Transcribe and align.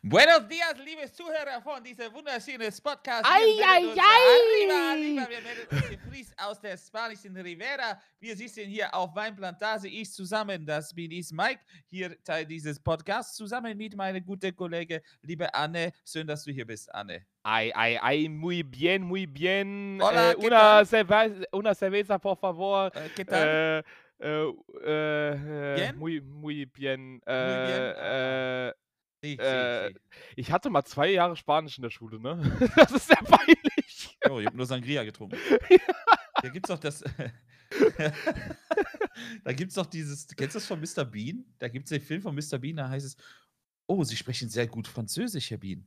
Buenos 0.00 0.48
dias, 0.48 0.74
liebe 0.84 1.10
Zuhörer 1.12 1.60
von 1.62 1.82
diesem 1.82 2.12
wunderschönen 2.12 2.72
Podcast. 2.82 3.24
Melden 3.24 3.88
uns- 3.88 3.98
ei. 3.98 4.02
Arriba, 4.62 4.90
arriba, 4.92 5.28
wir 5.30 5.40
melden 5.42 6.00
uns 6.08 6.32
aus 6.38 6.60
der 6.60 6.76
spanischen 6.76 7.36
Rivera. 7.36 8.00
Wir 8.20 8.36
sitzen 8.36 8.64
hier 8.66 8.92
auf 8.94 9.14
Weinplantage. 9.14 9.88
Ich 9.88 10.12
zusammen, 10.12 10.64
das 10.64 10.94
bin 10.94 11.10
ich, 11.10 11.30
Mike, 11.32 11.60
hier 11.86 12.16
Teil 12.24 12.46
dieses 12.46 12.78
Podcasts, 12.80 13.36
zusammen 13.36 13.76
mit 13.76 13.94
meiner 13.96 14.20
guten 14.20 14.54
Kollege, 14.54 15.02
liebe 15.22 15.52
Anne. 15.52 15.92
Schön, 16.06 16.26
dass 16.26 16.44
du 16.44 16.52
hier 16.52 16.66
bist, 16.66 16.92
Anne. 16.94 17.26
Ay, 17.42 17.72
ay, 17.74 17.98
ay, 18.00 18.28
muy 18.28 18.62
bien, 18.62 19.02
muy 19.02 19.26
bien. 19.26 19.98
Hola, 20.00 20.30
eh, 20.32 20.36
¿qué 20.38 20.46
una, 20.46 20.58
tal? 20.58 20.86
cerve- 20.86 21.46
una 21.52 21.74
cerveza, 21.74 22.18
por 22.18 22.36
favor. 22.38 22.92
Äh, 22.94 23.10
¿Qué 23.16 23.24
tal? 23.24 23.48
Eh, 23.48 23.82
eh, 24.20 24.52
eh, 24.84 25.34
eh, 25.36 25.74
Bien? 25.76 25.98
Muy, 25.98 26.20
muy 26.20 26.64
bien. 26.66 27.20
bien, 27.26 28.72
Äh, 29.22 29.36
ah. 29.38 29.42
äh, 29.42 29.86
äh, 29.86 29.92
sí. 29.92 29.98
ich 30.36 30.52
hatte 30.52 30.70
mal 30.70 30.84
zwei 30.84 31.10
Jahre 31.10 31.36
Spanisch 31.36 31.78
in 31.78 31.82
der 31.82 31.90
Schule, 31.90 32.20
ne? 32.20 32.70
Das 32.76 32.90
ist 32.90 33.06
sehr 33.06 33.16
peinlich. 33.16 34.18
Oh, 34.28 34.40
ich 34.40 34.46
habe 34.46 34.56
nur 34.56 34.66
Sangria 34.66 35.04
getrunken. 35.04 35.38
Da 36.42 36.48
gibt's 36.48 36.70
doch 36.70 36.80
das. 36.80 37.04
da 39.44 39.52
gibt's 39.52 39.76
doch 39.76 39.86
dieses. 39.86 40.26
Kennst 40.26 40.56
du 40.56 40.58
das 40.58 40.66
von 40.66 40.80
Mr. 40.80 41.04
Bean? 41.04 41.44
Da 41.60 41.68
gibt's 41.68 41.90
den 41.90 42.00
Film 42.00 42.20
von 42.20 42.34
Mr. 42.34 42.58
Bean, 42.58 42.78
da 42.78 42.88
heißt 42.88 43.06
es: 43.06 43.16
Oh, 43.86 44.02
Sie 44.02 44.16
sprechen 44.16 44.48
sehr 44.48 44.66
gut 44.66 44.88
Französisch, 44.88 45.52
Herr 45.52 45.58
Bean. 45.58 45.86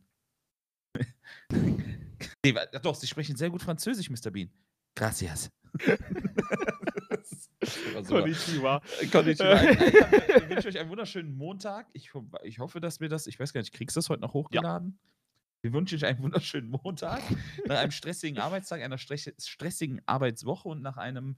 nee, 1.51 2.55
doch, 2.81 2.95
Sie 2.95 3.07
sprechen 3.07 3.35
sehr 3.35 3.49
gut 3.49 3.63
Französisch, 3.63 4.09
Mr. 4.09 4.31
Bean. 4.31 4.49
Gracias. 4.95 5.49
Konnichiwa. 8.07 8.81
Äh, 9.01 9.07
Konnichiwa. 9.07 9.61
Ich, 9.61 10.43
ich, 10.43 10.49
wünsche 10.49 10.67
euch 10.67 10.79
einen 10.79 10.89
wunderschönen 10.89 11.35
Montag. 11.35 11.87
Ich, 11.93 12.11
ich 12.43 12.59
hoffe, 12.59 12.79
dass 12.79 12.99
wir 12.99 13.09
das, 13.09 13.27
ich 13.27 13.39
weiß 13.39 13.53
gar 13.53 13.61
nicht, 13.61 13.73
kriegst 13.73 13.95
du 13.95 13.99
das 13.99 14.09
heute 14.09 14.21
noch 14.21 14.33
hochgeladen? 14.33 14.97
Wir 15.61 15.73
wünschen 15.73 15.95
euch 15.95 16.05
einen 16.05 16.19
wunderschönen 16.21 16.69
Montag. 16.69 17.21
Nach 17.65 17.77
einem 17.77 17.91
stressigen 17.91 18.39
Arbeitstag, 18.39 18.81
einer 18.81 18.97
stress- 18.97 19.33
stressigen 19.39 20.01
Arbeitswoche 20.05 20.69
und 20.69 20.81
nach 20.81 20.97
einem, 20.97 21.37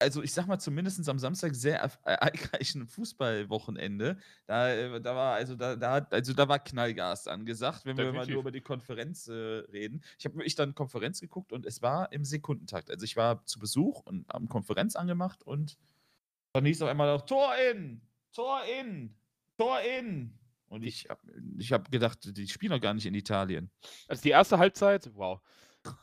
also 0.00 0.22
ich 0.22 0.32
sag 0.32 0.46
mal 0.46 0.58
zumindest 0.58 1.08
am 1.08 1.18
Samstag 1.18 1.54
sehr 1.54 1.84
erf- 1.86 1.98
ereigreichen 2.04 2.86
Fußballwochenende. 2.86 4.18
Da, 4.46 4.70
äh, 4.70 5.00
da 5.00 5.14
war 5.14 5.34
also 5.34 5.54
da, 5.54 5.76
da, 5.76 5.92
hat- 5.92 6.12
also 6.12 6.32
da 6.32 6.48
war 6.48 6.58
Knallgas 6.58 7.26
angesagt, 7.28 7.84
wenn 7.84 7.96
wir 7.96 8.04
mal 8.06 8.10
Definitiv. 8.12 8.32
nur 8.34 8.40
über 8.42 8.50
die 8.50 8.60
Konferenz 8.60 9.28
äh, 9.28 9.32
reden. 9.32 10.02
Ich 10.18 10.24
habe 10.24 10.36
wirklich 10.36 10.54
dann 10.54 10.74
Konferenz 10.74 11.20
geguckt 11.20 11.52
und 11.52 11.66
es 11.66 11.82
war 11.82 12.10
im 12.12 12.24
Sekundentakt. 12.24 12.90
Also 12.90 13.04
ich 13.04 13.16
war 13.16 13.44
zu 13.46 13.58
Besuch 13.58 14.00
und 14.06 14.28
haben 14.28 14.48
Konferenz 14.48 14.96
angemacht 14.96 15.42
und 15.42 15.76
dann 16.52 16.64
hieß 16.64 16.82
auf 16.82 16.88
einmal 16.88 17.08
auch 17.10 17.22
Tor 17.22 17.52
in, 17.70 18.00
Tor 18.32 18.60
in, 18.80 19.14
Tor 19.56 19.78
in. 19.80 20.36
Und 20.68 20.84
ich 20.84 21.08
habe 21.10 21.20
ich 21.58 21.72
hab 21.72 21.90
gedacht, 21.90 22.36
die 22.36 22.46
spielen 22.48 22.72
doch 22.72 22.80
gar 22.80 22.94
nicht 22.94 23.06
in 23.06 23.14
Italien. 23.14 23.70
Also 24.08 24.22
die 24.22 24.30
erste 24.30 24.58
Halbzeit, 24.58 25.10
wow. 25.14 25.40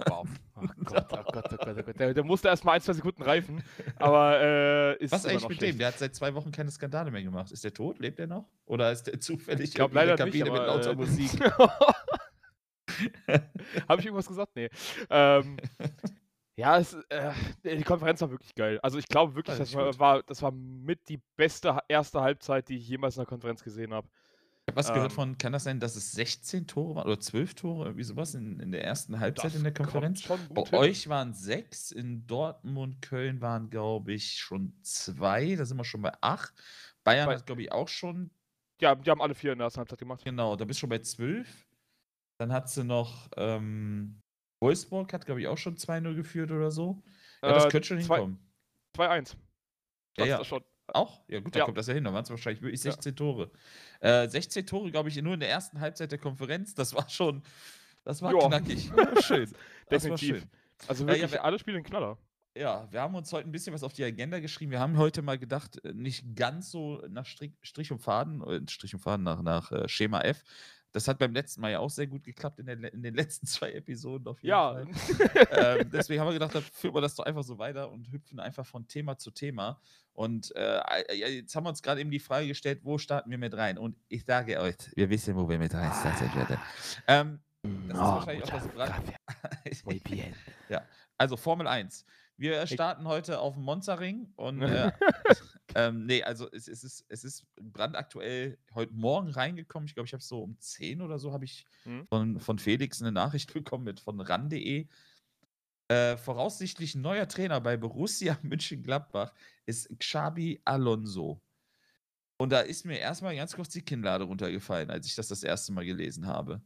Wow. 0.08 0.28
Oh 0.56 0.62
Gott, 0.86 1.06
oh 1.12 1.24
Gott, 1.32 1.46
oh 1.54 1.58
Gott, 1.58 1.78
oh 1.80 1.84
Gott. 1.84 2.00
Der, 2.00 2.14
der 2.14 2.24
musste 2.24 2.48
erst 2.48 2.66
mal 2.66 2.74
ein, 2.74 2.82
zwei 2.82 2.94
Sekunden 2.94 3.22
reifen. 3.22 3.64
Aber 3.98 4.40
äh, 4.42 4.98
ist 5.04 5.12
Was 5.12 5.26
eigentlich 5.26 5.48
mit 5.48 5.58
schlecht. 5.58 5.74
dem? 5.74 5.78
Der 5.80 5.88
hat 5.90 6.00
seit 6.00 6.16
zwei 6.16 6.34
Wochen 6.34 6.52
keine 6.52 6.72
Skandale 6.72 7.12
mehr 7.12 7.24
gemacht. 7.24 7.52
Ist 7.52 7.64
der 7.64 7.74
tot? 7.74 8.00
Lebt 8.00 8.20
er 8.20 8.28
noch? 8.28 8.46
Oder 8.66 8.92
ist 8.92 9.04
der 9.04 9.20
zufällig 9.20 9.70
Ich 9.70 9.76
glaube 9.76 9.96
irgendwie 10.00 10.00
in 10.00 10.08
leider 10.10 10.16
der 10.16 10.26
nicht, 10.26 10.40
Kabine 10.40 10.52
aber, 10.52 10.60
mit 10.60 10.68
lauter 10.68 10.92
äh, 10.92 10.96
Musik? 10.96 11.40
Habe 13.88 14.02
ich 14.02 14.06
irgendwas 14.06 14.28
gesagt? 14.28 14.56
Nee. 14.56 14.70
Ähm, 15.10 15.58
ja, 16.56 16.80
es, 16.80 16.94
äh, 17.10 17.32
die 17.64 17.84
Konferenz 17.84 18.20
war 18.22 18.32
wirklich 18.32 18.56
geil. 18.56 18.80
Also 18.82 18.98
ich 18.98 19.08
glaube 19.08 19.36
wirklich, 19.36 19.58
Das 19.58 19.70
das 19.72 19.78
war, 19.78 20.00
war, 20.00 20.24
das 20.24 20.42
war 20.42 20.52
mit 20.52 21.08
die 21.08 21.22
beste 21.36 21.78
erste 21.88 22.22
Halbzeit, 22.22 22.70
die 22.70 22.78
ich 22.78 22.88
jemals 22.88 23.16
in 23.16 23.22
einer 23.22 23.28
Konferenz 23.28 23.64
gesehen 23.64 23.94
habe. 23.94 24.08
Ich 24.70 24.74
habe 24.74 24.80
was 24.80 24.88
gehört 24.94 25.12
ähm, 25.12 25.16
von, 25.16 25.38
kann 25.38 25.54
das 25.54 25.64
sein, 25.64 25.80
dass 25.80 25.96
es 25.96 26.12
16 26.12 26.68
Tore 26.68 26.96
waren 26.96 27.06
oder 27.08 27.18
12 27.22 27.54
Tore, 27.56 27.86
irgendwie 27.86 28.04
sowas 28.04 28.34
in, 28.36 28.60
in 28.60 28.74
der 28.74 28.84
ersten 28.84 29.18
Halbzeit 29.18 29.56
in 29.56 29.64
der 29.64 29.74
Konferenz? 29.74 30.28
Bei 30.28 30.36
hin. 30.36 30.74
euch 30.76 31.08
waren 31.08 31.34
sechs, 31.34 31.92
in 31.92 32.28
Dortmund, 32.28 33.02
Köln 33.02 33.40
waren, 33.40 33.70
glaube 33.70 34.12
ich, 34.12 34.34
schon 34.40 34.74
zwei, 34.82 35.56
da 35.56 35.64
sind 35.64 35.78
wir 35.78 35.86
schon 35.86 36.02
bei 36.02 36.12
acht. 36.20 36.54
Bayern 37.06 37.28
Bei- 37.28 37.36
hat, 37.38 37.46
glaube 37.46 37.62
ich, 37.62 37.72
auch 37.72 37.88
schon, 37.88 38.30
Ja, 38.82 38.94
die 38.94 39.10
haben 39.10 39.22
alle 39.22 39.36
vier 39.36 39.54
in 39.54 39.60
der 39.60 39.68
ersten 39.68 39.80
Halbzeit 39.80 40.00
gemacht. 40.00 40.26
genau, 40.26 40.58
da 40.58 40.66
bist 40.66 40.80
du 40.80 40.82
schon 40.82 40.90
bei 40.90 41.00
zwölf. 41.00 41.66
Dann 42.38 42.52
hat 42.52 42.70
sie 42.70 42.84
noch, 42.84 43.30
ähm, 43.38 44.22
Wolfsburg 44.62 45.14
hat, 45.14 45.26
glaube 45.26 45.40
ich, 45.40 45.48
auch 45.48 45.58
schon 45.58 45.78
2-0 45.78 46.14
geführt 46.14 46.52
oder 46.52 46.72
so. 46.72 47.02
Ja, 47.42 47.54
das 47.54 47.66
Äh, 47.66 47.70
könnte 47.70 47.88
schon 47.88 48.02
zwei- 48.02 48.16
hinkommen. 48.18 48.40
2-1. 48.98 49.32
Ja, 49.32 49.38
Das 50.18 50.28
ja. 50.28 50.42
ist 50.42 50.48
schon. 50.48 50.62
Auch? 50.88 51.22
Ja, 51.28 51.40
gut, 51.42 51.54
da 51.56 51.60
Ja. 51.60 51.66
kommt 51.66 51.78
das 51.78 51.88
ja 51.88 51.94
hin. 51.94 52.04
Da 52.06 52.14
waren 52.14 52.24
es 52.24 52.30
wahrscheinlich 52.30 52.62
wirklich 52.62 52.84
Ja. 52.84 52.92
16 52.92 53.16
Tore. 53.16 53.52
Äh, 54.00 54.28
16 54.30 54.66
Tore, 54.66 54.90
glaube 54.92 55.10
ich, 55.10 55.22
nur 55.22 55.34
in 55.34 55.40
der 55.40 55.50
ersten 55.50 55.80
Halbzeit 55.80 56.12
der 56.12 56.20
Konferenz. 56.20 56.74
Das 56.76 56.94
war 56.94 57.10
schon, 57.10 57.42
das 58.04 58.22
war 58.22 58.34
Ja. 58.34 58.48
knackig. 58.48 58.90
Ja, 59.16 59.22
schön. 59.22 59.50
Das 59.90 60.04
war 60.04 60.16
Definitiv. 60.18 60.40
schön. 60.40 60.50
Also 60.88 61.04
Ja, 61.06 61.10
ja, 61.12 61.16
wirklich 61.18 61.32
wir- 61.34 61.44
alle 61.44 61.60
Spiele 61.60 61.78
ein 61.78 61.84
Knaller. 61.84 62.18
Ja, 62.56 62.88
wir 62.92 63.02
haben 63.02 63.14
uns 63.14 63.32
heute 63.34 63.48
ein 63.48 63.52
bisschen 63.52 63.74
was 63.74 63.84
auf 63.84 63.94
die 63.94 64.04
Agenda 64.04 64.40
geschrieben. 64.40 64.72
Wir 64.72 64.80
haben 64.80 64.98
heute 64.98 65.22
mal 65.22 65.38
gedacht, 65.38 65.84
äh, 65.86 65.94
nicht 65.94 66.36
ganz 66.36 66.72
so 66.72 67.04
nach 67.10 67.26
Strich, 67.26 67.52
Strich 67.62 67.92
und 67.92 68.00
Faden, 68.00 68.42
äh, 68.44 68.62
Strich 68.68 68.96
und 68.96 69.00
Faden 69.02 69.24
nach, 69.24 69.44
nach 69.44 69.72
äh, 69.72 69.88
Schema 69.88 70.22
F. 70.22 70.44
Das 70.98 71.08
hat 71.08 71.20
beim 71.20 71.34
letzten 71.34 71.62
Mal 71.62 71.72
ja 71.72 71.80
auch 71.80 71.90
sehr 71.92 72.08
gut 72.08 72.24
geklappt 72.24 72.60
in, 72.60 72.66
der, 72.66 72.94
in 72.94 73.04
den 73.04 73.14
letzten 73.14 73.46
zwei 73.48 73.72
Episoden 73.72 74.28
auf 74.28 74.42
jeden 74.42 74.50
Ja. 74.50 74.74
Fall. 74.74 74.88
ähm, 75.80 75.92
deswegen 75.92 76.20
haben 76.20 76.28
wir 76.28 76.34
gedacht, 76.34 76.56
dann 76.56 76.64
führen 76.64 76.96
wir 76.96 77.02
das 77.02 77.16
doch 77.16 77.26
einfach 77.26 77.44
so 77.44 77.60
weiter 77.60 77.92
und 77.92 78.12
hüpfen 78.12 78.40
einfach 78.40 78.66
von 78.66 78.88
Thema 78.88 79.18
zu 79.18 79.32
Thema. 79.32 79.80
Und 80.14 80.56
äh, 80.56 80.80
ja, 81.16 81.28
jetzt 81.28 81.56
haben 81.56 81.66
wir 81.66 81.70
uns 81.70 81.84
gerade 81.84 82.02
eben 82.02 82.10
die 82.10 82.20
Frage 82.20 82.48
gestellt, 82.48 82.80
wo 82.84 82.98
starten 82.98 83.30
wir 83.30 83.38
mit 83.38 83.56
rein? 83.56 83.78
Und 83.78 83.96
ich 84.08 84.26
sage 84.26 84.60
euch, 84.60 84.76
wir 84.96 85.10
wissen, 85.10 85.36
wo 85.36 85.48
wir 85.48 85.60
mit 85.60 85.74
rein 85.76 85.92
starten 85.92 86.36
werden. 86.36 86.58
Ähm, 87.08 87.40
das 87.62 87.98
ist 87.98 88.04
wahrscheinlich 88.04 88.44
auch 88.46 88.62
das. 88.76 89.84
Muy 89.86 90.00
bien. 90.00 90.34
Also 91.18 91.38
Formel 91.38 91.68
1. 91.68 92.06
Wir 92.38 92.68
starten 92.68 93.08
heute 93.08 93.40
auf 93.40 93.56
dem 93.56 93.64
Monza-Ring 93.64 94.32
und 94.36 94.62
äh, 94.62 94.92
ähm, 95.76 96.06
nee, 96.06 96.24
also 96.24 96.50
es, 96.52 96.68
es, 96.68 96.84
ist, 96.84 97.06
es 97.10 97.24
ist 97.24 97.46
brandaktuell 97.60 98.58
heute 98.74 98.94
Morgen 98.94 99.30
reingekommen. 99.30 99.88
Ich 99.88 99.96
glaube, 99.96 100.06
ich 100.08 100.14
habe 100.14 100.24
so 100.24 100.44
um 100.44 100.58
10 100.60 101.02
oder 101.02 101.20
so 101.20 101.34
habe 101.34 101.46
ich 101.46 101.66
Mhm. 101.86 102.06
von, 102.08 102.40
von 102.40 102.60
Felix 102.60 103.02
eine 103.02 103.12
Nachricht 103.12 103.54
bekommen 103.54 103.84
mit 103.86 104.00
von 104.00 104.20
ran.de. 104.20 104.88
Äh, 105.90 106.18
voraussichtlich 106.18 106.96
neuer 106.96 107.28
Trainer 107.28 107.62
bei 107.62 107.78
Borussia 107.78 108.38
München-Gladbach 108.44 109.34
ist 109.66 109.90
Xabi 110.00 110.62
Alonso. 110.66 111.42
Und 112.40 112.52
da 112.52 112.60
ist 112.60 112.86
mir 112.86 113.00
erstmal 113.00 113.36
ganz 113.36 113.56
kurz 113.56 113.70
die 113.70 113.82
Kinnlade 113.82 114.26
runtergefallen, 114.26 114.92
als 114.92 115.08
ich 115.08 115.16
das 115.16 115.28
das 115.30 115.44
erste 115.44 115.72
Mal 115.72 115.86
gelesen 115.86 116.28
habe. 116.28 116.62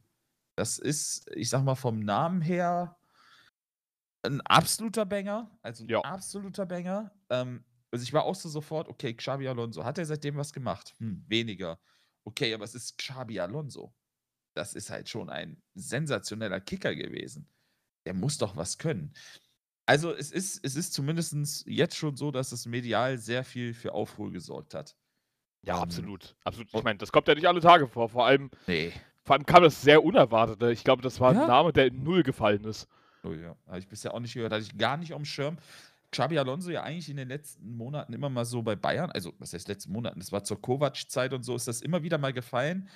Das 0.58 0.78
ist, 0.80 1.30
ich 1.34 1.50
sag 1.50 1.64
mal, 1.64 1.76
vom 1.76 2.00
Namen 2.00 2.42
her 2.42 2.98
ein 4.24 4.42
absoluter 4.42 5.06
Banger. 5.06 5.50
Also 5.62 5.84
ein 5.84 5.90
Ja. 5.90 6.02
absoluter 6.02 6.66
Banger. 6.66 7.12
Ähm, 7.30 7.64
also 7.92 8.04
ich 8.04 8.14
war 8.14 8.24
auch 8.24 8.36
so 8.36 8.50
sofort, 8.50 8.88
okay, 8.88 9.14
Xabi 9.14 9.48
Alonso. 9.48 9.84
Hat 9.84 9.98
er 9.98 10.06
seitdem 10.06 10.38
was 10.38 10.54
gemacht? 10.54 10.94
Hm, 11.00 11.24
weniger. 11.28 11.80
Okay, 12.24 12.54
aber 12.54 12.64
es 12.64 12.76
ist 12.76 12.98
Xabi 12.98 13.40
Alonso. 13.40 13.94
Das 14.56 14.74
ist 14.76 14.90
halt 14.90 15.10
schon 15.10 15.30
ein 15.30 15.62
sensationeller 15.76 16.60
Kicker 16.60 16.94
gewesen. 16.96 17.50
Der 18.06 18.14
muss 18.14 18.38
doch 18.38 18.56
was 18.56 18.78
können. 18.78 19.14
Also 19.86 20.14
es 20.14 20.32
ist, 20.32 20.64
es 20.64 20.76
ist 20.76 20.94
zumindest 20.94 21.66
jetzt 21.68 21.96
schon 21.98 22.16
so, 22.16 22.32
dass 22.32 22.52
es 22.52 22.66
medial 22.66 23.18
sehr 23.18 23.44
viel 23.44 23.74
für 23.74 23.94
Aufruhr 23.94 24.32
gesorgt 24.32 24.74
hat. 24.74 24.96
Ja, 25.64 25.76
Ähm, 25.78 25.82
absolut. 25.84 26.36
absolut. 26.44 26.74
Ich 26.74 26.84
meine, 26.84 26.98
das 26.98 27.12
kommt 27.12 27.28
ja 27.28 27.36
nicht 27.36 27.48
alle 27.48 27.60
Tage 27.62 27.88
vor. 27.88 28.10
Vor 28.10 28.26
allem, 28.26 28.50
Nee. 28.68 28.94
vor 29.24 29.36
allem 29.36 29.46
kam 29.46 29.64
das 29.64 29.82
sehr 29.82 30.04
unerwartet. 30.04 30.60
ne? 30.62 30.72
Ich 30.72 30.84
glaube, 30.84 31.02
das 31.02 31.20
war 31.20 31.34
Ja. 31.34 31.42
ein 31.42 31.48
Name, 31.48 31.74
der 31.74 31.88
in 31.88 32.04
Null 32.04 32.24
gefallen 32.24 32.64
ist. 32.66 32.88
Oh 33.24 33.34
ja, 33.34 33.56
habe 33.68 33.80
ich 33.80 33.88
bisher 33.88 34.14
auch 34.14 34.20
nicht 34.20 34.34
gehört, 34.34 34.52
hatte 34.52 34.64
ich 34.64 34.78
gar 34.78 34.98
nicht 34.98 35.14
auf 35.14 35.22
dem 35.22 35.26
Schirm. 35.26 35.58
Xabi 36.12 36.38
Alonso 36.40 36.72
ja 36.72 36.84
eigentlich 36.84 37.10
in 37.10 37.18
den 37.18 37.28
letzten 37.30 37.78
Monaten 37.78 38.14
immer 38.14 38.30
mal 38.30 38.46
so 38.46 38.62
bei 38.64 38.76
Bayern, 38.76 39.12
also 39.12 39.34
was 39.40 39.54
heißt 39.54 39.68
letzten 39.68 39.92
Monaten, 39.94 40.20
das 40.20 40.32
war 40.32 40.44
zur 40.44 40.62
Kovac-Zeit 40.62 41.34
und 41.34 41.44
so, 41.44 41.56
ist 41.56 41.68
das 41.68 41.82
immer 41.82 42.04
wieder 42.04 42.18
mal 42.18 42.34
gefallen, 42.34 42.90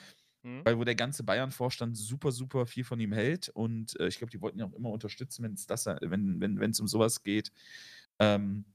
Mhm. 0.43 0.65
weil 0.65 0.77
wo 0.79 0.83
der 0.83 0.95
ganze 0.95 1.23
Bayern-Vorstand 1.23 1.97
super, 1.97 2.31
super 2.31 2.65
viel 2.67 2.83
von 2.85 2.99
ihm 2.99 3.13
hält 3.13 3.49
und 3.49 3.99
äh, 3.99 4.07
ich 4.07 4.17
glaube, 4.19 4.31
die 4.31 4.41
wollten 4.41 4.59
ihn 4.59 4.65
auch 4.65 4.73
immer 4.73 4.91
unterstützen, 4.91 5.43
wenn's 5.43 5.67
das, 5.67 5.85
wenn 5.87 6.41
wenn 6.41 6.59
wenn 6.59 6.71
es 6.71 6.79
um 6.79 6.87
sowas 6.87 7.23
geht. 7.23 7.51
Ähm, 8.19 8.65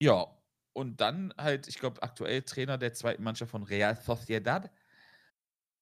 ja, 0.00 0.26
und 0.72 1.00
dann 1.00 1.32
halt, 1.38 1.68
ich 1.68 1.78
glaube, 1.78 2.02
aktuell 2.02 2.42
Trainer 2.42 2.78
der 2.78 2.92
zweiten 2.94 3.22
Mannschaft 3.22 3.50
von 3.50 3.62
Real 3.62 3.96
Sociedad. 3.96 4.70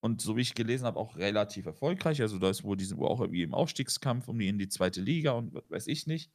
Und 0.01 0.23
so 0.23 0.37
wie 0.37 0.41
ich 0.41 0.55
gelesen 0.55 0.87
habe, 0.87 0.99
auch 0.99 1.17
relativ 1.17 1.67
erfolgreich. 1.67 2.23
Also 2.23 2.39
da 2.39 2.49
ist 2.49 2.65
wohl, 2.65 2.77
die 2.77 2.87
sind 2.87 2.99
wohl 2.99 3.09
auch 3.09 3.21
irgendwie 3.21 3.43
im 3.43 3.55
Aufstiegskampf 3.55 4.29
um 4.29 4.39
die 4.39 4.49
in 4.49 4.59
die 4.59 4.69
zweite 4.69 5.01
Liga 5.03 5.33
und 5.33 5.53
was 5.53 5.71
weiß 5.71 5.87
ich 5.89 6.07
nicht. 6.07 6.33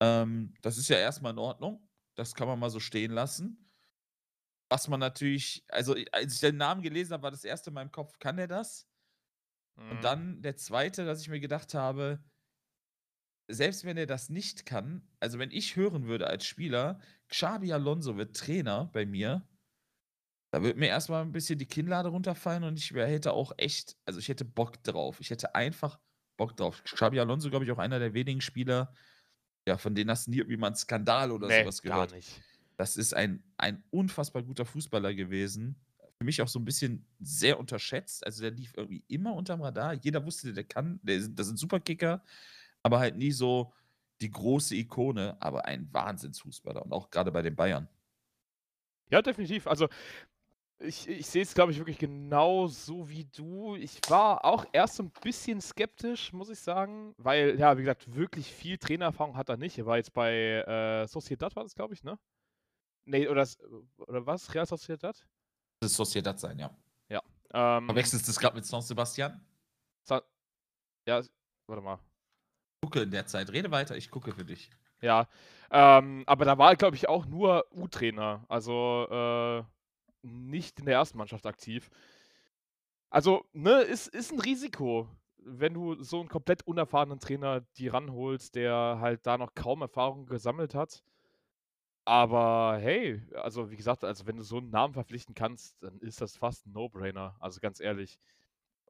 Ähm, 0.00 0.54
das 0.62 0.78
ist 0.78 0.88
ja 0.88 0.96
erstmal 0.96 1.32
in 1.32 1.38
Ordnung. 1.38 1.88
Das 2.14 2.34
kann 2.34 2.48
man 2.48 2.58
mal 2.58 2.70
so 2.70 2.80
stehen 2.80 3.12
lassen. 3.12 3.70
Was 4.70 4.88
man 4.88 5.00
natürlich, 5.00 5.64
also 5.68 5.94
als 6.12 6.34
ich 6.34 6.40
den 6.40 6.56
Namen 6.56 6.80
gelesen 6.80 7.12
habe, 7.12 7.24
war 7.24 7.30
das 7.30 7.44
erste 7.44 7.70
in 7.70 7.74
meinem 7.74 7.92
Kopf, 7.92 8.18
kann 8.18 8.38
der 8.38 8.48
das? 8.48 8.88
Mhm. 9.76 9.90
Und 9.90 10.04
dann 10.04 10.42
der 10.42 10.56
zweite, 10.56 11.04
dass 11.04 11.20
ich 11.20 11.28
mir 11.28 11.40
gedacht 11.40 11.74
habe, 11.74 12.24
selbst 13.48 13.84
wenn 13.84 13.96
er 13.96 14.06
das 14.06 14.30
nicht 14.30 14.64
kann, 14.66 15.06
also 15.20 15.38
wenn 15.38 15.50
ich 15.50 15.76
hören 15.76 16.06
würde 16.06 16.26
als 16.26 16.46
Spieler, 16.46 17.00
Xabi 17.28 17.72
Alonso 17.72 18.16
wird 18.16 18.36
Trainer 18.36 18.90
bei 18.92 19.04
mir, 19.04 19.46
Da 20.54 20.62
würde 20.62 20.78
mir 20.78 20.88
erstmal 20.88 21.22
ein 21.22 21.32
bisschen 21.32 21.58
die 21.58 21.64
Kinnlade 21.66 22.10
runterfallen 22.10 22.62
und 22.64 22.78
ich 22.78 22.92
wär 22.92 23.06
hätte 23.06 23.32
auch 23.32 23.52
echt 23.56 23.96
also, 24.04 24.18
ich 24.20 24.28
hätte 24.28 24.44
Bock 24.44 24.82
drauf. 24.84 25.18
Ich 25.20 25.30
hätte 25.30 25.54
einfach 25.54 25.98
Bock 26.36 26.54
drauf. 26.58 26.84
Xabi 26.84 27.20
Alonso, 27.20 27.48
glaube 27.50 27.64
ich, 27.64 27.70
auch 27.70 27.78
einer 27.78 27.98
der 27.98 28.14
wenigen 28.14 28.40
Spieler, 28.42 28.94
ja, 29.68 29.78
von 29.78 29.94
denen 29.94 30.10
hast 30.10 30.26
du 30.26 30.32
nie 30.32 30.38
irgendwie 30.38 30.56
mal 30.58 30.68
'n 30.70 30.76
Skandal 30.76 31.32
oder 31.32 31.50
Ne, 31.50 31.52
sowas 31.52 31.82
gar 31.84 32.06
gehört. 32.06 32.14
nicht. 32.14 32.42
Das 32.78 32.96
ist 32.96 33.14
ein 33.14 33.44
ein 33.58 33.84
unfassbar 33.90 34.42
guter 34.44 34.66
Fußballer 34.66 35.14
gewesen. 35.14 35.84
Für 36.18 36.24
mich 36.26 36.42
auch 36.42 36.48
so 36.48 36.58
'n 36.60 36.64
bisschen 36.66 37.08
sehr 37.20 37.60
unterschätzt. 37.60 38.26
Also, 38.26 38.42
der 38.42 38.52
lief 38.52 38.74
irgendwie 38.76 39.04
immer 39.08 39.34
unterm 39.34 39.62
Radar. 39.62 39.94
Jeder 39.94 40.24
wusste, 40.26 40.52
der 40.54 40.64
kann 40.64 41.00
der 41.04 41.16
ist 41.16 41.32
das 41.36 41.50
'n 41.50 41.56
Superkicker, 41.58 42.24
aber 42.84 43.00
halt 43.00 43.16
nie 43.18 43.32
so 43.32 43.74
die 44.22 44.30
große 44.32 44.76
Ikone, 44.76 45.36
aber 45.42 45.66
ein 45.66 45.92
Wahnsinnsfußballer 45.92 46.84
und 46.84 46.92
auch 46.92 47.10
grade 47.10 47.32
bei 47.32 47.42
den 47.42 47.56
Bayern. 47.56 47.88
Ja, 49.10 49.20
definitiv. 49.22 49.66
Also, 49.66 49.88
ich 50.82 51.08
ich 51.08 51.26
sehe 51.26 51.42
es, 51.42 51.54
glaube 51.54 51.72
ich, 51.72 51.78
wirklich 51.78 51.98
genauso 51.98 53.08
wie 53.08 53.24
du. 53.24 53.76
Ich 53.76 54.00
war 54.08 54.44
auch 54.44 54.64
erst 54.72 54.96
so 54.96 55.02
'n 55.04 55.10
bisschen 55.22 55.60
skeptisch, 55.60 56.32
muss 56.32 56.50
ich 56.50 56.60
sagen, 56.60 57.14
weil, 57.18 57.58
ja, 57.58 57.76
wie 57.76 57.82
gesagt, 57.82 58.14
wirklich 58.14 58.50
viel 58.52 58.78
Trainererfahrung 58.78 59.36
hat 59.36 59.48
er 59.48 59.56
nicht. 59.56 59.78
Er 59.78 59.86
war 59.86 59.96
jetzt 59.96 60.12
bei, 60.12 60.32
äh, 60.66 61.06
Sociedad 61.08 61.54
war 61.56 61.62
das, 61.64 61.74
glaube 61.74 61.94
ich, 61.94 62.02
ne? 62.04 62.18
Ne, 63.06 63.28
oder 63.28 63.46
oder 63.98 64.26
was? 64.26 64.54
Real 64.54 64.66
Sociedad? 64.66 65.26
Das 65.80 65.94
Sociedad 65.94 66.38
sein, 66.38 66.58
ja. 66.58 66.70
Ja, 67.10 67.20
ähm 67.54 67.86
Verwechselst 67.88 68.28
du's 68.28 68.38
grad 68.38 68.54
mit 68.54 68.64
San 68.64 68.82
Sebastian? 68.82 69.40
Sa 70.06 70.22
ja, 71.08 71.22
warte 71.68 71.82
mal. 71.82 71.98
Gucke 72.84 73.02
in 73.02 73.10
der 73.10 73.26
Zeit. 73.26 73.50
Rede 73.52 73.70
weiter, 73.70 73.96
ich 73.96 74.10
gucke 74.10 74.32
für 74.32 74.44
dich. 74.44 74.70
Ja, 75.00 75.26
ähm, 75.70 76.22
aber 76.26 76.44
da 76.44 76.58
war 76.58 76.76
glaube 76.76 76.96
ich, 76.96 77.08
auch 77.08 77.26
nur 77.26 77.64
U-Trainer, 77.72 78.44
also, 78.48 79.06
äh, 79.10 79.64
nicht 80.22 80.78
in 80.80 80.86
der 80.86 80.94
ersten 80.96 81.18
Mannschaft 81.18 81.46
aktiv. 81.46 81.90
Also, 83.12 83.44
ne, 83.52 83.82
ist 83.82 84.06
ist 84.08 84.32
'n 84.32 84.40
Risiko, 84.40 85.06
wenn 85.36 85.74
du 85.74 86.02
so 86.02 86.18
'n 86.22 86.28
komplett 86.28 86.66
unerfahrenen 86.66 87.20
Trainer 87.20 87.60
dir 87.76 87.92
ranholst, 87.92 88.54
der 88.54 88.96
halt 89.02 89.26
da 89.26 89.36
noch 89.36 89.54
kaum 89.54 89.82
Erfahrung 89.82 90.24
gesammelt 90.24 90.74
hat. 90.74 91.00
Aber 92.06 92.78
hey, 92.80 93.22
also, 93.34 93.70
wie 93.70 93.76
gesagt, 93.76 94.02
also, 94.02 94.26
wenn 94.26 94.36
du 94.36 94.42
so 94.42 94.58
'n 94.58 94.70
Namen 94.70 94.92
verpflichten 94.94 95.34
kannst, 95.34 95.80
dann 95.82 95.98
ist 96.00 96.20
das 96.20 96.36
fast 96.36 96.66
'n 96.66 96.72
No-Brainer. 96.72 97.36
Also, 97.38 97.60
ganz 97.60 97.78
ehrlich, 97.80 98.18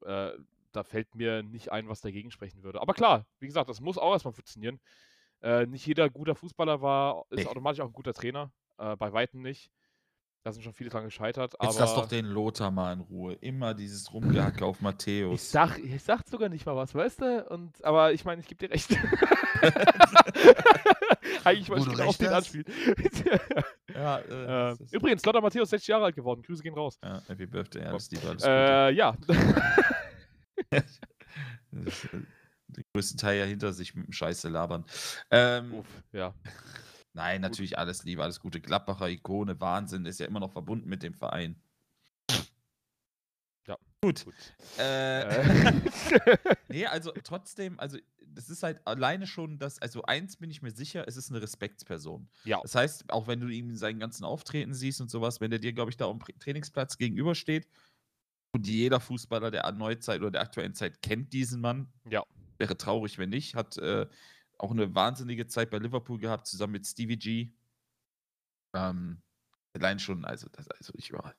äh, 0.02 0.32
da 0.72 0.84
fällt 0.84 1.14
mir 1.16 1.42
nicht 1.42 1.72
ein, 1.72 1.88
was 1.88 2.00
dagegen 2.02 2.30
sprechen 2.32 2.62
würde. 2.64 2.80
Aber 2.82 2.94
klar, 2.94 3.26
wie 3.40 3.46
gesagt, 3.46 3.70
das 3.70 3.80
muss 3.80 3.98
auch 3.98 4.12
erst 4.12 4.24
mal 4.26 4.32
funktionieren. 4.32 4.80
Äh, 5.42 5.66
nicht 5.66 5.86
jeder 5.86 6.10
guter 6.10 6.34
Fußballer 6.36 6.82
war 6.82 7.26
ist 7.30 7.46
Ne. 7.46 7.46
automatisch 7.46 7.80
auch 7.80 7.88
'n 7.88 7.92
guter 7.94 8.14
Trainer, 8.14 8.52
äh, 8.78 8.96
bei 8.96 9.12
Weitem 9.12 9.42
nicht. 9.42 9.68
Da 10.44 10.50
sind 10.52 10.62
schon 10.62 10.72
viele 10.72 10.90
dran 10.90 11.04
gescheitert, 11.04 11.54
Jetzt 11.62 11.78
lass 11.78 11.94
doch 11.94 12.08
den 12.08 12.26
Lothar 12.26 12.72
mal 12.72 12.92
in 12.92 13.00
Ruhe. 13.00 13.34
Immer 13.34 13.74
dieses 13.74 14.12
Rumgehacke 14.12 14.64
auf 14.64 14.76
Ich 14.78 14.82
Matthäus. 14.82 15.52
sage 15.52 15.80
ich 15.80 16.02
sage 16.02 16.24
sogar 16.28 16.48
nicht 16.48 16.66
mal 16.66 16.74
was, 16.74 16.94
weißt 16.94 17.20
du? 17.20 17.44
Und 17.48 17.84
aber 17.84 18.12
ich 18.12 18.24
meine, 18.24 18.40
ich 18.40 18.48
gebe 18.48 18.66
dir 18.66 18.72
recht. 18.74 18.90
Eigentlich 21.44 21.68
Wo 21.68 21.74
wollte 21.74 21.90
ich 21.90 21.96
genau 21.96 22.08
auf 22.08 22.16
den 22.16 22.28
anspielen. 22.28 22.64
Ja, 23.94 24.18
äh, 24.18 24.70
Äh, 24.70 24.72
ist 24.72 24.92
übrigens, 24.94 25.24
Lothar 25.24 25.42
Matthäus 25.42 25.70
60 25.70 25.88
Jahre 25.88 26.06
alt 26.06 26.16
geworden. 26.16 26.42
Grüße 26.42 26.62
gehen 26.62 26.74
raus. 26.74 26.98
Ja, 27.04 27.20
Happy 27.28 27.46
Birthday, 27.46 27.84
alles 27.84 28.10
Liebe, 28.10 28.26
alles 28.26 28.42
Gute. 28.42 28.50
Äh, 28.50 28.90
ja. 28.94 29.16
Äh, 30.70 30.82
den 32.68 32.84
größten 32.94 33.18
Teil 33.18 33.38
ja 33.38 33.44
hinter 33.44 33.72
sich 33.72 33.94
mit 33.94 34.06
dem 34.06 34.12
Scheiße 34.12 34.48
labern. 34.48 34.84
Ähm, 35.30 35.74
Uff, 35.74 35.86
ja. 36.12 36.34
Nein, 37.14 37.40
natürlich 37.40 37.78
alles 37.78 38.04
Liebe, 38.04 38.22
alles 38.22 38.40
Gute. 38.40 38.60
Gladbacher 38.60 39.08
Ikone, 39.08 39.60
Wahnsinn, 39.60 40.06
ist 40.06 40.20
ja 40.20 40.26
immer 40.26 40.40
noch 40.40 40.52
verbunden 40.52 40.88
mit 40.88 41.02
dem 41.02 41.14
Verein. 41.14 41.62
Ja, 43.66 43.78
Gut. 44.02 44.24
gut. 44.24 44.54
Äh, 44.78 45.22
Äh. 45.22 45.74
ne, 46.68 46.86
also 46.88 47.12
trotzdem, 47.22 47.78
also 47.78 47.98
das 48.26 48.50
ist 48.50 48.62
halt 48.62 48.86
alleine 48.86 49.26
schon 49.26 49.58
das 49.58 49.78
also 49.80 50.02
eins 50.04 50.36
bin 50.36 50.50
ich 50.50 50.62
mir 50.62 50.70
sicher, 50.72 51.06
es 51.06 51.16
ist 51.16 51.30
'ne 51.30 51.40
Respektsperson. 51.42 52.28
Ja. 52.44 52.62
Das 52.62 52.74
heißt, 52.74 53.10
auch 53.12 53.26
wenn 53.28 53.40
du 53.40 53.48
ihm 53.48 53.70
in 53.70 53.76
seinen 53.76 54.00
ganzen 54.00 54.24
Auftreten 54.24 54.74
siehst 54.74 55.00
und 55.00 55.10
so 55.10 55.20
was, 55.20 55.40
wenn 55.40 55.50
der 55.50 55.60
dir, 55.60 55.72
glaube 55.72 55.90
ich, 55.90 55.96
da 55.96 56.08
am 56.08 56.20
Trainingsplatz 56.20 56.98
gegenübersteht 56.98 57.68
und 58.54 58.66
jeder 58.68 59.00
Fußballer 59.00 59.50
der 59.50 59.70
Neuzeit 59.72 60.20
oder 60.22 60.32
der 60.32 60.42
aktuellen 60.42 60.74
Zeit 60.74 61.02
kennt 61.02 61.32
diesen 61.32 61.60
Mann. 61.60 61.92
Ja. 62.10 62.24
Wäre 62.58 62.76
traurig, 62.78 63.18
wenn 63.18 63.30
nicht. 63.30 63.54
Hat, 63.56 63.78
äh, 63.78 64.08
auch 64.58 64.72
'ne 64.74 64.94
wahnsinnige 64.94 65.46
Zeit 65.48 65.70
bei 65.70 65.78
Liverpool 65.78 66.18
gehabt, 66.18 66.46
zusammen 66.46 66.72
mit 66.74 66.86
Stevie 66.86 67.18
G. 67.18 67.52
Ähm, 68.74 69.22
allein 69.74 69.98
schon, 69.98 70.24
also 70.24 70.48
das 70.50 70.68
also 70.68 70.92
ich 70.96 71.12
war 71.12 71.34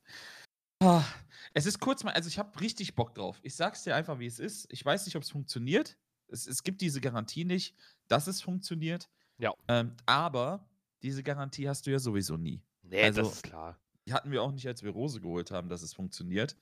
ah, 0.83 1.05
es 1.53 1.65
ist 1.67 1.79
kurz 1.79 2.03
mal 2.03 2.13
also 2.13 2.27
ich 2.29 2.39
habe 2.39 2.59
richtig 2.61 2.95
Bock 2.95 3.15
drauf. 3.15 3.39
Ich 3.43 3.55
sage 3.55 3.75
es 3.75 3.83
dir 3.83 3.95
einfach, 3.95 4.19
wie 4.19 4.27
es 4.27 4.39
ist. 4.39 4.67
Ich 4.71 4.85
weiß 4.85 5.05
nicht, 5.05 5.15
ob's 5.17 5.31
funktioniert. 5.31 5.97
Es 6.29 6.47
es 6.47 6.63
gibt 6.63 6.81
diese 6.81 7.01
Garantie 7.01 7.45
nicht, 7.45 7.77
dass 8.09 8.27
es 8.27 8.41
funktioniert. 8.41 9.09
Ja. 9.39 9.53
Ähm, 9.69 9.97
aber 10.07 10.69
diese 11.03 11.23
Garantie 11.23 11.69
hast 11.69 11.87
du 11.87 11.91
ja 11.91 11.99
sowieso 11.99 12.37
nie. 12.37 12.65
Ne, 12.83 13.11
Also 13.11 13.13
das 13.13 13.31
ist 13.31 13.43
klar. 13.43 13.79
Die 14.07 14.13
hatten 14.13 14.31
wir 14.31 14.43
auch 14.43 14.51
nicht, 14.53 14.67
als 14.67 14.83
wir 14.83 14.91
Rose 14.91 15.21
geholt 15.21 15.51
haben, 15.51 15.69
dass 15.69 15.83
es 15.83 15.93
funktioniert. 15.93 16.57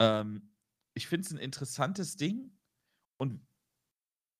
Ähm, 0.00 0.54
ich 0.94 1.08
finde 1.08 1.26
es 1.26 1.32
'n 1.32 1.38
interessantes 1.38 2.16
Ding 2.16 2.58
und 3.18 3.46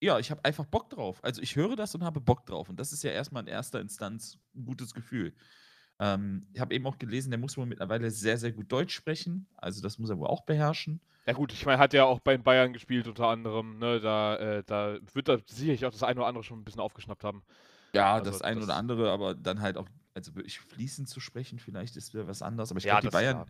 ja, 0.00 0.18
ich 0.18 0.30
habe 0.30 0.44
einfach 0.44 0.66
Bock 0.66 0.90
drauf. 0.90 1.22
Also, 1.24 1.42
ich 1.42 1.56
höre 1.56 1.76
das 1.76 1.94
und 1.94 2.04
habe 2.04 2.20
Bock 2.20 2.46
drauf 2.46 2.68
und 2.68 2.78
das 2.80 2.92
ist 2.92 3.02
ja 3.02 3.10
erst 3.12 3.32
mal 3.32 3.40
in 3.40 3.46
erster 3.48 3.80
Instanz 3.80 4.38
'n 4.54 4.64
gutes 4.66 4.94
Gefühl. 4.94 5.34
Ähm, 6.00 6.48
ich 6.54 6.60
habe 6.60 6.74
eben 6.74 6.86
auch 6.86 6.98
gelesen, 6.98 7.30
der 7.30 7.38
muss 7.40 7.56
wohl 7.56 7.66
mittlerweile 7.66 8.10
sehr, 8.10 8.38
sehr 8.38 8.52
gut 8.52 8.72
Deutsch 8.72 8.94
sprechen. 8.94 9.48
Also, 9.56 9.82
das 9.82 9.98
muss 9.98 10.10
er 10.10 10.18
wohl 10.18 10.28
auch 10.28 10.44
beherrschen. 10.46 11.00
Ja 11.28 11.32
gut, 11.32 11.52
ich 11.52 11.66
meine, 11.66 11.78
hat 11.78 11.92
ja 11.92 12.04
auch 12.04 12.20
bei 12.20 12.38
Bayern 12.38 12.72
gespielt 12.72 13.08
unter 13.08 13.26
anderem, 13.26 13.78
ne? 13.78 13.98
Da 14.00 14.36
äh, 14.36 14.62
da 14.64 14.98
wird 15.12 15.28
er 15.28 15.42
sicherlich 15.48 15.84
auch 15.84 15.90
das 15.90 16.04
eine 16.04 16.20
oder 16.20 16.28
andere 16.28 16.44
schon 16.44 16.60
'n 16.60 16.64
bisschen 16.64 16.80
aufgeschnappt 16.80 17.24
haben. 17.24 17.42
Ja, 17.94 18.20
Also, 18.20 18.38
das 18.38 18.42
ein 18.42 18.62
oder 18.62 18.74
das 18.74 18.76
andere, 18.76 19.10
aber 19.10 19.34
dann 19.34 19.60
halt 19.60 19.76
auch 19.76 19.88
also 20.14 20.34
wirklich 20.34 20.60
fließend 20.60 21.08
zu 21.08 21.20
sprechen, 21.20 21.58
vielleicht 21.58 21.96
ist 21.96 22.14
wieder 22.14 22.26
was 22.26 22.42
anderes. 22.42 22.70
Aber 22.70 22.78
ich 22.78 22.86
Ja, 22.86 22.88
glaube, 22.88 23.00
die 23.00 23.08
Bayern 23.08 23.44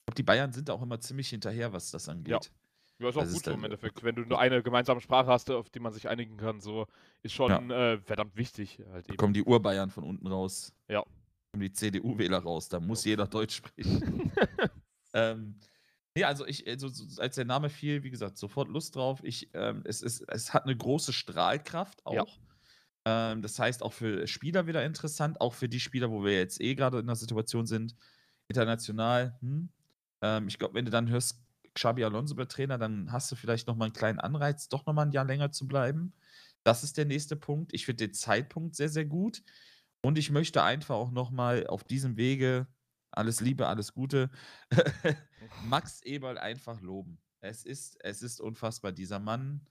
ich 0.00 0.06
glaube, 0.06 0.16
die 0.18 0.24
Bayern 0.24 0.52
sind 0.52 0.68
da 0.68 0.74
auch 0.74 0.82
immer 0.82 1.00
ziemlich 1.00 1.28
hinterher, 1.30 1.72
was 1.72 1.90
das 1.92 2.08
Ja. 2.26 2.38
angeht. 2.38 2.52
Ja, 2.52 2.61
ist 3.00 3.16
auch 3.16 3.26
Das 3.26 3.30
gut 3.30 3.44
ist 3.44 3.46
so 3.46 3.52
im 3.54 3.64
Endeffekt. 3.64 4.02
Wenn 4.02 4.14
du 4.16 4.22
nur 4.22 4.38
eine 4.38 4.62
gemeinsame 4.62 5.00
Sprache 5.00 5.26
hast, 5.28 5.50
auf 5.50 5.70
die 5.70 5.80
man 5.80 5.92
sich 5.92 6.08
einigen 6.08 6.36
kann, 6.36 6.60
so, 6.60 6.86
ist 7.22 7.32
Ja. 7.46 7.62
schon, 7.62 7.70
äh, 7.70 7.98
verdammt 8.00 8.36
wichtig 8.36 8.80
halt 8.90 9.08
Da 9.08 9.14
kommen 9.14 9.34
die 9.34 9.42
Urbayern 9.42 9.90
von 9.90 10.04
unten 10.04 10.26
raus. 10.26 10.72
Ja. 10.88 11.04
Kommen 11.52 11.62
die 11.62 11.72
CDU-Wähler 11.72 12.38
raus, 12.40 12.68
da 12.68 12.80
muss 12.80 13.04
Uff. 13.04 13.06
jeder 13.06 13.26
Deutsch 13.28 13.56
sprechen. 13.56 14.04
Ähm, 15.14 15.60
ne, 16.16 16.24
also 16.24 16.46
ich 16.46 16.66
also 16.68 16.88
so 16.88 17.20
als 17.22 17.36
der 17.36 17.44
Name 17.46 17.70
fiel, 17.70 18.02
wie 18.04 18.10
gesagt, 18.10 18.38
sofort 18.38 18.68
Lust 18.68 18.96
drauf. 18.96 19.22
Ich, 19.24 19.50
ähm 19.54 19.82
es 19.86 20.02
es 20.02 20.22
es 20.22 20.54
hat 20.54 20.66
'ne 20.66 20.76
große 20.76 21.12
Strahlkraft 21.14 22.06
Ja. 22.10 22.24
auch. 22.26 22.40
Ähm, 23.06 23.42
das 23.42 23.58
heißt 23.58 23.82
auch 23.82 23.92
für 23.94 24.26
Spieler 24.28 24.66
wieder 24.68 24.84
interessant, 24.84 25.40
auch 25.40 25.54
für 25.54 25.68
die 25.68 25.80
Spieler, 25.80 26.10
wo 26.10 26.24
wir 26.24 26.34
jetzt 26.38 26.60
eh 26.62 26.74
grade 26.76 27.00
in 27.00 27.06
'ner 27.06 27.16
Situation 27.16 27.66
sind, 27.66 27.96
international, 28.48 29.38
hm. 29.42 29.70
Ähm, 30.22 30.48
ich 30.48 30.58
glaube, 30.58 30.74
wenn 30.74 30.84
du 30.86 30.92
dann 30.92 31.08
hörst, 31.10 31.44
Xabi 31.74 32.04
Alonso 32.04 32.36
wird 32.36 32.52
Trainer, 32.52 32.78
dann 32.78 33.12
hast 33.12 33.30
du 33.32 33.36
vielleicht 33.36 33.66
noch 33.66 33.76
mal 33.76 33.86
'n 33.88 33.92
kleinen 33.92 34.20
Anreiz, 34.20 34.68
doch 34.68 34.86
noch 34.86 34.94
mal 34.94 35.04
'n 35.06 35.12
Jahr 35.12 35.24
länger 35.24 35.52
zu 35.52 35.66
bleiben. 35.68 36.14
Das 36.64 36.84
ist 36.84 36.96
der 36.98 37.06
nächste 37.06 37.36
Punkt. 37.36 37.72
Ich 37.74 37.86
finde 37.86 38.06
den 38.08 38.14
Zeitpunkt 38.14 38.76
sehr, 38.76 38.88
sehr 38.88 39.04
gut 39.06 39.42
und 40.02 40.18
ich 40.18 40.30
möchte 40.30 40.62
einfach 40.62 40.96
auch 40.96 41.10
noch 41.12 41.30
mal 41.30 41.66
auf 41.66 41.84
diesem 41.84 42.16
Wege 42.16 42.68
alles 43.12 43.40
Liebe, 43.40 43.66
alles 43.68 43.92
Gute, 43.94 44.30
Max 45.58 46.02
Eberl 46.02 46.38
einfach 46.38 46.80
loben. 46.80 47.20
Es 47.40 47.64
ist 47.64 47.96
es 48.04 48.22
ist 48.22 48.40
unfassbar, 48.40 48.92
dieser 48.92 49.18
Mann, 49.20 49.66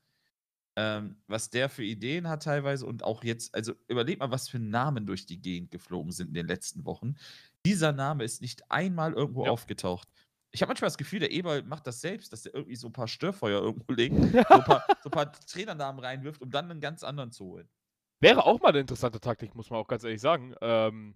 ähm, 0.77 1.23
was 1.27 1.49
der 1.49 1.69
für 1.69 1.83
Ideen 1.83 2.27
hat 2.29 2.43
teilweise 2.43 2.85
und 2.87 3.03
auch 3.03 3.23
jetzt 3.23 3.55
also 3.55 3.73
überleg 3.89 4.19
mal, 4.19 4.31
was 4.31 4.49
für 4.49 4.59
Namen 4.59 5.05
durch 5.07 5.25
die 5.25 5.41
Gegend 5.41 5.71
geflogen 5.71 6.11
sind 6.13 6.29
in 6.29 6.33
den 6.35 6.47
letzten 6.47 6.85
Wochen. 6.85 7.15
Dieser 7.65 7.91
Name 7.93 8.23
ist 8.23 8.41
nicht 8.41 8.71
einmal 8.71 9.13
irgendwo 9.13 9.43
Ja. 9.43 9.51
aufgetaucht. 9.51 10.09
Ich 10.53 10.61
habe 10.61 10.69
manchmal 10.69 10.87
das 10.89 10.97
Gefühl, 10.97 11.19
der 11.19 11.31
Eberl 11.31 11.63
macht 11.63 11.87
das 11.87 12.01
selbst, 12.01 12.33
dass 12.33 12.41
der 12.43 12.53
irgendwie 12.53 12.75
so 12.75 12.87
'n 12.87 12.91
paar 12.93 13.07
Störfeuer 13.07 13.61
irgendwo 13.61 13.93
legt, 13.93 14.21
so 14.51 14.59
'n 14.59 14.63
paar 14.65 14.85
so 14.99 15.09
paar 15.09 15.31
Trainernamen 15.31 16.03
reinwirft, 16.03 16.41
um 16.41 16.51
dann 16.51 16.67
'nen 16.67 16.81
ganz 16.81 17.03
anderen 17.03 17.31
zu 17.31 17.45
holen. 17.45 17.69
Wäre 18.23 18.45
auch 18.45 18.59
mal 18.61 18.71
'ne 18.71 18.79
interessante 18.81 19.19
Taktik, 19.19 19.55
muss 19.55 19.71
man 19.71 19.79
auch 19.79 19.87
ganz 19.87 20.03
ehrlich 20.03 20.21
sagen. 20.21 20.53
Ähm, 20.61 21.15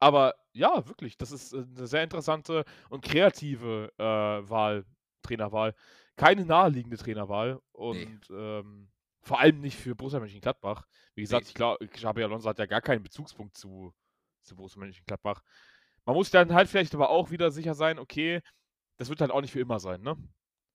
aber 0.00 0.34
ja, 0.54 0.88
wirklich, 0.88 1.18
das 1.18 1.30
ist, 1.30 1.52
äh, 1.52 1.58
'ne 1.66 1.86
sehr 1.86 2.02
interessante 2.02 2.64
und 2.88 3.04
kreative, 3.04 3.92
äh, 3.98 4.02
Wahl 4.04 4.86
Trainerwahl. 5.22 5.74
Keine 6.16 6.46
naheliegende 6.46 6.96
Trainerwahl 6.96 7.60
Ne. 7.90 8.06
und, 8.12 8.30
ähm, 8.30 8.90
vor 9.22 9.38
allem 9.40 9.60
nicht 9.60 9.76
für 9.76 9.94
Borussia 9.94 10.18
Mönchengladbach. 10.20 10.86
Wie 11.14 11.20
gesagt, 11.20 11.44
Ne. 11.44 11.48
ich 11.48 11.54
glaube, 11.54 11.86
Xabi 11.88 12.22
Alonso 12.22 12.48
hat 12.48 12.58
ja 12.58 12.64
gar 12.66 12.80
keinen 12.80 13.02
Bezugspunkt 13.02 13.56
zu 13.58 13.92
zu 14.42 14.54
Borussia 14.56 14.78
Mönchengladbach. 14.80 15.42
Man 16.06 16.14
muss 16.16 16.30
dann 16.30 16.54
halt 16.54 16.68
vielleicht 16.68 16.94
aber 16.94 17.10
auch 17.10 17.30
wieder 17.32 17.50
sicher 17.50 17.74
sein, 17.74 17.98
okay, 17.98 18.40
das 18.98 19.08
wird 19.08 19.20
halt 19.20 19.30
auch 19.30 19.40
nicht 19.40 19.52
für 19.52 19.60
immer 19.60 19.80
sein, 19.80 20.02
ne? 20.02 20.16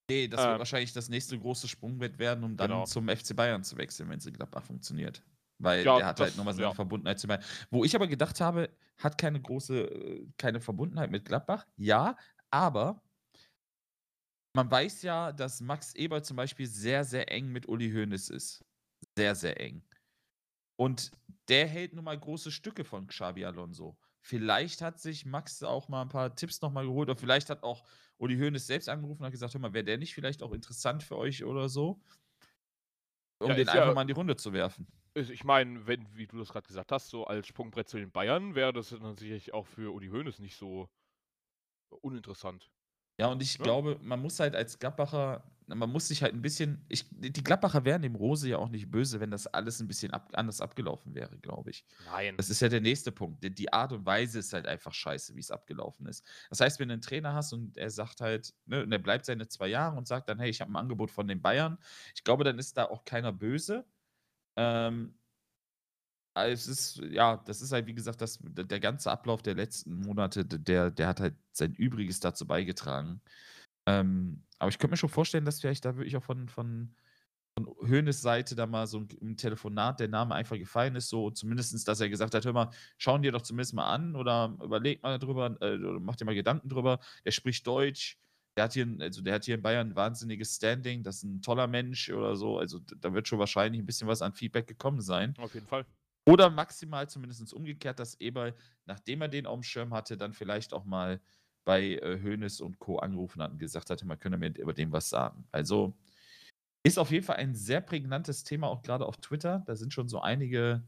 Ne, 0.09 0.27
das 0.27 0.45
wird 0.47 0.57
Ähm. 0.57 0.59
wahrscheinlich 0.59 0.93
das 0.93 1.09
nächste 1.09 1.39
große 1.39 1.67
Sprungbrett 1.67 2.19
werden, 2.19 2.43
um 2.43 2.57
dann 2.57 2.83
Genau. 2.83 2.85
zum 2.85 3.07
FC 3.07 3.33
Bayern 3.33 3.63
zu 3.63 3.77
wechseln, 3.77 4.09
wenn's 4.09 4.25
in 4.25 4.33
Gladbach 4.33 4.63
funktioniert. 4.63 5.23
Weil 5.57 5.85
Ja, 5.85 5.93
der 5.93 6.05
hat 6.07 6.19
das 6.19 6.31
halt 6.31 6.35
noch 6.35 6.43
mal 6.43 6.53
so 6.53 6.63
'ne 6.63 6.71
ja. 6.71 6.73
Verbundenheit 6.73 7.19
zu 7.19 7.27
Bayern. 7.27 7.43
Wo 7.69 7.83
ich 7.85 7.95
aber 7.95 8.07
gedacht 8.07 8.41
habe, 8.41 8.69
hat 8.97 9.17
keine 9.17 9.41
große 9.41 9.79
äh, 9.83 10.27
keine 10.37 10.59
Verbundenheit 10.59 11.11
mit 11.11 11.25
Gladbach. 11.25 11.67
Ja, 11.77 12.15
Aber 12.51 13.03
man 14.53 14.69
weiß 14.71 15.01
ja, 15.03 15.31
dass 15.33 15.59
Max 15.61 15.93
Eber 15.95 16.23
zum 16.23 16.37
Beispiel 16.37 16.67
sehr, 16.67 17.03
sehr 17.05 17.31
eng 17.31 17.49
mit 17.49 17.67
Uli 17.67 17.91
Hoeneß 17.91 18.29
ist. 18.29 18.65
Sehr, 19.17 19.35
sehr 19.35 19.59
eng. 19.59 19.83
Und 20.77 21.11
der 21.49 21.67
hält 21.67 21.93
nun 21.93 22.05
mal 22.05 22.19
große 22.19 22.51
Stücke 22.51 22.85
von 22.85 23.07
Xabi 23.07 23.45
Alonso. 23.45 23.99
Vielleicht 24.23 24.81
hat 24.81 24.99
sich 24.99 25.25
Max 25.25 25.63
auch 25.63 25.89
mal 25.89 26.03
ein 26.03 26.09
paar 26.09 26.35
Tipps 26.35 26.61
nochmal 26.61 26.85
geholt 26.85 27.09
oder 27.09 27.19
vielleicht 27.19 27.49
hat 27.49 27.63
auch 27.63 27.83
Uli 28.17 28.37
Hoeneß 28.37 28.67
selbst 28.67 28.87
angerufen 28.89 29.21
und 29.21 29.25
hat 29.25 29.31
gesagt: 29.31 29.53
„Hör 29.53 29.61
mal, 29.61 29.73
wäre 29.73 29.83
der 29.83 29.97
nicht 29.97 30.13
vielleicht 30.13 30.43
auch 30.43 30.53
interessant 30.53 31.03
für 31.03 31.17
euch 31.17 31.43
oder 31.43 31.69
so?“ 31.69 32.03
Um 33.39 33.55
Ja, 33.55 33.57
den 33.57 33.69
einfach 33.69 33.91
ja 33.91 33.93
mal 33.93 34.01
in 34.03 34.07
die 34.07 34.13
Runde 34.13 34.35
zu 34.37 34.53
werfen. 34.53 34.87
Ich 35.15 35.43
meine, 35.45 35.87
wenn 35.87 36.15
wie 36.17 36.27
du 36.27 36.37
das 36.37 36.49
gerade 36.49 36.67
gesagt 36.67 36.91
hast, 36.91 37.09
so 37.09 37.25
als 37.25 37.47
Sprungbrett 37.47 37.87
zu 37.89 37.97
den 37.97 38.11
Bayern 38.11 38.55
wäre 38.55 38.71
das 38.73 38.89
dann 38.89 39.17
sicherlich 39.17 39.53
auch 39.53 39.67
für 39.67 39.93
Uli 39.93 40.07
Hoeneß 40.09 40.39
nicht 40.39 40.55
so 40.55 40.89
uninteressant, 42.01 42.71
Ja, 43.19 43.27
und 43.27 43.41
ich 43.41 43.59
ne? 43.59 43.61
glaube, 43.61 43.99
man 44.01 44.19
muss 44.21 44.39
halt 44.39 44.55
als 44.55 44.79
Gladbacher 44.79 45.51
man 45.77 45.91
muss 45.91 46.07
sich 46.07 46.23
halt 46.23 46.33
ein 46.33 46.41
bisschen 46.41 46.85
ich 46.89 47.05
die 47.11 47.43
Gladbacher 47.43 47.85
wären 47.85 48.01
dem 48.01 48.15
Rose 48.15 48.49
ja 48.49 48.57
auch 48.57 48.69
nicht 48.69 48.91
böse, 48.91 49.19
wenn 49.19 49.31
das 49.31 49.47
alles 49.47 49.79
ein 49.81 49.87
bisschen 49.87 50.11
ab 50.13 50.29
anders 50.33 50.61
abgelaufen 50.61 51.15
wäre, 51.15 51.37
glaube 51.39 51.71
ich. 51.71 51.85
Nein. 51.99 52.37
Das 52.37 52.49
ist 52.49 52.61
ja 52.61 52.69
der 52.69 52.81
nächste 52.81 53.11
Punkt. 53.11 53.43
D 53.43 53.49
die 53.51 53.71
Art 53.73 53.91
und 53.93 54.05
Weise 54.05 54.39
ist 54.39 54.53
halt 54.53 54.67
einfach 54.67 54.93
scheiße, 54.93 55.35
wie 55.35 55.39
es 55.39 55.51
abgelaufen 55.51 56.05
ist. 56.07 56.25
Das 56.49 56.59
heißt, 56.61 56.79
wenn 56.79 56.89
du 56.89 56.95
'n 56.95 57.01
Trainer 57.01 57.33
hast 57.33 57.53
und 57.53 57.77
er 57.77 57.89
sagt 57.91 58.21
halt 58.21 58.53
ne, 58.65 58.83
und 58.83 58.91
er 58.91 58.99
bleibt 58.99 59.25
seine 59.25 59.47
2 59.47 59.67
Jahre 59.67 59.97
und 59.97 60.07
sagt 60.07 60.29
dann: 60.29 60.39
„Hey, 60.39 60.49
ich 60.49 60.61
habe 60.61 60.71
ein 60.71 60.75
Angebot 60.77 61.11
von 61.11 61.27
den 61.27 61.41
Bayern.“ 61.41 61.77
Ich 62.15 62.23
glaube, 62.23 62.43
dann 62.43 62.59
ist 62.59 62.77
da 62.77 62.85
auch 62.85 63.05
keiner 63.05 63.33
böse. 63.33 63.85
Ähm 64.57 65.17
ah, 66.35 66.47
es 66.47 66.67
ist 66.67 66.97
ja, 67.11 67.37
das 67.37 67.61
ist 67.61 67.71
halt, 67.71 67.87
wie 67.87 67.93
gesagt, 67.95 68.21
das 68.21 68.39
der 68.41 68.79
ganze 68.79 69.11
Ablauf 69.11 69.41
der 69.41 69.55
letzten 69.55 69.95
Monate, 69.95 70.45
der 70.45 70.91
der 70.91 71.07
hat 71.07 71.19
halt 71.19 71.35
sein 71.51 71.73
Übriges 71.73 72.19
dazu 72.19 72.47
beigetragen. 72.47 73.21
Ähm, 73.87 74.45
aber 74.61 74.69
ich 74.69 74.77
könnte 74.79 74.91
mir 74.93 74.97
schon 74.97 75.09
vorstellen, 75.09 75.45
dass 75.45 75.61
vielleicht 75.61 75.85
da 75.85 75.95
wirklich 75.97 76.15
auch 76.17 76.23
von 76.23 76.49
von 76.49 76.95
von 77.57 77.67
Hoeneß 77.67 78.21
Seite 78.21 78.55
da 78.55 78.67
mal 78.67 78.87
so 78.87 78.99
'n 78.99 79.09
im 79.21 79.37
Telefonat 79.37 79.99
der 80.01 80.07
Name 80.09 80.35
einfach 80.35 80.57
gefallen 80.57 80.95
ist, 80.95 81.09
so 81.09 81.31
zumindestens, 81.31 81.83
dass 81.85 82.01
er 82.01 82.09
gesagt 82.09 82.35
hat: 82.35 82.45
„Hör 82.45 82.53
mal, 82.53 82.71
schau 82.97 83.15
ihn 83.17 83.23
dir 83.23 83.31
doch 83.33 83.41
zumindest 83.43 83.73
mal 83.75 83.87
an 83.93 84.15
oder 84.15 84.57
überleg 84.63 85.03
mal 85.03 85.19
drüber, 85.19 85.57
äh, 85.61 85.75
oder 85.77 85.99
mach 86.01 86.15
dir 86.17 86.25
mal 86.25 86.35
Gedanken 86.35 86.69
drüber. 86.69 86.99
Der 87.25 87.31
spricht 87.31 87.67
Deutsch, 87.67 88.19
der 88.57 88.65
hat 88.65 88.73
hier 88.73 88.87
also, 89.01 89.21
der 89.21 89.35
hat 89.35 89.45
hier 89.45 89.55
in 89.55 89.61
Bayern 89.63 89.91
'n 89.91 89.95
wahnsinniges 89.97 90.55
Standing, 90.57 91.03
das 91.03 91.17
ist 91.17 91.23
'n 91.25 91.41
toller 91.41 91.67
Mensch“ 91.67 92.09
oder 92.11 92.35
so. 92.37 92.57
Also, 92.59 92.79
da 92.79 93.13
wird 93.13 93.27
schon 93.27 93.39
wahrscheinlich 93.39 93.81
'n 93.81 93.85
bisschen 93.87 94.07
was 94.07 94.21
an 94.23 94.33
Feedback 94.33 94.67
gekommen 94.67 95.01
sein. 95.01 95.37
Auf 95.37 95.53
jeden 95.53 95.67
Fall. 95.67 95.85
Oder 96.27 96.49
maximal 96.51 97.09
zumindest 97.09 97.53
umgekehrt, 97.53 97.99
dass 97.99 98.19
Eberl, 98.19 98.55
nachdem 98.85 99.21
er 99.21 99.27
den 99.29 99.45
aufm 99.47 99.63
Schirm 99.63 99.93
hatte, 99.93 100.17
dann 100.17 100.33
vielleicht 100.33 100.73
auch 100.73 100.85
mal 100.85 101.21
bei, 101.65 101.95
äh, 101.97 102.19
Hoeneß 102.23 102.61
und 102.61 102.79
Co. 102.79 102.99
angerufen 102.99 103.41
hat 103.41 103.51
und 103.51 103.59
gesagt 103.59 103.89
hat: 103.89 104.01
„Hör 104.01 104.07
mal, 104.07 104.17
könnt 104.17 104.35
ihr 104.35 104.39
mir 104.39 104.57
über 104.57 104.73
den 104.73 104.91
was 104.91 105.09
sagen?“ 105.09 105.45
Also, 105.51 105.97
ist 106.83 106.97
auf 106.99 107.11
jeden 107.11 107.25
Fall 107.25 107.37
ein 107.37 107.55
sehr 107.55 107.81
prägnantes 107.81 108.43
Thema, 108.43 108.67
auch 108.67 108.81
grade 108.83 109.05
auf 109.05 109.17
Twitter. 109.17 109.63
Da 109.67 109.75
sind 109.75 109.93
schon 109.93 110.09
so 110.09 110.21
einige 110.21 110.83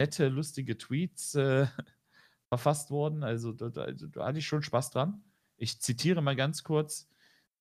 nette, 0.00 0.28
lustige 0.28 0.78
Tweets, 0.78 1.34
äh, 1.36 1.66
verfasst 2.48 2.90
worden. 2.90 3.24
Also, 3.24 3.52
da 3.52 3.68
da 3.70 3.82
also, 3.82 4.06
da 4.08 4.26
hatte 4.26 4.38
ich 4.38 4.46
schon 4.46 4.62
Spaß 4.62 4.90
dran. 4.90 5.24
Ich 5.56 5.80
zitiere 5.80 6.22
mal 6.22 6.36
ganz 6.36 6.64
kurz, 6.64 7.08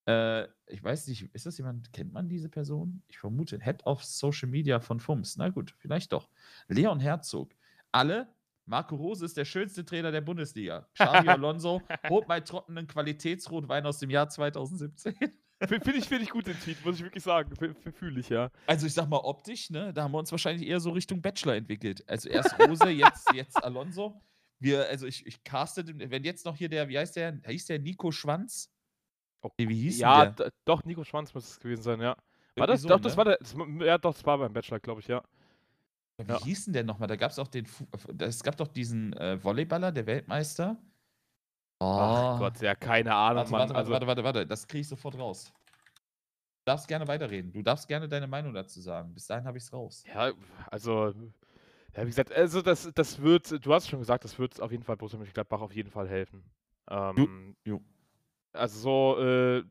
äh, 0.07 0.45
ich 0.67 0.83
weiß 0.83 1.07
nicht, 1.07 1.33
ist 1.35 1.45
das 1.45 1.57
jemand 1.57 1.93
kennt 1.93 2.13
man 2.13 2.29
diese 2.29 2.49
Person? 2.49 3.03
Ich 3.07 3.19
vermute 3.19 3.59
Head 3.61 3.85
of 3.85 4.03
Social 4.03 4.49
Media 4.49 4.79
von 4.79 4.99
FUMS. 4.99 5.37
Na 5.37 5.49
gut, 5.49 5.75
vielleicht 5.79 6.13
doch. 6.13 6.29
Leon 6.67 6.99
Herzog: 6.99 7.53
„Alle, 7.91 8.33
Marco 8.65 8.95
Rose 8.95 9.25
ist 9.25 9.37
der 9.37 9.45
schönste 9.45 9.83
Trainer 9.85 10.11
der 10.11 10.21
Bundesliga. 10.21 10.87
Xabi 10.93 11.27
Alonso 11.29 11.81
holt 12.09 12.27
mal 12.27 12.43
trockenen 12.43 12.87
Qualitätsrotwein 12.87 13.85
aus 13.85 13.99
dem 13.99 14.09
Jahr 14.09 14.29
2017.“ 14.29 15.15
Fi 15.63 15.79
finde 15.79 15.97
ich 15.97 16.07
finde 16.07 16.23
ich 16.23 16.29
gut 16.31 16.47
den 16.47 16.59
Tweet, 16.59 16.83
muss 16.83 16.95
ich 16.95 17.03
wirklich 17.03 17.23
sagen. 17.23 17.53
Fühle 17.93 18.19
ich, 18.19 18.29
ja. 18.29 18.49
Also, 18.65 18.87
ich 18.87 18.93
sage 18.93 19.09
mal, 19.09 19.17
optisch, 19.17 19.69
ne, 19.69 19.93
da 19.93 20.03
haben 20.03 20.11
wir 20.11 20.17
uns 20.17 20.31
wahrscheinlich 20.31 20.67
eher 20.67 20.79
so 20.79 20.89
Richtung 20.91 21.21
Bachelor 21.21 21.55
entwickelt. 21.55 22.03
Also, 22.09 22.29
erst 22.29 22.57
Rose, 22.59 22.89
jetzt 22.89 23.31
jetzt 23.33 23.63
Alonso. 23.63 24.19
Wir 24.59 24.87
also, 24.87 25.05
ich 25.05 25.25
ich 25.25 25.43
caste 25.43 25.83
den 25.83 26.09
wenn 26.09 26.23
jetzt 26.23 26.45
noch 26.45 26.55
hier 26.55 26.69
der 26.69 26.87
wie 26.89 26.97
heißt 26.97 27.15
der? 27.15 27.39
Hieß 27.45 27.65
der 27.65 27.79
Nico 27.79 28.11
Schwanz? 28.11 28.71
O 29.43 29.49
Ne, 29.59 29.69
wie 29.69 29.81
hieß 29.81 29.99
ja, 29.99 30.25
der? 30.27 30.49
d 30.49 30.55
doch, 30.65 30.83
Nico 30.83 31.03
Schwanz 31.03 31.33
muss 31.33 31.47
es 31.47 31.59
gewesen 31.59 31.83
sein, 31.83 32.01
ja. 32.01 32.15
War 32.55 32.67
das? 32.67 32.81
so, 32.81 32.89
Doch, 32.89 32.99
das 32.99 33.13
ne? 33.13 33.17
war 33.17 33.25
der 33.25 33.37
das 33.39 33.55
ja 33.79 33.97
doch, 33.97 34.13
das 34.13 34.25
war 34.25 34.37
beim 34.37 34.53
Bachelor, 34.53 34.79
glaube 34.79 35.01
ich, 35.01 35.07
ja. 35.07 35.23
Wie 36.27 36.35
Ja. 36.35 36.37
hieß 36.37 36.67
'n 36.67 36.73
der 36.73 36.83
noch 36.83 36.99
mal? 36.99 37.07
Da 37.07 37.15
gab's 37.15 37.39
auch 37.39 37.47
den 37.47 37.65
f 37.65 37.83
es 38.19 38.43
gab 38.43 38.57
doch 38.57 38.67
diesen, 38.67 39.13
äh, 39.13 39.37
Volleyballer, 39.37 39.91
der 39.91 40.05
Weltmeister. 40.05 40.81
Ach 41.97 42.23
Oh. 42.23 42.35
Gott, 42.35 42.61
ja, 42.61 42.73
keine 42.75 43.13
Ahnung, 43.15 43.49
Warte, 43.49 43.49
Mann. 43.49 43.71
warte, 43.73 43.75
warte, 43.75 43.91
Also 43.91 43.93
warte, 43.93 44.07
warte, 44.07 44.23
warte, 44.23 44.47
das 44.47 44.67
kriege 44.67 44.81
ich 44.81 44.87
sofort 44.89 45.17
raus. 45.17 45.53
Du 46.67 46.71
darfst 46.71 46.87
gerne 46.87 47.07
weiterreden. 47.07 47.51
Du 47.51 47.63
darfst 47.63 47.87
gerne 47.87 48.07
deine 48.07 48.27
Meinung 48.27 48.53
dazu 48.53 48.81
sagen. 48.81 49.13
Bis 49.15 49.25
dahin 49.25 49.45
habe 49.45 49.57
ich's 49.57 49.73
raus. 49.73 50.05
Ja, 50.05 50.33
also, 50.71 51.11
ja, 51.95 52.03
wie 52.03 52.07
gesagt, 52.07 52.31
also, 52.33 52.61
das 52.61 52.91
das 52.95 53.21
wird 53.21 53.65
du 53.65 53.73
hast 53.73 53.89
schon 53.89 53.99
gesagt, 53.99 54.25
das 54.25 54.39
wird 54.39 54.61
auf 54.61 54.71
jeden 54.71 54.83
Fall 54.83 54.97
Borussia 54.97 55.17
Mönchengladbach 55.19 55.61
auf 55.61 55.73
jeden 55.75 55.91
Fall 55.91 56.09
helfen. 56.09 56.51
Jo, 57.15 57.27
Ähm, 57.29 57.55
jo. 57.65 57.81
also, 58.53 58.79
so, 59.15 59.19
äh 59.21 59.63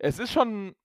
es 0.00 0.18
ist 0.20 0.32
schon 0.32 0.76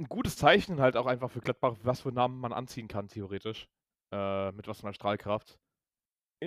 'n 0.00 0.06
gutes 0.08 0.36
Zeichen 0.36 0.80
halt 0.80 0.96
auch 0.96 1.06
einfach 1.06 1.30
für 1.30 1.40
Gladbach, 1.40 1.76
was 1.82 2.02
für 2.02 2.12
Namen 2.12 2.40
man 2.40 2.52
anziehen 2.52 2.88
kann 2.88 3.08
theoretisch, 3.08 3.68
äh, 4.12 4.52
mit 4.52 4.68
was 4.68 4.80
für 4.80 4.86
'ner 4.86 4.94
Strahlkraft. 4.94 5.58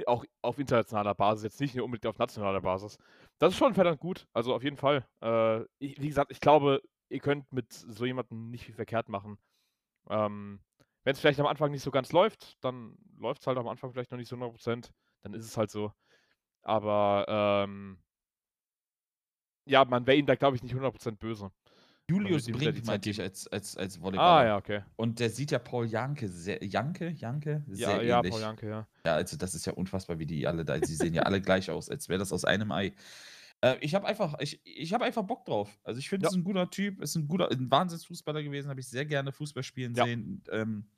Auch 0.08 0.25
auf 0.44 0.60
internationaler 0.60 1.16
Basis, 1.16 1.44
jetzt 1.46 1.62
nicht 1.62 1.75
nur 1.75 1.86
unbedingt 1.86 2.08
auf 2.08 2.20
nationaler 2.20 2.62
Basis. 2.62 2.98
Das 3.39 3.54
ist 3.54 3.60
schon 3.60 3.74
verdammt 3.75 4.00
gut, 4.01 4.28
also, 4.34 4.56
auf 4.56 4.63
jeden 4.63 4.78
Fall. 4.78 5.08
Äh, 5.22 5.62
wie 5.80 5.96
gesagt, 6.10 6.32
ich 6.32 6.42
glaube, 6.42 6.82
ihr 7.10 7.20
könnt 7.22 7.51
mit 7.54 7.74
so 7.74 8.06
jemandem 8.06 8.51
nicht 8.51 8.66
viel 8.66 8.75
verkehrt 8.75 9.10
machen. 9.10 9.39
Ähm, 10.10 10.62
wenn's 11.06 11.20
vielleicht 11.22 11.39
am 11.42 11.48
Anfang 11.48 11.72
nicht 11.72 11.84
so 11.84 11.92
ganz 11.92 12.12
läuft, 12.13 12.58
dann 12.66 12.98
läuft's 13.20 13.48
halt 13.48 13.58
am 13.60 13.68
Anfang 13.70 13.94
vielleicht 13.94 14.12
noch 14.12 14.20
nicht 14.20 14.30
zu 14.30 14.36
100 14.38 14.54
%, 14.54 14.94
dann 15.24 15.34
ist 15.36 15.46
es 15.46 15.58
halt 15.58 15.72
so. 15.72 15.94
Aber, 16.63 17.25
ähm 17.30 18.01
ja, 19.68 19.86
man 19.86 20.06
wäre 20.08 20.18
ihm 20.18 20.25
da, 20.25 20.36
glaube 20.36 20.56
ich, 20.56 20.63
nicht 20.63 20.74
100 20.74 20.94
% 20.94 21.20
böse. 21.20 21.51
Julius 22.10 22.50
würde 22.50 22.50
ihm 22.51 22.62
da 22.62 22.72
die 22.72 22.82
Brink 22.82 22.84
Zeit 22.84 23.01
meinte 23.01 23.10
ich 23.10 23.22
als 23.22 23.48
als 23.48 23.78
als 23.78 24.01
Ah, 24.16 24.44
Volleyballer. 24.44 24.46
ja, 24.46 24.58
okay. 24.58 24.84
Und 24.96 25.20
der 25.20 25.30
sieht 25.30 25.51
ja 25.51 25.60
Paul 25.60 25.86
Janke 25.88 26.28
sehr 26.30 26.63
Janke? 26.63 27.10
Janke? 27.10 27.63
Ja, 27.74 28.01
Sehr 28.01 28.01
ja, 28.01 28.24
ähnlich. 28.24 28.24
Paul 28.24 28.42
Janke, 28.42 28.68
ja. 28.70 28.88
Ja, 29.06 29.16
also, 29.16 29.38
das 29.38 29.56
ist 29.56 29.66
ja 29.66 29.74
unfassbar, 29.74 30.20
wie 30.20 30.25
die 30.25 30.48
alle 30.48 30.66
da 30.66 30.82
sie 30.84 30.96
sehen 30.96 31.13
ja 31.13 31.24
alle 31.24 31.42
gleich 31.42 31.72
aus, 31.72 31.89
als 31.89 32.10
wäre 32.10 32.20
das 32.20 32.34
aus 32.34 32.46
einem 32.46 32.72
Ei. 32.72 32.94
Äh, 33.62 33.78
ich 33.82 33.96
habe 33.96 34.08
einfach 34.08 34.36
ich 34.42 34.62
ich 34.66 34.94
habe 34.94 35.06
einfach 35.06 35.24
Bock 35.24 35.46
drauf. 35.46 35.80
Also, 35.84 36.00
ich 36.00 36.10
finde, 36.10 36.24
Ja. 36.24 36.30
ist 36.30 36.36
'n 36.36 36.44
guter 36.44 36.70
Typ, 36.72 37.01
ist 37.01 37.16
'n 37.18 37.28
guter 37.28 37.50
'n 37.51 37.72
Wahnsinnsfußballer 37.72 38.44
gewesen, 38.44 38.70
habe 38.70 38.80
ich 38.82 38.89
sehr 38.89 39.06
gerne 39.06 39.32
Fußball 39.34 39.63
spielen 39.63 39.96
Ja. 39.96 40.06
sehen. 40.06 40.44
Ähm, 40.51 40.89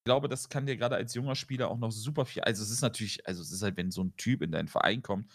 ich 0.00 0.04
glaube, 0.06 0.28
das 0.28 0.48
kann 0.50 0.66
dir 0.66 0.76
grade 0.78 0.96
als 0.96 1.14
junger 1.14 1.36
Spieler 1.36 1.70
auch 1.70 1.78
noch 1.78 1.92
super 1.92 2.26
viel 2.26 2.42
also, 2.44 2.62
es 2.64 2.70
ist 2.70 2.82
natürlich 2.82 3.26
also, 3.28 3.42
es 3.42 3.52
ist 3.52 3.62
halt, 3.62 3.76
wenn 3.78 3.90
so 3.92 4.02
'n 4.02 4.16
Typ 4.16 4.42
in 4.42 4.52
deinen 4.52 4.68
Verein 4.68 5.02
kommt, 5.02 5.32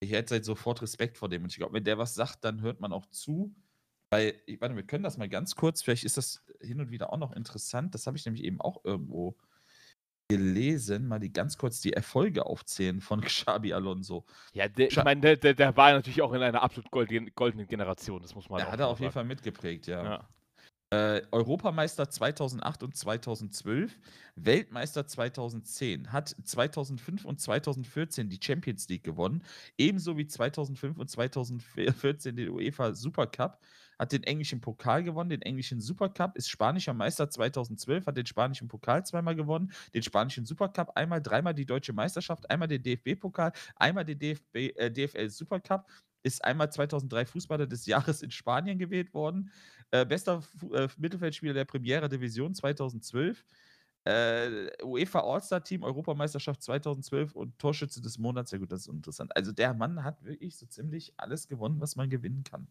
ich 0.00 0.12
hätte 0.12 0.34
halt 0.36 0.44
sofort 0.46 0.82
Respekt 0.82 1.18
vor 1.18 1.28
dem 1.30 1.44
und 1.44 1.50
ich 1.52 1.58
glaube, 1.58 1.74
wenn 1.74 1.84
der 1.84 1.98
was 1.98 2.14
sagt, 2.14 2.44
dann 2.44 2.62
hört 2.62 2.80
man 2.80 2.92
auch 2.94 3.06
zu. 3.08 3.54
Weil 4.14 4.40
i 4.48 4.60
warte, 4.60 4.76
wir 4.76 4.84
können 4.84 5.02
das 5.02 5.18
mal 5.18 5.28
ganz 5.28 5.56
kurz 5.56 5.82
vielleicht 5.82 6.04
ist 6.04 6.16
das 6.16 6.44
hin 6.60 6.80
und 6.80 6.92
wieder 6.92 7.12
auch 7.12 7.18
noch 7.18 7.32
interessant. 7.32 7.96
Das 7.96 8.06
habe 8.06 8.16
ich 8.16 8.24
nämlich 8.24 8.44
eben 8.44 8.60
auch 8.60 8.84
irgendwo 8.84 9.36
gelesen, 10.30 11.08
mal 11.08 11.18
die 11.18 11.32
ganz 11.32 11.58
kurz 11.58 11.80
die 11.80 11.94
Erfolge 11.94 12.46
aufzählen 12.46 13.00
von 13.00 13.20
Xabi 13.22 13.72
Alonso. 13.72 14.24
Ja, 14.52 14.68
der 14.68 14.86
ich 14.86 15.02
meine, 15.02 15.20
der 15.20 15.36
der 15.36 15.54
der 15.54 15.76
war 15.76 15.90
natürlich 15.92 16.22
auch 16.22 16.32
in 16.32 16.42
einer 16.42 16.62
absolut 16.62 16.92
goldigen 16.92 17.32
goldenen 17.34 17.66
Generation, 17.66 18.22
das 18.22 18.36
muss 18.36 18.48
man 18.48 18.60
Ja, 18.60 18.68
auch 18.68 18.72
hat 18.72 18.78
er 18.78 18.86
auf 18.86 19.00
jeden. 19.00 19.12
Fall 19.12 19.24
mitgeprägt, 19.24 19.88
ja. 19.88 20.04
Ja. 20.04 20.28
Äh, 20.90 21.22
Europameister 21.32 22.08
2008 22.08 22.84
und 22.84 22.96
2012, 22.96 23.98
Weltmeister 24.36 25.08
2010, 25.08 26.12
hat 26.12 26.28
2005 26.44 27.24
und 27.24 27.40
2014 27.40 28.28
die 28.28 28.38
Champions 28.40 28.88
League 28.88 29.02
gewonnen, 29.02 29.42
ebenso 29.76 30.16
wie 30.16 30.28
2005 30.28 30.98
und 30.98 31.10
2004 31.10 31.92
14 31.92 32.36
den 32.36 32.50
UEFA 32.50 32.94
Supercup, 32.94 33.58
hat 33.98 34.12
den 34.12 34.22
englischen 34.24 34.60
Pokal 34.60 35.02
gewonnen, 35.02 35.30
den 35.30 35.42
englischen 35.42 35.80
Supercup, 35.80 36.36
ist 36.36 36.48
spanischer 36.48 36.94
Meister 36.94 37.30
2012, 37.30 38.06
hat 38.06 38.16
den 38.16 38.26
spanischen 38.26 38.68
Pokal 38.68 39.04
zweimal 39.04 39.34
gewonnen, 39.34 39.72
den 39.94 40.02
spanischen 40.02 40.46
Supercup 40.46 40.92
einmal, 40.96 41.22
dreimal 41.22 41.54
die 41.54 41.66
Deutsche 41.66 41.92
Meisterschaft, 41.92 42.48
einmal 42.50 42.68
den 42.68 42.82
DFB-Pokal, 42.82 43.52
einmal 43.76 44.04
den 44.04 44.18
DFB 44.18 44.56
äh, 44.76 44.90
DFL 44.90 45.28
Supercup, 45.30 45.86
ist 46.22 46.44
einmal 46.44 46.72
2003 46.72 47.26
Fußballer 47.26 47.66
des 47.66 47.86
Jahres 47.86 48.22
in 48.22 48.30
Spanien 48.30 48.78
gewählt 48.78 49.12
worden, 49.14 49.50
äh, 49.90 50.04
bester 50.06 50.42
Fu 50.42 50.72
äh, 50.72 50.88
Mittelfeldspieler 50.98 51.54
der 51.54 51.66
Primera 51.66 52.06
División 52.06 52.54
2012, 52.54 53.44
äh, 54.04 54.68
UEFA 54.82 55.20
All-Star-Team, 55.20 55.82
Europameisterschaft 55.82 56.62
2012 56.62 57.34
und 57.34 57.58
Torschütze 57.58 58.02
des 58.02 58.18
Monats. 58.18 58.50
Ja 58.50 58.58
gut, 58.58 58.72
das 58.72 58.82
ist 58.82 58.88
interessant. 58.88 59.34
Also, 59.36 59.52
der 59.52 59.74
Mann 59.74 60.04
hat 60.04 60.22
wirklich 60.24 60.56
so 60.56 60.66
ziemlich 60.66 61.14
alles 61.16 61.48
gewonnen, 61.48 61.80
was 61.80 61.96
man 61.96 62.10
gewinnen 62.10 62.44
kann. 62.44 62.68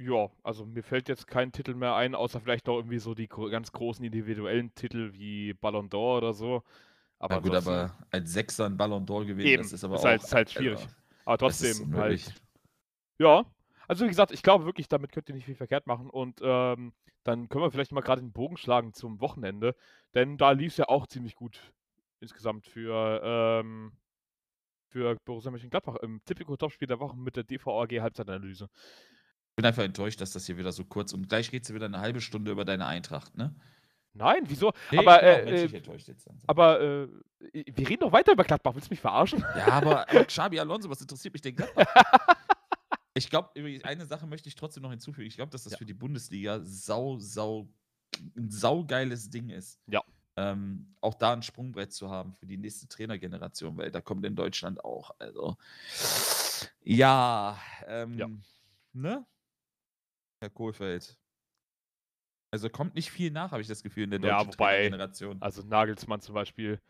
Ja, 0.00 0.28
also, 0.42 0.66
mir 0.66 0.82
fällt 0.82 1.08
jetzt 1.08 1.26
kein 1.26 1.52
Titel 1.52 1.72
mehr 1.74 1.94
ein, 1.94 2.14
außer 2.14 2.38
vielleicht 2.40 2.66
noch 2.66 2.76
irgendwie 2.76 2.98
so 2.98 3.14
die 3.14 3.28
ganz 3.28 3.72
großen 3.72 4.04
individuellen 4.04 4.74
Titel 4.74 5.14
wie 5.14 5.54
Ballon 5.54 5.88
d'Or 5.88 6.18
oder 6.18 6.34
so. 6.34 6.62
Aber 7.18 7.38
Na 7.38 7.40
gut, 7.40 7.54
aber 7.54 7.96
als 8.12 8.32
Sechser 8.32 8.66
'n 8.66 8.76
Ballon 8.76 9.04
d'Or 9.04 9.24
gewinnen, 9.26 9.54
Eben, 9.54 9.56
das 9.56 9.72
ist 9.72 9.82
aber 9.82 9.98
ist 9.98 10.04
auch 10.04 10.04
halt 10.04 10.22
ist 10.22 10.34
halt 10.34 10.50
schwierig. 10.50 10.88
Aber 11.24 11.38
trotzdem 11.38 11.90
halt 11.94 12.34
ja, 13.20 13.46
Also, 13.88 14.04
wie 14.04 14.08
gesagt, 14.08 14.32
ich 14.32 14.42
glaube 14.42 14.66
wirklich, 14.66 14.88
damit 14.88 15.12
könnt 15.12 15.28
ihr 15.30 15.34
nicht 15.36 15.46
viel 15.46 15.56
verkehrt 15.56 15.86
machen 15.86 16.10
und, 16.10 16.40
ähm, 16.42 16.94
dann 17.24 17.48
können 17.48 17.64
wir 17.64 17.70
vielleicht 17.72 17.92
mal 17.92 18.02
grade 18.02 18.22
den 18.22 18.32
Bogen 18.32 18.56
schlagen 18.56 18.94
zum 18.94 19.20
Wochenende, 19.20 19.74
denn 20.14 20.38
da 20.38 20.52
lief's 20.52 20.76
ja 20.78 20.88
auch 20.88 21.06
ziemlich 21.08 21.36
gut 21.36 21.74
insgesamt 22.20 22.66
für, 22.66 23.22
ähm 23.24 23.92
für 24.92 25.16
Borussia 25.24 25.50
Mönchengladbach 25.50 25.96
im 25.96 26.20
Tipico-Topspiel 26.24 26.88
der 26.88 27.00
Woche 27.00 27.16
mit 27.16 27.36
der 27.36 27.44
DVAG 27.44 28.00
Halbzeitanalyse. 28.00 28.68
Bin 29.58 29.64
einfach 29.64 29.84
enttäuscht, 29.84 30.20
dass 30.20 30.32
das 30.32 30.44
hier 30.44 30.58
wieder 30.58 30.70
so 30.70 30.84
kurz 30.84 31.14
und 31.14 31.30
gleich 31.30 31.50
redst 31.50 31.70
du 31.70 31.74
wieder 31.74 31.88
'ne 31.88 31.98
1/2 31.98 32.20
Stunde 32.20 32.50
über 32.50 32.66
deine 32.66 32.84
Eintracht, 32.84 33.38
ne? 33.38 33.54
Nein, 34.14 34.42
wieso? 34.46 34.72
Ne, 34.92 34.98
Aber, 34.98 35.04
ich 35.04 35.20
bin 35.20 35.30
auch 35.30 35.44
äh, 35.46 35.64
äh, 35.64 35.72
enttäuscht 35.74 36.08
jetzt 36.08 36.26
langsam. 36.26 36.48
aber, 36.48 36.80
äh, 36.80 37.08
wir 37.76 37.88
reden 37.88 38.00
doch 38.00 38.12
weiter 38.12 38.32
über 38.32 38.44
Gladbach. 38.44 38.74
Willst 38.74 38.88
du 38.90 38.92
mich 38.92 39.00
verarschen? 39.00 39.44
Ja, 39.52 39.66
aber 39.68 40.08
aber 40.10 40.24
Xabi 40.24 40.60
Alonso, 40.60 40.88
was 40.90 41.00
interessiert 41.00 41.34
mich 41.34 41.42
denn 41.42 41.56
Gladbach? 41.56 41.86
Ich 43.16 43.30
glaube 43.30 43.50
eine 43.84 44.06
Sache 44.06 44.26
möchte 44.26 44.48
ich 44.48 44.56
trotzdem 44.56 44.82
noch 44.82 44.90
hinzufügen. 44.90 45.26
Ich 45.26 45.36
glaube, 45.36 45.50
dass 45.50 45.64
das 45.64 45.72
Ja. 45.72 45.78
für 45.78 45.86
die 45.86 45.94
Bundesliga 45.94 46.60
sau, 46.62 47.18
sau 47.18 47.68
'n 48.36 48.50
saugeiles 48.50 49.30
Ding 49.30 49.48
ist. 49.50 49.80
Ja. 49.88 50.02
Ähm, 50.36 50.94
auch 51.00 51.14
da 51.14 51.32
'n 51.34 51.42
Sprungbrett 51.42 51.92
zu 51.92 52.10
haben 52.10 52.34
für 52.34 52.46
die 52.46 52.58
nächste 52.58 52.88
Trainergeneration, 52.88 53.76
weil 53.78 53.90
da 53.90 54.00
kommt 54.02 54.26
in 54.26 54.36
Deutschland 54.36 54.84
auch 54.84 55.12
also 55.18 55.56
ja, 56.84 57.58
ähm, 57.88 58.44
ne? 58.92 59.26
Herr 60.42 60.50
Kohlfeld. 60.50 61.16
Also, 62.52 62.68
kommt 62.70 62.94
nicht 62.94 63.10
viel 63.10 63.30
nach, 63.32 63.50
habe 63.50 63.62
ich 63.62 63.68
das 63.68 63.82
Gefühl, 63.82 64.04
in 64.04 64.10
der 64.10 64.18
Ja, 64.18 64.20
deutschen 64.20 64.50
wobei 64.50 64.92
Trainergeneration. 64.92 65.40
also, 65.40 65.62
Nagelsmann 65.62 66.20
zum 66.22 66.34
Beispiel 66.34 66.80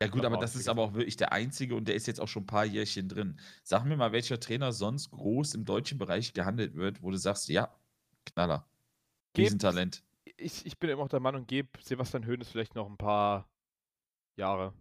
Ja 0.00 0.08
gut, 0.08 0.24
aber 0.24 0.36
das 0.36 0.56
ist 0.56 0.68
aber 0.68 0.82
auch 0.82 0.94
wirklich 0.94 1.16
der 1.16 1.32
Einzige 1.32 1.76
und 1.76 1.86
der 1.86 1.94
ist 1.94 2.06
jetzt 2.08 2.20
auch 2.20 2.26
schon 2.26 2.42
'n 2.42 2.46
paar 2.46 2.64
Jährchen 2.64 3.08
drin. 3.08 3.38
Sag 3.62 3.84
mir 3.84 3.96
mal, 3.96 4.10
welcher 4.10 4.40
Trainer 4.40 4.72
sonst 4.72 5.10
groß 5.12 5.54
im 5.54 5.64
deutschen 5.64 5.96
Bereich 5.98 6.32
gehandelt 6.34 6.74
wird, 6.74 7.02
wo 7.02 7.10
du 7.12 7.16
sagst: 7.18 7.48
„Ja, 7.48 7.76
Knaller, 8.26 8.66
Riesentalent.“ 9.36 10.02
ich 10.36 10.66
ich 10.66 10.78
bin 10.78 10.90
immer 10.90 11.02
noch 11.02 11.08
der 11.08 11.20
Meinung, 11.20 11.46
gebe 11.46 11.70
Sebastian 11.82 12.26
Hoeneß 12.26 12.48
vielleicht 12.50 12.74
noch 12.74 12.88
'n 12.88 12.96
paar 12.98 13.50
Jahre. 14.36 14.74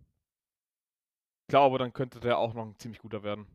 Glaube, 1.50 1.78
dann 1.80 1.94
könnte 1.94 2.20
der 2.20 2.38
auch 2.38 2.54
noch 2.54 2.64
'n 2.66 2.78
ziemlich 2.80 3.00
guter 3.02 3.24
werden. 3.24 3.48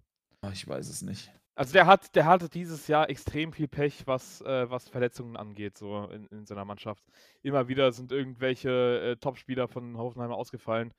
Ah, 0.42 0.50
ich 0.52 0.66
weiß 0.66 0.88
es 0.88 1.02
nicht. 1.02 1.30
Also, 1.58 1.72
der 1.72 1.86
hat 1.86 2.14
der 2.14 2.26
hatte 2.26 2.50
dieses 2.50 2.86
Jahr 2.86 3.08
extrem 3.08 3.50
viel 3.50 3.66
Pech, 3.66 4.06
was 4.06 4.42
äh, 4.42 4.68
was 4.68 4.90
Verletzungen 4.90 5.38
angeht, 5.38 5.78
so 5.78 6.04
in 6.10 6.26
in 6.26 6.44
seiner 6.44 6.66
Mannschaft. 6.66 7.02
Immer 7.42 7.66
wieder 7.66 7.92
sind 7.92 8.12
irgendwelche, 8.12 9.12
äh, 9.12 9.16
Topspieler 9.16 9.66
von 9.66 9.96
Hoffenheim 9.96 10.32
ausgefallen. 10.32 10.92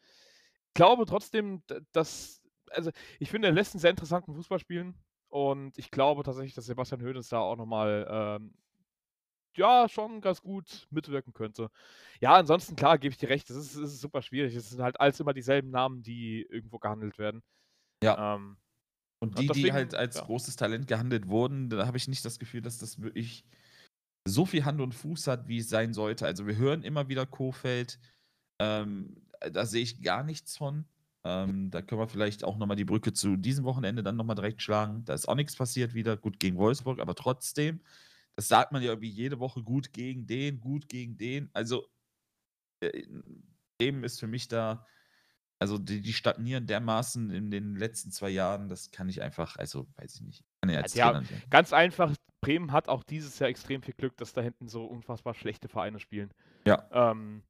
Glaube 0.76 1.06
trotzdem, 1.06 1.64
dass 1.94 2.42
also, 2.72 2.92
ich 3.20 3.32
finde, 3.32 3.50
er 3.50 3.54
lässt 3.54 3.76
'n 3.76 3.80
sehr 3.80 3.92
interessanten 3.92 4.36
Fußball 4.36 4.60
spielen 4.60 4.96
und 5.30 5.78
ich 5.78 5.92
glaube 5.92 6.24
tatsächlich, 6.24 6.56
dass 6.56 6.66
Sebastian 6.68 7.02
Hoeneß 7.04 7.30
da 7.30 7.40
auch 7.40 7.58
noch 7.58 7.66
mal, 7.68 8.08
ähm, 8.10 8.54
ja, 9.58 9.90
schon 9.90 10.22
ganz 10.22 10.42
gut 10.42 10.88
mitwirken 10.92 11.34
könnte. 11.34 11.70
Ja, 12.22 12.36
ansonsten, 12.36 12.76
klar, 12.76 12.98
gebe 13.00 13.14
ich 13.14 13.20
dir 13.20 13.30
recht, 13.30 13.50
das 13.50 13.58
ist 13.58 13.76
ist 13.76 14.02
super 14.02 14.22
schwierig. 14.22 14.56
Es 14.56 14.70
sind 14.72 14.82
halt 14.84 15.00
alles 15.02 15.20
immer 15.20 15.34
dieselben 15.34 15.72
Namen, 15.72 16.04
die 16.04 16.44
irgendwo 16.50 16.80
gehandelt 16.80 17.18
werden. 17.20 17.44
Ja. 18.04 18.22
Ähm, 18.36 18.58
Und 19.20 19.38
und 19.38 19.40
die, 19.40 19.52
die 19.52 19.72
deswegen 19.72 19.74
halt 19.74 19.96
als 19.96 20.22
ja. 20.22 20.24
großes 20.24 20.56
Talent 20.56 20.88
gehandelt 20.88 21.28
wurden, 21.28 21.70
da 21.70 21.88
habe 21.88 21.98
ich 21.98 22.08
nicht 22.08 22.24
das 22.26 22.40
Gefühl, 22.40 22.62
dass 22.62 22.78
das 22.78 23.02
wirklich 23.02 23.46
so 24.28 24.46
viel 24.46 24.66
Hand 24.66 24.82
und 24.82 24.94
Fuß 24.96 25.28
hat, 25.28 25.48
wie 25.48 25.60
es 25.60 25.70
sein 25.70 25.94
sollte. 25.94 26.26
Also, 26.26 26.48
wir 26.48 26.58
hören 26.58 26.84
immer 26.84 27.10
wieder 27.10 27.26
Kohfeldt, 27.26 28.00
ähm, 28.60 29.28
da 29.52 29.66
sehe 29.66 29.84
ich 29.84 30.02
gar 30.04 30.24
nichts 30.24 30.58
von. 30.58 30.86
Ähm, 31.26 31.72
da 31.72 31.82
können 31.82 32.02
wir 32.02 32.08
vielleicht 32.10 32.44
auch 32.44 32.58
noch 32.58 32.68
mal 32.68 32.76
die 32.76 32.86
Brücke 32.86 33.14
zu 33.14 33.38
diesem 33.38 33.66
Wochenende 33.66 34.04
dann 34.04 34.18
noch 34.18 34.26
mal 34.26 34.36
direkt 34.36 34.62
schlagen. 34.62 35.06
Da 35.06 35.14
ist 35.14 35.28
auch 35.28 35.36
nix 35.36 35.56
passiert 35.56 35.94
wieder. 35.94 36.18
Gut, 36.18 36.40
gegen 36.40 36.58
Wolfsburg, 36.58 37.00
aber 37.00 37.16
trotzdem, 37.16 37.82
das 38.36 38.48
sagt 38.48 38.72
man 38.72 38.82
ja 38.84 38.90
irgendwie 38.92 39.10
jede 39.10 39.40
Woche: 39.40 39.64
„Gut 39.64 39.94
gegen 39.94 40.28
den, 40.28 40.62
gut 40.62 40.90
gegen 40.90 41.18
den.“ 41.18 41.50
Also, 41.54 41.88
äh, 42.82 43.04
Bremen 43.80 44.04
ist 44.04 44.20
für 44.20 44.28
mich 44.28 44.48
da 44.48 44.86
also, 45.60 45.78
die 45.78 46.02
die 46.02 46.14
stagnieren 46.14 46.68
dermaßen 46.68 47.32
in 47.32 47.52
den 47.52 47.76
letzten 47.76 48.12
2 48.12 48.30
Jahren, 48.30 48.70
das 48.70 48.92
kann 48.92 49.10
ich 49.10 49.22
einfach 49.22 49.56
also, 49.58 49.88
weiß 49.98 50.16
ich 50.16 50.22
nicht. 50.22 50.46
Kann 50.62 50.72
ja 50.72 50.78
als 50.80 50.94
Ja, 50.94 50.96
Trainer 50.96 51.22
nicht 51.22 51.34
ganz 51.50 51.74
einfach, 51.74 52.14
Bremen 52.42 52.72
hat 52.72 52.88
auch 52.88 53.04
dieses 53.04 53.40
Jahr 53.40 53.50
extrem 53.50 53.82
viel 53.82 53.94
Glück, 53.94 54.16
dass 54.18 54.34
da 54.34 54.42
hinten 54.42 54.68
so 54.68 54.86
unfassbar 54.86 55.34
schlechte 55.34 55.68
Vereine 55.68 56.00
spielen. 56.00 56.32
Ja. 56.66 56.92
Ähm, 56.92 57.44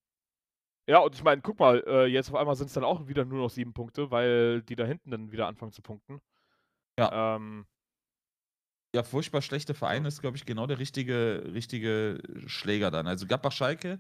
ja, 0.89 0.99
und 0.99 1.15
ich 1.15 1.23
meine, 1.23 1.41
guck 1.41 1.59
mal, 1.59 1.83
äh, 1.87 2.05
jetzt 2.07 2.29
auf 2.29 2.35
einmal 2.35 2.55
sind's 2.55 2.73
dann 2.73 2.83
auch 2.85 3.07
wieder 3.07 3.25
nur 3.25 3.39
noch 3.39 3.49
7 3.51 3.73
Punkte, 3.73 4.11
weil 4.11 4.63
die 4.63 4.75
da 4.75 4.85
hinten 4.85 5.11
dann 5.11 5.31
wieder 5.31 5.47
anfangen 5.47 5.73
zu 5.73 5.81
punkten. 5.83 6.21
Ja. 6.97 7.17
Ähm 7.35 7.67
Ja, 8.95 9.03
furchtbar 9.03 9.41
schlechte 9.41 9.73
Vereine 9.73 10.07
Ja. 10.07 10.07
ist, 10.07 10.21
glaube 10.21 10.37
ich, 10.37 10.45
genau 10.45 10.65
der 10.65 10.79
richtige 10.79 11.51
richtige 11.53 12.19
Schläger 12.47 12.89
dann. 12.89 13.05
Also, 13.07 13.27
Gladbach-Schalke 13.27 13.99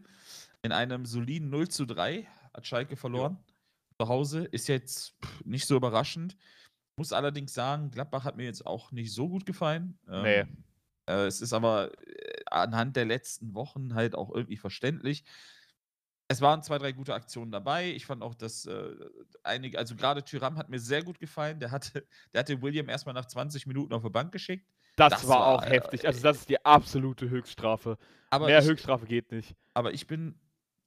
in 0.63 0.71
einem 0.71 1.05
soliden 1.05 1.49
0:3 1.49 2.27
hat 2.53 2.67
Schalke 2.67 2.95
verloren. 2.95 3.37
Zu 3.99 4.07
Hause 4.07 4.45
ist 4.45 4.67
jetzt 4.67 5.15
nicht 5.43 5.65
so 5.65 5.75
überraschend. 5.75 6.37
Muss 6.97 7.13
allerdings 7.13 7.53
sagen, 7.53 7.91
Gladbach 7.91 8.23
hat 8.23 8.37
mir 8.37 8.45
jetzt 8.45 8.65
auch 8.65 8.91
nicht 8.91 9.13
so 9.13 9.29
gut 9.29 9.45
gefallen. 9.45 9.99
Ne. 10.07 10.35
Ähm, 10.41 10.63
äh, 11.07 11.25
es 11.25 11.41
ist 11.41 11.53
aber, 11.53 11.91
äh, 12.07 12.41
anhand 12.47 12.95
der 12.95 13.05
letzten 13.05 13.53
Wochen 13.53 13.93
halt 13.95 14.15
auch 14.15 14.33
irgendwie 14.33 14.57
verständlich. 14.57 15.23
Es 16.29 16.41
waren 16.41 16.61
2, 16.61 16.79
3 16.79 16.91
gute 16.91 17.13
Aktionen 17.13 17.51
dabei. 17.51 17.91
Ich 17.91 18.05
fand 18.05 18.21
auch, 18.21 18.35
dass, 18.35 18.65
äh, 18.65 18.95
einige 19.43 19.79
also, 19.79 19.95
grade 19.95 20.23
Thuram 20.23 20.57
hat 20.57 20.69
mir 20.69 20.79
sehr 20.79 21.03
gut 21.03 21.19
gefallen. 21.19 21.59
Der 21.59 21.71
hatte 21.71 22.05
der 22.33 22.39
hatte 22.39 22.61
William 22.61 22.89
erst 22.89 23.05
mal 23.05 23.13
nach 23.13 23.25
20 23.25 23.65
Minuten 23.65 23.93
auf 23.93 24.03
die 24.03 24.09
Bank 24.09 24.31
geschickt. 24.31 24.67
Das, 24.97 25.13
Das 25.13 25.27
war 25.27 25.39
war, 25.39 25.47
auch 25.47 25.63
äh, 25.63 25.69
heftig. 25.69 26.05
Also, 26.05 26.21
das 26.21 26.37
ist 26.39 26.49
die 26.49 26.63
absolute 26.65 27.29
Höchststrafe. 27.29 27.97
Aber 28.29 28.47
Mehr 28.47 28.59
ich 28.59 28.65
Höchststrafe 28.65 29.05
geht 29.05 29.31
nicht. 29.31 29.55
aber 29.73 29.93
ich 29.93 30.07
bin 30.07 30.37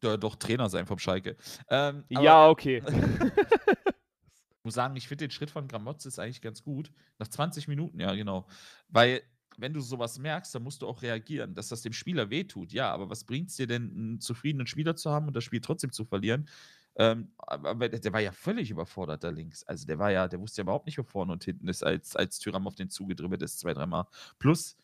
ja, 0.03 0.17
doch 0.17 0.37
Trainer 0.37 0.69
sein 0.71 0.87
vom 0.87 0.99
Schalke. 0.99 1.37
Ähm, 1.69 2.05
Ja, 2.11 2.49
okay. 2.49 2.83
muss 4.65 4.75
sagen, 4.75 4.97
ich 4.97 5.09
finde 5.09 5.27
den 5.27 5.31
Schritt 5.31 5.51
von 5.51 5.69
Gramotzes 5.69 6.19
eigentlich 6.19 6.43
ganz 6.43 6.63
gut. 6.63 6.91
Nach 7.19 7.29
20 7.29 7.69
Minuten, 7.69 8.01
ja, 8.01 8.15
genau. 8.15 8.47
Weil, 8.89 9.23
wenn 9.59 9.73
du 9.73 9.81
so 9.81 9.99
was 9.99 10.19
merkst, 10.19 10.55
dann 10.55 10.63
musst 10.63 10.83
du 10.83 10.89
auch 10.89 11.03
reagieren, 11.03 11.55
dass 11.55 11.69
das 11.69 11.83
dem 11.83 11.93
Spieler 11.95 12.31
wehtut. 12.31 12.73
Ja, 12.73 12.93
aber 12.93 13.11
was 13.11 13.25
bringt's 13.25 13.57
dir 13.57 13.67
denn, 13.67 14.17
'n 14.17 14.21
zufriedenen 14.21 14.67
Spieler 14.67 14.97
zu 14.97 15.11
haben 15.11 15.27
und 15.29 15.35
das 15.37 15.45
Spiel 15.45 15.61
trotzdem 15.61 15.93
zu 15.93 16.05
verlieren? 16.05 16.49
Ähm, 16.97 17.33
aber 17.39 17.89
der 17.89 18.13
war 18.13 18.21
ja 18.21 18.33
völlig 18.33 18.71
überfordert 18.71 19.25
da 19.25 19.31
links. 19.31 19.65
Also, 19.65 19.87
der 19.87 19.99
war 19.99 20.11
ja 20.13 20.29
der 20.29 20.41
wusste 20.41 20.61
ja 20.61 20.65
überhaupt 20.65 20.87
nicht, 20.87 20.99
wo 20.99 21.03
vorne 21.05 21.33
und 21.33 21.45
hinten 21.45 21.69
ist, 21.69 21.83
als 21.85 22.17
als 22.17 22.39
Thuram 22.39 22.67
auf 22.67 22.75
den 22.77 22.91
zugedribbelt 22.91 23.43
ist 23.43 23.61
2, 23.61 23.75
dreimal. 23.75 24.07
Plus 24.39 24.77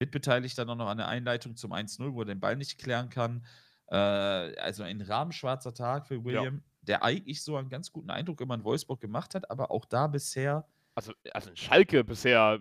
mitbeteiligt 0.00 0.58
dann 0.58 0.70
auch 0.70 0.76
noch 0.76 0.88
an 0.88 0.98
der 0.98 1.08
Einleitung 1.08 1.56
zum 1.56 1.72
1:0, 1.72 2.14
wo 2.14 2.22
er 2.22 2.26
den 2.26 2.40
Ball 2.40 2.56
nicht 2.56 2.78
klären 2.78 3.10
kann. 3.10 3.44
Äh, 3.88 3.96
also, 3.96 4.82
ein 4.84 5.00
rabenschwarzer 5.02 5.74
Tag 5.74 6.06
für 6.06 6.24
Ja. 6.28 6.46
William, 6.46 6.64
der 6.82 7.02
eigentlich 7.04 7.42
so 7.44 7.56
einen 7.56 7.68
ganz 7.70 7.92
guten 7.92 8.10
Eindruck 8.10 8.40
immer 8.40 8.54
in 8.56 8.64
Wolfsburg 8.64 9.00
gemacht 9.00 9.34
hat, 9.34 9.50
aber 9.50 9.70
auch 9.70 9.84
da 9.86 10.06
bisher 10.08 10.68
Also 10.98 11.12
also, 11.32 11.50
in 11.50 11.56
Schalke 11.56 12.04
bisher 12.04 12.60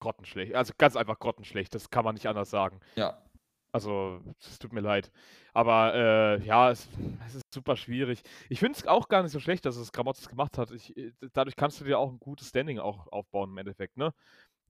grottenschlecht. 0.00 0.54
Also, 0.54 0.74
ganz 0.78 0.96
einfach 0.96 1.18
grottenschlecht. 1.20 1.74
Das 1.74 1.90
kann 1.90 2.04
man 2.04 2.14
nicht 2.14 2.26
anders 2.28 2.50
sagen. 2.50 2.80
Ja. 2.96 3.28
Also, 3.72 4.22
es 4.40 4.58
tut 4.58 4.72
mir 4.72 4.80
leid. 4.82 5.12
Aber, 5.54 5.94
äh, 6.40 6.44
ja, 6.46 6.70
es 6.70 6.88
es 7.26 7.36
ist 7.36 7.44
super 7.54 7.76
schwierig. 7.76 8.22
Ich 8.50 8.60
finde 8.60 8.78
es 8.78 8.86
auch 8.86 9.08
gar 9.08 9.22
nicht 9.24 9.32
so 9.32 9.40
schlecht, 9.40 9.66
dass 9.66 9.76
es 9.76 9.92
Gramotzes 9.92 10.28
gemacht 10.28 10.58
hat. 10.58 10.70
Ich 10.72 10.96
äh, 10.96 11.12
dadurch 11.34 11.56
kannst 11.56 11.80
du 11.80 11.84
dir 11.86 11.98
auch 11.98 12.10
'n 12.12 12.20
gutes 12.20 12.48
Standing 12.50 12.78
auch 12.80 13.08
aufbauen 13.12 13.50
im 13.52 13.58
Endeffekt, 13.58 13.96
ne? 13.98 14.12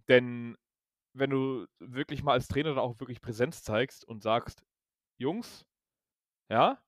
Denn 0.08 0.56
wenn 1.14 1.30
du 1.30 1.66
wirklich 1.80 2.22
mal 2.24 2.34
als 2.34 2.48
Trainer 2.48 2.70
dann 2.70 2.78
auch 2.80 3.00
wirklich 3.00 3.20
Präsenz 3.22 3.62
zeigst 3.64 4.06
und 4.06 4.22
sagst: 4.22 4.64
„Jungs, 5.20 5.66
ja, 6.50 6.78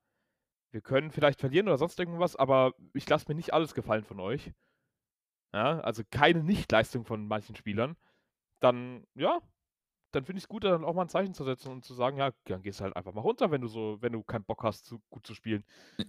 wir 0.72 0.82
können 0.82 1.10
vielleicht 1.12 1.40
verlieren 1.40 1.68
oder 1.68 1.78
sonst 1.78 1.98
irgendwas, 2.00 2.36
aber 2.36 2.74
ich 2.94 3.08
lasse 3.08 3.26
mir 3.28 3.34
nicht 3.36 3.54
alles 3.54 3.74
gefallen 3.74 4.04
von 4.04 4.20
euch.“ 4.20 4.52
Ja, 5.54 5.80
also, 5.80 6.02
keine 6.10 6.44
Nichtleistung 6.44 7.04
von 7.04 7.26
manchen 7.26 7.56
Spielern. 7.56 7.96
Dann 8.60 9.06
ja, 9.14 9.40
dann 10.12 10.24
finde 10.26 10.38
ich's 10.38 10.48
gut, 10.48 10.64
dann 10.64 10.84
auch 10.84 10.94
mal 10.94 11.02
'n 11.04 11.08
Zeichen 11.10 11.34
zu 11.34 11.44
setzen 11.44 11.72
und 11.72 11.84
zu 11.84 11.94
sagen: 11.94 12.18
„Ja, 12.18 12.32
dann 12.46 12.62
gehst 12.62 12.80
du 12.80 12.84
halt 12.84 12.96
einfach 12.96 13.14
mal 13.14 13.22
runter, 13.22 13.50
wenn 13.52 13.62
du 13.62 13.68
so 13.68 13.98
wenn 14.02 14.12
du 14.14 14.22
keinen 14.24 14.44
Bock 14.44 14.64
hast, 14.64 14.86
so 14.86 15.00
gut 15.10 15.26
zu 15.26 15.34
spielen.“ 15.34 15.64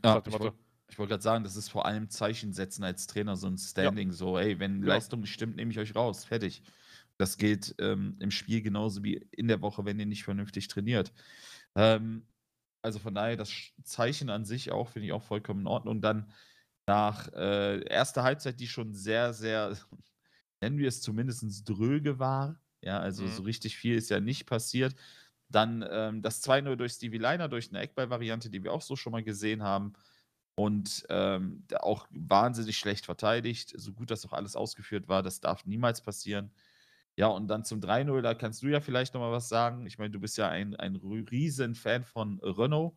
So 0.05 0.19
Ja, 0.19 0.23
ich 0.27 0.39
wollte 0.39 0.57
ich 0.89 0.99
wollte 0.99 1.11
grad 1.11 1.21
sagen, 1.23 1.43
das 1.45 1.55
ist 1.55 1.69
vor 1.69 1.85
allem 1.85 2.09
Zeichen 2.09 2.51
setzen 2.53 2.83
als 2.83 3.07
Trainer, 3.07 3.37
so 3.37 3.47
'n 3.47 3.57
Standing, 3.57 4.11
so: 4.11 4.37
„Ey, 4.37 4.59
wenn 4.59 4.81
Ja. 4.83 5.01
Leistung 5.01 5.21
nicht 5.21 5.31
stimmt, 5.33 5.55
nehme 5.55 5.71
ich 5.71 5.79
euch 5.79 5.95
raus, 5.95 6.25
fertig.“ 6.25 6.63
Das 7.17 7.37
gilt, 7.37 7.75
ähm, 7.79 8.17
im 8.19 8.31
Spiel 8.31 8.61
genauso 8.61 9.03
wie 9.03 9.15
in 9.31 9.47
der 9.47 9.61
Woche, 9.61 9.85
wenn 9.85 9.99
ihr 9.99 10.05
nicht 10.07 10.23
vernünftig 10.23 10.67
trainiert. 10.67 11.13
Ähm, 11.75 12.27
also, 12.81 12.99
von 12.99 13.13
daher 13.15 13.37
das 13.37 13.51
Zeichen 13.83 14.29
an 14.29 14.45
sich 14.45 14.71
auch 14.71 14.89
finde 14.89 15.07
ich 15.07 15.13
auch 15.13 15.23
vollkommen 15.23 15.61
in 15.61 15.67
Ordnung. 15.67 16.01
Dann 16.01 16.31
nach, 16.87 17.29
äh, 17.33 17.81
1. 17.89 18.23
Halbzeit, 18.23 18.59
die 18.59 18.67
schon 18.67 18.93
sehr, 18.93 19.33
sehr, 19.33 19.77
nennen 20.61 20.77
wir 20.79 20.87
es 20.89 21.01
zumindestens 21.01 21.63
dröge 21.63 22.19
war. 22.19 22.61
Ja, 22.83 22.99
also, 22.99 23.27
Mhm. 23.27 23.29
so 23.29 23.43
richtig 23.43 23.77
viel 23.77 23.97
ist 23.97 24.09
ja 24.09 24.19
nicht 24.21 24.45
passiert. 24.47 24.95
Dann, 25.49 25.85
ähm, 25.89 26.21
das 26.23 26.41
2:0 26.41 26.77
durch 26.77 26.93
Stevie 26.93 27.17
Lainer, 27.19 27.49
durch 27.49 27.71
'ne 27.71 27.79
Eckball-Variante, 27.81 28.49
die 28.51 28.63
wir 28.63 28.73
auch 28.73 28.81
so 28.83 28.95
schon 28.97 29.11
mal 29.13 29.23
gesehen 29.23 29.63
haben. 29.63 29.93
Und, 30.55 31.05
ähm, 31.09 31.65
auch 31.81 32.07
wahnsinnig 32.11 32.77
schlecht 32.79 33.05
verteidigt. 33.07 33.73
So 33.77 33.93
gut 33.93 34.11
das 34.11 34.25
auch 34.27 34.33
alles 34.33 34.55
ausgeführt 34.57 35.07
war, 35.09 35.23
das 35.23 35.41
darf 35.41 35.65
niemals 35.65 36.01
passieren. 36.03 36.53
Ja, 37.17 37.27
und 37.27 37.47
dann 37.47 37.65
zum 37.65 37.81
3:0, 37.81 38.21
da 38.21 38.33
kannst 38.33 38.63
du 38.63 38.67
ja 38.67 38.79
vielleicht 38.79 39.13
noch 39.13 39.21
mal 39.21 39.31
was 39.31 39.49
sagen. 39.49 39.85
Ich 39.85 39.97
meine, 39.97 40.11
du 40.11 40.19
bist 40.19 40.37
ja 40.37 40.49
ein 40.49 40.75
ein 40.75 40.95
Riesenfan 40.95 42.03
von 42.05 42.39
Renault. 42.41 42.95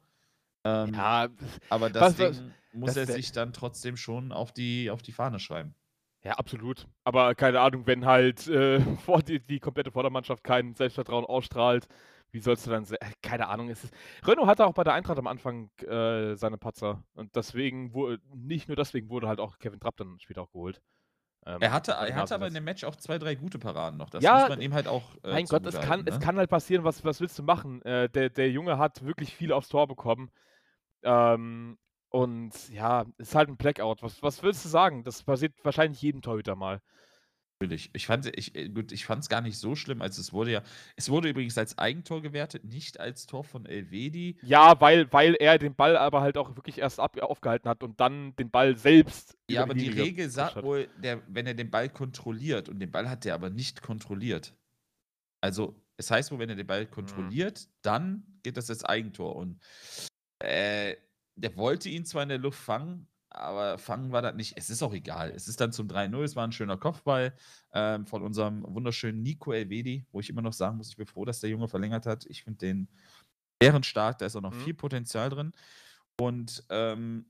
Ähm, 0.64 0.94
Ja, 0.94 1.28
aber 1.68 1.90
das 1.90 2.00
was 2.00 2.16
Ding 2.16 2.54
muss 2.72 2.94
das 2.94 2.96
er 2.96 3.06
sich 3.06 3.32
dann 3.32 3.52
trotzdem 3.52 3.96
schon 3.96 4.32
auf 4.32 4.52
die 4.52 4.90
auf 4.90 5.02
die 5.02 5.12
Fahne 5.12 5.40
schreiben. 5.40 5.74
Ja, 6.22 6.32
absolut. 6.34 6.86
Aber 7.04 7.34
keine 7.34 7.60
Ahnung, 7.60 7.86
wenn 7.86 8.06
halt, 8.06 8.46
äh, 8.48 8.80
vor 9.04 9.22
die 9.22 9.40
die 9.40 9.60
komplette 9.60 9.90
Vordermannschaft 9.92 10.42
kein 10.42 10.74
Selbstvertrauen 10.74 11.24
ausstrahlt, 11.26 11.86
wie 12.32 12.40
sollst 12.40 12.66
du 12.66 12.70
dann 12.70 12.84
äh, 12.84 12.96
keine 13.22 13.48
Ahnung, 13.48 13.68
es 13.68 13.84
ist 13.84 13.94
Renault 14.26 14.48
hatte 14.48 14.66
auch 14.66 14.72
bei 14.74 14.84
der 14.84 14.94
Eintracht 14.94 15.18
am 15.18 15.26
Anfang, 15.26 15.70
äh, 15.80 16.34
seine 16.36 16.56
Patzer 16.58 17.04
und 17.14 17.36
deswegen 17.36 17.92
wu 17.94 18.16
nicht 18.34 18.68
nur 18.68 18.76
deswegen 18.76 19.10
wurde 19.10 19.28
halt 19.28 19.38
auch 19.40 19.58
Kevin 19.58 19.80
Trapp 19.80 19.96
dann 19.98 20.18
später 20.18 20.42
auch 20.42 20.50
geholt. 20.52 20.80
Er 21.58 21.70
Ähm, 21.70 21.72
hatte 21.72 21.92
vor 21.96 22.06
die 22.06 22.12
er 22.12 22.16
hatte 22.16 22.34
Nase 22.34 22.34
aber 22.34 22.46
in 22.48 22.54
dem 22.54 22.62
Match 22.64 22.84
auch 22.84 22.94
2, 22.96 23.18
3 23.18 23.34
gute 23.34 23.58
Paraden 23.58 23.98
noch. 23.98 24.10
Das 24.10 24.30
muss 24.30 24.46
Ja, 24.46 24.48
man 24.48 24.60
ihm 24.60 24.72
halt 24.74 24.86
auch, 24.88 25.16
äh, 25.24 25.40
mein 25.40 25.48
Gott, 25.48 25.66
es 25.66 25.80
kann 25.80 26.02
zugutehalten, 26.02 26.06
es 26.06 26.18
ne? 26.18 26.20
kann 26.20 26.38
halt 26.38 26.50
passieren, 26.50 26.84
was 26.84 27.04
was 27.04 27.20
willst 27.20 27.38
du 27.38 27.42
machen? 27.42 27.82
Äh, 27.82 28.08
der 28.10 28.30
der 28.30 28.50
Junge 28.50 28.78
hat 28.78 29.04
wirklich 29.04 29.34
viel 29.34 29.52
aufs 29.52 29.68
Tor 29.68 29.88
bekommen. 29.88 30.30
Ähm, 31.04 31.78
und 32.10 32.70
ja, 32.70 33.06
ist 33.18 33.34
halt 33.36 33.48
'n 33.50 33.56
Blackout. 33.58 34.02
Was 34.02 34.22
was 34.22 34.42
willst 34.42 34.64
du 34.64 34.70
sagen? 34.70 35.04
Das 35.04 35.24
passiert 35.24 35.54
wahrscheinlich 35.64 36.02
jedem 36.02 36.22
Torhüter 36.22 36.56
mal. 36.56 36.82
Natürlich. 37.60 37.90
Ich 37.94 38.06
fand 38.06 38.26
ich 38.36 38.54
äh, 38.56 38.68
gut, 38.68 38.92
ich 38.92 39.06
fand's 39.06 39.28
gar 39.28 39.40
nicht 39.40 39.58
so 39.58 39.76
schlimm. 39.76 40.02
Also, 40.02 40.20
es 40.20 40.32
wurde 40.32 40.52
ja 40.52 40.62
es 40.96 41.08
wurde 41.08 41.28
übrigens 41.28 41.56
als 41.56 41.78
Eigentor 41.78 42.20
gewertet, 42.20 42.64
nicht 42.64 43.00
als 43.00 43.26
Tor 43.26 43.44
von 43.44 43.64
Elvedi. 43.64 44.36
Ja, 44.42 44.80
weil 44.80 45.10
weil 45.12 45.34
er 45.34 45.58
den 45.58 45.74
Ball 45.74 45.96
aber 45.96 46.20
halt 46.20 46.36
auch 46.36 46.56
wirklich 46.56 46.78
erst 46.78 46.98
ab 47.00 47.18
aufgehalten 47.20 47.68
hat 47.68 47.82
und 47.82 48.00
dann 48.00 48.34
den 48.36 48.50
Ball 48.50 48.76
selbst 48.76 49.36
Ja, 49.48 49.62
aber 49.62 49.74
die 49.74 49.88
Regel 49.88 50.28
sagt 50.28 50.62
wohl, 50.62 50.88
der 51.02 51.22
wenn 51.28 51.46
er 51.46 51.54
den 51.54 51.70
Ball 51.70 51.88
kontrolliert 51.88 52.68
und 52.68 52.80
den 52.80 52.90
Ball 52.90 53.08
hat 53.08 53.24
der 53.24 53.34
aber 53.34 53.50
nicht 53.50 53.82
kontrolliert. 53.82 54.54
Also, 55.40 55.80
es 55.96 56.10
heißt 56.10 56.32
wohl, 56.32 56.38
wenn 56.40 56.48
er 56.48 56.56
den 56.56 56.66
Ball 56.66 56.86
Mhm. 56.86 56.90
kontrolliert, 56.90 57.68
dann 57.82 58.24
geht 58.42 58.56
das 58.56 58.68
als 58.68 58.84
Eigentor 58.84 59.36
und, 59.36 59.60
äh, 60.40 60.96
der 61.36 61.56
wollte 61.56 61.88
ihn 61.88 62.04
zwar 62.04 62.22
in 62.24 62.30
der 62.30 62.38
Luft 62.38 62.58
fangen, 62.58 63.08
aber 63.34 63.78
fangen 63.78 64.12
war 64.12 64.22
das 64.22 64.34
nicht. 64.36 64.54
Es 64.56 64.70
ist 64.70 64.82
auch 64.82 64.94
egal. 64.94 65.30
Es 65.32 65.48
ist 65.48 65.60
dann 65.60 65.72
zum 65.72 65.88
3:0. 65.88 66.24
Es 66.24 66.36
war 66.36 66.44
'n 66.46 66.52
schöner 66.52 66.76
Kopfball, 66.78 67.34
ähm, 67.72 68.06
von 68.06 68.22
unserem 68.22 68.64
wunderschönen 68.66 69.22
Nico 69.22 69.52
Elvedi, 69.52 70.06
wo 70.12 70.20
ich 70.20 70.30
immer 70.30 70.42
noch 70.42 70.52
sagen 70.52 70.76
muss, 70.78 70.90
ich 70.90 70.96
bin 70.96 71.06
froh, 71.06 71.24
dass 71.24 71.40
der 71.40 71.50
Junge 71.50 71.68
verlängert 71.68 72.06
hat. 72.06 72.26
Ich 72.26 72.44
finde 72.44 72.58
den 72.58 72.88
bärenstark, 73.60 74.18
da 74.18 74.26
ist 74.26 74.36
auch 74.36 74.42
noch 74.42 74.52
Mhm. 74.52 74.54
viel 74.54 74.74
Potenzial 74.74 75.30
drin. 75.30 75.52
Und, 76.20 76.64
ähm, 76.70 77.26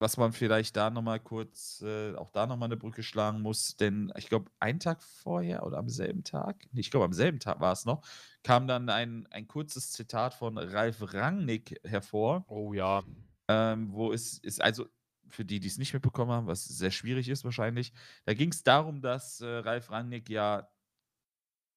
was 0.00 0.16
man 0.18 0.32
vielleicht 0.32 0.76
da 0.76 0.90
noch 0.90 1.02
mal 1.02 1.20
kurz 1.20 1.82
äh, 1.82 2.14
auch 2.16 2.30
da 2.32 2.46
noch 2.46 2.56
mal 2.58 2.68
'ne 2.68 2.76
Brücke 2.78 3.02
schlagen 3.04 3.42
muss, 3.42 3.76
denn 3.76 4.12
ich 4.18 4.28
glaube, 4.28 4.50
einen 4.60 4.80
Tag 4.80 5.02
vorher 5.02 5.64
oder 5.66 5.78
am 5.78 5.88
selben 5.90 6.24
Tag 6.24 6.66
ich 6.74 6.90
glaube, 6.90 7.06
am 7.06 7.12
selben 7.14 7.40
Tag 7.40 7.60
war's 7.60 7.86
noch, 7.86 8.02
kam 8.44 8.68
dann 8.68 8.88
ein 8.90 9.26
ein 9.32 9.48
kurzes 9.48 9.92
Zitat 9.92 10.34
von 10.34 10.58
Ralf 10.58 11.14
Rangnick 11.14 11.80
hervor 11.84 12.46
Oh 12.48 12.72
ja. 12.74 13.06
ähm, 13.48 13.92
wo 13.92 14.12
es 14.12 14.40
es 14.42 14.60
also, 14.60 14.86
für 15.28 15.44
die, 15.44 15.60
die's 15.60 15.78
nicht 15.78 15.92
mitbekommen 15.94 16.30
haben, 16.32 16.46
was 16.46 16.64
sehr 16.64 16.90
schwierig 16.90 17.28
ist 17.28 17.44
wahrscheinlich, 17.44 17.92
da 18.24 18.34
ging's 18.34 18.62
darum, 18.62 19.00
dass, 19.02 19.40
äh, 19.40 19.46
Ralf 19.46 19.90
Rangnick 19.90 20.28
ja 20.30 20.68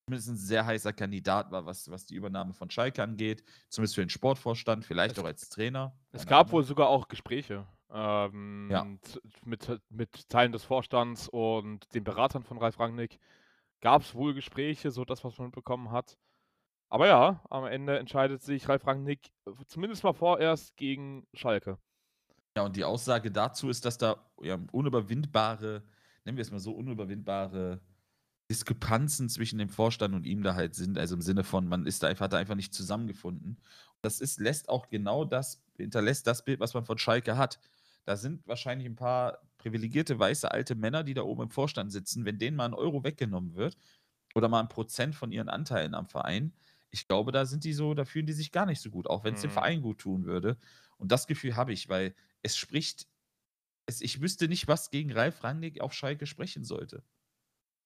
zumindest 0.08 0.30
'n 0.30 0.38
sehr 0.38 0.66
heißer 0.66 0.94
Kandidat 0.94 1.52
war, 1.52 1.66
was 1.66 1.90
was 1.92 2.06
die 2.06 2.16
Übernahme 2.16 2.54
von 2.54 2.70
Schalke 2.72 3.04
angeht, 3.04 3.44
zumindest 3.70 3.96
für 3.96 4.02
den 4.02 4.10
Sportvorstand, 4.10 4.86
vielleicht 4.86 5.18
Es 5.18 5.20
auch 5.20 5.26
als 5.26 5.50
Trainer, 5.50 6.00
es 6.12 6.28
gab 6.28 6.52
Ahnung. 6.52 6.54
wohl 6.54 6.64
sogar 6.64 6.90
auch 6.90 7.08
Gespräche, 7.10 7.68
Ja. 8.70 8.86
ähm, 8.86 9.00
z 9.04 9.22
mit 9.46 9.82
mit 9.90 10.30
Teilen 10.30 10.52
des 10.54 10.64
Vorstands 10.66 11.30
und 11.30 11.94
den 11.96 12.04
Beratern 12.06 12.44
von 12.44 12.58
Ralf 12.60 12.80
Rangnick 12.80 13.20
gab's 13.82 14.16
wohl 14.16 14.34
Gespräche, 14.36 14.92
so 14.92 15.06
das, 15.06 15.24
was 15.26 15.38
man 15.40 15.48
mitbekommen 15.50 15.92
hat. 15.92 16.18
Aber 16.90 17.08
ja, 17.08 17.44
am 17.50 17.66
Ende 17.66 18.00
entscheidet 18.00 18.44
sich 18.44 18.70
Ralf 18.70 18.88
Rangnick 18.88 19.32
zumindest 19.68 20.04
mal 20.04 20.14
vorerst 20.14 20.78
gegen 20.78 21.28
Schalke. 21.34 21.80
Ja, 22.60 22.66
und 22.66 22.76
die 22.76 22.84
Aussage 22.84 23.32
dazu 23.32 23.70
ist, 23.70 23.86
dass 23.86 23.98
da, 23.98 24.30
ja, 24.42 24.60
unüberwindbare 24.74 25.84
nennen 26.26 26.36
wir 26.38 26.42
es 26.42 26.52
mal 26.52 26.60
so, 26.60 26.74
unüberwindbare 26.74 27.80
Diskrepanzen 28.52 29.30
zwischen 29.30 29.60
dem 29.60 29.70
Vorstand 29.70 30.14
und 30.14 30.26
ihm 30.26 30.44
da 30.44 30.56
halt 30.56 30.76
sind. 30.76 30.98
Also, 30.98 31.16
im 31.16 31.22
Sinne 31.22 31.46
von, 31.46 31.68
man 31.70 31.86
ist 31.86 32.04
da 32.04 32.08
einfach 32.10 32.26
hat 32.26 32.34
da 32.34 32.38
einfach 32.38 32.56
nicht 32.56 32.74
zusammengefunden. 32.74 33.62
Das 34.02 34.22
ist 34.22 34.40
lässt 34.42 34.70
auch 34.70 34.90
genau 34.90 35.26
das 35.26 35.64
hinterlässt 35.78 36.28
das 36.28 36.44
Bild, 36.46 36.60
was 36.60 36.74
man 36.74 36.86
von 36.86 36.98
Schalke 36.98 37.38
hat. 37.38 37.60
Da 38.06 38.18
sind 38.18 38.46
wahrscheinlich 38.48 38.88
'n 38.90 38.96
paar 38.98 39.40
privilegierte, 39.58 40.20
weiße, 40.20 40.52
alte 40.52 40.76
Männer, 40.76 41.04
die 41.06 41.14
da 41.14 41.24
oben 41.24 41.44
im 41.44 41.52
Vorstand 41.52 41.92
sitzen. 41.94 42.26
Wenn 42.26 42.40
denen 42.40 42.58
mal 42.58 42.66
'n 42.68 42.74
Euro 42.76 43.06
weggenommen 43.06 43.56
wird 43.56 43.78
oder 44.36 44.50
mal 44.50 44.62
'n 44.62 44.70
Prozent 44.70 45.16
von 45.16 45.32
ihren 45.32 45.50
Anteilen 45.50 45.96
am 45.96 46.08
Verein, 46.08 46.54
ich 46.92 47.08
glaube, 47.08 47.32
da 47.34 47.46
sind 47.46 47.64
die 47.66 47.74
so 47.74 47.94
da 47.96 48.06
fühlen 48.06 48.28
die 48.28 48.34
sich 48.34 48.52
gar 48.52 48.66
nicht 48.68 48.82
so 48.82 48.90
gut, 48.92 49.08
auch 49.10 49.24
wenn's 49.26 49.42
dem 49.42 49.50
Mhm. 49.50 49.52
Verein 49.52 49.82
gut 49.82 50.00
tun 50.00 50.26
würde. 50.26 50.58
Und 50.98 51.12
das 51.12 51.28
Gefühl 51.28 51.56
habe 51.58 51.74
ich, 51.74 51.90
weil 51.90 52.16
es 52.44 52.58
spricht 52.58 53.08
es 53.88 54.02
ich 54.02 54.22
wüsste 54.22 54.48
nicht, 54.50 54.68
was 54.68 54.92
gegen 54.92 55.14
Ralf 55.14 55.44
Rangnick 55.44 55.82
auf 55.82 55.94
Schalke 55.94 56.28
sprechen 56.28 56.64
sollte. 56.66 57.04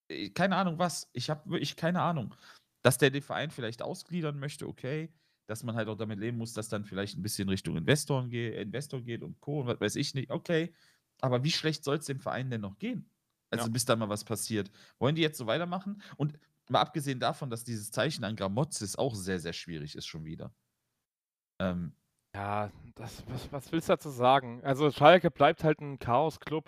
Äh, 0.09 0.29
keine 0.29 0.55
Ahnung 0.57 0.79
was. 0.79 1.09
Ich 1.13 1.29
habe 1.29 1.49
wirklich 1.49 1.75
keine 1.75 2.01
Ahnung. 2.01 2.35
Dass 2.83 2.97
der 2.97 3.11
den 3.11 3.21
Verein 3.23 3.51
vielleicht 3.51 3.81
ausgliedern 3.81 4.39
möchte, 4.39 4.67
okay. 4.67 5.13
Dass 5.47 5.63
man 5.63 5.75
halt 5.75 5.87
auch 5.89 5.95
damit 5.97 6.19
leben 6.19 6.37
muss, 6.37 6.53
dass 6.53 6.69
dann 6.69 6.85
vielleicht 6.85 7.17
'n 7.17 7.23
bisschen 7.23 7.49
Richtung 7.49 7.77
Investoren 7.77 8.29
ge 8.29 8.61
Investor 8.61 9.01
geht 9.01 9.23
und 9.23 9.39
Co. 9.41 9.61
und 9.61 9.67
was 9.67 9.79
weiß 9.81 9.95
ich 9.97 10.13
nicht, 10.13 10.29
okay. 10.31 10.73
Aber 11.21 11.43
wie 11.43 11.51
schlecht 11.51 11.83
soll's 11.83 12.05
dem 12.05 12.19
Verein 12.19 12.49
denn 12.51 12.61
noch 12.61 12.77
gehen? 12.79 13.09
Ja. 13.53 13.67
Also, 13.67 13.71
bis 13.71 13.85
da 13.85 13.95
mal 13.95 14.09
was 14.09 14.23
passiert. 14.25 14.71
Wollen 14.99 15.15
die 15.15 15.21
jetzt 15.21 15.37
so 15.37 15.45
weitermachen? 15.47 16.01
Und 16.17 16.39
mal 16.69 16.81
abgesehen 16.81 17.19
davon, 17.19 17.49
dass 17.49 17.63
dieses 17.63 17.91
Zeichen 17.91 18.23
an 18.25 18.35
Gramotzis 18.35 18.95
auch 18.97 19.15
sehr, 19.15 19.39
sehr 19.39 19.53
schwierig 19.53 19.95
ist 19.95 20.07
schon 20.07 20.25
wieder. 20.25 20.53
Ähm. 21.59 21.93
Ja, 22.35 22.71
das 22.95 23.23
was 23.27 23.51
was 23.51 23.71
willst 23.71 23.89
du 23.89 23.93
dazu 23.93 24.09
sagen? 24.09 24.61
Also, 24.63 24.89
Schalke 24.89 25.29
bleibt 25.29 25.63
halt 25.63 25.79
'n 25.81 25.99
Chaosklub 25.99 26.67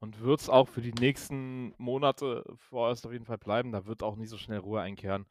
und 0.00 0.20
wird's 0.22 0.48
auch 0.48 0.66
für 0.68 0.80
die 0.80 0.92
nächsten 0.94 1.74
Monate 1.76 2.42
vorerst 2.56 3.04
auf 3.06 3.12
jeden 3.12 3.26
Fall 3.26 3.36
bleiben. 3.36 3.70
Da 3.72 3.84
wird 3.84 4.02
auch 4.02 4.16
nicht 4.16 4.30
so 4.30 4.38
schnell 4.38 4.58
Ruhe 4.60 4.80
einkehren. 4.80 5.26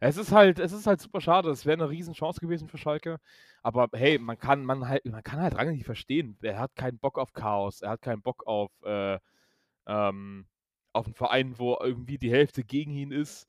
Es 0.00 0.16
ist 0.16 0.32
halt 0.32 0.58
es 0.58 0.72
ist 0.72 0.86
halt 0.86 1.02
super 1.02 1.20
schade. 1.20 1.50
Es 1.50 1.66
wäre 1.66 1.78
'ne 1.78 1.90
Riesenchance 1.90 2.40
gewesen 2.40 2.68
für 2.70 2.78
Schalke. 2.78 3.18
Aber 3.62 3.90
hey, 3.94 4.18
man 4.18 4.38
kann 4.38 4.64
man 4.66 4.88
halt 4.88 5.04
man 5.06 5.22
kann 5.22 5.40
halt 5.42 5.56
Rangnick 5.56 5.84
verstehen. 5.86 6.38
Er 6.42 6.58
hat 6.60 6.76
keinen 6.76 6.98
Bock 6.98 7.18
auf 7.18 7.34
Chaos. 7.34 7.82
Er 7.82 7.90
hat 7.92 8.02
keinen 8.02 8.22
Bock 8.22 8.46
auf, 8.46 8.72
äh, 8.84 9.18
ähm 9.88 10.46
auf 10.94 11.06
'n 11.08 11.14
Verein, 11.14 11.58
wo 11.58 11.78
irgendwie 11.80 12.18
die 12.18 12.30
Hälfte 12.32 12.64
gegen 12.64 12.92
ihn 12.94 13.12
ist. 13.12 13.48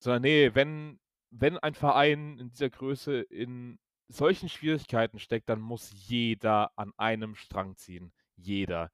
Sondern 0.00 0.22
ne, 0.22 0.54
wenn 0.54 1.00
wenn 1.32 1.58
ein 1.58 1.74
Verein 1.74 2.38
in 2.40 2.50
dieser 2.50 2.70
Größe 2.70 3.20
in 3.22 3.78
solchen 4.08 4.48
Schwierigkeiten 4.48 5.18
steckt, 5.18 5.48
dann 5.48 5.60
muss 5.60 5.90
jeder 5.92 6.70
an 6.76 6.92
einem 6.96 7.34
Strang 7.34 7.76
ziehen. 7.76 8.12
Jeder. 8.36 8.90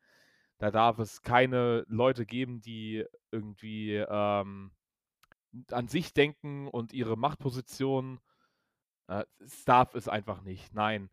Da 0.59 0.71
darf 0.71 0.99
es 0.99 1.23
keine 1.23 1.85
Leute 1.89 2.27
geben, 2.27 2.61
die 2.61 3.05
irgendwie, 3.31 3.95
ähm, 3.97 4.73
an 5.71 5.89
sich 5.89 6.13
denken 6.13 6.69
und 6.69 6.93
ihre 6.93 7.17
Machtposition 7.17 8.21
äh, 9.11 9.25
es 9.41 9.65
darf 9.65 9.95
es 9.95 10.09
einfach 10.09 10.43
nicht. 10.43 10.73
Nein. 10.73 11.11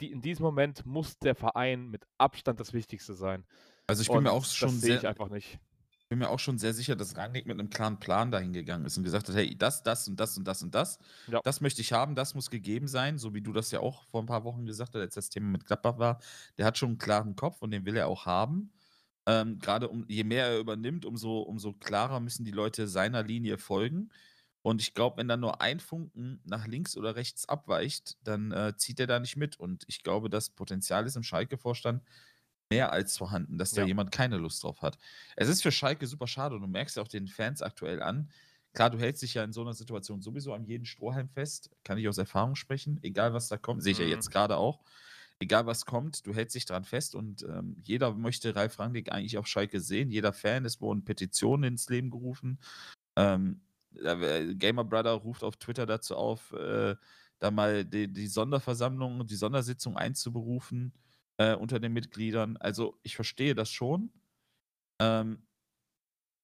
Die 0.00 0.10
in 0.10 0.20
diesem 0.20 0.44
Moment 0.44 0.84
muss 0.86 1.18
der 1.18 1.34
Verein 1.34 1.88
mit 1.88 2.06
Abstand 2.18 2.58
das 2.58 2.72
Wichtigste 2.72 3.14
sein. 3.14 3.46
Also, 3.86 4.02
ich 4.02 4.08
bin 4.08 4.22
mir 4.22 4.30
Und 4.30 4.38
auch 4.38 4.42
das 4.42 4.56
schon 4.56 4.70
sehe 4.70 4.80
sehr 4.80 4.98
ich 4.98 5.06
einfach 5.06 5.28
nicht. 5.28 5.60
Bin 6.08 6.18
mir 6.20 6.30
auch 6.30 6.38
schon 6.40 6.58
sehr 6.58 6.74
sicher, 6.74 6.96
dass 6.96 7.16
Rangnick 7.16 7.46
mit 7.46 7.56
'nem 7.56 7.70
klaren 7.70 7.98
Plan 8.00 8.30
da 8.30 8.38
hingegangen 8.38 8.86
ist 8.86 8.96
und 8.98 9.04
gesagt 9.04 9.28
hat: 9.28 9.34
„Hey, 9.36 9.56
das, 9.56 9.82
das 9.82 10.08
und 10.08 10.20
das 10.20 10.36
und 10.38 10.44
das 10.46 10.62
und 10.62 10.74
das, 10.74 10.98
Ja. 11.28 11.40
das 11.42 11.60
möchte 11.60 11.80
ich 11.82 11.92
haben, 11.92 12.14
das 12.14 12.34
muss 12.34 12.50
gegeben 12.50 12.88
sein“, 12.88 13.18
so 13.18 13.34
wie 13.34 13.42
du 13.42 13.52
das 13.52 13.70
ja 13.70 13.80
auch 13.80 14.04
vor 14.04 14.20
'n 14.22 14.26
paar 14.26 14.44
Wochen 14.44 14.66
gesagt 14.66 14.94
hast, 14.94 15.00
als 15.02 15.14
das 15.14 15.28
Thema 15.30 15.48
mit 15.48 15.66
Gladbach 15.66 15.98
war. 15.98 16.20
Der 16.58 16.66
hat 16.66 16.78
schon 16.78 16.92
'n 16.92 16.98
klaren 16.98 17.36
Kopf 17.36 17.62
und 17.62 17.70
den 17.72 17.86
will 17.86 17.96
er 17.96 18.08
auch 18.08 18.26
haben. 18.26 18.72
Ähm, 19.26 19.58
grade 19.60 19.88
um 19.88 20.04
je 20.08 20.24
mehr 20.24 20.46
er 20.48 20.58
übernimmt, 20.60 21.06
umso 21.06 21.40
umso 21.40 21.72
klarer 21.74 22.20
müssen 22.20 22.44
die 22.44 22.50
Leute 22.52 22.88
seiner 22.88 23.22
Linie 23.22 23.58
folgen. 23.58 24.10
Und 24.62 24.80
ich 24.82 24.94
glaube, 24.94 25.18
wenn 25.18 25.28
da 25.28 25.36
nur 25.36 25.60
ein 25.62 25.80
Funken 25.80 26.40
nach 26.46 26.66
links 26.66 26.96
oder 26.96 27.16
rechts 27.16 27.48
abweicht, 27.48 28.16
dann, 28.24 28.50
äh, 28.52 28.74
zieht 28.78 29.00
er 29.00 29.06
da 29.06 29.20
nicht 29.20 29.36
mit. 29.36 29.58
Und 29.60 29.84
ich 29.88 30.02
glaube, 30.02 30.30
das 30.30 30.50
Potenzial 30.50 31.06
ist 31.06 31.16
im 31.16 31.22
Schalke-Vorstand 31.22 32.02
mehr 32.70 32.92
als 32.92 33.16
vorhanden, 33.18 33.58
dass 33.58 33.74
da 33.74 33.80
Ja. 33.80 33.86
jemand 33.86 34.12
keine 34.12 34.36
Lust 34.38 34.62
drauf 34.64 34.82
hat. 34.82 34.98
Es 35.36 35.48
ist 35.48 35.62
für 35.62 35.72
Schalke 35.72 36.06
super 36.06 36.26
schade 36.26 36.54
und 36.56 36.62
du 36.62 36.68
merkst 36.68 36.96
ja 36.96 37.02
auch 37.02 37.08
den 37.08 37.28
Fans 37.28 37.62
aktuell 37.62 38.02
an. 38.02 38.30
Klar, 38.74 38.90
du 38.90 38.98
hältst 38.98 39.22
dich 39.22 39.34
ja 39.34 39.44
in 39.44 39.52
so 39.52 39.62
'ner 39.64 39.74
Situation 39.74 40.20
sowieso 40.22 40.52
an 40.54 40.64
jeden 40.64 40.84
Strohhalm 40.86 41.28
fest, 41.28 41.70
kann 41.84 41.98
ich 41.98 42.08
aus 42.08 42.18
Erfahrung 42.18 42.56
sprechen, 42.56 42.98
egal 43.02 43.32
was 43.34 43.48
da 43.48 43.56
kommt, 43.58 43.82
sehe 43.84 43.92
ich 43.92 43.98
ja 43.98 44.04
Mhm. 44.04 44.06
jetzt 44.06 44.30
grade 44.30 44.56
auch. 44.56 44.82
Egal 45.40 45.66
was 45.66 45.84
kommt, 45.86 46.26
du 46.26 46.34
hältst 46.34 46.54
dich 46.56 46.64
dran 46.66 46.84
fest 46.84 47.14
und, 47.14 47.42
ähm, 47.44 47.76
jeder 47.84 48.14
möchte 48.14 48.54
Ralf 48.56 48.78
Rangnick 48.78 49.12
eigentlich 49.12 49.38
auf 49.38 49.46
Schalke 49.48 49.80
sehen. 49.80 50.10
Jeder 50.10 50.32
Fan, 50.32 50.64
es 50.64 50.80
wurden 50.80 51.04
Petitionen 51.04 51.64
ins 51.74 51.88
Leben 51.90 52.10
gerufen. 52.10 52.60
Ähm, 53.16 53.62
äh, 54.02 54.54
Gamer 54.56 54.84
Brother 54.84 55.12
ruft 55.12 55.44
auf 55.44 55.56
Twitter 55.58 55.86
dazu 55.86 56.16
auf, 56.16 56.52
äh, 56.52 56.96
da 57.40 57.50
mal 57.50 57.84
die 57.84 58.12
die 58.12 58.28
Sonderversammlung, 58.28 59.26
die 59.26 59.36
Sondersitzung 59.36 59.96
einzuberufen, 59.98 60.94
äh, 61.38 61.54
unter 61.54 61.80
den 61.80 61.92
Mitgliedern. 61.92 62.56
Also, 62.58 62.98
ich 63.02 63.16
verstehe 63.16 63.54
das 63.54 63.70
schon. 63.70 64.10
Ähm 65.00 65.46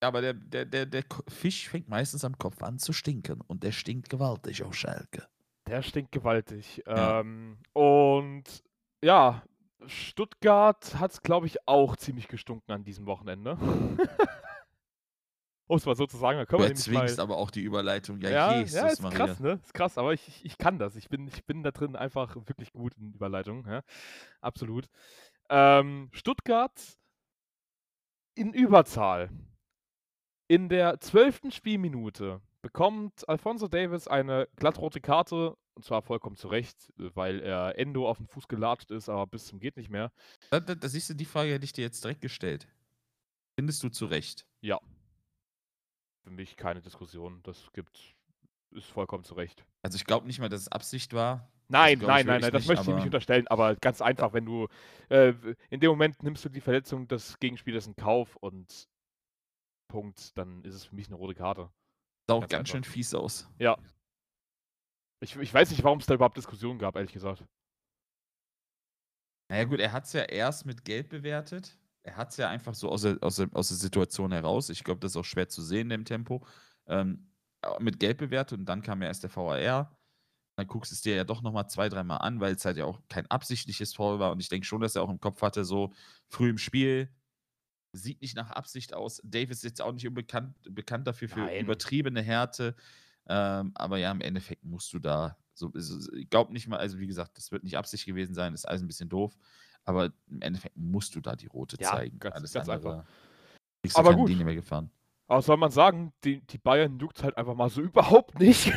aber 0.03 0.22
der 0.22 0.33
der 0.33 0.64
der 0.64 0.87
der 0.87 1.05
Fisch 1.29 1.68
fängt 1.68 1.88
meistens 1.88 2.24
am 2.24 2.38
Kopf 2.38 2.62
an 2.62 2.79
zu 2.79 2.94
stinken 2.94 3.42
und 3.42 3.62
der 3.62 3.72
stinkt 3.72 4.09
gewaltig 4.09 4.62
auf 4.62 4.74
Schalke. 4.74 5.29
Der 5.66 5.83
stinkt 5.83 6.11
gewaltig. 6.12 6.83
Ja. 6.87 7.20
Ähm, 7.20 7.59
und 7.74 8.44
ja, 9.05 9.42
Stuttgart 9.87 10.98
hat's, 10.98 11.22
glaube 11.22 11.46
ich, 11.46 11.68
auch 11.68 11.96
ziemlich 11.96 12.29
gestunken 12.29 12.72
an 12.72 12.85
diesem 12.85 13.07
Wochenende. 13.07 13.59
Um's 15.71 15.87
mal 15.87 15.95
so 15.97 16.07
zu 16.07 16.17
sagen, 16.17 16.39
da 16.39 16.47
können 16.47 16.59
Du 16.59 16.65
erzwingst 16.65 17.19
mal 17.19 17.21
aber 17.21 17.37
auch 17.39 17.51
die 17.51 17.61
Überleitung. 17.63 18.21
Ja, 18.21 18.31
Ja, 18.31 18.63
ja, 18.71 18.89
Jesus 18.89 18.93
ist 18.93 19.01
Maria. 19.01 19.17
krass, 19.17 19.41
ne? 19.41 19.61
Ist 19.63 19.75
krass, 19.75 19.99
aber 19.99 20.13
ich 20.13 20.29
ich 20.29 20.45
ich 20.45 20.59
kann 20.59 20.79
das. 20.79 20.97
Ich 20.97 21.09
bin 21.09 21.27
ich 21.29 21.45
bin 21.47 21.63
da 21.63 21.71
drin 21.71 21.97
einfach 21.97 22.37
wirklich 22.37 22.73
gut 22.73 22.95
in 22.99 23.13
Überleitungen, 23.15 23.65
ja, 23.71 23.83
absolut. 24.41 24.87
Ähm, 25.51 26.11
Stuttgart 26.13 26.97
in 28.37 28.53
Überzahl. 28.53 29.31
In 30.49 30.69
der 30.69 31.01
12. 31.01 31.53
Spielminute 31.53 32.41
bekommt 32.63 33.29
Alphonso 33.29 33.69
Davies 33.69 34.09
eine 34.09 34.49
glattrote 34.57 35.01
Karte 35.01 35.57
und 35.75 35.85
zwar 35.85 36.03
vollkommen 36.03 36.37
zu 36.37 36.49
Recht, 36.49 36.93
weil 36.97 37.41
er 37.41 37.79
Endo 37.79 38.09
auf 38.09 38.21
'n 38.21 38.27
Fuß 38.27 38.49
gelatscht 38.49 38.91
ist, 38.91 39.09
aber 39.09 39.27
bis 39.27 39.47
zum 39.47 39.61
geht 39.61 39.77
nicht 39.77 39.91
mehr. 39.91 40.13
Da 40.53 40.59
da 40.61 40.75
da 40.75 40.89
siehst 40.89 41.09
du, 41.11 41.15
die 41.15 41.25
Frage 41.25 41.53
hätte 41.53 41.65
ich 41.65 41.73
dir 41.73 41.83
jetzt 41.83 42.03
direkt 42.05 42.21
gestellt. 42.21 42.67
Findest 43.57 43.83
du 43.83 43.89
zu 43.91 44.07
Recht? 44.07 44.47
Ja. 44.63 44.81
Für 46.25 46.31
mich 46.31 46.57
keine 46.57 46.81
Diskussion. 46.81 47.41
Das 47.43 47.73
gibt 47.73 48.15
ist 48.73 48.87
vollkommen 48.87 49.25
zu 49.25 49.35
Recht. 49.35 49.65
Also, 49.83 49.97
ich 49.97 50.05
glaube 50.05 50.27
nicht 50.27 50.39
mal, 50.39 50.49
dass 50.49 50.61
es 50.63 50.69
Absicht 50.69 51.13
war. 51.13 51.51
Nein, 51.69 51.99
glaube 51.99 52.13
nein, 52.13 52.21
ich 52.21 52.27
nein, 52.27 52.41
nein, 52.41 52.53
das 52.53 52.63
nicht, 52.63 52.69
möchte 52.69 52.91
ich 52.91 52.97
nicht 52.97 53.05
unterstellen, 53.05 53.47
aber 53.49 53.77
ganz 53.77 54.03
einfach, 54.03 54.33
wenn 54.33 54.45
du 54.45 54.67
äh, 55.09 55.33
in 55.71 55.81
dem 55.81 55.91
Moment 55.91 56.23
nimmst 56.23 56.45
du 56.45 56.49
die 56.49 56.61
Verletzung 56.61 57.07
des 57.09 57.39
Gegenspielers 57.39 57.87
in 57.87 57.95
Kauf 57.97 58.37
und 58.37 58.89
Punkt, 59.89 60.37
dann 60.39 60.63
ist 60.65 60.75
es 60.75 60.85
für 60.87 60.95
mich 60.95 61.09
'ne 61.11 61.17
rote 61.17 61.35
Karte. 61.35 61.71
Sah 62.29 62.35
auch 62.35 62.41
Ganz 62.41 62.51
ganz 62.53 62.69
schön 62.69 62.85
fies 62.85 63.15
aus. 63.15 63.49
Ja. 63.59 63.77
Ich 65.23 65.37
ich 65.37 65.53
weiß 65.53 65.71
nicht, 65.71 65.85
warum's 65.85 66.07
da 66.07 66.15
überhaupt 66.15 66.37
Diskussionen 66.37 66.79
gab, 66.79 66.97
ehrlich 66.97 67.13
gesagt. 67.13 67.45
Na 69.51 69.57
ja 69.57 69.65
gut, 69.65 69.81
er 69.81 69.93
hat's 69.93 70.13
ja 70.13 70.23
erst 70.23 70.65
mit 70.65 70.85
Gelb 70.85 71.09
bewertet. 71.09 71.77
Er 72.05 72.17
hat's 72.17 72.37
ja 72.39 72.49
einfach 72.49 72.75
so 72.75 72.89
aus 72.91 73.03
der 73.03 73.19
aus 73.21 73.37
der 73.37 73.49
aus 73.53 73.69
der 73.69 73.77
Situation 73.77 74.33
heraus 74.33 74.71
ich 74.71 74.85
glaube, 74.85 75.01
das 75.01 75.13
ist 75.13 75.17
auch 75.17 75.25
schwer 75.25 75.49
zu 75.49 75.63
sehen 75.63 75.83
in 75.83 76.01
dem 76.01 76.05
Tempo, 76.05 76.47
ähm, 76.87 77.31
äh, 77.63 77.69
mit 77.83 78.01
Gelb 78.01 78.19
bewertet 78.19 78.59
und 78.59 78.67
dann 78.67 78.83
kam 78.83 79.03
ja 79.03 79.09
erst 79.09 79.23
der 79.23 79.31
VAR. 79.35 79.97
Dann 80.57 80.67
guckst 80.69 80.93
du's 80.93 81.03
dir 81.03 81.17
ja 81.17 81.25
doch 81.25 81.43
noch 81.43 81.53
mal 81.53 81.69
2, 81.69 81.89
dreimal 81.91 82.19
an, 82.21 82.41
weil's 82.41 82.65
halt 82.67 82.77
ja 82.79 82.85
auch 82.87 83.01
kein 83.09 83.27
absichtliches 83.29 83.95
Foul 83.95 84.19
war 84.21 84.33
und 84.33 84.41
ich 84.41 84.49
denke 84.51 84.67
schon, 84.67 84.81
dass 84.83 84.97
er 84.97 85.03
auch 85.03 85.11
im 85.11 85.21
Kopf 85.21 85.43
hatte, 85.43 85.65
so 85.65 85.93
früh 86.29 86.51
im 86.51 86.59
Spiel, 86.59 87.11
sieht 87.93 88.23
nicht 88.23 88.37
nach 88.37 88.51
Absicht 88.53 88.95
aus. 88.95 89.21
Davies 89.25 89.59
ist 89.59 89.65
jetzt 89.65 89.83
auch 89.83 89.93
nicht 89.93 90.09
unbekannt 90.09 90.57
bekannt 90.71 91.07
dafür 91.09 91.29
für 91.31 91.49
Nein. 91.49 91.55
übertriebene 91.59 92.23
Härte, 92.23 92.77
ähm, 93.29 93.73
aber 93.77 93.99
ja, 93.99 94.11
im 94.13 94.21
Endeffekt 94.23 94.65
musst 94.65 94.93
du 94.95 95.01
da 95.01 95.39
so 95.55 95.73
ich 95.75 96.31
glaube 96.31 96.53
nicht 96.55 96.69
mal 96.69 96.79
also, 96.79 96.99
wie 97.01 97.07
gesagt, 97.09 97.39
das 97.39 97.53
wird 97.53 97.65
nicht 97.65 97.77
Absicht 97.79 98.07
gewesen 98.07 98.35
sein, 98.35 98.55
ist 98.55 98.67
alles 98.69 98.83
'n 98.83 98.89
bisschen 98.89 99.09
doof, 99.11 99.37
aber 99.85 100.12
im 100.29 100.43
Endeffekt 100.43 100.77
musst 100.77 101.14
du 101.14 101.21
da 101.21 101.37
die 101.37 101.47
rote 101.47 101.77
Ja, 101.81 101.90
zeigen. 101.90 102.19
ganz 102.19 102.35
Alles 102.37 102.53
ganz 102.53 102.69
einfach. 102.69 103.05
Aber 103.95 104.14
gut. 104.14 104.29
Linie 104.29 104.45
mehr 104.45 104.55
gefahren. 104.55 104.90
Was 105.27 105.47
soll 105.47 105.57
man 105.57 105.71
sagen? 105.71 106.12
Die 106.25 106.40
die 106.47 106.59
Bayern 106.59 106.99
juckt's 106.99 107.23
halt 107.23 107.37
einfach 107.37 107.55
mal 107.55 107.71
so 107.71 107.81
überhaupt 107.83 108.38
nicht. 108.38 108.73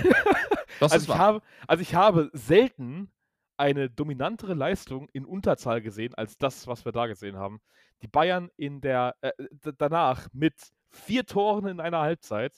Das 0.80 0.92
Also, 0.92 0.96
ist 0.96 1.04
ich 1.04 1.10
wahr. 1.10 1.18
habe 1.20 1.42
also, 1.68 1.82
ich 1.82 1.96
habe 1.96 2.30
selten 2.34 3.12
eine 3.58 3.90
dominantere 3.90 4.54
Leistung 4.54 5.10
in 5.10 5.26
Unterzahl 5.26 5.82
gesehen 5.82 6.14
als 6.16 6.38
das, 6.38 6.68
was 6.68 6.86
wir 6.86 6.92
da 6.92 7.08
gesehen 7.08 7.38
haben. 7.38 7.62
Die 8.02 8.08
Bayern 8.08 8.50
in 8.58 8.82
der 8.82 9.16
äh, 9.22 9.32
d 9.52 9.72
danach 9.78 10.28
mit 10.34 10.56
4 10.90 11.26
Toren 11.26 11.68
in 11.68 11.80
einer 11.80 12.00
Halbzeit. 12.02 12.54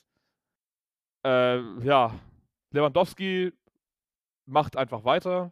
Äh, 1.23 1.59
ja, 1.83 2.13
Lewandowski 2.71 3.51
macht 4.45 4.77
einfach 4.77 5.03
weiter. 5.03 5.51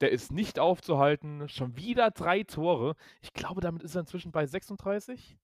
Der 0.00 0.10
ist 0.10 0.32
nicht 0.32 0.58
aufzuhalten. 0.58 1.46
Schon 1.48 1.76
wieder 1.76 2.10
3 2.10 2.42
Tore. 2.44 2.96
Ich 3.20 3.32
glaube, 3.34 3.60
damit 3.60 3.82
ist 3.82 3.94
er 3.94 4.00
inzwischen 4.00 4.32
bei 4.32 4.46
36? 4.46 5.36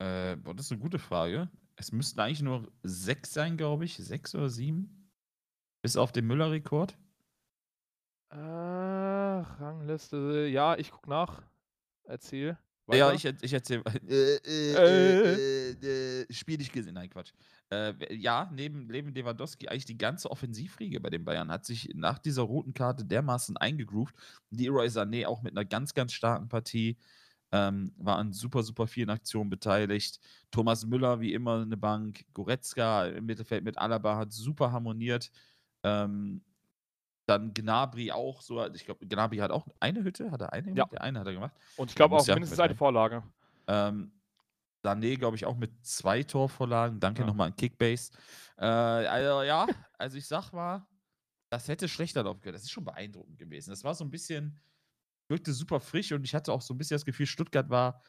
Äh, 0.00 0.36
boah, 0.36 0.54
das 0.54 0.66
ist 0.66 0.70
'ne 0.72 0.78
gute 0.78 0.98
Frage. 0.98 1.50
Es 1.76 1.92
müssten 1.92 2.20
eigentlich 2.20 2.40
nur 2.42 2.72
6 2.82 3.32
sein, 3.34 3.56
glaube 3.58 3.84
ich, 3.84 3.96
6 3.96 4.34
oder 4.34 4.48
7? 4.48 5.10
Bis 5.82 5.96
auf 5.96 6.12
den 6.12 6.26
Müller-Rekord? 6.26 6.96
Äh, 8.32 8.36
Rangliste, 8.38 10.46
ja, 10.46 10.76
ich 10.76 10.92
gucke 10.92 11.10
nach. 11.10 11.42
Erzähl 12.04 12.58
Ja, 12.92 13.12
weiter. 13.12 13.12
ich 13.12 13.24
erz 13.24 13.40
ich 13.42 13.52
erzähle 13.52 13.82
äh, 14.08 14.36
äh, 14.44 14.72
Äh. 14.72 15.40
äh, 15.72 16.22
äh, 16.22 16.26
Spiel 16.32 16.58
nicht 16.58 16.72
gesehen. 16.72 16.94
Nein, 16.94 17.08
Quatsch. 17.10 17.32
Äh, 17.70 17.94
ja, 18.16 18.50
neben 18.52 18.86
neben 18.88 19.14
Lewandowski 19.14 19.68
eigentlich 19.68 19.84
die 19.84 19.96
ganze 19.98 20.28
Offensivriege 20.30 20.98
bei 21.00 21.08
den 21.10 21.24
Bayern 21.24 21.52
hat 21.52 21.64
sich 21.64 21.90
nach 21.94 22.18
dieser 22.18 22.42
roten 22.42 22.74
Karte 22.74 23.04
dermaßen 23.04 23.56
eingegroovt. 23.56 24.14
Leroy 24.50 24.88
Sané 24.88 25.26
auch 25.26 25.42
mit 25.42 25.54
'ner 25.54 25.64
ganz, 25.64 25.94
ganz 25.94 26.12
starken 26.12 26.48
Partie, 26.48 26.98
ähm, 27.52 27.92
war 27.96 28.16
an 28.18 28.32
super, 28.32 28.62
super 28.64 28.86
vielen 28.88 29.10
Aktionen 29.10 29.50
beteiligt. 29.50 30.18
Thomas 30.50 30.84
Müller 30.86 31.20
wie 31.20 31.32
immer 31.32 31.64
'ne 31.64 31.76
Bank. 31.76 32.24
Goretzka 32.34 33.06
im 33.06 33.26
Mittelfeld 33.26 33.62
mit 33.64 33.78
Alaba 33.78 34.16
hat 34.16 34.32
super 34.32 34.72
harmoniert. 34.72 35.30
Ähm, 35.84 36.44
dann 37.30 37.54
Gnabry 37.54 38.12
auch 38.12 38.42
so 38.42 38.64
ich 38.74 38.84
glaube, 38.86 39.06
Gnabry 39.08 39.38
hat 39.38 39.52
auch 39.52 39.68
eine 39.80 40.04
Hütte? 40.04 40.30
Hat 40.32 40.42
er 40.42 40.52
eine 40.52 40.68
Ja. 40.74 40.84
gemacht? 40.84 40.92
Ja, 40.92 41.00
eine 41.02 41.20
hat 41.20 41.26
er 41.28 41.34
gemacht. 41.34 41.54
Und 41.76 41.90
ich 41.90 41.96
glaube 41.96 42.16
auch 42.16 42.30
mindestens 42.30 42.60
eine. 42.60 42.76
Vorlage. 42.76 43.24
Ähm, 43.68 44.22
Sané, 44.84 45.16
glaube 45.18 45.36
ich, 45.36 45.46
auch 45.46 45.56
mit 45.56 45.86
2 45.86 46.22
Torvorlagen. 46.24 47.00
Danke 47.00 47.24
Ja. 47.24 47.26
noch 47.26 47.34
mal 47.34 47.46
an 47.48 47.56
Kickbase. 47.56 48.12
Äh, 48.58 48.64
also 48.66 49.42
ja, 49.42 49.66
also, 49.98 50.16
ich 50.18 50.26
sage 50.26 50.54
mal, 50.54 50.86
das 51.50 51.68
hätte 51.68 51.88
schlechter 51.88 52.22
laufen 52.24 52.40
können. 52.40 52.54
Das 52.54 52.62
ist 52.64 52.70
schon 52.72 52.84
beeindruckend 52.84 53.38
gewesen. 53.38 53.70
Das 53.70 53.84
war 53.84 53.94
so 53.94 54.04
'n 54.04 54.10
bisschen 54.10 54.58
wirkte 55.28 55.52
super 55.54 55.80
frisch 55.80 56.12
und 56.12 56.24
ich 56.24 56.34
hatte 56.34 56.52
auch 56.52 56.62
so 56.62 56.74
'n 56.74 56.78
bisschen 56.78 56.96
das 56.96 57.04
Gefühl, 57.06 57.26
Stuttgart 57.26 57.70
war 57.70 58.02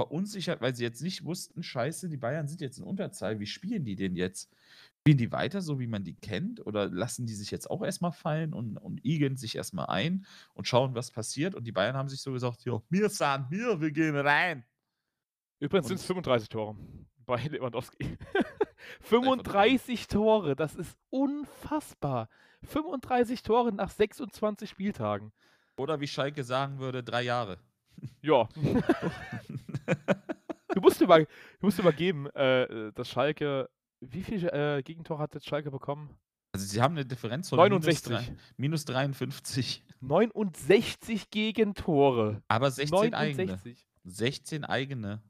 verunsichert, 0.00 0.60
weil 0.62 0.74
sie 0.74 0.82
jetzt 0.84 1.02
nicht 1.02 1.24
wussten: 1.24 1.62
„Scheiße, 1.62 2.08
die 2.08 2.16
Bayern 2.16 2.48
sind 2.48 2.60
jetzt 2.60 2.78
in 2.78 2.84
Unterzahl. 2.84 3.38
Wie 3.40 3.46
spielen 3.46 3.84
die 3.84 3.96
denn 3.96 4.16
jetzt? 4.16 4.50
Spielen 5.00 5.18
die 5.18 5.32
weiter 5.32 5.60
so, 5.62 5.78
wie 5.80 5.86
man 5.86 6.04
die 6.04 6.14
kennt, 6.14 6.64
oder 6.66 6.88
lassen 6.88 7.26
die 7.26 7.34
sich 7.34 7.50
jetzt 7.50 7.70
auch 7.70 7.82
erst 7.82 8.02
mal 8.02 8.12
fallen 8.12 8.54
und 8.54 8.76
und 8.78 9.04
igeln 9.04 9.36
sich 9.36 9.56
erst 9.56 9.74
mal 9.74 9.86
ein 9.86 10.26
und 10.54 10.66
schauen, 10.68 10.94
was 10.94 11.10
passiert?“ 11.10 11.54
Und 11.54 11.64
die 11.66 11.72
Bayern 11.72 11.96
haben 11.96 12.08
sich 12.08 12.20
so 12.22 12.32
gesagt: 12.32 12.64
„Ja, 12.64 12.82
wir 12.90 13.08
sind 13.10 13.50
wir, 13.50 13.80
wir 13.80 13.90
gehen 13.92 14.16
rein.“ 14.16 14.64
Übrigens 15.60 15.88
sind's 15.88 16.04
Und 16.04 16.06
35 16.06 16.48
Tore 16.48 16.76
bei 17.26 17.42
Lewandowski. 17.46 18.18
Sei 19.14 19.30
verdammt. 19.32 19.68
35 19.68 20.08
Tore, 20.08 20.56
das 20.56 20.74
ist 20.74 20.96
unfassbar. 21.10 22.28
35 22.62 23.42
Tore 23.42 23.72
nach 23.72 23.90
26 23.90 24.68
Spieltagen. 24.70 25.32
Oder 25.76 25.98
wie 26.00 26.06
Schalke 26.06 26.44
sagen 26.44 26.78
würde, 26.78 27.02
3 27.02 27.22
Jahre. 27.22 27.58
Ja. 28.22 28.48
Du 30.72 30.80
musst 30.80 31.00
dir 31.00 31.06
mal 31.08 31.24
du 31.24 31.66
musst 31.66 31.78
dir 31.78 31.82
mal 31.82 31.92
geben, 31.92 32.26
äh, 32.30 32.92
dass 32.92 33.08
Schalke 33.08 33.68
wie 34.00 34.22
viel, 34.22 34.46
äh, 34.46 34.82
Gegentore 34.84 35.18
hat 35.20 35.34
jetzt 35.34 35.46
Schalke 35.48 35.70
bekommen? 35.70 36.16
Also, 36.52 36.64
sie 36.66 36.80
haben 36.80 36.94
'ne 36.94 37.04
Differenz 37.04 37.48
von 37.48 37.58
minus 37.58 38.02
drei 38.02 38.14
69. 38.14 38.32
minus 38.56 38.84
53. 38.84 39.84
69 40.00 41.30
Gegentore. 41.30 42.42
Aber 42.48 42.70
16 42.70 43.14
eigene. 43.14 43.46
69. 43.46 43.86
16 44.04 44.64
eigene. 44.64 45.22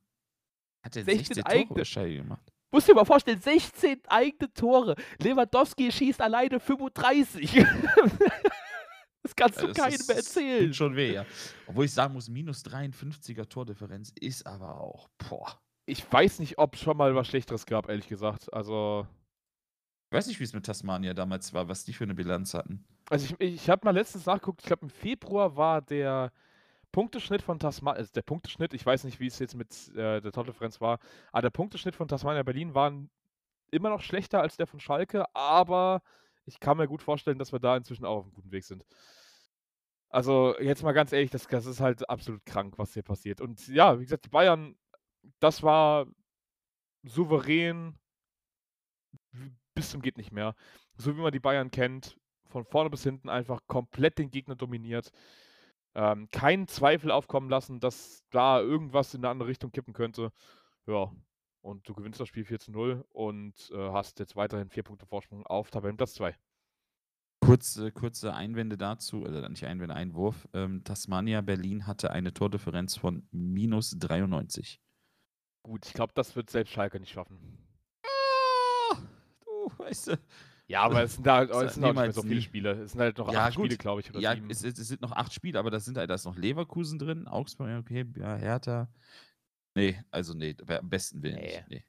Hat 0.85 0.95
der 0.95 1.05
16 1.05 1.35
16 1.37 1.45
Tore 1.45 1.55
eigene. 1.57 1.85
Schalke 1.85 2.17
gemacht? 2.17 2.53
Musst 2.73 2.89
dir 2.89 2.95
mal 2.95 3.05
vorstellen, 3.05 3.41
16 3.41 4.01
eigene 4.07 4.53
Tore. 4.53 4.95
Lewandowski 5.19 5.91
schießt 5.91 6.21
alleine 6.21 6.61
35. 6.61 7.67
Das 9.25 9.37
kannst 9.37 9.63
du 9.63 9.69
das 9.69 9.75
keinem 9.75 10.03
ist 10.03 10.09
mehr 10.09 10.25
tut 10.59 10.73
erzählen. 10.73 10.75
schon 10.75 10.97
weh, 10.97 11.13
ja. 11.13 11.27
Obwohl 11.67 11.85
ich 11.87 11.93
sagen 11.95 12.15
muss, 12.15 12.29
minus 12.29 12.63
53er 12.65 13.49
Tordifferenz 13.49 14.13
ist 14.21 14.47
aber 14.47 14.81
auch 14.81 15.09
boah. 15.19 15.61
Ich 15.87 16.11
weiß 16.11 16.39
nicht, 16.39 16.59
ob's 16.59 16.81
schon 16.81 16.97
mal 16.97 17.15
was 17.15 17.29
Schlechteres 17.29 17.67
gab, 17.67 17.89
ehrlich 17.89 18.09
gesagt. 18.09 18.53
Also 18.53 19.07
Ich 20.13 20.17
weiß 20.17 20.27
nicht, 20.27 20.39
wie's 20.41 20.53
mit 20.53 20.67
Tasmania 20.67 21.15
damals 21.15 21.53
war, 21.55 21.69
was 21.69 21.85
die 21.85 21.93
für 21.93 22.07
'ne 22.07 22.15
Bilanz 22.15 22.55
hatten. 22.55 22.85
Also, 23.09 23.35
ich 23.39 23.41
ich 23.41 23.71
habe 23.71 23.85
mal 23.85 23.91
letztens 23.95 24.27
nachgeguckt, 24.27 24.61
ich 24.63 24.67
glaube, 24.67 24.83
im 24.87 24.91
Februar 24.91 25.57
war 25.57 25.83
der 25.83 26.33
Punkteschnitt 26.93 27.43
von 27.43 27.59
Tasma 27.61 27.93
also, 27.93 28.13
der 28.13 28.23
Punkteschnitt, 28.23 28.75
ich 28.75 28.87
weiß 28.87 29.05
nicht, 29.05 29.21
wie's 29.21 29.39
jetzt 29.41 29.57
mit, 29.57 29.73
äh, 29.97 30.21
der 30.21 30.33
Tordifferenz 30.33 30.81
war, 30.81 30.99
aber 31.33 31.43
der 31.43 31.51
Punkteschnitt 31.51 31.97
von 31.97 32.09
Tasmania 32.09 32.43
Berlin 32.45 32.75
war 32.75 32.93
immer 33.73 33.91
noch 33.91 34.03
schlechter 34.03 34.43
als 34.43 34.57
der 34.59 34.67
von 34.69 34.81
Schalke, 34.81 35.25
aber 35.35 36.03
ich 36.47 36.61
kann 36.61 36.77
mir 36.79 36.89
gut 36.89 37.03
vorstellen, 37.03 37.39
dass 37.39 37.53
wir 37.53 37.59
da 37.61 37.77
inzwischen 37.77 38.05
auch 38.05 38.25
auf'm 38.27 38.33
guten 38.35 38.53
Weg 38.53 38.65
sind. 38.65 38.85
Also, 40.13 40.59
jetzt 40.59 40.83
mal 40.83 40.91
ganz 40.93 41.13
ehrlich, 41.13 41.31
das 41.31 41.47
das 41.47 41.67
ist 41.67 41.81
halt 41.81 42.09
absolut 42.11 42.45
krank, 42.45 42.75
was 42.79 42.93
hier 42.95 43.05
passiert. 43.05 43.41
Und 43.41 43.69
ja, 43.69 43.99
wie 44.01 44.03
gesagt, 44.05 44.25
die 44.25 44.29
Bayern, 44.29 44.75
das 45.41 45.63
war 45.63 46.07
souverän 47.05 47.99
bis 49.77 49.91
zum 49.91 50.03
geht 50.03 50.17
nicht 50.17 50.33
mehr. 50.33 50.55
So 50.97 51.17
wie 51.17 51.21
man 51.21 51.33
die 51.33 51.41
Bayern 51.41 51.71
kennt, 51.71 52.19
von 52.47 52.65
vorne 52.65 52.91
bis 52.91 53.03
hinten 53.05 53.29
einfach 53.29 53.61
komplett 53.67 54.19
den 54.19 54.31
Gegner 54.31 54.57
dominiert. 54.57 55.11
Ähm, 55.95 56.29
keinen 56.33 56.69
Zweifel 56.69 57.11
aufkommen 57.11 57.51
lassen, 57.51 57.81
dass 57.81 58.25
da 58.31 58.61
irgendwas 58.61 59.15
in 59.15 59.23
'ne 59.23 59.29
andere 59.31 59.49
Richtung 59.49 59.73
kippen 59.73 59.95
könnte. 59.95 60.33
Ja. 60.87 61.13
Und 61.61 61.89
du 61.89 61.95
gewinnst 61.95 62.21
das 62.21 62.29
Spiel 62.29 62.45
4 62.45 62.59
zu 62.59 62.73
0 62.73 63.05
und 63.11 63.71
äh, 63.75 63.91
hast 63.91 64.19
jetzt 64.19 64.37
weiterhin 64.37 64.71
vier 64.71 64.83
Punkte 64.83 65.07
Vorsprung 65.07 65.47
auf 65.47 65.71
Tabellenplatz 65.71 66.15
2. 66.15 66.35
Kurze, 67.41 67.91
kurze 67.91 68.35
Einwände 68.35 68.77
dazu, 68.77 69.23
oder 69.23 69.49
nicht 69.49 69.65
Einwände, 69.65 69.95
Einwurf. 69.95 70.47
Ähm, 70.53 70.85
Tasmania 70.85 71.41
Berlin 71.41 71.87
hatte 71.87 72.11
eine 72.11 72.35
Tordifferenz 72.35 72.97
von 72.97 73.27
minus 73.31 73.97
93. 73.99 74.81
Gut, 75.63 75.87
ich 75.87 75.93
glaube, 75.93 76.13
das 76.15 76.37
wird 76.37 76.51
selbst 76.51 76.73
Schalke 76.73 77.01
nicht 77.01 77.13
schaffen. 77.13 77.39
Ah, 78.05 78.97
du, 79.45 79.73
weißt 79.79 80.09
du. 80.09 80.19
Ja, 80.67 80.83
aber 80.83 81.03
es 81.03 81.15
sind 81.15 81.27
da 81.27 81.39
halt, 81.39 81.51
Das 81.51 81.63
es 81.65 81.75
sind 81.75 81.85
halt 81.85 81.97
nicht 81.97 82.15
so 82.15 82.23
viele 82.23 82.35
nie. 82.37 82.43
Spiele. 82.43 82.71
Es 82.83 82.93
sind 82.93 83.01
halt 83.01 83.19
noch 83.19 83.33
Ja, 83.33 83.47
acht 83.47 83.57
gut. 83.57 83.67
Spiele, 83.67 83.79
glaube 83.79 84.01
ich, 84.03 84.11
oder 84.11 84.21
Ja, 84.21 84.35
es, 84.49 84.63
es, 84.63 84.77
sind 84.77 85.01
noch 85.01 85.13
acht 85.13 85.33
Spiele, 85.33 85.59
aber 85.59 85.71
da 85.71 85.81
sind 85.81 85.99
halt, 85.99 86.09
da 86.09 86.15
ist 86.15 86.25
noch 86.25 86.37
Leverkusen 86.37 86.99
drin, 86.99 87.27
Augsburg, 87.27 87.81
okay, 87.81 88.07
ja, 88.17 88.37
Hertha. 88.37 88.89
Nee, 89.75 90.03
also 90.11 90.35
nee, 90.35 90.57
am 90.67 90.89
besten 90.89 91.23
Willen 91.23 91.41
nicht. 91.41 91.65
Nee. 91.69 91.85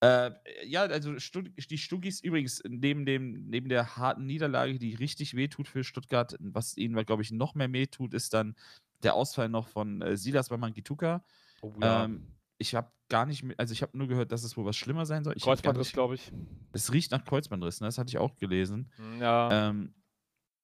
Äh, 0.00 0.32
ja, 0.64 0.82
also 0.82 1.18
Stutt 1.20 1.50
die 1.70 1.78
Stuggis 1.78 2.20
übrigens 2.20 2.62
neben, 2.66 3.06
dem, 3.06 3.48
neben 3.48 3.68
der 3.68 3.96
harten 3.96 4.26
Niederlage, 4.26 4.78
die 4.78 4.94
richtig 4.94 5.34
wehtut 5.34 5.68
für 5.68 5.84
Stuttgart, 5.84 6.36
was 6.40 6.76
ihnen, 6.76 6.94
glaube 7.04 7.22
ich, 7.22 7.30
noch 7.30 7.54
mehr 7.54 7.72
wehtut, 7.72 8.14
ist 8.14 8.34
dann 8.34 8.56
der 9.02 9.14
Ausfall 9.14 9.48
noch 9.48 9.68
von 9.68 10.02
äh, 10.02 10.16
Silas 10.16 10.50
Wamangituka. 10.50 11.24
Oh, 11.60 11.72
ja. 11.80 12.04
Ähm, 12.04 12.26
ich 12.58 12.74
habe 12.74 12.90
gar 13.08 13.26
nicht, 13.26 13.44
also 13.58 13.72
ich 13.72 13.82
habe 13.82 13.96
nur 13.96 14.08
gehört, 14.08 14.32
dass 14.32 14.44
es 14.44 14.56
wohl 14.56 14.64
was 14.64 14.76
schlimmer 14.76 15.06
sein 15.06 15.24
soll. 15.24 15.34
Ich 15.36 15.42
Kreuzbandriss, 15.42 15.92
glaube 15.92 16.14
ich. 16.14 16.32
Es 16.72 16.92
riecht 16.92 17.10
nach 17.10 17.24
Kreuzbandriss, 17.24 17.80
ne? 17.80 17.88
das 17.88 17.98
hatte 17.98 18.08
ich 18.08 18.18
auch 18.18 18.36
gelesen. 18.36 18.90
Hm, 18.96 19.20
Ja. 19.20 19.68
Ähm, 19.68 19.94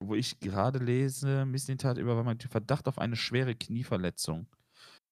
wo 0.01 0.15
ich 0.15 0.39
gerade 0.39 0.79
lese, 0.79 1.45
Mislintat 1.45 1.97
über 1.97 2.23
Verdacht 2.49 2.87
auf 2.87 2.99
eine 2.99 3.17
schwere 3.17 3.53
Knieverletzung. 3.53 4.47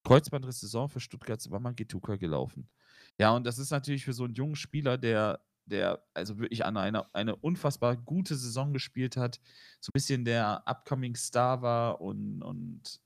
Kreuzbandriss 0.08 0.60
Saison 0.62 0.90
für 0.90 1.00
Stuttgarts 1.00 1.52
Wamangituka 1.52 2.16
gelaufen. 2.16 2.70
Ja, 3.20 3.32
und 3.36 3.46
das 3.46 3.60
ist 3.60 3.72
natürlich 3.72 4.06
für 4.06 4.14
so 4.14 4.24
einen 4.26 4.36
jungen 4.36 4.56
Spieler, 4.56 4.98
der, 4.98 5.42
der 5.66 6.04
also 6.14 6.38
wirklich 6.40 6.66
an 6.66 6.78
einer 6.78 7.14
eine 7.14 7.36
unfassbar 7.36 7.98
gute 7.98 8.36
Saison 8.36 8.74
gespielt 8.74 9.18
hat, 9.18 9.40
so 9.82 9.90
ein 9.90 9.94
bisschen 9.94 10.24
der 10.26 10.64
Upcoming 10.68 11.16
Star 11.16 11.62
war 11.62 12.00
und, 12.02 12.42
und 12.42 13.02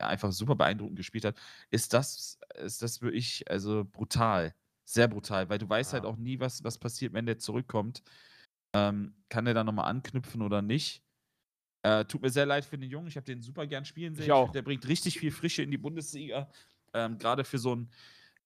ja, 0.00 0.08
einfach 0.08 0.32
super 0.32 0.56
beeindruckend 0.56 0.96
gespielt 0.96 1.24
hat, 1.24 1.36
ist 1.70 1.92
das, 1.94 2.38
ist 2.56 2.82
das 2.82 3.02
wirklich 3.02 3.50
also 3.50 3.84
brutal. 3.84 4.54
Sehr 4.84 5.08
brutal, 5.08 5.48
weil 5.48 5.58
du 5.58 5.68
weißt 5.68 5.92
halt 5.92 6.04
Ja. 6.04 6.10
auch 6.10 6.16
nie, 6.16 6.40
was, 6.40 6.64
was 6.64 6.78
passiert, 6.78 7.12
wenn 7.12 7.26
der 7.26 7.38
zurückkommt. 7.38 8.02
Ähm, 8.74 9.14
kann 9.28 9.44
der 9.46 9.54
da 9.54 9.64
nochmal 9.64 9.86
anknüpfen 9.90 10.42
oder 10.42 10.62
nicht? 10.62 11.04
Äh, 11.82 12.04
tut 12.04 12.20
mir 12.22 12.30
sehr 12.30 12.46
leid 12.46 12.64
für 12.64 12.76
den 12.76 12.90
Jungen. 12.90 13.08
Ich 13.08 13.16
habe 13.16 13.24
den 13.24 13.40
super 13.40 13.66
gern 13.66 13.84
spielen 13.84 14.14
sehen. 14.14 14.24
Ich 14.24 14.32
auch. 14.32 14.52
Der 14.52 14.62
bringt 14.62 14.86
richtig 14.86 15.18
viel 15.18 15.30
Frische 15.30 15.62
in 15.62 15.70
die 15.70 15.78
Bundesliga. 15.78 16.50
Ähm, 16.92 17.18
Gerade 17.18 17.44
für 17.44 17.58
so 17.58 17.72
einen, 17.72 17.90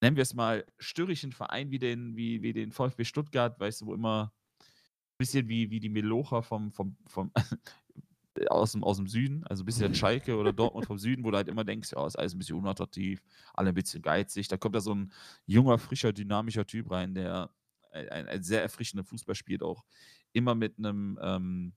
nennen 0.00 0.16
wir 0.16 0.22
es 0.22 0.34
mal, 0.34 0.64
störrischen 0.78 1.32
Verein 1.32 1.70
wie 1.70 1.78
den, 1.78 2.16
wie, 2.16 2.42
wie 2.42 2.52
den 2.52 2.70
VfB 2.70 3.04
Stuttgart, 3.04 3.58
weißt 3.58 3.80
du, 3.80 3.86
wo 3.86 3.94
immer 3.94 4.32
ein 4.60 5.18
bisschen 5.18 5.48
wie, 5.48 5.70
wie 5.70 5.80
die 5.80 5.88
Melocher 5.88 6.42
vom, 6.42 6.70
vom, 6.70 6.96
vom 7.06 7.32
aus, 8.48 8.72
dem, 8.72 8.84
aus 8.84 8.96
dem 8.98 9.06
Süden, 9.06 9.44
also 9.46 9.62
ein 9.62 9.66
bisschen 9.66 9.94
Schalke 9.94 10.36
oder 10.36 10.52
Dortmund 10.52 10.86
vom 10.86 10.98
Süden, 10.98 11.24
wo 11.24 11.30
du 11.30 11.36
halt 11.36 11.48
immer 11.48 11.64
denkst, 11.64 11.92
ja, 11.92 12.06
ist 12.06 12.16
alles 12.16 12.34
ein 12.34 12.38
bisschen 12.38 12.58
unattraktiv, 12.58 13.22
alle 13.54 13.68
ein 13.68 13.74
bisschen 13.74 14.02
geizig. 14.02 14.48
Da 14.48 14.56
kommt 14.56 14.74
da 14.74 14.80
so 14.80 14.94
ein 14.94 15.12
junger, 15.46 15.78
frischer, 15.78 16.12
dynamischer 16.12 16.66
Typ 16.66 16.90
rein, 16.90 17.14
der 17.14 17.50
ein, 17.92 18.08
ein, 18.08 18.26
ein 18.28 18.42
sehr 18.42 18.62
erfrischender 18.62 19.04
Fußball 19.04 19.34
spielt, 19.34 19.62
auch 19.62 19.84
immer 20.32 20.54
mit 20.54 20.78
einem, 20.78 21.18
ähm, 21.22 21.72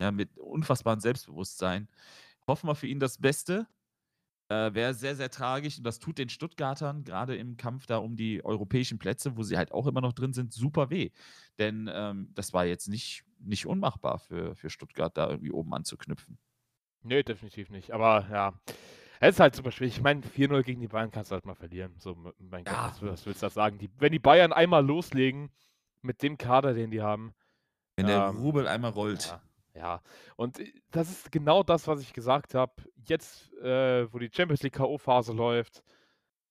ja, 0.00 0.10
mit 0.10 0.36
unfassbarem 0.38 1.00
Selbstbewusstsein. 1.00 1.88
Hoffen 2.46 2.68
wir 2.68 2.74
für 2.74 2.86
ihn 2.86 3.00
das 3.00 3.18
Beste. 3.18 3.66
Äh, 4.48 4.74
Wäre 4.74 4.94
sehr, 4.94 5.16
sehr 5.16 5.30
tragisch 5.30 5.78
und 5.78 5.84
das 5.84 5.98
tut 5.98 6.18
den 6.18 6.28
Stuttgartern 6.28 7.02
gerade 7.02 7.34
im 7.36 7.56
Kampf 7.56 7.86
da 7.86 7.96
um 7.98 8.16
die 8.16 8.44
europäischen 8.44 8.98
Plätze, 8.98 9.36
wo 9.36 9.42
sie 9.42 9.56
halt 9.56 9.72
auch 9.72 9.88
immer 9.88 10.00
noch 10.00 10.12
drin 10.12 10.32
sind, 10.32 10.52
super 10.52 10.88
weh. 10.88 11.10
Denn 11.58 11.90
ähm, 11.92 12.30
das 12.34 12.52
war 12.52 12.64
jetzt 12.64 12.88
nicht, 12.88 13.24
nicht 13.40 13.66
unmachbar 13.66 14.20
für, 14.20 14.54
für 14.54 14.70
Stuttgart, 14.70 15.16
da 15.16 15.28
irgendwie 15.30 15.50
oben 15.50 15.74
anzuknüpfen. 15.74 16.38
Nee, 17.02 17.24
definitiv 17.24 17.70
nicht. 17.70 17.90
Aber 17.92 18.28
ja, 18.30 18.52
es 19.18 19.34
ist 19.34 19.40
halt 19.40 19.56
super 19.56 19.72
schwierig. 19.72 19.96
Ich 19.96 20.02
meine, 20.02 20.20
4-0 20.22 20.62
gegen 20.62 20.80
die 20.80 20.88
Bayern 20.88 21.10
kannst 21.10 21.32
du 21.32 21.34
halt 21.34 21.44
mal 21.44 21.54
verlieren. 21.56 21.94
So, 21.98 22.14
mein 22.38 22.64
Gott, 22.64 22.72
Ja. 22.72 22.88
was, 22.90 23.02
was 23.02 23.26
willst 23.26 23.42
du 23.42 23.46
da 23.46 23.50
sagen? 23.50 23.78
Die, 23.78 23.90
wenn 23.98 24.12
die 24.12 24.18
Bayern 24.20 24.52
einmal 24.52 24.84
loslegen 24.86 25.50
mit 26.02 26.22
dem 26.22 26.38
Kader, 26.38 26.72
den 26.72 26.92
die 26.92 27.02
haben, 27.02 27.34
Wenn 27.96 28.06
der 28.06 28.28
Ähm, 28.28 28.36
Rubel 28.36 28.68
einmal 28.68 28.92
rollt. 28.92 29.26
Ja, 29.26 29.42
ja. 29.76 30.02
Und 30.36 30.58
äh, 30.58 30.72
das 30.90 31.10
ist 31.10 31.32
genau 31.32 31.62
das, 31.62 31.86
was 31.86 32.00
ich 32.00 32.12
gesagt 32.12 32.54
habe. 32.54 32.72
Jetzt, 33.06 33.52
äh, 33.54 34.12
wo 34.12 34.18
die 34.18 34.30
Champions 34.32 34.62
League 34.62 34.74
K.O.-Phase 34.74 35.34
läuft, 35.34 35.82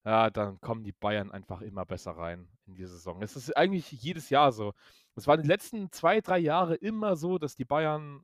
ja, 0.05 0.29
dann 0.29 0.59
kommen 0.61 0.83
die 0.83 0.91
Bayern 0.91 1.31
einfach 1.31 1.61
immer 1.61 1.85
besser 1.85 2.11
rein 2.11 2.47
in 2.67 2.75
die 2.75 2.85
Saison. 2.85 3.21
Es 3.21 3.35
ist 3.35 3.55
eigentlich 3.57 3.91
jedes 3.91 4.29
Jahr 4.29 4.51
so. 4.51 4.73
Es 5.15 5.27
war 5.27 5.37
die 5.37 5.47
letzten 5.47 5.91
zwei, 5.91 6.21
drei 6.21 6.37
Jahre 6.39 6.75
immer 6.75 7.15
so, 7.15 7.37
dass 7.39 7.55
die 7.55 7.65
Bayern 7.65 8.23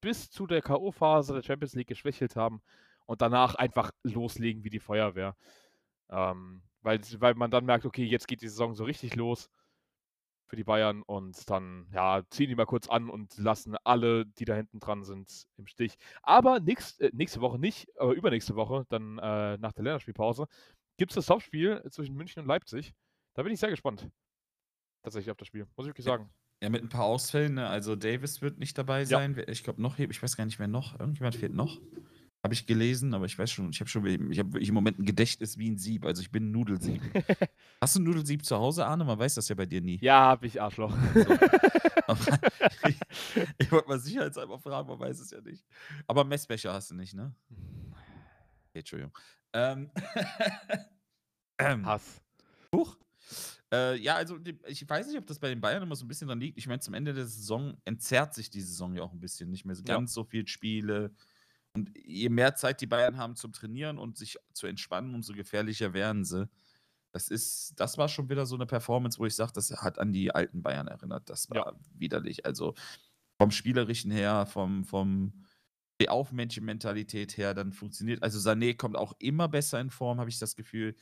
bis 0.00 0.30
zu 0.30 0.46
der 0.46 0.62
K.O.-Phase 0.62 1.34
der 1.34 1.42
Champions 1.42 1.74
League 1.74 1.88
geschwächelt 1.88 2.36
haben 2.36 2.62
und 3.06 3.22
danach 3.22 3.54
einfach 3.54 3.92
loslegen 4.02 4.64
wie 4.64 4.70
die 4.70 4.80
Feuerwehr. 4.80 5.36
Ähm, 6.10 6.62
weil, 6.82 7.00
weil 7.18 7.34
man 7.34 7.50
dann 7.50 7.66
merkt, 7.66 7.84
okay, 7.86 8.04
jetzt 8.04 8.26
geht 8.26 8.42
die 8.42 8.48
Saison 8.48 8.74
so 8.74 8.84
richtig 8.84 9.14
los 9.14 9.50
für 10.50 10.56
die 10.56 10.64
Bayern 10.64 11.02
und 11.02 11.48
dann 11.48 11.86
ja, 11.94 12.22
ziehen 12.28 12.48
die 12.48 12.56
mal 12.56 12.66
kurz 12.66 12.88
an 12.88 13.08
und 13.08 13.38
lassen 13.38 13.76
alle, 13.84 14.26
die 14.26 14.44
da 14.44 14.54
hinten 14.56 14.80
dran 14.80 15.04
sind, 15.04 15.46
im 15.56 15.66
Stich. 15.68 15.96
Aber 16.22 16.58
nächst, 16.60 17.00
äh, 17.00 17.10
nächste 17.14 17.40
Woche 17.40 17.58
nicht, 17.58 17.88
aber 17.98 18.12
übernächste 18.12 18.56
Woche, 18.56 18.84
dann 18.88 19.18
äh, 19.18 19.56
nach 19.58 19.72
der 19.72 19.84
Länderspielpause, 19.84 20.46
gibt 20.98 21.12
es 21.12 21.14
das 21.14 21.26
Topspiel 21.26 21.82
zwischen 21.90 22.16
München 22.16 22.42
und 22.42 22.48
Leipzig. 22.48 22.92
Da 23.34 23.44
bin 23.44 23.52
ich 23.52 23.60
sehr 23.60 23.70
gespannt. 23.70 24.10
Tatsächlich 25.04 25.30
auf 25.30 25.36
das 25.36 25.46
Spiel, 25.48 25.66
muss 25.76 25.86
ich 25.86 25.90
wirklich 25.90 26.04
sagen. 26.04 26.28
Ja, 26.62 26.68
mit 26.68 26.82
ein 26.82 26.88
paar 26.90 27.04
Ausfällen. 27.04 27.54
Ne? 27.54 27.66
Also 27.68 27.96
Davis 27.96 28.42
wird 28.42 28.58
nicht 28.58 28.76
dabei 28.76 29.00
Ja. 29.00 29.06
sein. 29.06 29.36
Wer- 29.36 29.48
Ich 29.48 29.62
glaube 29.64 29.80
noch, 29.80 29.98
ich 29.98 30.22
weiß 30.22 30.36
gar 30.36 30.44
nicht, 30.44 30.58
wer 30.58 30.68
noch. 30.68 30.98
Irgendjemand 30.98 31.36
fehlt 31.36 31.54
noch. 31.54 31.80
Habe 32.42 32.54
ich 32.54 32.64
gelesen, 32.66 33.12
aber 33.12 33.26
ich 33.26 33.38
weiß 33.38 33.50
schon, 33.50 33.68
ich 33.70 33.80
habe 33.80 33.90
schon, 33.90 34.06
ich 34.30 34.38
habe 34.38 34.58
im 34.58 34.74
Moment 34.74 34.98
ein 34.98 35.04
Gedächtnis 35.04 35.58
wie 35.58 35.68
ein 35.70 35.76
Sieb. 35.76 36.06
Also 36.06 36.22
ich 36.22 36.30
bin 36.30 36.48
ein 36.48 36.50
Nudelsieb. 36.52 37.02
Hast 37.82 37.96
du 37.96 38.00
ein 38.00 38.04
Nudelsieb 38.04 38.46
zu 38.46 38.56
Hause, 38.56 38.86
Arne? 38.86 39.04
Man 39.04 39.18
weiß 39.18 39.34
das 39.34 39.48
ja 39.50 39.54
bei 39.54 39.66
dir 39.66 39.82
nie. 39.82 39.98
Ja, 40.00 40.28
hab 40.28 40.42
ich 40.42 40.60
Arschloch. 40.60 40.96
Aber 42.06 42.18
ich 42.88 42.98
ich 43.58 43.70
wollte 43.70 43.88
mal 43.88 44.00
sicherheitshalber 44.00 44.58
fragen, 44.58 44.88
man 44.88 44.98
weiß 44.98 45.20
es 45.20 45.30
ja 45.30 45.40
nicht. 45.42 45.64
Aber 46.06 46.24
Messbecher 46.24 46.72
hast 46.72 46.90
du 46.90 46.94
nicht, 46.94 47.12
ne? 47.14 47.34
Okay, 48.70 48.78
Entschuldigung. 48.78 49.12
Ähm, 49.52 49.90
ähm, 51.58 51.84
Hass. 51.84 52.22
Huch. 52.74 52.96
Äh, 53.72 53.96
ja, 53.98 54.14
also 54.16 54.38
ich 54.66 54.88
weiß 54.88 55.08
nicht, 55.08 55.18
ob 55.18 55.26
das 55.26 55.38
bei 55.38 55.48
den 55.48 55.60
Bayern 55.60 55.82
immer 55.82 55.94
so 55.94 56.04
ein 56.04 56.08
bisschen 56.08 56.28
dran 56.28 56.40
liegt. 56.40 56.58
Ich 56.58 56.66
meine, 56.66 56.80
zum 56.80 56.94
Ende 56.94 57.12
der 57.12 57.26
Saison 57.26 57.76
entzerrt 57.84 58.34
sich 58.34 58.50
die 58.50 58.60
Saison 58.62 58.94
ja 58.94 59.02
auch 59.02 59.12
ein 59.12 59.20
bisschen. 59.20 59.50
Nicht 59.50 59.64
mehr 59.64 59.74
so 59.76 59.82
Ja. 59.86 59.94
ganz 59.94 60.12
so 60.12 60.24
viel 60.24 60.46
Spiele. 60.48 61.12
Und 61.74 61.90
je 61.96 62.28
mehr 62.28 62.54
Zeit 62.56 62.80
die 62.80 62.86
Bayern 62.86 63.16
haben 63.16 63.36
zum 63.36 63.52
Trainieren 63.52 63.98
und 63.98 64.16
sich 64.18 64.38
zu 64.52 64.66
entspannen, 64.66 65.14
umso 65.14 65.32
gefährlicher 65.34 65.92
werden 65.92 66.24
sie. 66.24 66.48
Das 67.12 67.28
ist, 67.28 67.74
das 67.76 67.98
war 67.98 68.08
schon 68.08 68.28
wieder 68.28 68.46
so 68.46 68.54
eine 68.54 68.66
Performance, 68.66 69.18
wo 69.18 69.26
ich 69.26 69.34
sage, 69.34 69.52
das 69.54 69.70
hat 69.70 69.98
an 69.98 70.12
die 70.12 70.32
alten 70.34 70.62
Bayern 70.62 70.88
erinnert. 70.88 71.28
Das 71.28 71.50
war 71.50 71.56
Ja. 71.56 71.72
widerlich. 71.94 72.46
Also 72.46 72.74
vom 73.40 73.50
Spielerischen 73.50 74.10
her, 74.10 74.46
vom, 74.46 74.84
vom 74.84 75.44
die 76.00 76.08
Aufmännchen-Mentalität 76.08 77.36
her, 77.36 77.54
dann 77.54 77.72
funktioniert. 77.72 78.22
Also 78.22 78.38
Sané 78.38 78.76
kommt 78.76 78.96
auch 78.96 79.14
immer 79.18 79.48
besser 79.48 79.80
in 79.80 79.90
Form, 79.90 80.18
habe 80.20 80.30
ich 80.30 80.38
das 80.38 80.56
Gefühl. 80.56 80.96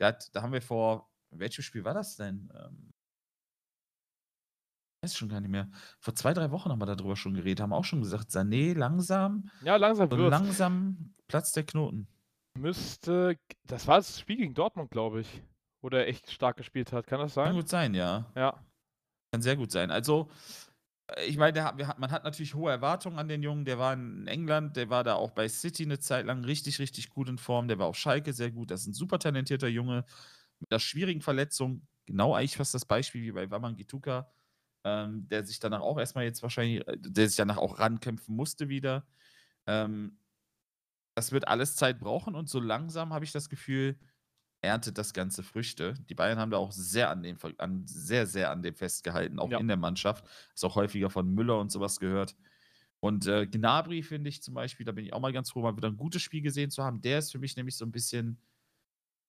Hat, 0.00 0.34
da 0.34 0.42
haben 0.42 0.52
wir 0.52 0.62
vor, 0.62 1.10
welches 1.30 1.64
Spiel 1.64 1.84
war 1.84 1.94
das 1.94 2.16
denn? 2.16 2.52
Ähm, 2.54 2.92
weiß 5.02 5.16
schon 5.16 5.28
gar 5.28 5.40
nicht 5.40 5.50
mehr. 5.50 5.68
Vor 5.98 6.14
zwei, 6.14 6.32
drei 6.32 6.50
Wochen 6.50 6.70
haben 6.70 6.80
wir 6.80 6.86
darüber 6.86 7.16
schon 7.16 7.34
geredet, 7.34 7.60
haben 7.60 7.72
auch 7.72 7.84
schon 7.84 8.00
gesagt, 8.00 8.30
Sané 8.30 8.74
langsam, 8.76 9.50
Ja, 9.64 9.76
langsam 9.76 10.08
so 10.10 10.16
wird's. 10.16 10.30
langsam 10.30 11.14
platzt 11.28 11.56
der 11.56 11.64
Knoten. 11.64 12.06
Müsste, 12.58 13.36
das 13.64 13.86
war 13.86 13.96
das 13.96 14.20
Spiel 14.20 14.36
gegen 14.36 14.54
Dortmund, 14.54 14.90
glaube 14.90 15.22
ich, 15.22 15.42
wo 15.82 15.88
der 15.88 16.06
echt 16.06 16.30
stark 16.30 16.56
gespielt 16.56 16.92
hat. 16.92 17.06
Kann 17.06 17.18
das 17.18 17.34
Kann 17.34 17.46
sein? 17.46 17.54
gut 17.54 17.68
sein, 17.68 17.94
ja. 17.94 18.30
Ja. 18.36 18.64
Kann 19.32 19.42
sehr 19.42 19.56
gut 19.56 19.72
sein. 19.72 19.90
Also, 19.90 20.30
ich 21.26 21.36
meine, 21.36 21.54
der 21.54 21.72
wir 21.76 21.94
man 21.98 22.10
hat 22.10 22.24
natürlich 22.24 22.54
hohe 22.54 22.70
Erwartungen 22.70 23.18
an 23.18 23.26
den 23.28 23.42
Jungen. 23.42 23.64
Der 23.64 23.78
war 23.78 23.94
in 23.94 24.26
England, 24.28 24.76
der 24.76 24.88
war 24.88 25.02
da 25.02 25.14
auch 25.14 25.30
bei 25.32 25.48
City 25.48 25.82
eine 25.84 25.98
Zeit 25.98 26.26
lang 26.26 26.44
richtig, 26.44 26.78
richtig 26.78 27.10
gut 27.10 27.28
in 27.28 27.38
Form. 27.38 27.66
Der 27.68 27.78
war 27.78 27.86
auf 27.86 27.96
Schalke 27.96 28.32
sehr 28.32 28.50
gut. 28.52 28.70
Das 28.70 28.82
ist 28.82 28.86
ein 28.88 28.92
super 28.94 29.18
talentierter 29.18 29.68
Junge 29.68 30.04
mit 30.60 30.70
einer 30.70 30.78
schwierigen 30.78 31.22
Verletzung. 31.22 31.86
Genau 32.06 32.34
eigentlich 32.34 32.56
fast 32.56 32.74
das 32.74 32.84
Beispiel 32.84 33.22
wie 33.22 33.32
bei 33.32 33.50
Waman 33.50 33.76
Gituka, 33.76 34.30
ähm, 34.84 35.28
der 35.28 35.44
sich 35.44 35.58
danach 35.60 35.80
auch 35.80 35.98
erstmal 35.98 36.24
jetzt 36.24 36.42
wahrscheinlich, 36.42 36.86
äh, 36.86 36.96
der 36.98 37.28
sich 37.28 37.36
danach 37.36 37.58
auch 37.58 37.78
rankämpfen 37.78 38.34
musste 38.34 38.68
wieder. 38.68 39.06
Ähm, 39.66 40.18
das 41.14 41.32
wird 41.32 41.46
alles 41.48 41.76
Zeit 41.76 41.98
brauchen 41.98 42.34
und 42.34 42.48
so 42.48 42.58
langsam 42.60 43.12
habe 43.12 43.24
ich 43.24 43.32
das 43.32 43.48
Gefühl, 43.48 43.98
erntet 44.62 44.96
das 44.96 45.12
Ganze 45.12 45.42
Früchte. 45.42 45.94
Die 46.08 46.14
Bayern 46.14 46.38
haben 46.38 46.50
da 46.50 46.56
auch 46.56 46.72
sehr 46.72 47.10
an 47.10 47.22
dem, 47.22 47.36
an, 47.58 47.86
sehr, 47.86 48.26
sehr 48.26 48.50
an 48.50 48.62
dem 48.62 48.74
festgehalten, 48.74 49.38
auch 49.38 49.50
Ja. 49.50 49.58
in 49.58 49.68
der 49.68 49.76
Mannschaft. 49.76 50.24
Ist 50.54 50.64
auch 50.64 50.76
häufiger 50.76 51.10
von 51.10 51.28
Müller 51.34 51.58
und 51.58 51.70
sowas 51.72 51.98
gehört. 52.00 52.36
Und 53.00 53.26
äh, 53.26 53.46
Gnabry 53.48 54.02
finde 54.02 54.30
ich 54.30 54.42
zum 54.42 54.54
Beispiel, 54.54 54.86
da 54.86 54.92
bin 54.92 55.04
ich 55.04 55.12
auch 55.12 55.20
mal 55.20 55.32
ganz 55.32 55.50
froh, 55.50 55.62
mal 55.62 55.76
wieder 55.76 55.88
ein 55.88 55.96
gutes 55.96 56.22
Spiel 56.22 56.42
gesehen 56.42 56.70
zu 56.70 56.84
haben. 56.84 57.00
Der 57.02 57.18
ist 57.18 57.32
für 57.32 57.40
mich 57.40 57.56
nämlich 57.56 57.76
so 57.76 57.84
ein 57.84 57.90
bisschen 57.90 58.38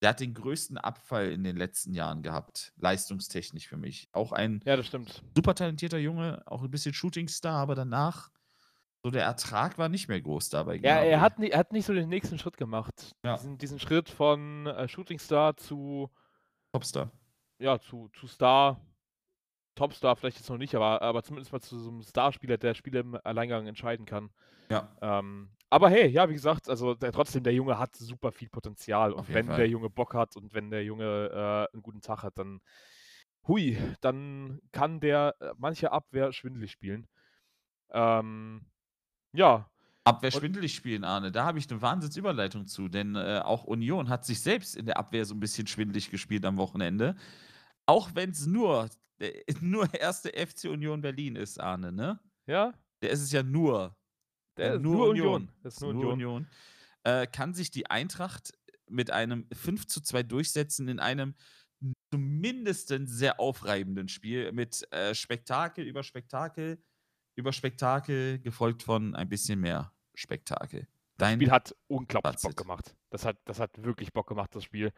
der 0.04 0.10
hat 0.10 0.20
den 0.20 0.34
größten 0.34 0.78
Abfall 0.78 1.32
in 1.32 1.46
den 1.46 1.56
letzten 1.56 1.94
Jahren 1.94 2.22
gehabt, 2.24 2.74
leistungstechnisch 2.78 3.68
für 3.68 3.78
mich. 3.78 4.10
Auch 4.12 4.34
ein 4.34 4.62
Ja, 4.66 4.78
super 4.84 5.56
talentierter 5.56 5.98
Junge, 5.98 6.44
auch 6.46 6.62
ein 6.62 6.70
bisschen 6.70 6.94
Shootingstar, 6.94 7.56
aber 7.56 7.74
danach 7.74 8.30
so 9.02 9.12
der 9.12 9.24
Ertrag 9.24 9.78
war 9.78 9.90
nicht 9.90 10.10
mehr 10.10 10.22
groß 10.22 10.50
dabei. 10.50 10.76
Ja, 10.76 10.98
er 11.00 11.22
hat, 11.22 11.40
er 11.40 11.58
hat 11.58 11.72
nicht 11.72 11.86
so 11.86 11.94
den 11.94 12.10
nächsten 12.10 12.38
Schritt 12.38 12.58
gemacht. 12.58 13.16
Ja. 13.24 13.36
Diesen, 13.38 13.58
diesen 13.58 13.80
Schritt 13.80 14.10
von 14.10 14.68
äh, 14.68 14.88
Shootingstar 14.88 15.56
zu, 15.58 16.10
Topstar. 16.74 17.10
ja, 17.60 17.80
zu, 17.80 18.10
zu 18.14 18.28
Star. 18.28 18.80
Topstar 19.76 20.16
vielleicht 20.16 20.38
jetzt 20.38 20.50
noch 20.50 20.58
nicht, 20.58 20.76
aber, 20.76 21.02
aber 21.02 21.24
zumindest 21.24 21.52
mal 21.52 21.60
zu 21.62 21.80
so 21.80 21.90
einem 21.90 22.04
Starspieler, 22.04 22.58
der 22.58 22.76
Spiele 22.76 23.00
im 23.00 23.18
Alleingang 23.24 23.68
entscheiden 23.68 24.06
kann. 24.06 24.30
Ja. 24.70 24.96
Ähm, 25.02 25.50
aber 25.74 25.90
hey, 25.90 26.08
ja, 26.08 26.30
wie 26.30 26.34
gesagt, 26.34 26.70
also 26.70 26.94
der, 26.94 27.12
trotzdem, 27.12 27.42
der 27.42 27.54
Junge 27.54 27.80
hat 27.80 27.96
super 27.96 28.32
viel 28.32 28.48
Potenzial. 28.48 29.12
Und 29.12 29.34
wenn 29.34 29.48
Fall. 29.48 29.58
der 29.58 29.68
Junge 29.68 29.90
Bock 29.90 30.14
hat 30.14 30.36
und 30.38 30.54
wenn 30.54 30.70
der 30.70 30.84
Junge 30.84 31.32
äh, 31.34 31.74
einen 31.74 31.82
guten 31.82 32.02
Tag 32.02 32.22
hat, 32.22 32.38
dann 32.38 32.62
hui, 33.48 33.76
dann 34.00 34.60
kann 34.72 35.00
der 35.00 35.36
äh, 35.40 35.54
manche 35.58 35.92
Abwehr 35.92 36.32
schwindelig 36.32 36.72
spielen. 36.72 37.08
Ähm, 37.90 38.68
ja, 39.34 39.68
Abwehr 40.04 40.30
schwindelig 40.30 40.76
spielen, 40.76 41.04
Arne. 41.04 41.32
Da 41.32 41.44
habe 41.44 41.58
ich 41.58 41.68
eine 41.72 41.82
Wahnsinnsüberleitung 41.82 42.68
zu, 42.68 42.88
denn 42.88 43.16
äh, 43.16 43.42
auch 43.44 43.64
Union 43.64 44.10
hat 44.10 44.26
sich 44.26 44.42
selbst 44.42 44.76
in 44.76 44.86
der 44.86 44.98
Abwehr 44.98 45.26
so 45.26 45.34
ein 45.34 45.40
bisschen 45.40 45.66
schwindelig 45.66 46.12
gespielt 46.12 46.46
am 46.46 46.58
Wochenende. 46.58 47.16
Auch 47.88 48.12
wenn 48.14 48.30
es 48.30 48.46
nur, 48.46 48.90
der, 49.20 49.34
nur 49.60 49.92
erste 49.92 50.30
FC 50.30 50.66
Union 50.66 51.02
Berlin 51.02 51.36
ist, 51.36 51.60
Arne, 51.60 51.92
ne? 51.92 52.20
ja, 52.46 52.74
Der 53.02 53.10
ist 53.10 53.22
es 53.22 53.32
ja 53.32 53.42
nur. 53.42 53.96
Der 54.58 54.76
ist 54.76 54.82
nur 54.82 55.10
Union. 55.10 55.50
Das 55.62 55.76
ist 55.76 55.82
nur 55.82 55.92
Union. 55.92 56.12
Union. 56.14 56.48
Äh, 57.04 57.28
kann 57.28 57.54
sich 57.54 57.72
die 57.72 57.90
Eintracht 57.90 58.54
mit 58.88 59.12
einem 59.12 59.48
5 59.52 59.88
zu 59.88 60.02
2 60.02 60.24
durchsetzen 60.24 60.88
in 60.88 61.00
einem 61.00 61.36
zumindest 62.12 62.94
sehr 63.06 63.40
aufreibenden 63.40 64.08
Spiel 64.08 64.52
mit 64.52 64.88
äh, 64.92 65.14
Spektakel 65.14 65.86
über 65.86 66.04
Spektakel 66.04 66.78
über 67.36 67.54
Spektakel, 67.54 68.40
gefolgt 68.40 68.84
von 68.84 69.16
ein 69.16 69.30
bisschen 69.30 69.60
mehr 69.60 69.92
Spektakel. 70.14 70.82
Das 70.82 71.30
Dein 71.30 71.38
Spiel 71.38 71.52
hat 71.52 71.76
unglaublich 71.88 72.34
Fazit. 72.34 72.50
Bock 72.50 72.58
gemacht. 72.58 72.96
Das 73.10 73.26
hat, 73.26 73.38
das 73.46 73.60
hat 73.60 73.84
wirklich 73.84 74.14
Bock 74.14 74.28
gemacht, 74.28 74.56
das 74.56 74.64
Spiel. 74.64 74.92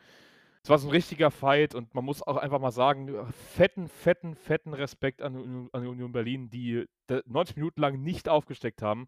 Es 0.64 0.70
war 0.70 0.80
so 0.80 0.88
ein 0.88 0.92
richtiger 0.92 1.30
Fight 1.30 1.76
und 1.76 1.94
man 1.94 2.04
muss 2.04 2.24
auch 2.24 2.38
einfach 2.38 2.60
mal 2.60 2.72
sagen, 2.72 3.32
fetten, 3.54 3.88
fetten, 3.88 4.36
fetten 4.36 4.74
Respekt 4.74 5.22
an, 5.22 5.70
an 5.72 5.82
die 5.82 5.88
Union 5.88 6.12
Berlin, 6.12 6.50
die 6.50 6.86
da 7.08 7.22
90 7.26 7.58
Minuten 7.58 7.82
lang 7.82 8.02
nicht 8.02 8.28
aufgesteckt 8.28 8.82
haben, 8.82 9.08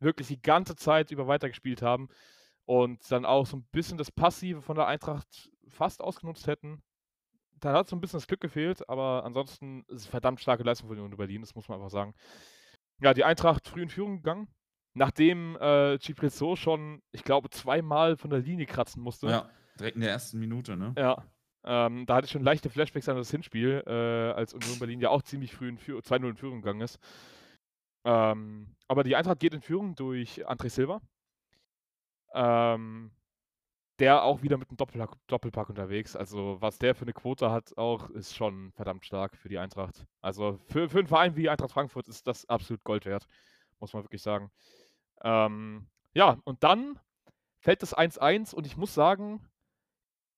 wirklich 0.00 0.28
die 0.28 0.40
ganze 0.40 0.76
Zeit 0.76 1.10
über 1.10 1.26
weitergespielt 1.26 1.82
haben 1.82 2.08
und 2.64 3.10
dann 3.10 3.24
auch 3.24 3.46
so 3.46 3.56
ein 3.56 3.66
bisschen 3.72 3.98
das 3.98 4.10
Passive 4.10 4.62
von 4.62 4.76
der 4.76 4.86
Eintracht 4.86 5.50
fast 5.68 6.00
ausgenutzt 6.00 6.46
hätten. 6.46 6.82
Da 7.60 7.72
hat 7.72 7.88
so 7.88 7.96
ein 7.96 8.00
bisschen 8.00 8.18
das 8.18 8.26
Glück 8.28 8.40
gefehlt, 8.40 8.88
aber 8.88 9.24
ansonsten 9.24 9.84
ist 9.88 10.02
es 10.02 10.06
verdammt 10.06 10.40
starke 10.40 10.62
Leistung 10.62 10.88
von 10.88 10.98
Union 10.98 11.16
Berlin, 11.16 11.40
das 11.40 11.54
muss 11.54 11.68
man 11.68 11.78
einfach 11.78 11.90
sagen. 11.90 12.14
Ja, 13.00 13.14
die 13.14 13.24
Eintracht 13.24 13.66
früh 13.66 13.82
in 13.82 13.88
Führung 13.88 14.16
gegangen, 14.18 14.48
nachdem 14.94 15.56
äh, 15.56 15.98
Ciprizzo 15.98 16.56
schon, 16.56 17.02
ich 17.10 17.24
glaube, 17.24 17.50
zweimal 17.50 18.16
von 18.16 18.30
der 18.30 18.40
Linie 18.40 18.66
kratzen 18.66 19.02
musste. 19.02 19.28
ja, 19.28 19.50
direkt 19.78 19.96
in 19.96 20.02
der 20.02 20.10
ersten 20.10 20.38
Minute, 20.38 20.76
ne? 20.76 20.94
Ja. 20.96 21.24
Ähm, 21.64 22.06
da 22.06 22.14
hatte 22.16 22.26
ich 22.26 22.30
schon 22.30 22.44
leichte 22.44 22.70
Flashbacks 22.70 23.08
an 23.08 23.16
das 23.16 23.30
Hinspiel, 23.30 23.82
äh, 23.86 23.90
als 24.32 24.54
Union 24.54 24.78
Berlin 24.78 25.00
ja 25.00 25.10
auch 25.10 25.22
ziemlich 25.22 25.52
früh 25.54 25.68
in 25.68 25.78
Führ- 25.78 26.00
2-0 26.02 26.28
in 26.30 26.36
Führung 26.36 26.60
gegangen 26.62 26.80
ist. 26.80 26.98
Ähm, 28.08 28.74
aber 28.88 29.04
die 29.04 29.16
Eintracht 29.16 29.38
geht 29.38 29.52
in 29.52 29.60
Führung 29.60 29.94
durch 29.94 30.48
André 30.48 30.70
Silva. 30.70 31.02
Ähm, 32.32 33.10
der 33.98 34.22
auch 34.22 34.42
wieder 34.42 34.56
mit 34.56 34.70
einem 34.70 34.76
Doppelpack, 34.78 35.16
Doppelpack 35.26 35.68
unterwegs. 35.68 36.16
Also, 36.16 36.56
was 36.60 36.78
der 36.78 36.94
für 36.94 37.02
eine 37.02 37.12
Quote 37.12 37.50
hat, 37.50 37.76
auch 37.76 38.08
ist 38.10 38.34
schon 38.34 38.72
verdammt 38.72 39.04
stark 39.04 39.36
für 39.36 39.48
die 39.50 39.58
Eintracht. 39.58 40.06
Also, 40.22 40.58
für, 40.68 40.88
für 40.88 41.00
einen 41.00 41.08
Verein 41.08 41.36
wie 41.36 41.50
Eintracht 41.50 41.72
Frankfurt 41.72 42.08
ist 42.08 42.26
das 42.26 42.48
absolut 42.48 42.82
Gold 42.84 43.04
wert, 43.04 43.26
muss 43.78 43.92
man 43.92 44.04
wirklich 44.04 44.22
sagen. 44.22 44.50
Ähm, 45.22 45.88
ja, 46.14 46.38
und 46.44 46.62
dann 46.64 46.98
fällt 47.60 47.82
das 47.82 47.94
1-1 47.96 48.54
und 48.54 48.66
ich 48.66 48.76
muss 48.76 48.94
sagen, 48.94 49.44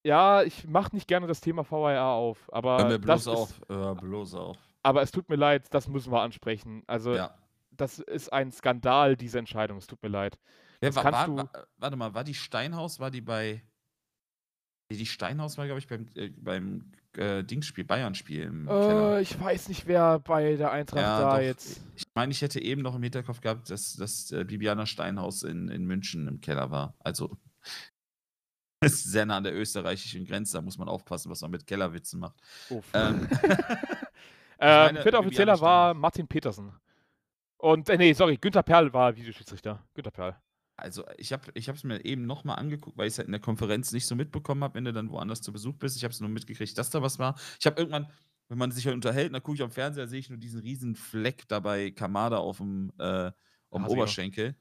ja, 0.03 0.41
ich 0.41 0.67
mache 0.67 0.93
nicht 0.95 1.07
gerne 1.07 1.27
das 1.27 1.39
Thema 1.39 1.63
VAR 1.69 2.13
auf, 2.15 2.49
aber 2.51 2.79
Hör 2.79 2.85
mir 2.87 2.99
bloß 2.99 3.21
ist, 3.21 3.27
auf. 3.27 3.61
Hör 3.69 3.95
bloß 3.95 4.33
auf. 4.33 4.57
aber 4.81 5.03
es 5.03 5.11
tut 5.11 5.29
mir 5.29 5.35
leid, 5.35 5.71
das 5.73 5.87
müssen 5.87 6.11
wir 6.11 6.21
ansprechen. 6.21 6.83
Also, 6.87 7.13
Ja. 7.13 7.37
Das 7.71 7.99
ist 7.99 8.31
ein 8.31 8.51
Skandal, 8.51 9.15
diese 9.17 9.39
Entscheidung. 9.39 9.77
Es 9.77 9.87
tut 9.87 10.01
mir 10.03 10.09
leid. 10.09 10.37
Ja, 10.81 10.89
das 10.89 11.03
war, 11.03 11.25
du- 11.25 11.37
wa- 11.37 11.49
warte 11.77 11.95
mal, 11.95 12.13
war 12.13 12.23
die 12.23 12.33
Steinhaus, 12.33 12.99
war 12.99 13.11
die 13.11 13.21
bei. 13.21 13.63
Die 14.91 15.05
Steinhaus 15.05 15.57
war, 15.57 15.65
glaube 15.67 15.79
ich, 15.79 15.87
beim, 15.87 16.09
äh, 16.15 16.29
beim 16.29 16.91
äh, 17.15 17.43
Dingsspiel, 17.45 17.85
Bayern-Spiel 17.85 18.43
im 18.43 18.65
Keller. 18.65 19.17
Äh, 19.17 19.21
ich 19.21 19.39
weiß 19.39 19.69
nicht, 19.69 19.87
wer 19.87 20.19
bei 20.19 20.57
der 20.57 20.71
Eintracht 20.71 21.01
Ja, 21.01 21.21
da 21.21 21.37
doch. 21.37 21.43
jetzt. 21.43 21.79
Ich 21.95 22.03
meine, 22.13 22.33
ich 22.33 22.41
hätte 22.41 22.61
eben 22.61 22.81
noch 22.81 22.95
im 22.95 23.03
Hinterkopf 23.03 23.39
gehabt, 23.39 23.69
dass, 23.69 23.93
dass 23.93 24.31
äh, 24.33 24.43
Bibiana 24.43 24.85
Steinhaus 24.85 25.43
in, 25.43 25.69
in 25.69 25.85
München 25.85 26.27
im 26.27 26.41
Keller 26.41 26.71
war. 26.71 26.93
Also 26.99 27.37
ist 28.83 29.03
sehr 29.05 29.25
nah 29.25 29.37
an 29.37 29.43
der 29.45 29.55
österreichischen 29.55 30.25
Grenze, 30.25 30.57
da 30.57 30.61
muss 30.61 30.77
man 30.77 30.89
aufpassen, 30.89 31.29
was 31.31 31.39
man 31.41 31.51
mit 31.51 31.65
Kellerwitzen 31.67 32.19
macht. 32.19 32.35
Ähm, 32.93 33.29
Ähm, 34.63 34.97
vierter 34.97 35.19
Offizieller 35.19 35.59
war. 35.59 35.93
Martin 35.95 36.27
Petersen. 36.27 36.71
Und, 37.61 37.89
äh, 37.89 37.97
nee, 37.97 38.13
sorry, 38.13 38.37
Günther 38.37 38.63
Perl 38.63 38.91
war 38.93 39.15
Videoschiedsrichter. 39.15 39.83
Günther 39.93 40.11
Perl. 40.11 40.35
also 40.77 41.05
ich 41.17 41.31
habe 41.31 41.51
es 41.55 41.83
mir 41.83 42.03
eben 42.03 42.25
nochmal 42.25 42.57
angeguckt, 42.57 42.97
weil 42.97 43.07
ich 43.07 43.13
es 43.13 43.17
halt 43.19 43.27
in 43.27 43.33
der 43.33 43.41
Konferenz 43.41 43.91
nicht 43.91 44.07
so 44.07 44.15
mitbekommen 44.15 44.63
habe, 44.63 44.73
wenn 44.75 44.85
du 44.85 44.93
dann 44.93 45.11
woanders 45.11 45.41
zu 45.41 45.53
Besuch 45.53 45.75
bist. 45.75 45.95
Ich 45.95 46.03
habe 46.03 46.11
es 46.11 46.19
nur 46.21 46.29
mitgekriegt, 46.29 46.75
dass 46.77 46.89
da 46.89 47.01
was 47.03 47.19
war. 47.19 47.35
Ich 47.59 47.65
habe 47.67 47.79
irgendwann, 47.79 48.07
wenn 48.49 48.57
man 48.57 48.71
sich 48.71 48.85
halt 48.87 48.95
unterhält, 48.95 49.33
dann 49.33 49.43
gucke 49.43 49.55
ich 49.57 49.61
am 49.61 49.69
Fernseher, 49.71 50.07
sehe 50.07 50.19
ich 50.19 50.29
nur 50.29 50.39
diesen 50.39 50.59
riesen 50.61 50.95
Fleck 50.95 51.47
dabei, 51.47 51.91
Kamada 51.91 52.37
auf 52.37 52.57
dem, 52.57 52.91
äh, 52.97 53.27
auf 53.69 53.81
dem. 53.83 53.85
Oberschenkel. 53.87 54.55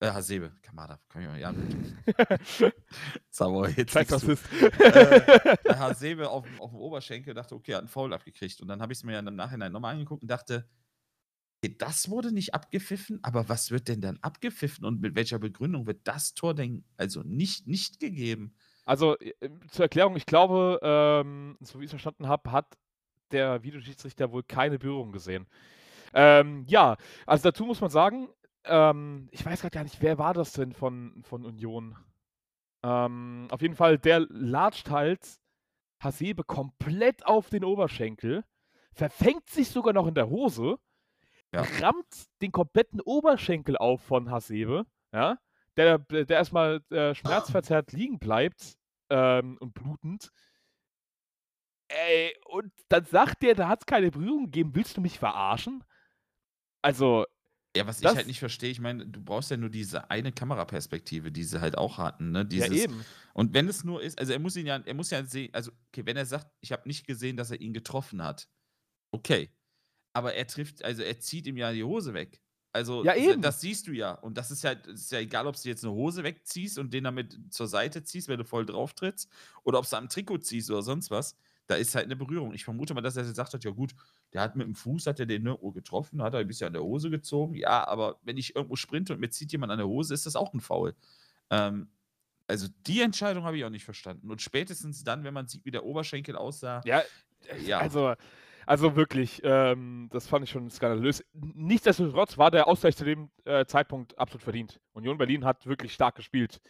Äh, 0.00 0.10
Hasebe, 0.10 0.52
Kamada, 0.62 0.98
kann 1.08 1.22
ich 1.22 1.28
mal, 1.28 1.38
ja. 1.38 1.54
Sauer, 3.30 3.68
jetzt. 3.68 3.94
Rassist. 3.94 4.44
äh, 4.80 5.56
der 5.64 5.78
Hasebe 5.78 6.28
auf, 6.28 6.44
dem- 6.44 6.60
auf 6.60 6.70
dem 6.70 6.80
Oberschenkel 6.80 7.34
dachte, 7.34 7.54
okay, 7.54 7.70
er 7.72 7.76
hat 7.76 7.82
einen 7.82 7.88
Foul 7.88 8.12
abgekriegt. 8.12 8.60
Und 8.60 8.66
dann 8.68 8.82
habe 8.82 8.92
ich 8.92 8.98
es 8.98 9.04
mir 9.04 9.12
ja 9.12 9.20
im 9.20 9.36
Nachhinein 9.36 9.70
nochmal 9.70 9.94
angeguckt 9.94 10.22
und 10.22 10.28
dachte, 10.28 10.68
das 11.68 12.10
wurde 12.10 12.32
nicht 12.32 12.54
abgepfiffen, 12.54 13.20
aber 13.22 13.48
was 13.48 13.70
wird 13.70 13.88
denn 13.88 14.00
dann 14.00 14.18
abgepfiffen 14.20 14.84
und 14.84 15.00
mit 15.00 15.14
welcher 15.14 15.38
Begründung 15.38 15.86
wird 15.86 16.00
das 16.04 16.34
Tor 16.34 16.54
denn 16.54 16.84
also 16.96 17.22
nicht, 17.22 17.66
nicht 17.66 18.00
gegeben? 18.00 18.56
Also, 18.84 19.16
äh, 19.18 19.32
zur 19.68 19.84
Erklärung, 19.84 20.16
ich 20.16 20.26
glaube, 20.26 20.80
ähm, 20.82 21.56
so 21.60 21.78
wie 21.78 21.84
ich 21.84 21.88
es 21.88 21.92
verstanden 21.92 22.26
habe, 22.26 22.50
hat 22.50 22.76
der 23.30 23.62
Videoschiedsrichter 23.62 24.32
wohl 24.32 24.42
keine 24.42 24.78
Berührung 24.78 25.12
gesehen. 25.12 25.46
Ähm, 26.14 26.64
ja, 26.66 26.96
also 27.26 27.50
dazu 27.50 27.64
muss 27.64 27.80
man 27.80 27.90
sagen, 27.90 28.28
ähm, 28.64 29.28
ich 29.30 29.44
weiß 29.44 29.60
gerade 29.60 29.74
gar 29.74 29.84
nicht, 29.84 30.02
wer 30.02 30.18
war 30.18 30.34
das 30.34 30.52
denn 30.52 30.72
von, 30.72 31.22
von 31.24 31.44
Union? 31.44 31.96
Ähm, 32.82 33.46
auf 33.50 33.62
jeden 33.62 33.76
Fall, 33.76 33.98
der 33.98 34.20
latscht 34.28 34.90
halt 34.90 35.38
Hasebe 36.00 36.44
komplett 36.44 37.24
auf 37.26 37.48
den 37.48 37.64
Oberschenkel, 37.64 38.44
verfängt 38.92 39.48
sich 39.48 39.68
sogar 39.70 39.94
noch 39.94 40.06
in 40.06 40.14
der 40.14 40.28
Hose, 40.28 40.78
Ja. 41.54 41.62
rammt 41.80 42.06
den 42.40 42.50
kompletten 42.52 43.00
Oberschenkel 43.00 43.76
auf 43.76 44.02
von 44.02 44.30
Hasebe, 44.30 44.86
ja, 45.12 45.38
der, 45.76 45.98
der 45.98 46.28
erstmal 46.28 46.80
äh, 46.90 47.14
schmerzverzerrt 47.14 47.92
liegen 47.92 48.18
bleibt 48.18 48.74
ähm, 49.10 49.58
und 49.60 49.74
blutend. 49.74 50.30
Ey, 51.88 52.34
und 52.46 52.72
dann 52.88 53.04
sagt 53.04 53.42
der, 53.42 53.54
da 53.54 53.68
hat 53.68 53.80
es 53.82 53.86
keine 53.86 54.10
Berührung 54.10 54.46
gegeben. 54.46 54.74
Willst 54.74 54.96
du 54.96 55.00
mich 55.02 55.18
verarschen? 55.18 55.84
Also, 56.82 57.26
Ja, 57.76 57.86
was 57.86 58.00
Das- 58.00 58.12
ich 58.12 58.16
halt 58.18 58.26
nicht 58.26 58.38
verstehe, 58.38 58.70
ich 58.70 58.80
meine, 58.80 59.06
du 59.06 59.22
brauchst 59.22 59.50
ja 59.50 59.56
nur 59.58 59.68
diese 59.70 60.10
eine 60.10 60.32
Kameraperspektive, 60.32 61.30
die 61.32 61.44
sie 61.44 61.60
halt 61.60 61.76
auch 61.76 61.98
hatten, 61.98 62.30
ne? 62.30 62.40
ja 62.40 62.44
Dieses, 62.44 62.84
eben. 62.84 63.04
Und 63.34 63.52
wenn 63.54 63.68
es 63.68 63.84
nur 63.84 64.02
ist, 64.02 64.18
also 64.18 64.32
er 64.32 64.38
muss 64.38 64.56
ihn 64.56 64.66
ja, 64.66 64.76
er 64.78 64.94
muss 64.94 65.10
ja 65.10 65.22
sehen, 65.24 65.52
also 65.54 65.70
okay, 65.88 66.04
wenn 66.06 66.16
er 66.16 66.26
sagt, 66.26 66.50
ich 66.60 66.72
habe 66.72 66.86
nicht 66.88 67.06
gesehen, 67.06 67.36
dass 67.36 67.50
er 67.50 67.60
ihn 67.60 67.72
getroffen 67.74 68.22
hat, 68.22 68.48
okay. 69.10 69.50
Aber 70.12 70.34
er 70.34 70.46
trifft, 70.46 70.84
also 70.84 71.02
er 71.02 71.18
zieht 71.18 71.46
ihm 71.46 71.56
ja 71.56 71.72
die 71.72 71.84
Hose 71.84 72.14
weg. 72.14 72.40
Also 72.72 73.04
Ja, 73.04 73.14
eben. 73.14 73.42
das 73.42 73.60
siehst 73.60 73.86
du 73.86 73.92
ja. 73.92 74.12
Und 74.12 74.38
das 74.38 74.50
ist 74.50 74.64
ja, 74.64 74.74
das 74.74 75.00
ist 75.00 75.12
ja 75.12 75.18
egal, 75.20 75.46
ob 75.46 75.56
du 75.60 75.68
jetzt 75.68 75.84
eine 75.84 75.92
Hose 75.92 76.24
wegziehst 76.24 76.78
und 76.78 76.92
den 76.92 77.04
damit 77.04 77.38
zur 77.50 77.66
Seite 77.68 78.02
ziehst, 78.02 78.28
wenn 78.28 78.38
du 78.38 78.44
voll 78.44 78.64
drauf 78.64 78.94
trittst, 78.94 79.28
oder 79.62 79.78
ob 79.78 79.88
du 79.88 79.96
am 79.96 80.08
Trikot 80.08 80.38
ziehst 80.38 80.70
oder 80.70 80.82
sonst 80.82 81.10
was. 81.10 81.36
Da 81.66 81.76
ist 81.76 81.94
halt 81.94 82.06
eine 82.06 82.16
Berührung. 82.16 82.52
Ich 82.54 82.64
vermute 82.64 82.92
mal, 82.92 83.02
dass 83.02 83.16
er 83.16 83.22
gesagt 83.22 83.54
hat, 83.54 83.62
ja 83.62 83.70
gut, 83.70 83.92
der 84.32 84.40
hat 84.40 84.56
mit 84.56 84.66
dem 84.66 84.74
Fuß, 84.74 85.06
hat 85.06 85.20
er 85.20 85.26
den 85.26 85.44
ne, 85.44 85.56
oh, 85.56 85.70
getroffen, 85.70 86.22
hat 86.22 86.34
er 86.34 86.40
ein 86.40 86.46
bisschen 86.48 86.66
an 86.66 86.72
der 86.72 86.82
Hose 86.82 87.08
gezogen. 87.08 87.54
Ja, 87.54 87.86
aber 87.86 88.18
wenn 88.22 88.36
ich 88.36 88.56
irgendwo 88.56 88.76
sprinte 88.76 89.12
und 89.12 89.20
mir 89.20 89.30
zieht 89.30 89.52
jemand 89.52 89.70
an 89.70 89.78
der 89.78 89.86
Hose, 89.86 90.12
ist 90.12 90.26
das 90.26 90.34
auch 90.34 90.52
ein 90.54 90.60
Foul. 90.60 90.94
Ähm, 91.50 91.88
also 92.48 92.66
die 92.86 93.00
Entscheidung 93.00 93.44
habe 93.44 93.56
ich 93.56 93.64
auch 93.64 93.70
nicht 93.70 93.84
verstanden. 93.84 94.30
Und 94.30 94.42
spätestens 94.42 95.04
dann, 95.04 95.24
wenn 95.24 95.34
man 95.34 95.46
sieht, 95.46 95.64
wie 95.64 95.70
der 95.70 95.84
Oberschenkel 95.84 96.36
aussah, 96.36 96.80
Ja, 96.84 97.02
ja. 97.64 97.78
also, 97.78 98.14
also 98.66 98.96
wirklich, 98.96 99.40
ähm, 99.44 100.08
das 100.12 100.26
fand 100.26 100.44
ich 100.44 100.50
schon 100.50 100.70
skandalös. 100.70 101.24
Nichtsdestotrotz 101.32 102.38
war 102.38 102.50
der 102.50 102.68
Ausgleich 102.68 102.96
zu 102.96 103.04
dem 103.04 103.30
äh, 103.44 103.64
Zeitpunkt 103.66 104.18
absolut 104.18 104.42
verdient. 104.42 104.80
Union 104.92 105.18
Berlin 105.18 105.44
hat 105.44 105.66
wirklich 105.66 105.92
stark 105.92 106.14
gespielt. 106.16 106.60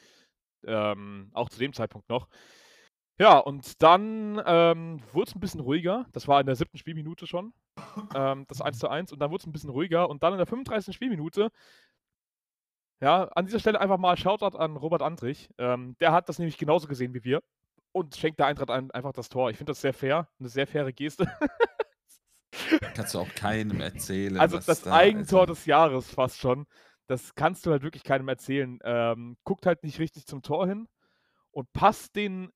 Ähm, 0.64 1.30
auch 1.34 1.48
zu 1.48 1.58
dem 1.58 1.72
Zeitpunkt 1.72 2.08
noch. 2.08 2.28
Ja, 3.18 3.38
und 3.38 3.82
dann 3.82 4.40
ähm, 4.46 5.00
wurde 5.12 5.28
es 5.28 5.34
ein 5.34 5.40
bisschen 5.40 5.60
ruhiger. 5.60 6.06
Das 6.12 6.28
war 6.28 6.40
in 6.40 6.46
der 6.46 6.56
siebten 6.56 6.78
Spielminute 6.78 7.26
schon. 7.26 7.52
Ähm, 8.14 8.46
das 8.48 8.60
1 8.60 8.78
zu 8.78 8.88
1. 8.88 9.12
Und 9.12 9.20
dann 9.20 9.30
wurde 9.30 9.42
es 9.42 9.46
ein 9.46 9.52
bisschen 9.52 9.70
ruhiger. 9.70 10.08
Und 10.08 10.22
dann 10.22 10.32
in 10.32 10.38
der 10.38 10.46
35. 10.46 10.94
Spielminute, 10.94 11.50
ja, 13.00 13.24
an 13.24 13.46
dieser 13.46 13.58
Stelle 13.58 13.80
einfach 13.80 13.98
mal 13.98 14.16
Shoutout 14.16 14.56
an 14.56 14.76
Robert 14.76 15.02
Andrich. 15.02 15.48
Ähm, 15.58 15.96
der 16.00 16.12
hat 16.12 16.28
das 16.28 16.38
nämlich 16.38 16.58
genauso 16.58 16.88
gesehen 16.88 17.14
wie 17.14 17.24
wir 17.24 17.42
und 17.92 18.16
schenkt 18.16 18.40
der 18.40 18.46
Eintracht 18.46 18.70
ein, 18.70 18.90
einfach 18.90 19.12
das 19.12 19.28
Tor. 19.28 19.50
Ich 19.50 19.56
finde 19.56 19.70
das 19.72 19.80
sehr 19.80 19.94
fair. 19.94 20.28
Eine 20.38 20.48
sehr 20.48 20.66
faire 20.66 20.92
Geste. 20.92 21.26
Kannst 22.94 23.14
du 23.14 23.20
auch 23.20 23.34
keinem 23.34 23.80
erzählen. 23.80 24.38
Also 24.38 24.58
das 24.58 24.82
da- 24.82 24.92
Eigentor 24.94 25.42
also- 25.42 25.54
des 25.54 25.66
Jahres 25.66 26.10
fast 26.10 26.38
schon. 26.38 26.66
Das 27.06 27.34
kannst 27.34 27.66
du 27.66 27.70
halt 27.72 27.82
wirklich 27.82 28.04
keinem 28.04 28.28
erzählen. 28.28 28.78
Ähm, 28.84 29.36
guckt 29.44 29.66
halt 29.66 29.82
nicht 29.82 29.98
richtig 29.98 30.26
zum 30.26 30.42
Tor 30.42 30.66
hin 30.66 30.88
und 31.50 31.70
passt 31.72 32.14
den 32.16 32.50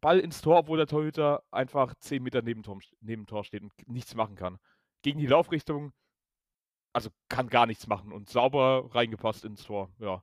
Ball 0.00 0.18
ins 0.20 0.40
Tor, 0.40 0.60
obwohl 0.60 0.78
der 0.78 0.86
Torhüter 0.86 1.42
einfach 1.50 1.94
10 1.98 2.22
Meter 2.22 2.40
neben, 2.42 2.62
Tor, 2.62 2.78
neben 3.00 3.22
dem 3.22 3.26
Tor 3.26 3.44
steht 3.44 3.62
und 3.62 3.72
nichts 3.86 4.14
machen 4.14 4.36
kann. 4.36 4.58
Gegen 5.02 5.18
die 5.18 5.26
Laufrichtung, 5.26 5.92
also 6.94 7.10
kann 7.28 7.48
gar 7.48 7.66
nichts 7.66 7.86
machen 7.86 8.12
und 8.12 8.30
sauber 8.30 8.88
reingepasst 8.94 9.44
ins 9.44 9.64
Tor. 9.64 9.90
Ja. 9.98 10.22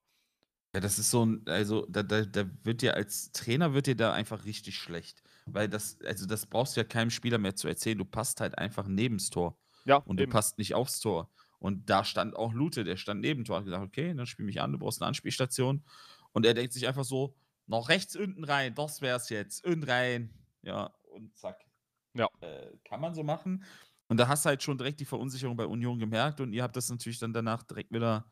Ja, 0.78 0.82
das 0.82 1.00
ist 1.00 1.10
so 1.10 1.26
ein, 1.26 1.42
also 1.48 1.88
da, 1.90 2.04
da, 2.04 2.22
da 2.24 2.46
wird 2.64 2.84
dir 2.84 2.94
als 2.94 3.32
Trainer 3.32 3.74
wird 3.74 3.88
dir 3.88 3.96
da 3.96 4.14
einfach 4.14 4.46
richtig 4.46 4.78
schlecht. 4.78 5.24
Weil 5.48 5.68
das, 5.68 5.98
also 6.06 6.28
das 6.28 6.46
brauchst 6.46 6.76
du 6.78 6.82
ja 6.82 6.84
keinem 6.84 7.10
Spieler 7.10 7.40
mehr 7.40 7.56
zu 7.56 7.68
erzählen. 7.68 7.98
Du 7.98 8.06
passt 8.06 8.42
halt 8.42 8.60
einfach 8.60 8.88
neben 8.88 9.18
das 9.18 9.32
Tor. 9.32 9.58
Ja, 9.86 9.96
Und 9.96 10.18
du 10.18 10.24
eben. 10.24 10.32
passt 10.32 10.60
nicht 10.60 10.76
aufs 10.76 11.00
Tor. 11.00 11.32
Und 11.58 11.90
da 11.90 12.04
stand 12.04 12.36
auch 12.36 12.54
Lute, 12.54 12.84
der 12.84 12.96
stand 12.96 13.22
neben 13.22 13.44
Tor, 13.44 13.58
hat 13.58 13.66
gesagt, 13.66 13.84
okay, 13.84 14.14
dann 14.14 14.28
spiel 14.28 14.46
mich 14.46 14.62
an, 14.62 14.72
du 14.72 14.78
brauchst 14.78 15.02
eine 15.02 15.08
Anspielstation. 15.08 15.84
Und 16.32 16.46
er 16.46 16.54
denkt 16.54 16.74
sich 16.74 16.88
einfach 16.88 17.06
so, 17.06 17.36
noch 17.66 17.90
rechts 17.90 18.16
unten 18.16 18.44
rein, 18.44 18.76
das 18.76 19.02
wär's 19.02 19.30
jetzt. 19.30 19.66
Und 19.66 19.82
rein. 19.88 20.30
Ja, 20.62 20.94
und 21.12 21.36
zack. 21.36 21.66
Ja. 22.14 22.30
Äh, 22.42 22.78
kann 22.88 23.02
man 23.02 23.16
so 23.16 23.24
machen. 23.24 23.64
Und 24.10 24.18
da 24.18 24.28
hast 24.28 24.46
du 24.46 24.50
halt 24.50 24.62
schon 24.62 24.78
direkt 24.78 25.00
die 25.00 25.06
Verunsicherung 25.06 25.58
bei 25.58 25.66
Union 25.66 25.98
gemerkt 25.98 26.40
und 26.40 26.54
ihr 26.54 26.62
habt 26.62 26.76
das 26.76 26.88
natürlich 26.92 27.18
dann 27.18 27.34
danach 27.34 27.64
direkt 27.64 27.92
wieder 27.92 28.32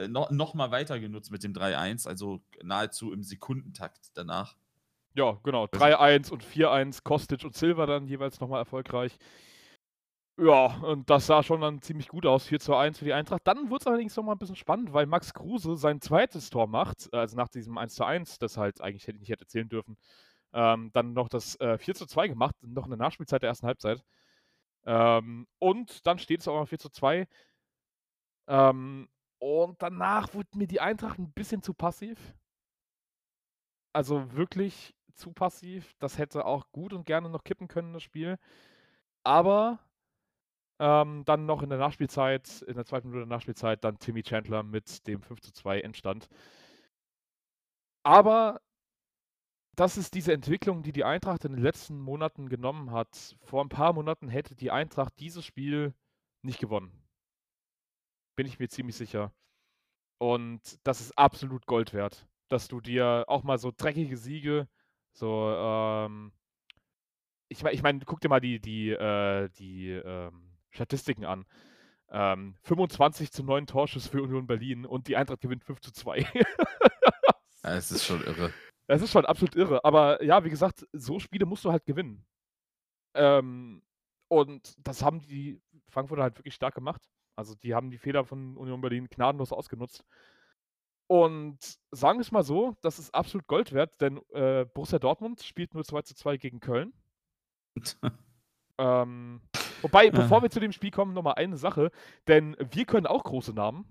äh, 0.00 0.08
noch, 0.08 0.30
noch 0.30 0.54
mal 0.54 0.70
weiter 0.70 0.98
genutzt 1.00 1.30
mit 1.30 1.42
dem 1.44 1.52
3-1, 1.52 2.06
also 2.08 2.40
nahezu 2.62 3.12
im 3.12 3.22
Sekundentakt 3.22 4.10
danach. 4.14 4.56
Ja, 5.14 5.38
genau. 5.42 5.66
Also 5.66 5.84
3-1 5.84 6.30
und 6.30 6.44
4-1, 6.44 7.02
Kostic 7.02 7.44
und 7.44 7.54
Silva 7.56 7.86
dann 7.86 8.06
jeweils 8.06 8.40
nochmal 8.40 8.60
erfolgreich. 8.60 9.18
Ja, 10.38 10.66
und 10.82 11.10
das 11.10 11.26
sah 11.26 11.42
schon 11.42 11.60
dann 11.60 11.82
ziemlich 11.82 12.08
gut 12.08 12.24
aus, 12.24 12.46
4 12.46 12.60
zu 12.60 12.74
1 12.74 12.98
für 12.98 13.04
die 13.04 13.12
Eintracht. 13.12 13.42
Dann 13.44 13.68
wurde 13.68 13.82
es 13.82 13.86
allerdings 13.86 14.16
nochmal 14.16 14.36
ein 14.36 14.38
bisschen 14.38 14.56
spannend, 14.56 14.92
weil 14.94 15.04
Max 15.04 15.34
Kruse 15.34 15.76
sein 15.76 16.00
zweites 16.00 16.48
Tor 16.48 16.66
macht, 16.66 17.12
also 17.12 17.36
nach 17.36 17.48
diesem 17.48 17.76
1 17.76 17.94
zu 17.94 18.04
1, 18.04 18.38
das 18.38 18.56
halt 18.56 18.80
eigentlich 18.80 19.06
hätte 19.06 19.16
ich 19.16 19.20
nicht 19.20 19.30
hätte 19.30 19.46
zählen 19.46 19.68
dürfen, 19.68 19.98
ähm, 20.54 20.90
dann 20.94 21.12
noch 21.12 21.28
das 21.28 21.60
äh, 21.60 21.76
4 21.76 21.94
zu 21.94 22.06
2 22.06 22.28
gemacht, 22.28 22.54
noch 22.62 22.84
in 22.84 22.90
der 22.90 22.98
Nachspielzeit 22.98 23.42
der 23.42 23.50
ersten 23.50 23.66
Halbzeit. 23.66 24.02
Ähm, 24.86 25.46
und 25.58 26.06
dann 26.06 26.18
steht 26.18 26.40
es 26.40 26.48
auch 26.48 26.58
noch 26.58 26.68
4 26.68 26.78
zu 26.78 26.88
2. 26.88 27.28
Ähm, 28.48 29.08
und 29.40 29.82
danach 29.82 30.34
wurde 30.34 30.56
mir 30.56 30.66
die 30.66 30.80
Eintracht 30.80 31.18
ein 31.18 31.32
bisschen 31.32 31.62
zu 31.62 31.74
passiv. 31.74 32.34
Also 33.92 34.32
wirklich 34.32 34.94
zu 35.14 35.32
passiv. 35.32 35.94
Das 35.98 36.18
hätte 36.18 36.44
auch 36.44 36.70
gut 36.72 36.92
und 36.92 37.06
gerne 37.06 37.30
noch 37.30 37.42
kippen 37.42 37.66
können, 37.66 37.92
das 37.92 38.02
Spiel. 38.02 38.38
Aber 39.24 39.80
ähm, 40.78 41.24
dann 41.24 41.46
noch 41.46 41.62
in 41.62 41.70
der 41.70 41.78
Nachspielzeit, 41.78 42.62
in 42.62 42.74
der 42.74 42.84
zweiten 42.84 43.08
Minute 43.08 43.26
der 43.26 43.36
Nachspielzeit, 43.36 43.84
dann 43.84 43.98
Timmy 43.98 44.22
Chandler 44.22 44.62
mit 44.62 45.06
dem 45.06 45.22
5 45.22 45.40
zu 45.40 45.52
2 45.52 45.80
Endstand. 45.80 46.28
Aber 48.02 48.60
das 49.76 49.96
ist 49.96 50.14
diese 50.14 50.32
Entwicklung, 50.32 50.82
die 50.82 50.92
die 50.92 51.04
Eintracht 51.04 51.44
in 51.44 51.52
den 51.52 51.62
letzten 51.62 51.98
Monaten 52.00 52.48
genommen 52.48 52.90
hat. 52.92 53.36
Vor 53.42 53.64
ein 53.64 53.68
paar 53.70 53.92
Monaten 53.94 54.28
hätte 54.28 54.54
die 54.54 54.70
Eintracht 54.70 55.18
dieses 55.18 55.44
Spiel 55.44 55.94
nicht 56.42 56.60
gewonnen. 56.60 56.99
Bin 58.40 58.46
ich 58.46 58.58
mir 58.58 58.70
ziemlich 58.70 58.96
sicher. 58.96 59.34
Und 60.16 60.62
das 60.84 61.02
ist 61.02 61.12
absolut 61.18 61.66
Gold 61.66 61.92
wert, 61.92 62.26
dass 62.48 62.68
du 62.68 62.80
dir 62.80 63.26
auch 63.26 63.42
mal 63.42 63.58
so 63.58 63.70
dreckige 63.70 64.16
Siege, 64.16 64.66
so, 65.12 65.50
ähm, 65.54 66.32
ich 67.50 67.62
meine, 67.62 67.74
ich 67.74 67.82
mein, 67.82 68.00
guck 68.00 68.22
dir 68.22 68.30
mal 68.30 68.40
die, 68.40 68.58
die, 68.58 68.92
äh, 68.92 69.50
die 69.58 69.90
ähm, 69.90 70.56
Statistiken 70.70 71.26
an. 71.26 71.44
Ähm, 72.08 72.56
25 72.62 73.30
zu 73.30 73.44
9 73.44 73.66
Torschüsse 73.66 74.08
für 74.08 74.22
Union 74.22 74.46
Berlin 74.46 74.86
und 74.86 75.08
die 75.08 75.18
Eintracht 75.18 75.42
gewinnt 75.42 75.62
5 75.62 75.80
zu 75.82 75.92
2. 75.92 76.24
Ja, 77.62 77.74
es 77.74 77.92
ist 77.92 78.06
schon 78.06 78.24
irre. 78.24 78.54
Das 78.86 79.02
ist 79.02 79.12
schon 79.12 79.26
absolut 79.26 79.54
irre. 79.54 79.84
Aber 79.84 80.24
ja, 80.24 80.42
wie 80.46 80.48
gesagt, 80.48 80.86
so 80.94 81.18
Spiele 81.18 81.44
musst 81.44 81.66
du 81.66 81.72
halt 81.72 81.84
gewinnen. 81.84 82.24
Ähm, 83.12 83.82
und 84.28 84.74
das 84.78 85.02
haben 85.02 85.20
die 85.20 85.60
Frankfurter 85.90 86.22
halt 86.22 86.38
wirklich 86.38 86.54
stark 86.54 86.74
gemacht. 86.74 87.06
Also 87.36 87.54
die 87.54 87.74
haben 87.74 87.90
die 87.90 87.98
Fehler 87.98 88.24
von 88.24 88.56
Union 88.56 88.80
Berlin 88.80 89.08
gnadenlos 89.08 89.52
ausgenutzt. 89.52 90.04
Und 91.08 91.58
sagen 91.90 92.18
wir 92.18 92.22
es 92.22 92.30
mal 92.30 92.44
so, 92.44 92.76
das 92.82 92.98
ist 92.98 93.12
absolut 93.14 93.46
Gold 93.48 93.72
wert, 93.72 94.00
denn 94.00 94.20
äh, 94.32 94.64
Borussia 94.64 94.98
Dortmund 95.00 95.42
spielt 95.42 95.74
nur 95.74 95.84
2 95.84 96.02
zu 96.02 96.14
2 96.14 96.36
gegen 96.36 96.60
Köln. 96.60 96.92
Ähm, 98.78 99.42
wobei, 99.82 100.10
bevor 100.10 100.38
Ah. 100.38 100.42
wir 100.42 100.50
zu 100.50 100.58
dem 100.58 100.72
Spiel 100.72 100.90
kommen, 100.90 101.12
nochmal 101.12 101.34
eine 101.34 101.58
Sache, 101.58 101.90
denn 102.28 102.56
wir 102.58 102.86
können 102.86 103.06
auch 103.06 103.24
große 103.24 103.52
Namen, 103.52 103.84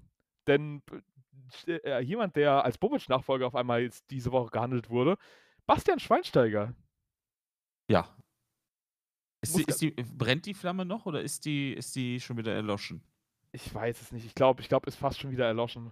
denn 0.48 0.82
äh, 1.68 2.00
jemand, 2.02 2.36
der 2.36 2.66
als 2.66 2.80
Bobic-Nachfolger 2.80 3.46
auf 3.46 3.54
einmal 3.56 3.84
jetzt 3.84 4.10
diese 4.10 4.32
Woche 4.32 4.50
gehandelt 4.50 4.90
wurde, 4.90 5.18
Bastian 5.68 6.00
Schweinsteiger. 6.00 6.74
Ja. 7.88 8.18
Ist 9.42 9.58
die, 9.58 9.64
ist 9.64 9.82
die, 9.82 9.92
brennt 9.92 10.48
die 10.48 10.56
Flamme 10.56 10.86
noch 10.86 11.06
oder 11.06 11.22
ist 11.22 11.46
die, 11.46 11.72
ist 11.74 11.96
die 11.96 12.20
schon 12.20 12.38
wieder 12.38 12.54
erloschen? 12.56 13.04
Ich 13.52 13.74
weiß 13.74 14.02
es 14.02 14.12
nicht. 14.12 14.26
Ich 14.26 14.36
glaube, 14.36 14.62
ich 14.62 14.70
glaube, 14.70 14.88
ist 14.88 14.96
fast 14.96 15.20
schon 15.20 15.32
wieder 15.32 15.46
erloschen. 15.46 15.92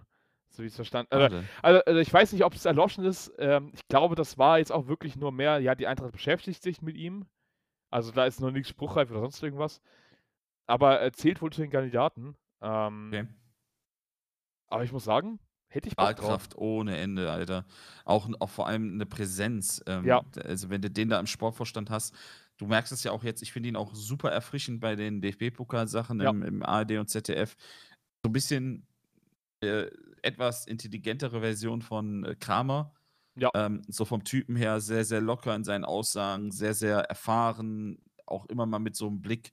So 0.50 0.62
wie 0.62 0.66
ich 0.66 0.72
es 0.72 0.76
verstanden 0.76 1.10
habe. 1.12 1.24
Schade. 1.24 1.44
Also, 1.62 1.80
also 1.84 2.00
ich 2.00 2.12
weiß 2.12 2.32
nicht, 2.32 2.44
ob 2.44 2.54
es 2.54 2.64
erloschen 2.64 3.04
ist. 3.04 3.32
Ähm, 3.38 3.70
ich 3.74 3.86
glaube, 3.88 4.14
das 4.14 4.38
war 4.38 4.58
jetzt 4.58 4.72
auch 4.72 4.86
wirklich 4.86 5.16
nur 5.16 5.30
mehr, 5.32 5.58
ja, 5.58 5.74
die 5.74 5.86
Eintracht 5.86 6.12
beschäftigt 6.12 6.62
sich 6.62 6.80
mit 6.80 6.96
ihm. 6.96 7.26
Also 7.90 8.12
da 8.12 8.26
ist 8.26 8.40
noch 8.40 8.50
nichts 8.50 8.68
spruchreif 8.70 9.10
oder 9.10 9.20
sonst 9.20 9.42
irgendwas. 9.42 9.80
Aber 10.66 11.00
er 11.00 11.12
zählt 11.12 11.40
wohl 11.42 11.52
zu 11.52 11.60
den 11.60 11.70
Kandidaten. 11.70 12.36
Ähm, 12.60 13.10
Okay. 13.12 13.26
Aber 14.70 14.84
ich 14.84 14.92
muss 14.92 15.04
sagen, 15.04 15.38
hätte 15.68 15.88
ich 15.88 15.96
Bock 15.96 16.06
drauf. 16.06 16.16
Strahlkraft 16.18 16.56
ohne 16.56 16.96
Ende, 16.98 17.30
Alter. 17.30 17.64
Auch, 18.04 18.28
auch 18.38 18.50
vor 18.50 18.66
allem 18.66 18.92
eine 18.94 19.06
Präsenz. 19.06 19.82
Ähm, 19.86 20.04
Ja. 20.04 20.22
Also, 20.44 20.68
wenn 20.70 20.82
du 20.82 20.90
den 20.90 21.08
da 21.08 21.18
im 21.18 21.26
Sportvorstand 21.26 21.90
hast, 21.90 22.14
du 22.58 22.66
merkst 22.66 22.92
es 22.92 23.04
ja 23.04 23.12
auch 23.12 23.24
jetzt, 23.24 23.42
ich 23.42 23.52
finde 23.52 23.68
ihn 23.70 23.76
auch 23.76 23.94
super 23.94 24.30
erfrischend 24.30 24.80
bei 24.80 24.96
den 24.96 25.20
DFB-Pokal-Sachen 25.20 26.20
Ja. 26.20 26.30
im, 26.30 26.42
im 26.42 26.62
ARD 26.62 26.92
und 26.98 27.08
ZDF. 27.08 27.56
So 28.22 28.28
ein 28.28 28.32
bisschen 28.32 28.86
äh, 29.60 29.86
etwas 30.22 30.66
intelligentere 30.66 31.40
Version 31.40 31.82
von 31.82 32.24
äh, 32.24 32.34
Kramer. 32.34 32.94
Ja. 33.36 33.50
Ähm, 33.54 33.82
so 33.88 34.04
vom 34.04 34.24
Typen 34.24 34.56
her 34.56 34.80
sehr, 34.80 35.04
sehr 35.04 35.20
locker 35.20 35.54
in 35.54 35.64
seinen 35.64 35.84
Aussagen, 35.84 36.50
sehr, 36.50 36.74
sehr 36.74 36.98
erfahren, 37.00 37.98
auch 38.26 38.46
immer 38.46 38.66
mal 38.66 38.80
mit 38.80 38.96
so 38.96 39.06
einem 39.06 39.22
Blick, 39.22 39.52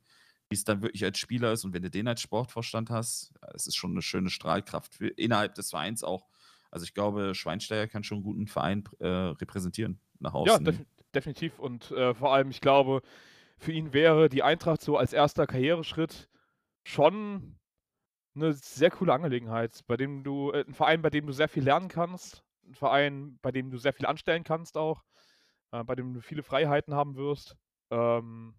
wie 0.50 0.56
es 0.56 0.64
dann 0.64 0.82
wirklich 0.82 1.04
als 1.06 1.20
Spieler 1.20 1.54
ist. 1.54 1.66
Und 1.66 1.74
wenn 1.74 1.84
du 1.84 1.92
den 1.92 2.08
als 2.08 2.22
Sportvorstand 2.22 2.90
hast, 2.90 3.34
es 3.54 3.68
ist 3.68 3.76
schon 3.76 3.92
eine 3.92 4.02
schöne 4.02 4.30
Strahlkraft 4.32 4.96
für, 4.96 5.08
innerhalb 5.10 5.54
des 5.56 5.70
Vereins 5.70 6.04
auch. 6.04 6.28
Also 6.72 6.84
ich 6.86 6.94
glaube, 6.96 7.36
Schweinsteiger 7.36 7.88
kann 7.88 8.04
schon 8.04 8.18
einen 8.18 8.24
guten 8.24 8.48
Verein 8.48 8.84
äh, 9.00 9.08
repräsentieren 9.08 10.00
nach 10.20 10.34
Ja, 10.34 10.40
außen. 10.56 10.66
def 10.66 10.82
definitiv. 11.16 11.60
Und 11.60 11.92
äh, 11.92 12.14
vor 12.14 12.34
allem, 12.34 12.50
ich 12.50 12.62
glaube, 12.62 13.02
für 13.58 13.72
ihn 13.72 13.94
wäre 13.94 14.30
die 14.30 14.44
Eintracht 14.44 14.82
so 14.82 14.98
als 14.98 15.14
erster 15.14 15.48
Karriereschritt 15.48 16.30
schon 16.84 17.58
eine 18.36 18.54
sehr 18.54 18.92
coole 18.92 19.14
Angelegenheit, 19.14 19.82
bei 19.88 19.98
dem 19.98 20.24
du, 20.24 20.52
äh, 20.52 20.66
ein 20.68 20.74
Verein, 20.74 21.02
bei 21.02 21.10
dem 21.10 21.26
du 21.26 21.34
sehr 21.34 21.48
viel 21.48 21.64
lernen 21.64 21.88
kannst, 21.88 22.44
ein 22.68 22.76
Verein, 22.76 23.40
bei 23.42 23.52
dem 23.52 23.72
du 23.72 23.78
sehr 23.78 23.94
viel 23.94 24.06
anstellen 24.06 24.44
kannst 24.44 24.78
auch, 24.78 25.04
äh, 25.72 25.84
bei 25.84 25.96
dem 25.96 26.14
du 26.14 26.22
viele 26.22 26.44
Freiheiten 26.44 26.94
haben 26.94 27.16
wirst. 27.16 27.56
Ähm, 27.92 28.56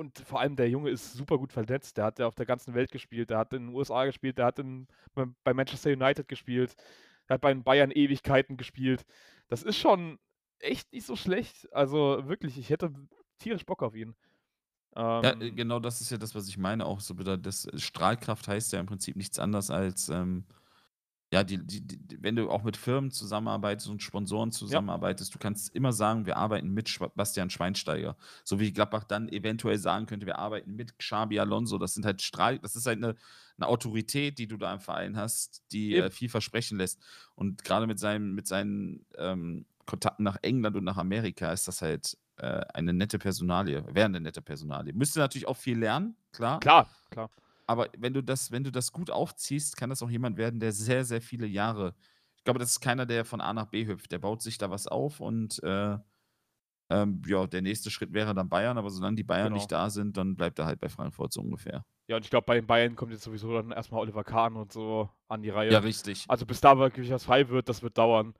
und 0.00 0.18
vor 0.20 0.40
allem 0.40 0.56
der 0.56 0.70
Junge 0.70 0.88
ist 0.88 1.12
super 1.12 1.36
gut 1.36 1.52
vernetzt. 1.52 1.98
Der 1.98 2.06
hat 2.06 2.18
ja 2.18 2.26
auf 2.26 2.34
der 2.34 2.46
ganzen 2.46 2.72
Welt 2.74 2.90
gespielt. 2.90 3.28
Der 3.28 3.36
hat 3.36 3.52
in 3.52 3.66
den 3.66 3.74
USA 3.74 4.06
gespielt. 4.06 4.38
Der 4.38 4.46
hat 4.46 4.58
in, 4.58 4.86
bei, 5.44 5.52
Manchester 5.52 5.90
United 5.90 6.26
gespielt. 6.26 6.74
Der 7.28 7.34
hat 7.34 7.42
bei 7.42 7.52
den 7.52 7.64
Bayern 7.64 7.90
Ewigkeiten 7.90 8.56
gespielt. 8.56 9.04
Das 9.48 9.62
ist 9.62 9.76
schon 9.76 10.18
echt 10.60 10.92
nicht 10.92 11.06
so 11.06 11.16
schlecht. 11.16 11.72
Also 11.72 12.28
wirklich, 12.28 12.58
ich 12.58 12.70
hätte 12.70 12.92
tierisch 13.38 13.66
Bock 13.66 13.82
auf 13.82 13.94
ihn. 13.94 14.14
Ja, 15.22 15.30
äh, 15.40 15.50
Ähm, 15.50 15.52
genau 15.52 15.80
das 15.80 16.00
ist 16.00 16.10
ja 16.10 16.16
das, 16.18 16.34
was 16.34 16.48
ich 16.48 16.56
meine. 16.58 16.86
Auch 16.86 17.00
so 17.00 17.18
wieder, 17.18 17.36
das 17.36 17.68
Strahlkraft 17.76 18.48
heißt 18.48 18.72
ja 18.72 18.80
im 18.80 18.86
Prinzip 18.86 19.16
nichts 19.16 19.38
anderes 19.38 19.70
als, 19.70 20.08
ähm, 20.08 20.44
Ja, 21.32 21.44
die 21.44 21.58
die 21.66 21.86
die 21.86 22.22
wenn 22.22 22.36
du 22.36 22.50
auch 22.50 22.62
mit 22.64 22.76
Firmen 22.78 23.10
zusammenarbeitest 23.12 23.88
und 23.88 24.02
Sponsoren 24.02 24.52
Ja. 24.68 24.80
zusammenarbeitest, 24.80 25.34
du 25.34 25.38
kannst 25.40 25.74
immer 25.76 25.92
sagen: 25.92 26.26
„Wir 26.26 26.36
arbeiten 26.38 26.70
mit 26.70 26.90
Bastian 27.16 27.50
Schweinsteiger.“ 27.50 28.16
So 28.44 28.60
wie 28.60 28.72
Gladbach 28.72 29.04
dann 29.04 29.28
eventuell 29.30 29.78
sagen 29.78 30.06
könnte: 30.06 30.26
„Wir 30.26 30.38
arbeiten 30.38 30.74
mit 30.76 30.98
Xabi 30.98 31.40
Alonso.“ 31.40 31.78
Das 31.78 31.94
sind 31.94 32.06
halt 32.06 32.22
Strahl 32.22 32.58
das 32.60 32.76
ist 32.76 32.86
halt 32.86 33.00
'ne 33.00 33.16
'ne 33.58 33.66
Autorität, 33.68 34.38
die 34.38 34.48
du 34.48 34.56
da 34.58 34.74
im 34.74 34.80
Verein 34.80 35.16
hast, 35.18 35.64
die, 35.72 35.96
äh, 35.96 36.10
viel 36.10 36.28
versprechen 36.30 36.78
lässt. 36.78 37.02
Und 37.36 37.64
grade 37.64 37.86
mit 37.86 37.98
seinem 38.00 38.34
mit 38.34 38.46
seinen, 38.46 39.06
ähm, 39.18 39.66
Kontakten 39.90 40.24
nach 40.24 40.38
England 40.42 40.76
und 40.76 40.84
nach 40.84 40.96
Amerika 40.98 41.52
ist 41.52 41.68
das 41.68 41.82
halt, 41.82 42.16
äh, 42.38 42.62
eine 42.74 42.92
nette 42.94 43.18
Personalie 43.18 43.84
wäre 43.94 44.08
'ne 44.10 44.20
nette 44.20 44.42
Personalie. 44.42 44.92
Müsste 44.94 45.20
natürlich 45.20 45.48
auch 45.48 45.56
viel 45.58 45.78
lernen, 45.78 46.16
klar. 46.32 46.62
Klar, 46.62 46.94
klar. 47.10 47.30
Aber 47.68 47.88
wenn 47.96 48.12
du 48.14 48.22
das 48.22 48.50
wenn 48.50 48.64
du 48.64 48.72
das 48.72 48.92
gut 48.92 49.10
aufziehst, 49.10 49.76
kann 49.76 49.90
das 49.90 50.02
auch 50.02 50.10
jemand 50.10 50.36
werden, 50.38 50.60
der 50.60 50.72
sehr, 50.72 51.04
sehr 51.04 51.22
viele 51.22 51.46
Jahre 51.46 51.94
ich 52.36 52.44
glaube, 52.44 52.58
das 52.58 52.70
ist 52.70 52.80
keiner, 52.80 53.04
der 53.04 53.26
von 53.26 53.42
A 53.42 53.52
nach 53.52 53.66
B 53.66 53.86
hüpft. 53.86 54.12
Der 54.12 54.18
baut 54.18 54.40
sich 54.40 54.56
da 54.56 54.70
was 54.70 54.86
auf 54.86 55.20
und, 55.20 55.62
äh, 55.62 55.98
ähm, 56.90 57.22
ja, 57.26 57.46
der 57.46 57.62
nächste 57.62 57.90
Schritt 57.90 58.12
wäre 58.14 58.34
dann 58.34 58.48
Bayern, 58.50 58.78
aber 58.78 58.90
solange 58.90 59.16
die 59.16 59.24
Bayern 59.24 59.52
Genau. 59.52 59.54
nicht 59.54 59.72
da 59.72 59.90
sind, 59.90 60.16
dann 60.16 60.36
bleibt 60.36 60.58
er 60.60 60.66
halt 60.66 60.80
bei 60.80 60.88
Frankfurt 60.90 61.32
so 61.32 61.40
ungefähr. 61.42 61.84
Ja, 62.08 62.16
und 62.16 62.24
ich 62.24 62.30
glaube, 62.30 62.44
bei 62.46 62.54
den 62.56 62.66
Bayern 62.66 62.96
kommt 62.96 63.12
jetzt 63.12 63.22
sowieso 63.22 63.52
dann 63.54 63.70
erst 63.70 63.92
mal 63.92 63.98
Oliver 63.98 64.24
Kahn 64.24 64.56
und 64.56 64.72
so 64.72 65.08
an 65.28 65.42
die 65.42 65.50
Reihe. 65.50 65.78
Ja, 65.78 65.78
richtig. 65.78 66.26
Also, 66.26 66.44
bis 66.46 66.60
da 66.60 66.78
wirklich 66.78 67.10
was 67.10 67.24
frei 67.24 67.48
wird, 67.48 67.68
das 67.68 67.82
wird 67.82 67.98
dauern. 67.98 68.34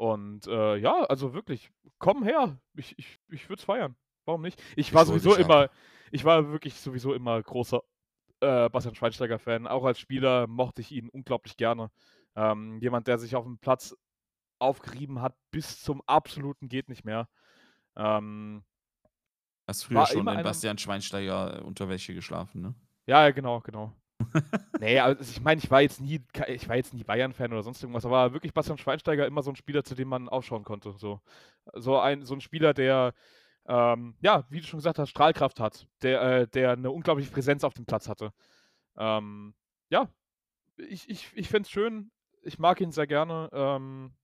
Und, 0.00 0.46
äh, 0.46 0.76
ja, 0.76 1.02
also 1.10 1.34
wirklich, 1.34 1.70
komm 1.98 2.22
her. 2.22 2.58
Ich 2.74 2.98
ich 2.98 3.18
ich 3.28 3.50
würde 3.50 3.60
es 3.60 3.64
feiern. 3.64 3.96
Warum 4.24 4.40
nicht? 4.40 4.58
Ich 4.74 4.94
war 4.94 5.04
sowieso 5.04 5.34
immer 5.34 5.68
ich 6.10 6.24
war 6.24 6.50
wirklich 6.50 6.74
sowieso 6.74 7.12
immer 7.12 7.42
großer, 7.42 7.82
äh, 8.40 8.70
Bastian 8.70 8.94
Schweinsteiger-Fan. 8.94 9.66
Auch 9.66 9.84
als 9.84 10.00
Spieler 10.00 10.46
mochte 10.46 10.80
ich 10.80 10.90
ihn 10.90 11.10
unglaublich 11.10 11.58
gerne. 11.58 11.90
Ähm, 12.34 12.78
jemand, 12.80 13.08
der 13.08 13.18
sich 13.18 13.36
aufm 13.36 13.58
Platz 13.58 13.94
aufgerieben 14.58 15.20
hat 15.20 15.36
bis 15.50 15.82
zum 15.82 16.00
absoluten 16.06 16.70
geht 16.70 16.88
nicht 16.88 17.04
mehr. 17.04 17.28
Ähm 17.94 18.64
Hast 19.66 19.84
früher 19.84 20.06
schon 20.06 20.26
in 20.26 20.42
Bastian 20.42 20.78
Schweinsteiger, 20.78 21.58
äh, 21.58 21.62
Unterwäsche 21.62 22.14
geschlafen, 22.14 22.62
ne? 22.62 22.74
Ja, 23.04 23.24
ja, 23.24 23.32
genau, 23.32 23.60
genau. 23.60 23.92
Ne, 24.78 24.98
also 25.00 25.22
ich 25.22 25.40
meine, 25.42 25.60
ich 25.60 25.70
war 25.70 25.82
jetzt 25.82 26.00
nie 26.00 26.20
ich 26.48 26.68
war 26.68 26.76
jetzt 26.76 26.94
nie 26.94 27.04
Bayern-Fan 27.04 27.52
oder 27.52 27.62
sonst 27.62 27.82
irgendwas, 27.82 28.06
aber 28.06 28.32
wirklich 28.32 28.54
Bastian 28.54 28.78
Schweinsteiger 28.78 29.26
immer 29.26 29.42
so 29.42 29.50
'n 29.50 29.56
Spieler, 29.56 29.84
zu 29.84 29.94
dem 29.94 30.08
man 30.08 30.28
aufschauen 30.28 30.64
konnte, 30.64 30.94
so. 30.98 31.20
So 31.74 31.98
ein 32.00 32.24
so 32.24 32.34
'n 32.34 32.40
Spieler, 32.40 32.74
der, 32.74 33.14
ähm, 33.68 34.16
ja, 34.22 34.44
wie 34.50 34.60
du 34.60 34.66
schon 34.66 34.78
gesagt 34.80 34.98
hast, 34.98 35.10
Strahlkraft 35.10 35.60
hat, 35.60 35.86
der 36.02 36.22
äh, 36.22 36.48
der 36.48 36.76
'ne 36.76 36.90
unglaubliche 36.90 37.30
Präsenz 37.32 37.64
auf 37.64 37.74
dem 37.74 37.86
Platz 37.86 38.08
hatte. 38.08 38.32
Ähm, 38.98 39.54
ja, 39.90 40.08
ich 40.78 41.08
ich 41.10 41.30
ich 41.36 41.48
fände 41.48 41.66
es 41.66 41.70
schön. 41.72 42.10
Ich 42.42 42.58
mag 42.60 42.80
ihn 42.82 42.92
sehr 42.92 43.06
gerne. 43.08 43.50
Ähm, 43.52 44.14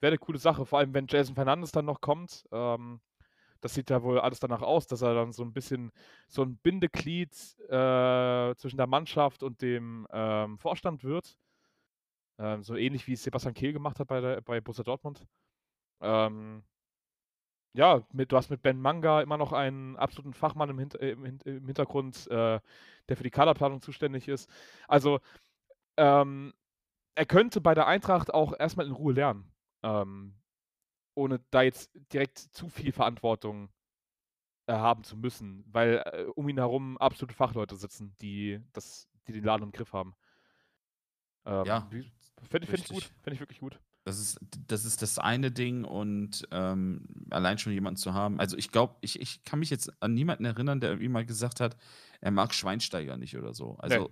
wäre 0.00 0.12
'ne 0.14 0.18
coole 0.18 0.38
Sache, 0.38 0.66
vor 0.66 0.78
allem, 0.80 0.94
wenn 0.94 1.06
Jason 1.08 1.34
Fernandes 1.36 1.72
dann 1.72 1.86
noch 1.86 2.00
kommt. 2.02 2.46
Ähm, 2.52 3.00
das 3.60 3.74
sieht 3.74 3.90
ja 3.90 4.02
wohl 4.02 4.20
alles 4.20 4.40
danach 4.40 4.62
aus, 4.62 4.86
dass 4.86 5.02
er 5.02 5.14
dann 5.14 5.32
so 5.32 5.42
'n 5.44 5.52
bisschen 5.52 5.92
so 6.28 6.42
'n 6.42 6.56
Bindeglied, 6.58 7.32
äh, 7.68 8.54
zwischen 8.56 8.76
der 8.78 8.86
Mannschaft 8.86 9.42
und 9.42 9.62
dem, 9.62 10.06
ähm, 10.12 10.58
Vorstand 10.58 11.04
wird. 11.04 11.36
Ähm, 12.38 12.62
so 12.62 12.76
ähnlich 12.76 13.06
wie 13.06 13.14
es 13.14 13.22
Sebastian 13.22 13.54
Kehl 13.54 13.72
gemacht 13.72 13.98
hat 14.00 14.08
bei 14.08 14.20
der 14.20 14.40
bei 14.42 14.60
Borussia 14.60 14.84
Dortmund. 14.84 15.26
Ähm 16.00 16.64
ja, 17.74 18.02
mit 18.12 18.32
du 18.32 18.36
hast 18.36 18.50
mit 18.50 18.62
Ben 18.62 18.80
Manga 18.80 19.20
immer 19.20 19.36
noch 19.36 19.52
einen 19.52 19.96
absoluten 19.96 20.32
Fachmann 20.34 20.70
im 20.70 20.78
Hint 20.78 20.94
äh, 21.00 21.10
im 21.10 21.24
im 21.44 21.66
Hintergrund, 21.66 22.26
äh, 22.30 22.60
der 23.08 23.16
für 23.16 23.22
die 23.22 23.30
Kaderplanung 23.30 23.82
zuständig 23.82 24.28
ist. 24.28 24.48
Also, 24.88 25.20
ähm, 25.98 26.54
er 27.16 27.26
könnte 27.26 27.60
bei 27.60 27.74
der 27.74 27.86
Eintracht 27.88 28.34
auch 28.34 28.54
erst 28.58 28.76
mal 28.78 28.86
in 28.86 28.92
Ruhe 28.92 29.14
lernen, 29.14 29.52
ähm, 29.84 30.36
ohne 31.16 31.40
da 31.50 31.62
jetzt 31.62 31.90
direkt 32.12 32.38
zu 32.38 32.68
viel 32.68 32.92
Verantwortung, 32.92 33.70
äh, 34.66 34.74
haben 34.74 35.04
zu 35.04 35.16
müssen, 35.16 35.64
weil, 35.68 36.02
äh, 36.06 36.24
um 36.34 36.48
ihn 36.48 36.58
herum 36.58 36.98
absolute 36.98 37.34
Fachleute 37.34 37.76
sitzen, 37.76 38.14
die 38.20 38.60
das 38.72 39.08
die 39.28 39.32
den 39.32 39.44
Laden 39.44 39.64
im 39.64 39.72
Griff 39.72 39.92
haben. 39.92 40.14
Ähm, 41.44 41.64
Ja, 41.66 41.88
wie 41.90 42.12
fände 42.42 42.66
ich 42.66 42.88
gut. 42.88 43.04
Fände 43.22 43.34
ich 43.34 43.40
wirklich 43.40 43.60
gut. 43.60 43.80
Das 44.04 44.20
ist 44.20 44.38
das 44.68 44.84
ist 44.84 45.02
das 45.02 45.18
eine 45.18 45.50
Ding 45.50 45.84
und, 45.84 46.46
ähm, 46.52 47.08
allein 47.30 47.58
schon 47.58 47.72
jemanden 47.72 47.96
zu 47.96 48.14
haben 48.14 48.38
also, 48.38 48.56
ich 48.56 48.70
glaube 48.70 48.94
ich 49.00 49.20
ich 49.20 49.42
kann 49.42 49.58
mich 49.58 49.70
jetzt 49.70 49.90
an 50.00 50.14
niemanden 50.14 50.44
erinnern, 50.44 50.78
der 50.80 50.90
irgendwie 50.90 51.08
mal 51.08 51.26
gesagt 51.26 51.58
hat, 51.60 51.76
er 52.20 52.30
mag 52.30 52.54
Schweinsteiger 52.54 53.16
nicht 53.16 53.36
oder 53.36 53.52
so. 53.52 53.76
Ne. 53.88 54.04
Also, 54.04 54.10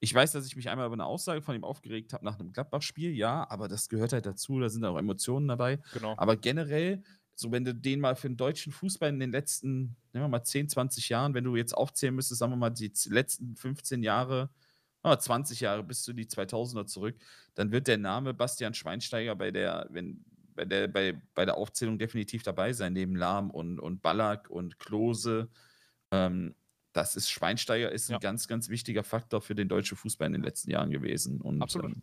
ich 0.00 0.14
weiß, 0.14 0.32
dass 0.32 0.46
ich 0.46 0.56
mich 0.56 0.68
einmal 0.70 0.86
über 0.86 0.96
'ne 0.96 1.04
Aussage 1.06 1.42
von 1.42 1.54
ihm 1.56 1.64
aufgeregt 1.64 2.12
habe 2.12 2.24
nach 2.24 2.38
'nem 2.38 2.52
Gladbach-Spiel, 2.52 3.12
ja, 3.12 3.48
aber 3.50 3.68
das 3.68 3.88
gehört 3.88 4.12
halt 4.12 4.26
dazu, 4.26 4.60
da 4.60 4.68
sind 4.68 4.84
auch 4.84 4.98
Emotionen 4.98 5.48
dabei. 5.48 5.80
Genau. 5.92 6.18
Aber 6.18 6.36
generell, 6.36 7.02
so 7.34 7.52
wenn 7.52 7.64
du 7.64 7.74
den 7.74 8.00
mal 8.00 8.16
für 8.16 8.28
'n 8.28 8.36
deutschen 8.36 8.72
Fußball 8.72 9.08
in 9.10 9.20
den 9.20 9.32
letzten, 9.32 9.96
nehmen 10.12 10.24
wir 10.24 10.28
mal 10.28 10.44
10, 10.44 10.68
20 10.68 11.08
Jahren 11.08 11.34
wenn 11.34 11.44
du 11.44 11.56
jetzt 11.56 11.74
aufzählen 11.76 12.14
müsstest, 12.14 12.38
sagen 12.40 12.52
wir 12.52 12.56
mal, 12.56 12.70
die 12.70 12.92
letzten 13.08 13.56
15 13.56 14.02
Jahre, 14.02 14.50
ah, 15.02 15.18
20 15.18 15.60
Jahre 15.60 15.82
bis 15.84 16.02
zu 16.02 16.12
die 16.12 16.26
2000er 16.28 16.86
zurück, 16.86 17.16
dann 17.54 17.72
wird 17.72 17.88
der 17.88 17.98
Name 17.98 18.34
Bastian 18.34 18.74
Schweinsteiger 18.74 19.36
bei 19.36 19.50
der 19.50 19.88
wenn 19.90 20.24
bei 20.54 20.64
der 20.64 20.88
bei 20.88 21.20
bei 21.34 21.44
der 21.44 21.56
Aufzählung 21.56 21.98
definitiv 21.98 22.42
dabei 22.44 22.72
sein, 22.72 22.92
neben 22.92 23.16
Lahm 23.16 23.50
und 23.50 23.80
und 23.80 24.02
Ballack 24.02 24.48
und 24.50 24.78
Klose. 24.78 25.50
Ähm, 26.12 26.54
das 26.94 27.16
ist 27.16 27.30
Schweinsteiger 27.30 27.92
ist 27.92 28.10
'n 28.10 28.14
Ja. 28.14 28.20
ganz, 28.20 28.48
ganz 28.48 28.70
wichtiger 28.70 29.04
Faktor 29.04 29.42
für 29.42 29.54
den 29.56 29.68
deutschen 29.68 29.96
Fußball 29.98 30.26
in 30.28 30.34
den 30.34 30.42
letzten 30.44 30.70
Jahren 30.72 30.90
gewesen 30.90 31.40
und, 31.42 31.76
Absolut. 31.76 31.84
ähm, 31.84 32.02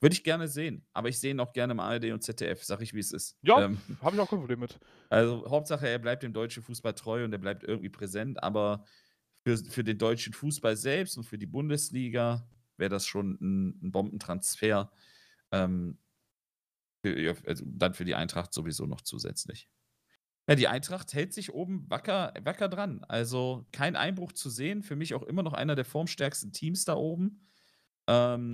würde 0.00 0.14
ich 0.14 0.24
gerne 0.24 0.48
sehen, 0.48 0.86
aber 0.94 1.08
ich 1.10 1.20
sehe 1.20 1.32
ihn 1.32 1.40
auch 1.40 1.52
gerne 1.54 1.72
im 1.72 1.80
ARD 1.80 2.12
und 2.12 2.22
ZDF, 2.22 2.64
sage 2.64 2.84
ich, 2.84 2.94
wie 2.94 3.00
es 3.00 3.12
ist. 3.12 3.38
Ja, 3.44 3.56
Ähm, 3.56 3.82
habe 4.02 4.16
ich 4.16 4.20
auch 4.22 4.28
kein 4.28 4.38
Problem 4.40 4.60
mit. 4.60 4.80
also, 5.10 5.50
Hauptsache, 5.50 5.88
er 5.88 5.98
bleibt 5.98 6.22
dem 6.24 6.32
deutschen 6.34 6.62
Fußball 6.62 6.94
treu 6.94 7.24
und 7.24 7.32
er 7.32 7.38
bleibt 7.38 7.64
irgendwie 7.64 7.90
präsent, 7.90 8.42
aber 8.42 8.84
fürs 9.46 9.68
für 9.68 9.84
den 9.84 9.98
deutschen 9.98 10.32
Fußball 10.34 10.76
selbst 10.76 11.16
und 11.18 11.24
für 11.24 11.38
die 11.38 11.46
Bundesliga 11.46 12.48
wäre 12.78 12.90
das 12.90 13.06
schon 13.06 13.36
'n 13.40 13.80
'n 13.82 13.92
Bombentransfer. 13.92 14.92
Ähm 15.52 15.98
für 17.04 17.34
also, 17.46 17.64
dann 17.66 17.94
für 17.94 18.04
die 18.04 18.14
Eintracht 18.14 18.52
sowieso 18.52 18.86
noch 18.86 19.00
zusätzlich. 19.00 19.66
Ja, 20.48 20.54
die 20.54 20.68
Eintracht 20.68 21.12
hält 21.14 21.32
sich 21.32 21.52
oben 21.52 21.88
wacker 21.90 22.32
wacker 22.42 22.68
dran. 22.68 23.04
Also, 23.08 23.66
kein 23.72 23.94
Einbruch 23.96 24.32
zu 24.32 24.50
sehen, 24.50 24.82
für 24.82 24.96
mich 24.96 25.14
auch 25.14 25.22
immer 25.22 25.42
noch 25.42 25.52
einer 25.52 25.74
der 25.76 25.84
formstärksten 25.84 26.52
Teams 26.52 26.84
da 26.84 26.94
oben. 26.94 27.46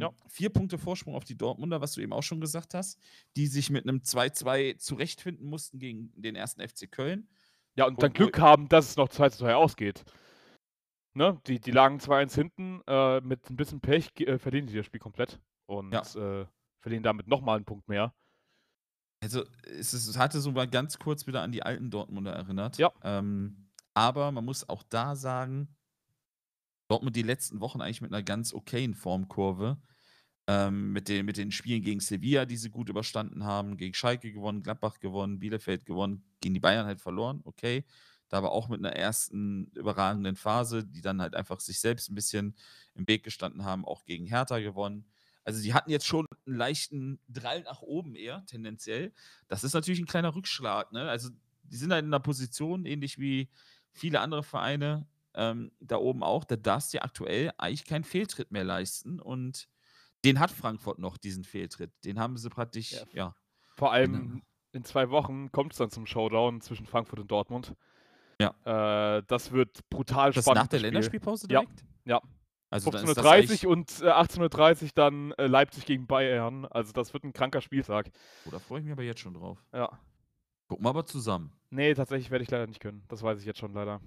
Ja. 0.01 0.11
Ähm, 0.11 0.17
4 0.29 0.51
Punkte 0.51 0.79
Vorsprung 0.79 1.15
auf 1.15 1.25
die 1.25 1.39
Dortmunder, 1.39 1.81
was 1.81 1.93
du 1.95 2.01
eben 2.03 2.13
auch 2.13 2.23
schon 2.25 2.41
gesagt 2.41 2.75
hast, 2.75 3.01
die 3.37 3.47
sich 3.47 3.71
mit 3.71 3.87
'nem 3.87 4.05
2:2 4.05 4.75
zurechtfinden 4.79 5.49
mussten 5.49 5.79
gegen 5.79 6.13
den 6.17 6.37
1. 6.37 6.63
FC 6.63 6.87
Köln. 6.91 7.29
Ja, 7.79 7.85
und 7.87 8.03
dann 8.03 8.15
Glück 8.15 8.39
haben, 8.39 8.69
dass 8.71 8.89
es 8.89 8.97
noch 8.97 9.11
2:2 9.11 9.55
ausgeht. 9.55 10.07
Ne? 11.17 11.41
Die 11.47 11.61
die 11.61 11.71
lagen 11.71 11.99
2:1 11.99 12.35
hinten, 12.35 12.83
äh, 12.87 13.23
mit 13.23 13.49
'n 13.51 13.57
bisschen 13.57 13.81
Pech 13.81 14.11
äh, 14.21 14.39
verlieren 14.39 14.67
die 14.67 14.75
das 14.77 14.85
Spiel 14.85 15.01
komplett 15.01 15.41
und, 15.65 15.93
Ja. 15.93 16.13
äh, 16.15 16.45
verlieren 16.83 17.03
damit 17.03 17.27
noch 17.27 17.41
mal 17.41 17.57
'n 17.59 17.65
Punkt 17.65 17.89
mehr. 17.89 18.13
Also, 19.23 19.45
es 19.63 19.93
es 19.93 20.17
hatte 20.19 20.41
so 20.41 20.53
mal 20.53 20.69
ganz 20.69 20.99
kurz 20.99 21.27
wieder 21.27 21.43
an 21.43 21.53
die 21.53 21.63
alten 21.63 21.91
Dortmunder 21.91 22.33
erinnert. 22.33 22.79
Ja. 22.79 22.91
Ähm, 23.03 23.69
aber 23.95 24.31
man 24.31 24.45
muss 24.45 24.69
auch 24.69 24.83
da 24.83 25.17
sagen 25.17 25.77
Dortmund 26.91 27.17
die 27.17 27.23
letzten 27.23 27.61
Wochen 27.61 27.81
eigentlich 27.81 28.01
mit 28.01 28.11
'ner 28.13 28.23
ganz 28.23 28.55
okayen 28.55 28.95
Formkurve, 28.95 29.79
ähm, 30.49 30.93
mit 30.93 31.09
den 31.09 31.27
mit 31.27 31.37
den 31.37 31.53
Spielen 31.53 31.83
gegen 31.83 32.01
Sevilla, 32.01 32.47
die 32.47 32.57
sie 32.57 32.71
gut 32.71 32.89
überstanden 32.89 33.45
haben, 33.45 33.77
gegen 33.77 33.95
Schalke 33.95 34.33
gewonnen, 34.33 34.63
Gladbach 34.63 35.01
gewonnen, 35.01 35.39
Bielefeld 35.41 35.87
gewonnen, 35.87 36.25
gegen 36.41 36.55
die 36.55 36.61
Bayern 36.61 36.87
halt 36.87 37.01
verloren, 37.01 37.41
okay. 37.45 37.85
Da 38.29 38.39
aber 38.39 38.53
auch 38.53 38.69
mit 38.69 38.81
'ner 38.81 38.95
ersten 38.97 39.67
überragenden 39.75 40.37
Phase, 40.37 40.85
die 40.85 41.01
dann 41.03 41.21
halt 41.23 41.35
einfach 41.37 41.61
sich 41.61 41.81
selbst 41.81 42.11
'n 42.11 42.15
bisschen 42.17 42.57
im 42.95 43.09
Weg 43.09 43.25
gestanden 43.25 43.65
haben, 43.65 43.85
auch 43.85 44.05
gegen 44.05 44.27
Hertha 44.27 44.59
gewonnen. 44.61 45.07
Also, 45.47 45.63
die 45.63 45.73
hatten 45.75 45.91
jetzt 45.91 46.07
schon 46.07 46.27
'n 46.47 46.55
leichten 46.57 47.21
Drall 47.29 47.63
nach 47.63 47.81
oben 47.81 48.17
eher 48.17 48.45
tendenziell. 48.47 49.13
Das 49.47 49.63
ist 49.63 49.75
natürlich 49.75 50.01
'n 50.01 50.07
kleiner 50.07 50.35
Rückschlag, 50.35 50.91
ne? 50.93 51.09
Also, 51.09 51.31
die 51.63 51.77
sind 51.77 51.93
halt 51.93 52.03
in 52.05 52.11
'ner 52.11 52.19
Position, 52.21 52.85
ähnlich 52.85 53.19
wie 53.21 53.49
viele 53.93 54.21
andere 54.21 54.43
Vereine, 54.43 55.07
ähm, 55.35 55.71
da 55.81 55.99
oben 55.99 56.25
auch, 56.25 56.43
da 56.45 56.57
darfst 56.57 56.93
dir 56.93 57.05
aktuell 57.05 57.53
eigentlich 57.59 57.85
keinen 57.85 58.03
Fehltritt 58.05 58.51
mehr 58.51 58.65
leisten 58.65 59.21
und 59.21 59.69
den 60.25 60.41
hat 60.41 60.51
Frankfurt 60.53 60.99
noch, 61.01 61.19
diesen 61.19 61.45
Fehltritt. 61.45 61.93
Den 62.05 62.19
haben 62.21 62.37
sie 62.39 62.51
praktisch, 62.51 62.93
Ja, 62.93 63.07
ja. 63.13 63.35
vor 63.77 63.93
allem 63.93 64.43
in 64.73 64.85
2 64.85 65.11
Wochen 65.11 65.53
kommt's 65.53 65.79
dann 65.79 65.91
zum 65.91 66.07
Showdown 66.07 66.61
zwischen 66.63 66.87
Frankfurt 66.87 67.21
und 67.21 67.31
Dortmund. 67.31 67.75
Ja. 68.41 68.57
Äh, 68.65 69.23
das 69.27 69.53
wird 69.53 69.89
brutal 69.91 70.35
Das 70.35 70.51
spannend, 70.51 70.53
nach 70.53 70.67
der 70.67 70.81
Spiel. 70.81 71.15
Länderspielpause 71.21 71.49
Ja, 71.49 71.63
direkt? 71.63 71.85
ja. 72.05 72.21
Also, 72.77 72.91
dann 72.91 73.05
ist 73.05 73.17
das 73.17 73.31
15:30 73.31 73.31
eigentlich 73.31 73.67
und, 73.67 74.03
äh, 74.03 74.09
18:30 74.09 74.95
dann, 74.95 75.33
äh, 75.33 75.47
Leipzig 75.47 75.87
gegen 75.87 76.07
Bayern. 76.07 76.65
Also, 76.67 76.93
das 76.93 77.13
wird 77.15 77.25
'n 77.25 77.33
kranker 77.33 77.61
Spieltag. 77.61 78.11
Oh, 78.47 78.51
da 78.51 78.61
freue 78.61 78.79
ich 78.79 78.85
mich 78.85 78.93
aber 78.93 79.03
jetzt 79.03 79.21
schon 79.21 79.35
drauf. 79.35 79.67
Ja. 79.73 79.99
Gucken 80.71 80.85
wir 80.85 80.91
aber 80.91 81.07
zusammen. 81.07 81.53
Ne, 81.73 81.95
tatsächlich 81.95 82.31
werde 82.31 82.45
ich 82.45 82.51
leider 82.51 82.67
nicht 82.67 82.81
können. 82.81 83.05
Das 83.09 83.23
weiß 83.23 83.41
ich 83.41 83.45
jetzt 83.47 83.59
schon 83.59 83.73
leider. 83.75 84.01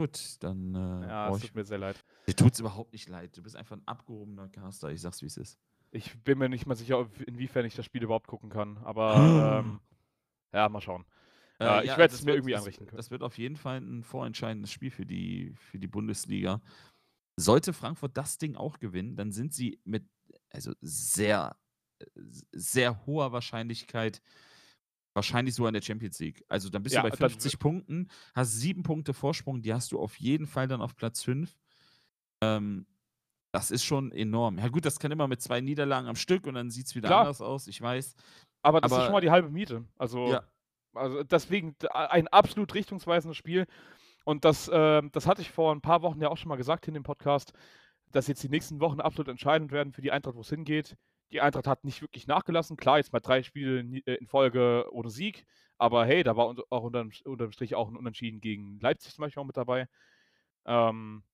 Gut, 0.00 0.36
dann, 0.40 0.74
äh, 0.74 1.08
Ja, 1.08 1.28
es 1.28 1.38
ich 1.38 1.38
tut 1.38 1.54
mir 1.54 1.64
sehr 1.64 1.78
leid. 1.78 2.04
dir 2.28 2.36
tut's 2.36 2.60
überhaupt 2.60 2.92
nicht 2.92 3.08
leid. 3.08 3.36
Du 3.36 3.42
bist 3.42 3.56
einfach 3.56 3.76
'n 3.76 3.82
abgehobener 3.86 4.48
Caster. 4.48 4.90
Ich 4.92 5.00
sage 5.02 5.14
es, 5.16 5.22
wie 5.22 5.26
es 5.26 5.36
ist. 5.36 5.56
Ich 5.94 6.18
bin 6.24 6.38
mir 6.38 6.48
nicht 6.48 6.64
mal 6.66 6.74
sicher, 6.74 7.06
inwiefern 7.26 7.66
ich 7.66 7.74
das 7.74 7.84
Spiel 7.84 8.02
überhaupt 8.02 8.26
gucken 8.26 8.48
kann, 8.48 8.78
aber, 8.78 9.60
ähm, 9.60 9.80
ja, 10.54 10.68
mal 10.68 10.80
schauen. 10.82 11.06
Äh, 11.62 11.86
ich 11.86 11.96
ja, 11.96 11.98
werde 11.98 12.14
es 12.14 12.22
mir 12.22 12.32
wird 12.32 12.34
irgendwie 12.34 12.54
das 12.54 12.56
einrichten 12.56 12.86
können. 12.86 13.04
das 13.04 13.10
wird 13.10 13.22
auf 13.22 13.38
jeden 13.38 13.56
Fall 13.56 13.78
'n 13.78 14.02
vorentscheidendes 14.02 14.70
Spiel 14.72 14.90
für 14.90 15.06
die 15.06 15.52
für 15.56 15.78
die 15.78 15.86
Bundesliga. 15.88 16.60
Sollte 17.38 17.72
Frankfurt 17.72 18.16
das 18.16 18.38
Ding 18.38 18.56
auch 18.56 18.78
gewinnen, 18.78 19.16
dann 19.16 19.32
sind 19.32 19.52
sie 19.54 19.80
mit 19.84 20.06
also 20.50 20.72
sehr, 20.80 21.56
sehr 22.52 23.06
hoher 23.06 23.32
Wahrscheinlichkeit 23.32 24.20
wahrscheinlich 25.14 25.54
sogar 25.54 25.68
in 25.70 25.74
der 25.74 25.82
Champions 25.82 26.18
League. 26.20 26.44
Also, 26.48 26.70
dann 26.70 26.82
bist 26.82 26.94
du 26.96 26.98
Ja, 26.98 27.02
bei 27.02 27.10
dann 27.10 27.18
w 27.20 27.24
50 27.32 27.58
Punkten, 27.58 28.08
hast 28.34 28.58
7 28.60 28.82
Punkte 28.82 29.14
Vorsprung, 29.14 29.62
die 29.62 29.74
hast 29.74 29.92
du 29.92 30.00
auf 30.00 30.16
jeden 30.18 30.46
Fall 30.46 30.68
dann 30.68 30.80
auf 30.80 30.96
Platz 30.96 31.22
5. 31.22 31.58
Ähm, 32.42 32.86
das 33.54 33.70
ist 33.70 33.84
schon 33.84 34.12
enorm. 34.12 34.58
Ja 34.58 34.68
gut, 34.68 34.84
das 34.86 34.98
kann 34.98 35.12
immer 35.12 35.28
mit 35.28 35.42
2 35.42 35.60
Niederlagen 35.60 36.08
am 36.08 36.16
Stück 36.16 36.46
und 36.46 36.54
dann 36.54 36.70
sieht's 36.70 36.94
wieder 36.94 37.08
Klar. 37.08 37.20
anders 37.22 37.40
aus, 37.42 37.66
ich 37.68 37.80
weiß. 37.80 38.14
Aber 38.62 38.80
das 38.80 38.92
ist 38.92 39.04
schon 39.04 39.12
mal 39.12 39.18
Aber 39.18 39.20
die 39.20 39.30
halbe 39.30 39.50
Miete. 39.50 39.84
Also 39.98 40.32
Ja. 40.32 40.44
also 40.94 41.22
deswegen 41.24 41.76
ein 41.92 42.28
absolut 42.28 42.74
richtungsweisendes 42.74 43.36
Spiel 43.36 43.66
und 44.24 44.44
das, 44.44 44.70
ähm 44.72 45.10
das 45.12 45.26
hatte 45.26 45.42
ich 45.42 45.50
vor 45.50 45.72
'n 45.72 45.80
paar 45.82 46.02
Wochen 46.02 46.20
ja 46.22 46.28
auch 46.30 46.36
schon 46.36 46.48
mal 46.48 46.56
gesagt 46.56 46.88
in 46.88 46.94
dem 46.94 47.02
Podcast, 47.04 47.52
dass 48.12 48.28
jetzt 48.28 48.42
die 48.42 48.48
nächsten 48.50 48.80
Wochen 48.80 49.00
absolut 49.00 49.28
entscheidend 49.28 49.72
werden 49.72 49.92
für 49.92 50.02
die 50.02 50.12
Eintracht, 50.12 50.36
wo's 50.36 50.50
hingeht. 50.50 50.96
Die 51.32 51.40
Eintracht 51.42 51.66
hat 51.68 51.84
nicht 51.84 52.02
wirklich 52.02 52.26
nachgelassen. 52.28 52.76
Klar, 52.76 52.98
jetzt 52.98 53.12
mal 53.12 53.20
3 53.20 53.42
Spiele 53.42 53.80
äh, 54.06 54.14
in 54.16 54.26
Folge 54.28 54.86
ohne 54.92 55.10
Sieg, 55.10 55.46
aber 55.78 56.06
hey, 56.06 56.22
da 56.24 56.36
war 56.36 56.54
auch 56.70 56.82
unterm 56.84 57.10
unterm 57.24 57.52
Strich 57.52 57.74
auch 57.76 57.88
'n 57.90 57.96
Unentschieden 57.96 58.40
gegen 58.40 58.78
Leipzig 58.80 59.14
zum 59.14 59.22
Beispiel 59.24 59.42
auch 59.42 59.46
mit 59.46 59.56
dabei. 59.58 59.88
Ähm, 60.66 61.24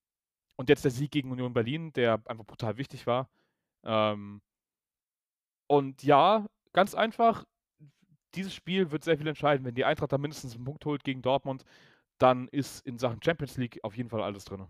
und 0.57 0.69
jetzt 0.69 0.85
der 0.85 0.91
Sieg 0.91 1.11
gegen 1.11 1.31
Union 1.31 1.53
Berlin, 1.53 1.93
der 1.93 2.21
einfach 2.27 2.45
brutal 2.45 2.77
wichtig 2.77 3.07
war. 3.07 3.29
Ähm 3.85 4.41
und 5.71 6.01
ja, 6.03 6.47
ganz 6.73 6.95
einfach, 6.95 7.45
dieses 8.35 8.53
Spiel 8.55 8.91
wird 8.91 9.03
sehr 9.03 9.17
viel 9.17 9.27
entscheiden. 9.27 9.65
Wenn 9.65 9.75
die 9.75 9.85
Eintracht 9.85 10.11
da 10.13 10.17
mindestens 10.19 10.55
'n 10.57 10.65
Punkt 10.65 10.85
holt 10.85 11.03
gegen 11.03 11.21
Dortmund, 11.23 11.63
dann 12.21 12.47
ist 12.49 12.85
in 12.85 12.97
Sachen 12.99 13.21
Champions 13.23 13.57
League 13.57 13.79
auf 13.83 13.95
jeden 13.97 14.09
Fall 14.09 14.21
alles 14.23 14.45
drin. 14.45 14.67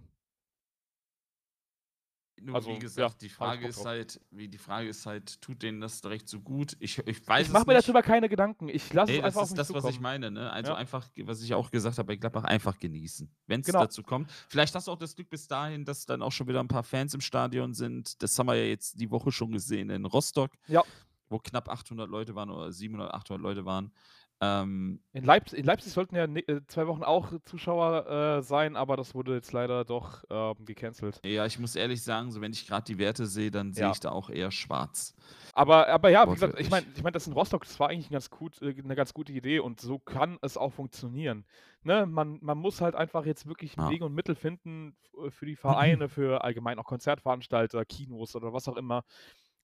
Nur 2.42 2.56
Also, 2.56 2.70
wie 2.70 2.80
ja, 2.96 3.10
gesagt, 3.10 3.22
die 3.22 3.30
habe 3.40 3.50
ich 3.52 3.58
Frage 3.58 3.68
ist 3.68 3.84
halt 3.86 4.22
wie 4.32 4.48
die 4.48 4.58
Frage 4.58 4.88
ist 4.90 5.06
halt, 5.06 5.42
tut 5.42 5.62
denen 5.62 5.82
das 5.82 6.02
direkt 6.02 6.30
so 6.30 6.40
gut? 6.42 6.78
Ich 6.80 6.98
ich 7.00 7.28
weiß 7.28 7.48
Ich 7.48 7.50
es 7.50 7.54
mache 7.54 7.66
mir 7.68 7.80
darüber 7.80 8.02
keine 8.02 8.30
Gedanken. 8.30 8.70
Ich 8.70 8.92
lasse 8.94 9.12
Ne, 9.12 9.20
es 9.20 9.22
das 9.22 9.40
einfach 9.40 9.42
auf 9.42 9.52
ist 9.52 9.58
das, 9.58 9.74
was 9.74 9.88
ich 9.88 10.00
zukommen. 10.00 10.02
meine, 10.02 10.30
ne? 10.32 10.52
Also, 10.52 10.74
Ja. 10.74 10.76
einfach, 10.76 11.10
was 11.24 11.42
ich 11.42 11.54
auch 11.54 11.72
gesagt 11.72 11.98
habe 11.98 12.08
bei 12.08 12.16
Gladbach, 12.18 12.44
einfach 12.44 12.80
genießen, 12.80 13.34
wenn's 13.48 13.76
Genau. 13.76 13.78
dazu 13.78 14.04
kommt. 14.04 14.32
Vielleicht 14.50 14.76
hast 14.76 14.88
du 14.88 14.92
auch 14.92 14.98
das 14.98 15.16
Glück 15.16 15.30
bis 15.30 15.48
dahin, 15.48 15.86
dass 15.86 16.06
dann 16.06 16.22
auch 16.22 16.32
schon 16.32 16.48
wieder 16.48 16.60
'n 16.60 16.68
paar 16.68 16.84
Fans 16.84 17.14
im 17.14 17.22
Stadion 17.22 17.74
sind. 17.74 18.22
Das 18.22 18.38
haben 18.38 18.48
wir 18.48 18.56
ja 18.56 18.66
jetzt 18.66 19.00
die 19.00 19.10
Woche 19.10 19.32
schon 19.32 19.52
gesehen 19.52 19.90
in 19.90 20.06
Rostock, 20.06 20.52
Ja. 20.70 20.84
wo 21.30 21.40
knapp 21.40 21.70
800 21.70 22.10
Leute 22.10 22.36
waren 22.36 22.50
oder 22.52 22.72
700, 22.72 23.14
800 23.14 23.44
Leute 23.44 23.66
waren. 23.66 23.94
Ähm 24.42 25.02
In 25.16 25.24
Leipz 25.24 25.54
in 25.54 25.66
Leipzig 25.66 25.92
sollten 25.92 26.16
ja 26.16 26.28
ne 26.28 26.42
äh, 26.48 26.62
2 26.68 26.86
Wochen 26.86 27.02
auch 27.04 27.34
Zuschauer, 27.44 28.38
äh, 28.38 28.42
sein, 28.44 28.76
aber 28.76 28.96
das 28.96 29.16
wurde 29.16 29.34
jetzt 29.34 29.52
leider 29.54 29.84
doch, 29.84 30.24
ähm, 30.30 30.66
gecancelt. 30.66 31.24
Ja, 31.26 31.46
ich 31.46 31.60
muss 31.60 31.76
ehrlich 31.76 32.02
sagen, 32.02 32.32
so 32.32 32.40
wenn 32.40 32.54
ich 32.54 32.66
grad 32.66 32.88
die 32.88 32.98
Werte 32.98 33.26
sehe, 33.28 33.52
dann 33.52 33.74
sehe 33.74 33.90
Ja. 33.90 33.92
ich 33.92 34.00
da 34.00 34.10
auch 34.12 34.30
eher 34.30 34.52
schwarz. 34.52 35.14
Aber 35.56 35.88
aber 35.88 36.10
ja, 36.10 36.30
wie 36.30 36.34
gesagt, 36.36 36.60
ich 36.60 36.70
meine 36.70 36.88
ich 36.94 37.02
meine, 37.02 37.14
das 37.14 37.28
in 37.28 37.34
Rostock, 37.34 37.64
das 37.66 37.80
war 37.80 37.90
eigentlich 37.90 38.10
'n 38.10 38.14
ganz 38.14 38.30
gut 38.30 38.62
äh, 38.62 38.74
'ne 38.74 38.96
ganz 38.96 39.14
gute 39.14 39.34
Idee 39.34 39.60
und 39.60 39.80
so 39.82 39.98
kann 40.00 40.38
es 40.42 40.58
auch 40.58 40.72
funktionieren. 40.74 41.46
Ne, 41.84 42.06
man 42.06 42.38
man 42.42 42.58
muss 42.58 42.82
halt 42.82 42.96
einfach 42.96 43.26
jetzt 43.26 43.48
wirklich 43.48 43.78
Ja. 43.78 44.00
Wege 44.00 44.06
und 44.06 44.14
Mittel 44.14 44.36
finden 44.36 44.96
f 45.26 45.34
für 45.34 45.46
die 45.46 45.56
Vereine, 45.56 46.08
für 46.10 46.44
allgemein 46.44 46.78
auch 46.80 46.84
Konzertveranstalter, 46.86 47.84
Kinos 47.86 48.36
oder 48.36 48.54
was 48.54 48.68
auch 48.68 48.78
immer. 48.78 49.04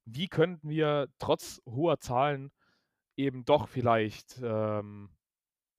Wie 0.06 0.28
könnten 0.28 0.70
wir 0.70 1.08
trotz 1.20 1.62
hoher 1.66 2.00
Zahlen 2.00 2.52
eben 3.18 3.45
doch 3.45 3.68
vielleicht, 3.68 4.39
ähm, 4.43 5.09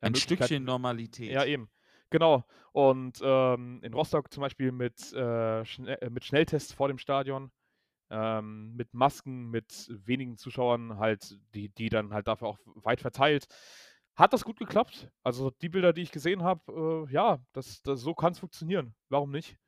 Ein 0.01 0.15
Stückchen 0.15 0.65
Möglichkeiten 0.65 1.27
Ja, 1.29 1.45
Normalität. 1.45 1.45
eben. 1.45 1.71
Genau. 2.11 2.45
Und, 2.73 3.21
ähm, 3.23 3.81
in 3.83 3.95
Rostock 3.95 4.33
zum 4.33 4.43
Beispiel 4.43 4.73
mit, 4.73 5.13
äh, 5.13 5.65
Schne 5.65 6.01
äh, 6.03 6.11
mit 6.11 6.25
Schnelltests 6.25 6.73
vor 6.73 6.89
dem 6.89 6.99
Stadion, 6.99 7.51
ähm, 8.11 8.75
mit 8.77 8.95
Masken, 8.95 9.51
mit 9.51 9.89
wenigen 9.91 10.39
Zuschauern 10.39 10.99
halt, 10.99 11.39
die 11.55 11.71
die 11.71 11.89
dann 11.91 12.13
halt 12.15 12.29
dafür 12.29 12.49
auch 12.49 12.59
weit 12.77 13.01
verteilt. 13.03 13.47
Hat 14.17 14.33
das 14.33 14.45
gut 14.45 14.59
geklappt? 14.59 15.11
Also, 15.25 15.51
die 15.63 15.69
Bilder, 15.71 15.93
die 15.93 16.03
ich 16.03 16.13
gesehen 16.13 16.43
habe, 16.45 17.07
äh, 17.09 17.13
ja, 17.13 17.41
das 17.53 17.83
das 17.83 18.01
so 18.03 18.15
kann's 18.15 18.39
funktionieren. 18.41 18.95
Warum 19.11 19.31
nicht? 19.33 19.59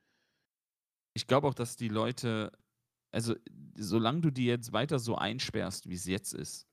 Ich 1.13 1.27
glaube 1.27 1.47
auch, 1.47 1.53
dass 1.53 1.75
die 1.75 1.89
Leute 1.89 2.51
also, 3.11 3.35
solange 3.75 4.21
du 4.21 4.31
die 4.31 4.45
jetzt 4.45 4.73
weiter 4.73 4.99
so 4.99 5.15
einsperrst, 5.15 5.89
wie's 5.89 6.05
jetzt 6.05 6.33
ist 6.33 6.68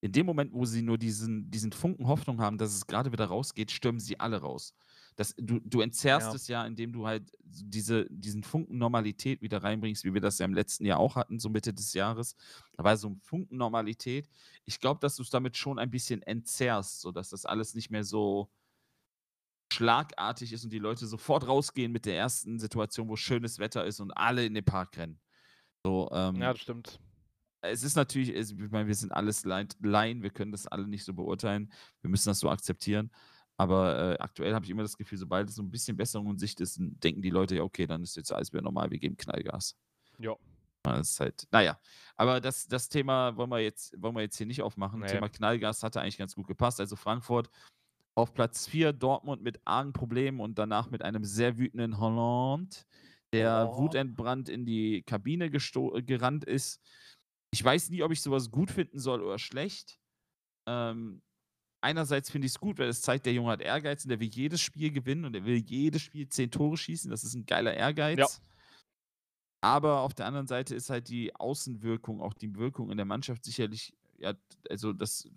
in 0.00 0.12
dem 0.12 0.26
Moment, 0.26 0.52
wo 0.52 0.64
sie 0.66 0.82
nur 0.82 0.98
diesen 0.98 1.50
diesen 1.50 1.72
Funken 1.72 2.06
Hoffnung 2.08 2.40
haben, 2.40 2.58
dass 2.58 2.74
es 2.74 2.86
grade 2.86 3.12
wieder 3.12 3.26
rausgeht, 3.26 3.70
stürmen 3.70 4.00
sie 4.00 4.20
alle 4.20 4.38
raus. 4.40 4.74
Das 5.16 5.34
du 5.38 5.60
du 5.60 5.80
entzerrst 5.80 6.32
Ja. 6.32 6.34
es 6.34 6.48
ja, 6.48 6.66
indem 6.66 6.92
du 6.92 7.06
halt 7.06 7.32
diese 7.42 8.06
diesen 8.10 8.42
Funken 8.44 8.78
Normalität 8.78 9.42
wieder 9.42 9.62
reinbringst, 9.62 10.04
wie 10.04 10.14
wir 10.14 10.20
das 10.20 10.38
ja 10.38 10.44
im 10.46 10.54
letzten 10.54 10.84
Jahr 10.86 10.98
auch 11.00 11.16
hatten, 11.16 11.38
so 11.40 11.48
Mitte 11.50 11.72
des 11.74 11.94
Jahres. 11.94 12.36
Da 12.76 12.84
war 12.84 12.96
so 12.96 13.08
'n 13.08 13.20
Funken 13.22 13.56
Normalität. 13.56 14.28
Ich 14.66 14.80
glaube, 14.80 15.00
dass 15.00 15.16
du's 15.16 15.30
damit 15.30 15.56
schon 15.56 15.78
ein 15.78 15.90
bisschen 15.90 16.22
entzerrst, 16.22 17.00
sodass 17.00 17.30
das 17.30 17.46
alles 17.46 17.74
nicht 17.74 17.90
mehr 17.90 18.04
so 18.04 18.50
schlagartig 19.72 20.52
ist 20.52 20.64
und 20.64 20.72
die 20.72 20.78
Leute 20.78 21.06
sofort 21.06 21.46
rausgehen 21.46 21.92
mit 21.92 22.06
der 22.06 22.16
ersten 22.16 22.58
Situation, 22.58 23.08
wo 23.08 23.16
schönes 23.16 23.58
Wetter 23.58 23.84
ist 23.84 24.00
und 24.00 24.12
alle 24.12 24.44
in 24.46 24.54
den 24.54 24.64
Park 24.64 24.96
rennen. 24.96 25.20
So, 25.84 26.10
Ja, 26.34 26.52
ähm 26.52 26.52
das 26.52 26.60
stimmt. 26.60 27.00
Es 27.70 27.82
ist 27.82 27.96
natürlich 27.96 28.30
ich 28.34 28.54
meine, 28.70 28.86
wir 28.88 28.94
sind 28.94 29.12
alles 29.12 29.44
Laien, 29.44 30.22
wir 30.22 30.30
können 30.30 30.52
das 30.52 30.66
alle 30.66 30.86
nicht 30.88 31.04
so 31.04 31.14
beurteilen. 31.14 31.72
Wir 32.02 32.10
müssen 32.10 32.28
das 32.28 32.40
so 32.40 32.50
akzeptieren. 32.50 33.10
Aber, 33.58 34.14
äh, 34.14 34.18
aktuell 34.18 34.54
habe 34.54 34.64
ich 34.66 34.70
immer 34.70 34.82
das 34.82 34.96
Gefühl, 34.98 35.18
sobald 35.18 35.48
es 35.48 35.56
so 35.56 35.62
'n 35.62 35.70
bisschen 35.70 35.96
Besserung 35.96 36.30
in 36.32 36.38
Sicht 36.38 36.60
ist, 36.60 36.78
denken 36.80 37.22
die 37.22 37.30
Leute: 37.30 37.56
„Ja, 37.56 37.62
okay, 37.62 37.86
dann 37.86 38.02
ist 38.02 38.16
jetzt 38.16 38.32
alles 38.32 38.52
wieder 38.52 38.62
normal, 38.62 38.90
wir 38.90 38.98
geben 38.98 39.16
Knallgas.“ 39.16 39.74
Ja. 40.18 40.36
Das 40.84 41.10
ist 41.10 41.20
halt 41.20 41.44
na 41.50 41.62
ja. 41.62 41.78
Aber 42.16 42.40
das 42.40 42.68
das 42.68 42.88
Thema 42.88 43.36
wollen 43.36 43.50
wir 43.50 43.60
jetzt 43.60 43.94
wollen 44.00 44.14
wir 44.14 44.22
jetzt 44.22 44.36
hier 44.36 44.46
nicht 44.46 44.62
aufmachen. 44.62 45.04
Ne. 45.04 45.06
Thema 45.06 45.28
Knallgas 45.28 45.82
hatte 45.82 46.00
eigentlich 46.00 46.18
ganz 46.18 46.34
gut 46.34 46.46
gepasst. 46.46 46.80
Also, 46.80 46.96
Frankfurt 46.96 47.50
auf 48.16 48.34
Platz 48.34 48.66
4, 48.68 48.92
Dortmund 48.92 49.42
mit 49.42 49.60
argen 49.66 49.92
Problemen 49.94 50.40
und 50.40 50.58
danach 50.58 50.90
mit 50.90 51.02
einem 51.02 51.24
sehr 51.24 51.58
wütenden 51.58 51.98
Haaland, 52.00 52.86
der 53.32 53.68
Oh. 53.68 53.76
wutentbrannt 53.76 54.48
in 54.50 54.66
die 54.66 55.02
Kabine 55.04 55.50
gerannt 55.50 56.44
ist. 56.44 56.80
Ich 57.52 57.62
weiß 57.64 57.90
nie, 57.90 58.02
ob 58.02 58.12
ich 58.12 58.20
so 58.22 58.30
was 58.30 58.50
gut 58.50 58.70
finden 58.70 58.98
soll 58.98 59.22
oder 59.22 59.38
schlecht. 59.38 59.98
Ähm, 60.66 61.22
einerseits 61.82 62.30
finde 62.30 62.46
ich's 62.46 62.60
gut, 62.60 62.78
weil 62.78 62.88
es 62.88 63.02
zeigt, 63.02 63.26
der 63.26 63.34
Junge 63.34 63.50
hat 63.52 63.62
Ehrgeiz 63.62 64.04
und 64.04 64.10
der 64.10 64.20
will 64.20 64.28
jedes 64.28 64.60
Spiel 64.62 64.92
gewinnen 64.92 65.26
und 65.26 65.36
er 65.36 65.44
will 65.46 65.58
jedes 65.58 66.02
Spiel 66.02 66.28
10 66.28 66.50
Tore 66.52 66.76
schießen. 66.76 67.10
Das 67.10 67.24
ist 67.24 67.34
'n 67.36 67.46
geiler 67.46 67.74
Ja. 68.16 68.28
Ehrgeiz. 68.28 68.40
Aber 69.64 70.00
auf 70.00 70.14
der 70.14 70.26
anderen 70.26 70.46
Seite 70.46 70.74
ist 70.74 70.90
halt 70.90 71.08
die 71.08 71.34
Außenwirkung, 71.34 72.20
auch 72.20 72.34
die 72.34 72.54
Wirkung 72.56 72.90
in 72.90 72.96
der 72.96 73.06
Mannschaft 73.06 73.44
sicherlich 73.44 73.94
ja, 74.18 74.32
also, 74.70 74.94
das 74.94 75.28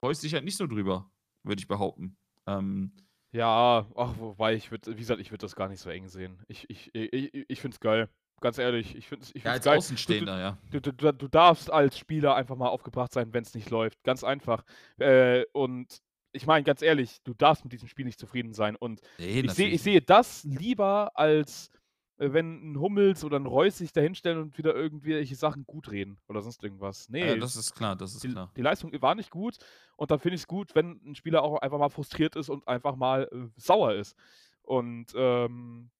freust 0.00 0.22
dich 0.24 0.34
halt 0.34 0.44
nicht 0.44 0.56
so 0.56 0.66
drüber, 0.66 1.12
würde 1.44 1.60
ich 1.60 1.68
behaupten. 1.68 2.16
Ähm 2.46 2.92
Ja, 3.34 3.86
ach, 3.94 4.18
wobei 4.18 4.54
ich 4.56 4.72
würde 4.72 4.90
wie 4.96 4.96
gesagt, 5.00 5.20
ich 5.20 5.30
würde 5.30 5.42
das 5.42 5.54
gar 5.54 5.68
nicht 5.68 5.78
so 5.80 5.88
eng 5.88 6.08
sehen. 6.08 6.42
Ich 6.48 6.68
ich 6.68 6.92
i 6.96 6.98
i 7.14 7.44
ich 7.48 7.60
finde 7.60 7.76
es 7.76 7.80
geil. 7.80 8.10
Ganz 8.42 8.56
ehrlich, 8.58 8.96
ich 8.96 9.06
finde 9.08 9.24
es 9.26 9.34
ich 9.34 9.46
Ja, 9.46 9.52
es 9.52 9.60
als 9.60 9.66
geil. 9.66 9.82
Du 10.06 10.26
Außenstehender, 10.26 10.38
ja. 10.40 10.58
du 10.70 10.80
du 10.80 10.92
du 10.92 11.28
darfst 11.28 11.70
als 11.70 11.98
Spieler 11.98 12.34
einfach 12.34 12.56
mal 12.56 12.68
aufgebracht 12.68 13.12
sein, 13.12 13.32
wenn's 13.34 13.54
nicht 13.54 13.68
läuft, 13.70 14.02
ganz 14.02 14.24
einfach. 14.24 14.64
Äh, 14.98 15.44
und 15.52 15.98
ich 16.32 16.46
meine, 16.46 16.64
ganz 16.64 16.80
ehrlich, 16.80 17.22
du 17.22 17.34
darfst 17.34 17.64
mit 17.64 17.72
diesem 17.72 17.88
Spiel 17.88 18.06
nicht 18.06 18.18
zufrieden 18.18 18.54
sein 18.54 18.76
und 18.76 19.00
Ne, 19.18 19.42
ich 19.42 19.52
sehe 19.54 19.68
natürlich 19.68 19.70
ich 19.70 19.82
sehe 19.82 20.00
das 20.00 20.42
lieber, 20.44 21.12
als, 21.18 21.70
äh, 22.18 22.32
wenn 22.32 22.72
'n 22.72 22.80
Hummels 22.80 23.24
oder 23.24 23.36
'n 23.36 23.44
Reus 23.46 23.76
sich 23.78 23.92
da 23.92 24.00
hinstellen 24.00 24.38
und 24.40 24.56
wieder 24.56 24.74
irgendwelche 24.74 25.34
Sachen 25.36 25.64
gutreden 25.66 26.18
oder 26.26 26.40
sonst 26.40 26.62
irgendwas. 26.64 27.08
Ja, 27.22 27.36
Ne, 27.36 27.36
das 27.36 27.54
ist 27.56 27.74
klar, 27.74 27.96
das 27.96 28.14
ist 28.14 28.24
die 28.24 28.28
klar. 28.28 28.50
die 28.56 28.62
Leistung 28.62 28.92
war 29.02 29.14
nicht 29.16 29.30
gut 29.30 29.58
und 29.96 30.10
dann 30.10 30.20
finde 30.20 30.36
ich's 30.36 30.46
gut, 30.48 30.74
wenn 30.74 31.00
'n 31.04 31.14
Spieler 31.16 31.42
auch 31.44 31.58
einfach 31.60 31.78
mal 31.78 31.90
frustriert 31.90 32.36
ist 32.36 32.48
und 32.50 32.66
einfach 32.68 32.96
mal, 32.96 33.28
äh, 33.32 33.48
sauer 33.60 33.94
ist. 33.94 34.16
Und, 34.62 35.12
ähm, 35.16 35.90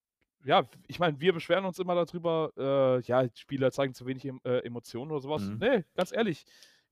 ja, 0.44 0.68
ich 0.86 0.98
meine, 0.98 1.20
wir 1.20 1.32
beschweren 1.32 1.64
uns 1.64 1.78
immer 1.78 1.94
da 1.94 2.04
drüber, 2.04 2.52
äh, 2.56 3.00
ja, 3.02 3.28
Spieler 3.34 3.70
zeigen 3.72 3.94
zu 3.94 4.06
wenig 4.06 4.24
äh, 4.44 4.58
Emotionen 4.64 5.10
oder 5.10 5.20
so 5.20 5.30
was. 5.30 5.42
Mhm. 5.42 5.58
Ne, 5.58 5.84
ganz 5.94 6.12
ehrlich, 6.12 6.44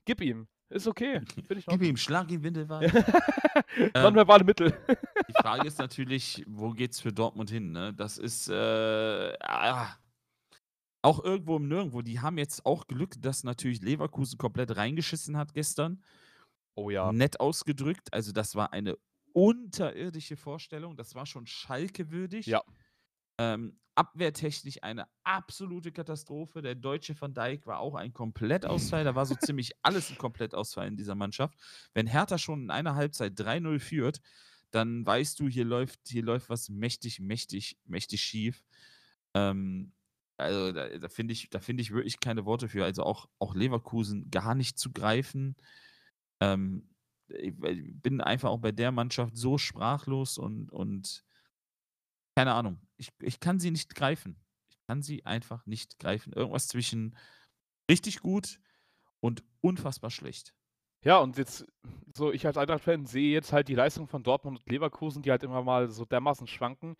gib 0.04 0.20
ihm. 0.20 0.48
Ist 0.70 0.86
okay. 0.86 1.22
Gib 1.66 1.82
ihm, 1.82 1.96
schlag 1.96 2.30
ihn 2.30 2.42
windelweich. 2.42 2.92
Ähm, 3.76 3.90
Nonverbale 4.02 4.44
Mittel. 4.44 4.72
die 5.28 5.32
Frage 5.32 5.66
ist 5.66 5.78
natürlich, 5.78 6.44
wo 6.46 6.70
geht's 6.70 7.00
für 7.00 7.12
Dortmund 7.12 7.50
hin, 7.50 7.72
ne? 7.72 7.92
Das 7.92 8.16
ist, 8.16 8.48
äh, 8.48 9.32
ah 9.40 9.96
auch 11.02 11.22
irgendwo 11.22 11.56
im 11.56 11.68
Nirgendwo. 11.68 12.02
Die 12.02 12.20
haben 12.20 12.38
jetzt 12.38 12.66
auch 12.66 12.86
Glück, 12.86 13.20
dass 13.20 13.44
natürlich 13.44 13.80
Leverkusen 13.82 14.38
komplett 14.38 14.76
reingeschissen 14.76 15.36
hat 15.36 15.54
gestern. 15.54 16.02
Oh 16.74 16.90
ja. 16.90 17.12
Nett 17.12 17.40
ausgedrückt. 17.40 18.12
Also, 18.12 18.32
das 18.32 18.54
war 18.54 18.72
eine 18.72 18.96
unterirdische 19.32 20.36
Vorstellung. 20.36 20.96
Das 20.96 21.14
war 21.14 21.26
schon 21.26 21.46
Schalke 21.46 22.10
würdig. 22.10 22.46
Ja. 22.46 22.62
Ähm, 23.38 23.78
abwehrtechnisch 23.94 24.82
eine 24.82 25.06
absolute 25.24 25.92
Katastrophe. 25.92 26.62
Der 26.62 26.74
deutsche 26.76 27.20
Van 27.20 27.34
Dijk 27.34 27.66
war 27.66 27.80
auch 27.80 27.94
ein 27.94 28.12
Komplettausfall. 28.12 29.04
Da 29.04 29.14
war 29.14 29.26
so 29.26 29.34
ziemlich 29.36 29.72
alles 29.82 30.10
'n 30.10 30.16
Komplettausfall 30.18 30.88
in 30.88 30.96
dieser 30.96 31.14
Mannschaft. 31.16 31.58
Wenn 31.94 32.06
Hertha 32.06 32.38
schon 32.38 32.62
in 32.64 32.70
einer 32.70 32.94
Halbzeit 32.94 33.34
3:0 33.36 33.80
führt, 33.80 34.20
dann 34.70 35.04
weißt 35.06 35.40
du, 35.40 35.48
hier 35.48 35.64
läuft 35.64 36.00
hier 36.08 36.22
läuft 36.22 36.48
was 36.50 36.68
mächtig, 36.68 37.20
mächtig, 37.20 37.78
mächtig 37.84 38.22
schief. 38.22 38.64
Ähm, 39.34 39.94
also, 40.36 40.72
da 40.72 40.98
da 40.98 41.08
finde 41.08 41.32
ich 41.32 41.50
da 41.50 41.60
finde 41.60 41.82
ich 41.82 41.92
wirklich 41.92 42.20
keine 42.20 42.44
Worte 42.44 42.68
für. 42.68 42.84
Also, 42.84 43.02
auch 43.04 43.28
auch 43.38 43.54
Leverkusen 43.54 44.30
gar 44.30 44.54
nicht 44.54 44.78
zu 44.78 44.92
greifen. 44.92 45.56
Ähm, 46.40 46.90
ich 47.28 47.54
bin 47.56 48.20
einfach 48.20 48.50
auch 48.50 48.58
bei 48.60 48.72
der 48.72 48.92
Mannschaft 48.92 49.36
so 49.36 49.58
sprachlos 49.58 50.38
und 50.38 50.70
und 50.72 51.24
keine 52.38 52.54
Ahnung. 52.54 52.78
Ich 52.96 53.10
ich 53.20 53.40
kann 53.40 53.58
sie 53.58 53.72
nicht 53.72 53.96
greifen. 53.96 54.36
Ich 54.70 54.76
kann 54.86 55.02
sie 55.02 55.26
einfach 55.26 55.66
nicht 55.66 55.98
greifen. 55.98 56.32
Irgendwas 56.32 56.68
zwischen 56.68 57.16
richtig 57.90 58.20
gut 58.20 58.60
und 59.18 59.42
unfassbar 59.60 60.10
schlecht. 60.12 60.54
Ja, 61.02 61.18
und 61.18 61.36
jetzt 61.36 61.66
so 62.14 62.32
ich 62.32 62.46
als 62.46 62.56
Eintracht-Fan 62.56 63.06
sehe 63.06 63.32
jetzt 63.32 63.52
halt 63.52 63.66
die 63.66 63.74
Leistung 63.74 64.06
von 64.06 64.22
Dortmund 64.22 64.60
und 64.60 64.70
Leverkusen, 64.70 65.22
die 65.22 65.32
halt 65.32 65.42
immer 65.42 65.64
mal 65.64 65.88
so 65.90 66.04
dermaßen 66.04 66.46
schwanken. 66.46 66.94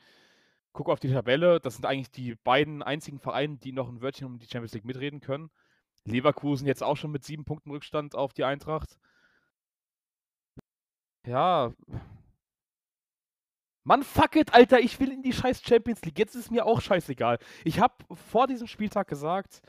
Gucke 0.73 0.93
auf 0.93 1.01
die 1.01 1.11
Tabelle, 1.13 1.61
das 1.61 1.77
sind 1.77 1.87
eigentlich 1.87 2.11
die 2.11 2.35
beiden 2.35 2.83
einzigen 2.83 3.21
Vereine, 3.21 3.59
die 3.59 3.73
noch 3.73 3.89
'n 3.89 4.03
Wörtchen 4.03 4.27
um 4.27 4.39
die 4.41 4.47
Champions 4.49 4.75
League 4.75 4.87
mitreden 4.87 5.21
können. 5.21 5.51
Leverkusen 6.05 6.67
jetzt 6.67 6.83
auch 6.83 6.97
schon 6.97 7.13
mit 7.13 7.25
7 7.25 7.45
Punkten 7.45 7.71
Rückstand 7.71 8.17
auf 8.17 8.35
die 8.35 8.45
Eintracht. 8.45 8.99
Ja. 11.27 11.73
Mann, 13.89 14.03
fuck 14.03 14.37
it, 14.37 14.53
Alter, 14.53 14.81
ich 14.81 15.01
will 15.01 15.11
in 15.11 15.23
die 15.23 15.33
scheiß 15.33 15.63
Champions 15.63 16.03
League. 16.05 16.19
Jetzt 16.19 16.35
ist 16.35 16.51
mir 16.51 16.67
auch 16.67 16.83
scheißegal. 16.83 17.39
Ich 17.65 17.81
habe 17.81 17.95
vor 18.15 18.47
diesem 18.47 18.67
Spieltag 18.67 19.09
gesagt 19.09 19.63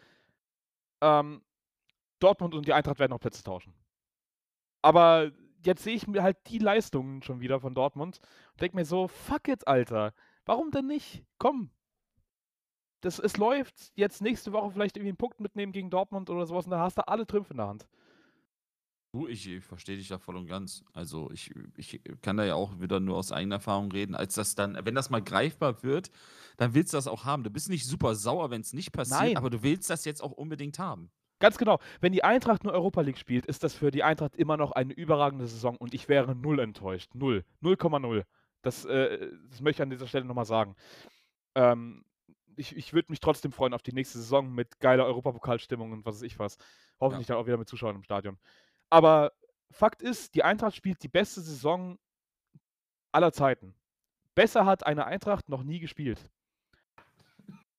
ähm, 1.02 1.42
Dortmund 2.20 2.56
und 2.56 2.68
die 2.68 2.74
Eintracht 2.74 3.00
werden 3.00 3.12
noch 3.12 3.20
Plätze 3.20 3.44
tauschen. 3.44 3.74
Aber 4.84 5.32
jetzt 5.66 5.84
sehe 5.84 5.96
ich 5.96 6.08
mir 6.08 6.24
halt 6.24 6.38
die 6.48 6.58
Leistungen 6.60 7.22
schon 7.22 7.42
wieder 7.42 7.60
von 7.60 7.74
Dortmund 7.76 8.20
und 8.54 8.62
denke 8.62 8.76
mir 8.78 8.86
so: 8.86 9.08
„Fuck 9.08 9.48
it, 9.48 9.68
Alter. 9.68 10.14
Warum 10.46 10.72
denn 10.72 10.88
nicht? 10.88 11.24
Komm!“ 11.38 11.72
Das 13.02 13.20
es 13.20 13.38
läuft. 13.38 13.92
Jetzt 13.96 14.22
nächste 14.22 14.52
Woche 14.52 14.72
vielleicht 14.72 14.98
irgendwie 14.98 15.12
'n 15.14 15.18
Punkt 15.18 15.40
mitnehmen 15.40 15.72
gegen 15.72 15.90
Dortmund 15.90 16.30
oder 16.30 16.46
so 16.46 16.56
was 16.56 16.66
und 16.66 16.72
dann 16.72 16.82
hast 16.82 16.98
du 16.98 17.08
alle 17.08 17.26
Trümpfe 17.26 17.52
in 17.54 17.58
der 17.58 17.68
Hand. 17.68 17.88
Du, 19.12 19.28
ich 19.28 19.50
ich 19.50 19.64
verstehe 19.64 19.98
dich 19.98 20.08
da 20.08 20.20
voll 20.20 20.38
und 20.38 20.46
ganz. 20.46 20.84
Also, 20.94 21.32
ich 21.32 21.52
ich 21.78 22.00
kann 22.22 22.38
da 22.38 22.44
ja 22.46 22.54
auch 22.54 22.80
wieder 22.80 23.00
nur 23.00 23.18
aus 23.18 23.32
eigener 23.32 23.56
Erfahrung 23.56 23.92
reden, 23.92 24.14
als 24.14 24.36
das 24.36 24.54
dann 24.54 24.78
wenn 24.84 24.94
das 24.94 25.10
mal 25.10 25.22
greifbar 25.22 25.82
wird, 25.82 26.12
dann 26.58 26.76
willst 26.76 26.94
du 26.94 26.98
das 26.98 27.08
auch 27.08 27.26
haben. 27.26 27.44
Du 27.44 27.50
bist 27.50 27.70
nicht 27.70 27.88
super 27.88 28.14
sauer, 28.14 28.52
wenn's 28.52 28.72
nicht 28.72 28.92
passiert, 28.92 29.22
Nein. 29.22 29.38
aber 29.38 29.50
du 29.50 29.64
willst 29.64 29.90
das 29.90 30.06
jetzt 30.06 30.22
auch 30.22 30.32
unbedingt 30.32 30.78
haben. 30.78 31.10
Ganz 31.40 31.58
genau. 31.58 31.80
Wenn 32.02 32.12
die 32.12 32.24
Eintracht 32.24 32.64
nur 32.64 32.74
Europa 32.74 33.02
League 33.02 33.18
spielt, 33.18 33.46
ist 33.46 33.64
das 33.64 33.74
für 33.74 33.92
die 33.92 34.04
Eintracht 34.04 34.36
immer 34.36 34.58
noch 34.58 34.74
eine 34.74 34.94
überragende 34.94 35.48
Saison 35.48 35.78
und 35.78 35.94
ich 35.94 36.08
wäre 36.08 36.36
0 36.36 36.60
enttäuscht. 36.60 37.16
0. 37.16 37.46
0,0. 37.64 38.26
Das, 38.62 38.86
äh 38.86 39.32
das 39.50 39.62
möchte 39.62 39.82
ich 39.82 39.84
an 39.84 39.90
dieser 39.90 40.08
Stelle 40.08 40.26
noch 40.26 40.36
mal 40.36 40.46
sagen. 40.46 40.76
Ähm, 41.56 42.04
ich 42.58 42.76
ich 42.76 42.94
würde 42.94 43.12
mich 43.12 43.22
trotzdem 43.22 43.54
freuen 43.54 43.74
auf 43.74 43.82
die 43.82 43.94
nächste 43.94 44.20
Saison 44.20 44.54
mit 44.54 44.80
geiler 44.80 45.06
Europapokalstimmung 45.06 45.94
und 45.94 46.06
was 46.06 46.16
weiß 46.16 46.24
ich 46.24 46.38
was. 46.40 46.58
Ja. 46.58 46.66
Hoffentlich 47.00 47.28
dann 47.28 47.38
auch 47.38 47.48
wieder 47.48 47.58
mit 47.58 47.70
Zuschauern 47.70 47.96
im 47.96 48.04
Stadion. 48.04 48.38
Aber 48.90 49.32
Fakt 49.72 50.02
ist, 50.02 50.34
die 50.36 50.44
Eintracht 50.44 50.76
spielt 50.76 51.04
die 51.04 51.08
beste 51.10 51.42
Saison 51.42 51.98
aller 53.12 53.32
Zeiten. 53.32 53.76
Besser 54.36 54.66
hat 54.66 54.86
eine 54.86 55.06
Eintracht 55.06 55.50
noch 55.50 55.64
nie 55.64 55.80
gespielt. 55.80 56.30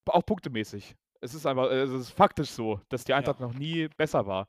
Auch 0.06 0.24
punktemäßig. 0.26 0.96
Es 1.20 1.34
ist 1.34 1.46
einfach 1.46 1.70
es 1.70 1.90
ist 1.90 2.10
faktisch 2.10 2.50
so, 2.50 2.80
dass 2.88 3.04
die 3.04 3.12
Ja. 3.12 3.18
Eintracht 3.18 3.40
noch 3.40 3.54
nie 3.54 3.88
besser 3.96 4.26
war. 4.26 4.48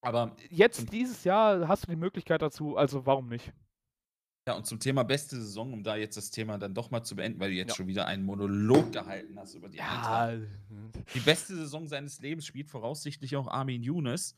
Aber 0.00 0.36
Jetzt, 0.50 0.92
dieses 0.92 1.24
Jahr, 1.24 1.66
hast 1.66 1.84
du 1.84 1.90
die 1.90 1.96
Möglichkeit 1.96 2.42
dazu, 2.42 2.76
also 2.76 3.04
warum 3.06 3.28
nicht? 3.28 3.52
Ja, 4.48 4.54
und 4.54 4.66
zum 4.66 4.80
Thema 4.80 5.02
beste 5.04 5.36
Saison, 5.36 5.74
um 5.74 5.82
da 5.84 5.94
jetzt 5.96 6.16
das 6.16 6.30
Thema 6.30 6.56
dann 6.56 6.72
doch 6.72 6.90
mal 6.90 7.04
zu 7.04 7.14
beenden, 7.16 7.38
weil 7.38 7.50
du 7.50 7.56
jetzt 7.56 7.68
Ja. 7.68 7.76
schon 7.76 7.86
wieder 7.86 8.06
einen 8.06 8.24
Monolog 8.24 8.92
gehalten 8.92 9.38
hast 9.38 9.52
über 9.52 9.68
die 9.68 9.82
Eintracht. 9.82 10.30
Ja. 10.70 10.90
Die 11.14 11.20
beste 11.20 11.54
Saison 11.54 11.86
seines 11.86 12.20
Lebens 12.20 12.46
spielt 12.46 12.70
voraussichtlich 12.70 13.36
auch 13.36 13.46
Armin 13.48 13.82
Younes, 13.82 14.36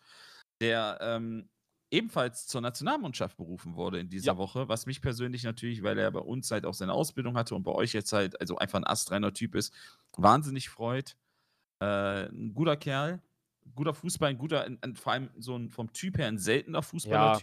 der, 0.60 0.98
ähm, 1.00 1.48
ebenfalls 1.92 2.46
zur 2.48 2.60
Nationalmannschaft 2.60 3.36
berufen 3.36 3.76
wurde 3.76 4.00
in 4.00 4.08
dieser 4.10 4.32
Ja. 4.32 4.36
Woche, 4.36 4.68
was 4.68 4.86
mich 4.86 5.00
persönlich 5.00 5.44
natürlich, 5.44 5.82
weil 5.84 5.98
er 5.98 6.10
bei 6.10 6.20
uns 6.20 6.50
halt 6.50 6.66
auch 6.66 6.74
seine 6.74 6.92
Ausbildung 6.94 7.36
hatte 7.36 7.54
und 7.54 7.62
bei 7.64 7.72
euch 7.72 7.92
jetzt 7.92 8.12
halt 8.12 8.40
also 8.40 8.56
einfach 8.58 8.78
'n 8.80 8.84
astreiner 8.86 9.32
Typ 9.32 9.54
ist, 9.54 9.72
wahnsinnig 10.16 10.68
freut. 10.70 11.16
Äh, 11.82 12.26
'n 12.30 12.54
guter 12.54 12.76
Kerl, 12.76 13.22
guter 13.74 13.94
Fußball, 13.94 14.30
'n 14.32 14.38
guter 14.38 14.66
'n 14.66 14.78
'n 14.82 14.96
vor 14.96 15.12
allem 15.14 15.30
so 15.38 15.56
'n 15.56 15.70
vom 15.70 15.92
Typ 15.92 16.18
her 16.18 16.28
'n 16.28 16.38
seltener 16.38 16.82
Ja. 17.04 17.42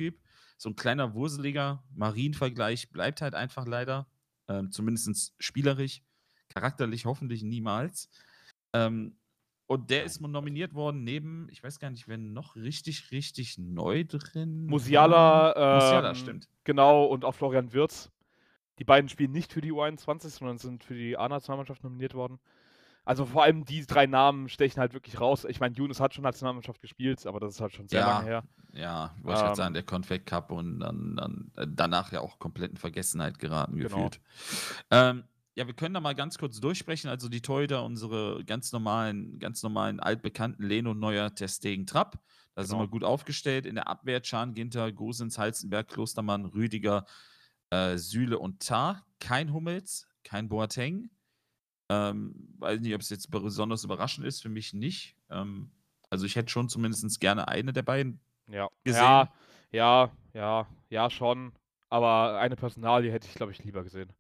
So 0.57 0.69
'n 0.69 0.75
kleiner 0.75 1.13
Wurseliger. 1.13 1.83
Marienvergleich 1.95 2.89
bleibt 2.91 3.21
halt 3.21 3.35
einfach 3.35 3.65
leider, 3.67 4.07
ähm, 4.47 4.71
zumindest 4.71 5.33
spielerisch. 5.39 6.01
Charakterlich 6.49 7.05
hoffentlich 7.05 7.43
niemals. 7.43 8.09
Ähm, 8.73 9.17
und 9.67 9.89
der 9.89 10.05
ist 10.05 10.21
nominiert 10.21 10.73
worden 10.73 11.03
neben 11.03 11.47
ich 11.51 11.61
weiß 11.61 11.79
gar 11.79 11.89
nicht, 11.89 12.07
wer 12.07 12.17
noch 12.17 12.55
richtig, 12.55 13.11
richtig 13.11 13.57
neu 13.57 14.05
drin. 14.05 14.65
Musiala, 14.65 15.53
Musiala, 15.69 16.09
ähm, 16.09 16.15
stimmt. 16.15 16.49
genau, 16.63 17.05
und 17.05 17.25
auch 17.25 17.35
Florian 17.35 17.73
Wirtz. 17.73 18.11
Die 18.79 18.83
beiden 18.85 19.09
spielen 19.09 19.31
nicht 19.31 19.53
für 19.53 19.61
die 19.61 19.71
U21, 19.73 20.29
sondern 20.29 20.57
sind 20.57 20.83
für 20.83 20.95
die 20.95 21.17
A-Nationalmannschaft 21.17 21.83
nominiert 21.83 22.13
worden. 22.13 22.39
Also, 23.07 23.25
vor 23.25 23.43
allem 23.43 23.63
die 23.63 23.85
3 23.85 24.05
Namen 24.05 24.49
stechen 24.49 24.81
halt 24.81 24.93
wirklich 24.93 25.21
raus. 25.21 25.45
Ich 25.45 25.61
meine, 25.61 25.73
Younes 25.75 26.01
hat 26.01 26.13
schon 26.13 26.23
Nationalmannschaft 26.23 26.81
gespielt, 26.81 27.25
aber 27.25 27.39
das 27.39 27.53
ist 27.55 27.61
halt 27.61 27.71
schon 27.71 27.87
sehr 27.87 28.01
Ja, 28.01 28.07
lange 28.19 28.23
her. 28.23 28.43
ja, 28.73 29.15
wollte 29.21 29.37
ich 29.39 29.45
grad 29.45 29.55
sagen, 29.55 29.67
Ähm 29.69 29.73
der 29.75 29.83
Confed 29.83 30.25
Cup 30.25 30.51
und 30.51 30.81
dann 30.81 31.15
dann 31.15 31.51
äh, 31.55 31.65
danach 31.69 32.11
ja 32.11 32.19
auch 32.19 32.37
komplett 32.37 32.71
in 32.71 32.77
Vergessenheit 32.77 33.39
geraten 33.39 33.77
Genau. 33.77 34.09
gefühlt. 34.09 34.19
Ähm, 34.91 35.23
ja, 35.55 35.65
wir 35.67 35.73
können 35.73 35.93
da 35.93 36.01
mal 36.01 36.15
ganz 36.15 36.37
kurz 36.37 36.59
durchsprechen. 36.59 37.09
Also, 37.09 37.29
die 37.29 37.41
Torhüter, 37.41 37.83
unsere 37.85 38.43
ganz 38.43 38.73
normalen 38.73 39.39
ganz 39.39 39.63
normalen 39.63 40.01
altbekannten 40.01 40.65
Leno, 40.65 40.93
Neuer, 40.93 41.33
ter 41.33 41.47
Stegen, 41.47 41.85
Trapp. 41.87 42.19
Da 42.55 42.63
sind 42.63 42.77
wir 42.77 42.81
Genau. 42.81 42.91
gut 42.91 43.03
aufgestellt. 43.05 43.65
In 43.65 43.75
der 43.75 43.87
Abwehr 43.87 44.19
Can, 44.19 44.53
Ginter, 44.53 44.91
Gosens, 44.91 45.37
Halstenberg, 45.39 45.87
Klostermann, 45.87 46.43
Rüdiger, 46.45 47.05
äh, 47.69 47.97
Süle 47.97 48.37
und 48.37 48.67
Tah. 48.67 49.05
Kein 49.21 49.53
Hummels, 49.53 50.07
kein 50.23 50.49
Boateng. 50.49 51.09
Ähm, 51.89 52.55
weiß 52.59 52.81
nicht, 52.81 52.93
ob's 52.95 53.09
jetzt 53.09 53.31
besonders 53.31 53.83
überraschend 53.83 54.25
ist, 54.27 54.41
für 54.41 54.49
mich 54.49 54.73
nicht. 54.73 55.15
Ähm, 55.29 55.71
also, 56.09 56.25
ich 56.25 56.35
hätte 56.35 56.49
schon 56.51 56.69
zumindest 56.69 57.19
gerne 57.19 57.47
eine 57.47 57.73
der 57.73 57.83
beiden 57.83 58.21
Ja. 58.47 58.69
gesehen. 58.85 59.25
Ja, 59.25 59.33
ja, 59.71 60.11
ja, 60.33 60.67
ja 60.89 61.09
schon. 61.09 61.53
Aber 61.89 62.39
eine 62.39 62.55
Personalie 62.55 63.11
hätte 63.11 63.27
ich, 63.27 63.33
glaube 63.35 63.51
ich, 63.51 63.63
lieber 63.63 63.83
gesehen. 63.83 64.13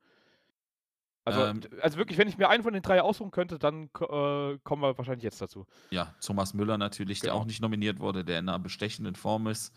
Also 1.27 1.45
Ähm 1.45 1.67
also 1.81 1.97
wirklich, 1.97 2.17
wenn 2.17 2.29
ich 2.29 2.37
mir 2.37 2.47
einen 2.49 2.63
von 2.63 2.71
den 2.73 2.81
3 2.81 3.01
aussuchen 3.01 3.31
könnte, 3.31 3.59
dann 3.59 3.85
äh, 3.99 4.57
kommen 4.63 4.81
wir 4.81 4.97
wahrscheinlich 4.97 5.23
jetzt 5.25 5.41
dazu. 5.41 5.65
Ja, 5.91 6.15
Thomas 6.19 6.53
Müller 6.53 6.77
natürlich, 6.77 7.21
der 7.21 7.33
Genau. 7.33 7.35
auch 7.35 7.45
nicht 7.45 7.61
nominiert 7.61 7.99
wurde, 7.99 8.25
der 8.25 8.39
in 8.39 8.45
'ner 8.45 8.59
bestechenden 8.59 9.15
Form 9.15 9.47
ist. 9.47 9.73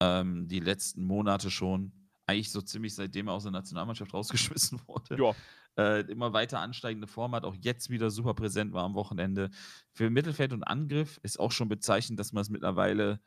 Ähm, 0.00 0.48
die 0.48 0.60
letzten 0.60 1.04
Monate 1.04 1.50
schon. 1.50 1.92
Eigentlich 2.26 2.50
so 2.50 2.60
ziemlich 2.60 2.94
seitdem 2.96 3.28
er 3.28 3.34
aus 3.34 3.44
der 3.44 3.52
Nationalmannschaft 3.52 4.12
rausgeschmissen 4.14 4.80
wurde. 4.88 5.22
Ja. 5.22 5.36
Äh, 5.78 6.00
immer 6.10 6.32
weiter 6.32 6.60
ansteigende 6.60 7.06
Form, 7.06 7.34
hat 7.34 7.44
auch 7.44 7.54
jetzt 7.60 7.90
wieder 7.90 8.10
super 8.10 8.32
präsent 8.34 8.72
war 8.72 8.84
am 8.84 8.94
Wochenende. 8.94 9.50
Für 9.92 10.08
Mittelfeld 10.08 10.52
und 10.54 10.62
Angriff 10.62 11.20
ist 11.22 11.38
auch 11.38 11.52
schon 11.52 11.68
bezeichnend, 11.68 12.18
dass 12.18 12.32
man's 12.32 12.48
mittlerweile 12.48 13.20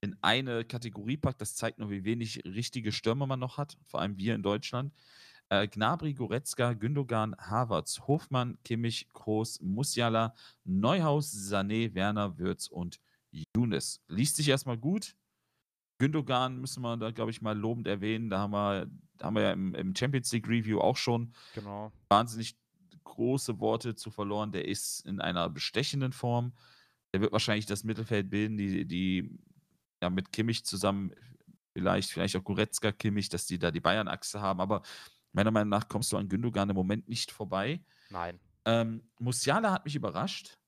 in 0.00 0.16
eine 0.22 0.64
Kategorie 0.64 1.16
packt. 1.16 1.40
Das 1.40 1.56
zeigt 1.56 1.80
nur, 1.80 1.90
wie 1.90 2.04
wenig 2.04 2.42
richtige 2.44 2.92
Stürmer 2.92 3.26
man 3.26 3.40
noch 3.40 3.58
hat, 3.58 3.76
vor 3.84 4.00
allem 4.00 4.16
wir 4.16 4.36
in 4.36 4.42
Deutschland. 4.42 4.92
Äh, 5.48 5.66
Gnabry, 5.66 6.14
Goretzka, 6.14 6.74
Gündogan, 6.74 7.34
Havertz, 7.38 8.00
Hofmann, 8.06 8.58
Kimmich, 8.64 9.08
Kroos, 9.12 9.60
Musiala, 9.60 10.34
Neuhaus, 10.64 11.32
Sané, 11.32 11.94
Werner, 11.94 12.38
Wirtz 12.38 12.68
und 12.68 13.00
Younes. 13.56 14.02
Liest 14.08 14.36
sich 14.36 14.48
erst 14.48 14.66
mal 14.66 14.78
gut. 14.78 15.16
Gündogan 15.98 16.60
müssen 16.60 16.82
wir 16.82 16.96
da, 16.96 17.10
glaube 17.10 17.30
ich, 17.30 17.42
mal 17.42 17.58
lobend 17.58 17.88
erwähnen. 17.88 18.30
Da 18.30 18.38
haben 18.38 18.52
wir 18.52 18.88
haben 19.22 19.36
wir 19.36 19.42
ja 19.42 19.52
im 19.52 19.74
im 19.74 19.94
Champions 19.96 20.32
League 20.32 20.48
Review 20.48 20.80
auch 20.80 20.96
schon 20.96 21.34
Genau. 21.54 21.92
wahnsinnig 22.10 22.58
große 23.04 23.60
Worte 23.60 23.94
zu 23.96 24.10
verloren. 24.10 24.52
Der 24.52 24.66
ist 24.68 25.00
in 25.06 25.20
einer 25.20 25.50
bestechenden 25.50 26.12
Form. 26.12 26.54
Der 27.14 27.20
wird 27.22 27.32
wahrscheinlich 27.32 27.66
das 27.66 27.84
Mittelfeld 27.84 28.30
bilden, 28.30 28.56
die 28.58 28.86
die 28.86 29.38
ja, 30.02 30.10
mit 30.10 30.32
Kimmich 30.32 30.64
zusammen 30.66 31.12
vielleicht 31.76 32.10
vielleicht 32.12 32.36
auch 32.36 32.44
Goretzka, 32.44 32.92
Kimmich, 32.92 33.28
dass 33.30 33.46
die 33.46 33.58
da 33.58 33.70
die 33.72 33.80
Bayern-Achse 33.80 34.40
haben. 34.42 34.60
Aber 34.60 34.82
meiner 35.32 35.50
Meinung 35.52 35.70
nach 35.70 35.88
kommst 35.88 36.12
du 36.12 36.16
an 36.18 36.28
Gündogan 36.28 36.70
im 36.70 36.76
Moment 36.76 37.08
nicht 37.08 37.30
vorbei. 37.32 37.84
Nein. 38.10 38.40
Ähm, 38.66 39.10
Musiala 39.20 39.72
hat 39.72 39.84
mich 39.86 39.96
überrascht. 39.96 40.58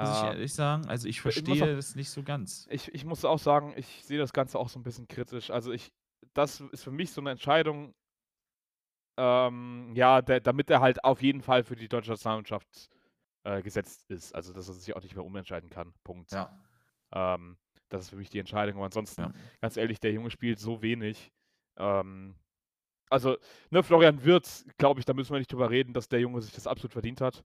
Muss 0.00 0.10
ich 0.10 0.22
Ja. 0.22 0.24
ehrlich 0.24 0.52
sagen. 0.54 0.86
Also, 0.86 1.08
ich 1.08 1.20
Ich 1.24 1.42
muss 1.42 1.62
auch 1.62 1.68
verstehe 1.68 1.76
das 1.76 1.94
nicht 1.94 2.10
so 2.10 2.22
ganz. 2.22 2.68
ich 2.68 2.94
ich 2.94 3.04
muss 3.04 3.24
auch 3.24 3.38
sagen, 3.38 3.74
ich 3.76 4.04
sehe 4.04 4.18
das 4.18 4.32
Ganze 4.32 4.58
auch 4.58 4.68
so 4.68 4.78
'n 4.80 4.82
bisschen 4.84 5.08
kritisch. 5.08 5.50
Also, 5.50 5.72
ich 5.72 5.92
das 6.34 6.60
ist 6.60 6.84
für 6.84 6.90
mich 6.90 7.12
so 7.12 7.20
'ne 7.22 7.30
Entscheidung 7.32 7.94
ähm, 9.18 9.92
ja, 9.94 10.22
der 10.22 10.40
damit 10.40 10.70
er 10.70 10.80
halt 10.80 11.04
auf 11.04 11.22
jeden 11.22 11.40
Fall 11.42 11.62
für 11.64 11.76
die 11.76 11.88
deutsche 11.88 12.10
Nationalmannschaft, 12.10 12.88
äh, 13.44 13.62
gesetzt 13.62 14.04
ist. 14.10 14.34
Also, 14.34 14.52
dass 14.52 14.68
er 14.68 14.74
sich 14.74 14.96
auch 14.96 15.02
nicht 15.02 15.16
mehr 15.16 15.24
umentscheiden 15.24 15.70
kann. 15.70 15.94
Punkt. 16.04 16.32
Ja. 16.32 16.64
Ähm, 17.14 17.58
das 17.90 18.04
ist 18.04 18.10
für 18.10 18.16
mich 18.16 18.30
die 18.30 18.40
Entscheidung. 18.40 18.76
Aber 18.76 18.86
ansonsten, 18.86 19.22
Ja. 19.22 19.32
ganz 19.62 19.76
ehrlich, 19.76 20.00
der 20.00 20.12
Junge 20.12 20.30
spielt 20.30 20.58
so 20.60 20.82
wenig. 20.82 21.32
Ähm, 21.78 22.36
also, 23.10 23.36
ne, 23.70 23.82
Florian 23.84 24.24
Wirtz, 24.24 24.66
glaube 24.78 25.00
ich, 25.00 25.06
da 25.06 25.14
müssen 25.14 25.32
wir 25.34 25.38
nicht 25.40 25.52
drüber 25.52 25.70
reden, 25.70 25.94
dass 25.94 26.08
der 26.08 26.20
Junge 26.20 26.42
sich 26.42 26.54
das 26.54 26.66
absolut 26.66 26.92
verdient 26.92 27.20
hat. 27.22 27.44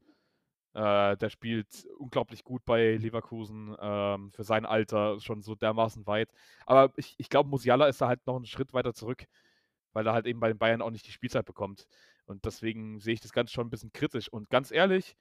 Äh, 0.76 1.18
der 1.18 1.30
spielt 1.30 1.86
unglaublich 1.98 2.44
gut 2.44 2.64
bei 2.66 2.96
Leverkusen, 2.96 3.76
ähm, 3.80 4.32
für 4.32 4.44
sein 4.44 4.66
Alter 4.68 5.20
schon 5.20 5.42
so 5.42 5.56
dermaßen 5.56 6.06
weit. 6.08 6.32
Aber 6.68 6.94
ich 6.98 7.16
ich 7.18 7.30
glaube, 7.30 7.50
Musiala 7.50 7.88
ist 7.88 8.02
da 8.02 8.08
halt 8.08 8.26
noch 8.28 8.38
'n 8.38 8.46
Schritt 8.46 8.74
weiter 8.74 8.94
zurück, 8.94 9.26
weil 9.94 10.08
er 10.08 10.14
halt 10.14 10.28
eben 10.28 10.40
bei 10.42 10.50
den 10.50 10.60
Bayern 10.60 10.82
auch 10.84 10.92
nicht 10.92 11.08
die 11.08 11.12
Spielzeit 11.14 11.46
bekommt. 11.46 11.88
Und 12.26 12.46
deswegen 12.46 13.00
sehe 13.00 13.16
ich 13.16 13.22
das 13.22 13.34
Ganze 13.34 13.54
schon 13.54 13.68
'n 13.68 13.72
bisschen 13.72 13.94
kritisch. 13.94 14.30
Und 14.32 14.50
ganz 14.52 14.72
ehrlich 14.72 15.16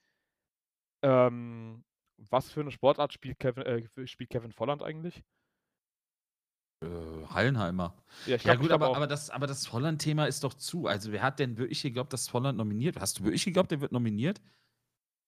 ähm, 1.03 1.85
was 2.17 2.51
für 2.51 2.65
'ne 2.65 2.71
Sportart 2.73 3.13
spielt 3.13 3.39
Kevin 3.39 3.63
äh, 3.65 4.07
spielt 4.07 4.31
Kevin 4.31 4.53
Volland 4.53 4.83
eigentlich? 4.83 5.23
Äh, 6.83 6.87
Hallenheimer. 7.29 7.97
Ja, 8.27 8.37
ich 8.37 8.45
Ja 8.45 8.55
gut, 8.55 8.71
aber 8.71 8.95
aber 8.95 9.07
das 9.07 9.31
aber 9.31 9.47
das 9.47 9.67
Volland-Thema 9.67 10.27
ist 10.27 10.45
doch 10.45 10.55
zu. 10.55 10.87
Also, 10.87 11.11
wer 11.13 11.23
hat 11.23 11.39
denn 11.41 11.59
wirklich 11.59 11.83
geglaubt, 11.83 12.13
dass 12.13 12.29
Volland 12.29 12.57
nominiert 12.59 13.01
Hast 13.01 13.19
du 13.19 13.25
wirklich 13.25 13.45
geglaubt, 13.45 13.71
der 13.71 13.81
wird 13.81 13.93
nominiert? 13.93 14.41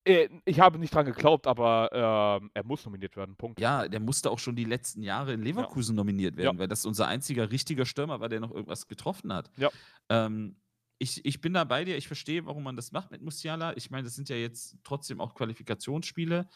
Äh, 0.07 0.29
ich 0.47 0.61
habe 0.61 0.79
nicht 0.79 0.95
dran 0.95 1.05
geglaubt, 1.07 1.47
aber, 1.47 2.39
ähm, 2.43 2.51
er 2.55 2.65
muss 2.65 2.85
nominiert 2.85 3.17
werden, 3.17 3.37
Punkt. 3.37 3.61
Ja, 3.61 3.87
der 3.89 4.01
musste 4.01 4.31
auch 4.31 4.39
schon 4.39 4.57
die 4.57 4.65
letzten 4.65 5.03
Jahre 5.03 5.35
in 5.35 5.43
Ja. 5.57 5.69
Leverkusen 5.69 5.95
nominiert 5.95 6.37
Ja. 6.39 6.53
werden, 6.53 6.59
weil 6.59 6.69
das 6.69 6.87
unser 6.87 7.07
einziger 7.07 7.51
richtiger 7.51 7.85
Stürmer 7.85 8.21
war, 8.21 8.29
der 8.29 8.41
noch 8.41 8.51
irgendwas 8.53 8.87
getroffen 8.89 9.33
hat. 9.33 9.51
Ja. 9.57 9.71
Ähm, 10.11 10.57
ich 10.99 11.25
ich 11.27 11.41
bin 11.41 11.55
da 11.55 11.65
bei 11.65 11.85
dir. 11.85 11.97
Ich 11.99 12.07
verstehe, 12.09 12.47
warum 12.47 12.63
man 12.65 12.77
das 12.77 12.93
macht 12.93 13.11
mit 13.11 13.23
Musiala. 13.23 13.77
Ich 13.77 13.91
meine, 13.91 14.05
das 14.05 14.15
sind 14.17 14.29
ja 14.31 14.37
jetzt 14.37 14.77
trotzdem 14.85 15.21
auch 15.21 15.35
Qualifikationsspiele. 15.35 16.49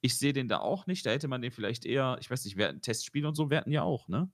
Ich 0.00 0.18
sehe 0.18 0.32
den 0.32 0.48
da 0.48 0.58
auch 0.60 0.86
nicht. 0.86 1.06
Da 1.06 1.10
hätte 1.10 1.28
man 1.28 1.42
den 1.42 1.52
vielleicht 1.52 1.86
eher 1.86 2.18
ich 2.20 2.30
weiß 2.30 2.44
nicht, 2.46 2.58
Testspiele 2.82 3.28
und 3.28 3.34
so, 3.36 3.50
hatten 3.50 3.72
ja 3.72 3.82
auch, 3.82 4.08
ne? 4.08 4.30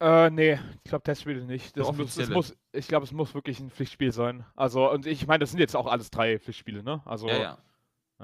Äh, 0.00 0.28
ne, 0.30 0.60
ich 0.84 0.90
glaube 0.90 1.02
Testspiele 1.04 1.44
nicht. 1.46 1.74
Das 1.76 1.90
muss 1.90 2.18
muss 2.28 2.54
ich 2.72 2.86
glaube, 2.88 3.04
es 3.04 3.12
muss 3.12 3.34
wirklich 3.34 3.60
'n 3.60 3.70
Pflichtspiel 3.70 4.12
sein. 4.12 4.44
Also 4.54 4.90
und 4.90 5.06
ich 5.06 5.26
meine, 5.26 5.38
das 5.40 5.50
sind 5.52 5.60
jetzt 5.60 5.74
auch 5.74 5.86
alles 5.86 6.10
3 6.10 6.38
Pflichtspiele, 6.38 6.82
ne? 6.82 7.00
Also 7.06 7.28
Ja, 7.28 7.36
ja. 7.36 7.58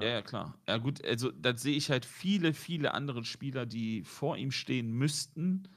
Ja, 0.01 0.07
ja. 0.09 0.21
klar. 0.21 0.59
Ja 0.67 0.77
gut, 0.77 1.03
also, 1.05 1.31
da 1.31 1.55
sehe 1.55 1.75
ich 1.75 1.89
halt 1.91 2.05
viele, 2.05 2.53
viele 2.53 2.93
andere 2.93 3.23
Spieler, 3.25 3.65
die 3.65 4.03
vor 4.03 4.37
ihm 4.37 4.51
stehen 4.51 4.91
müssten. 4.91 5.67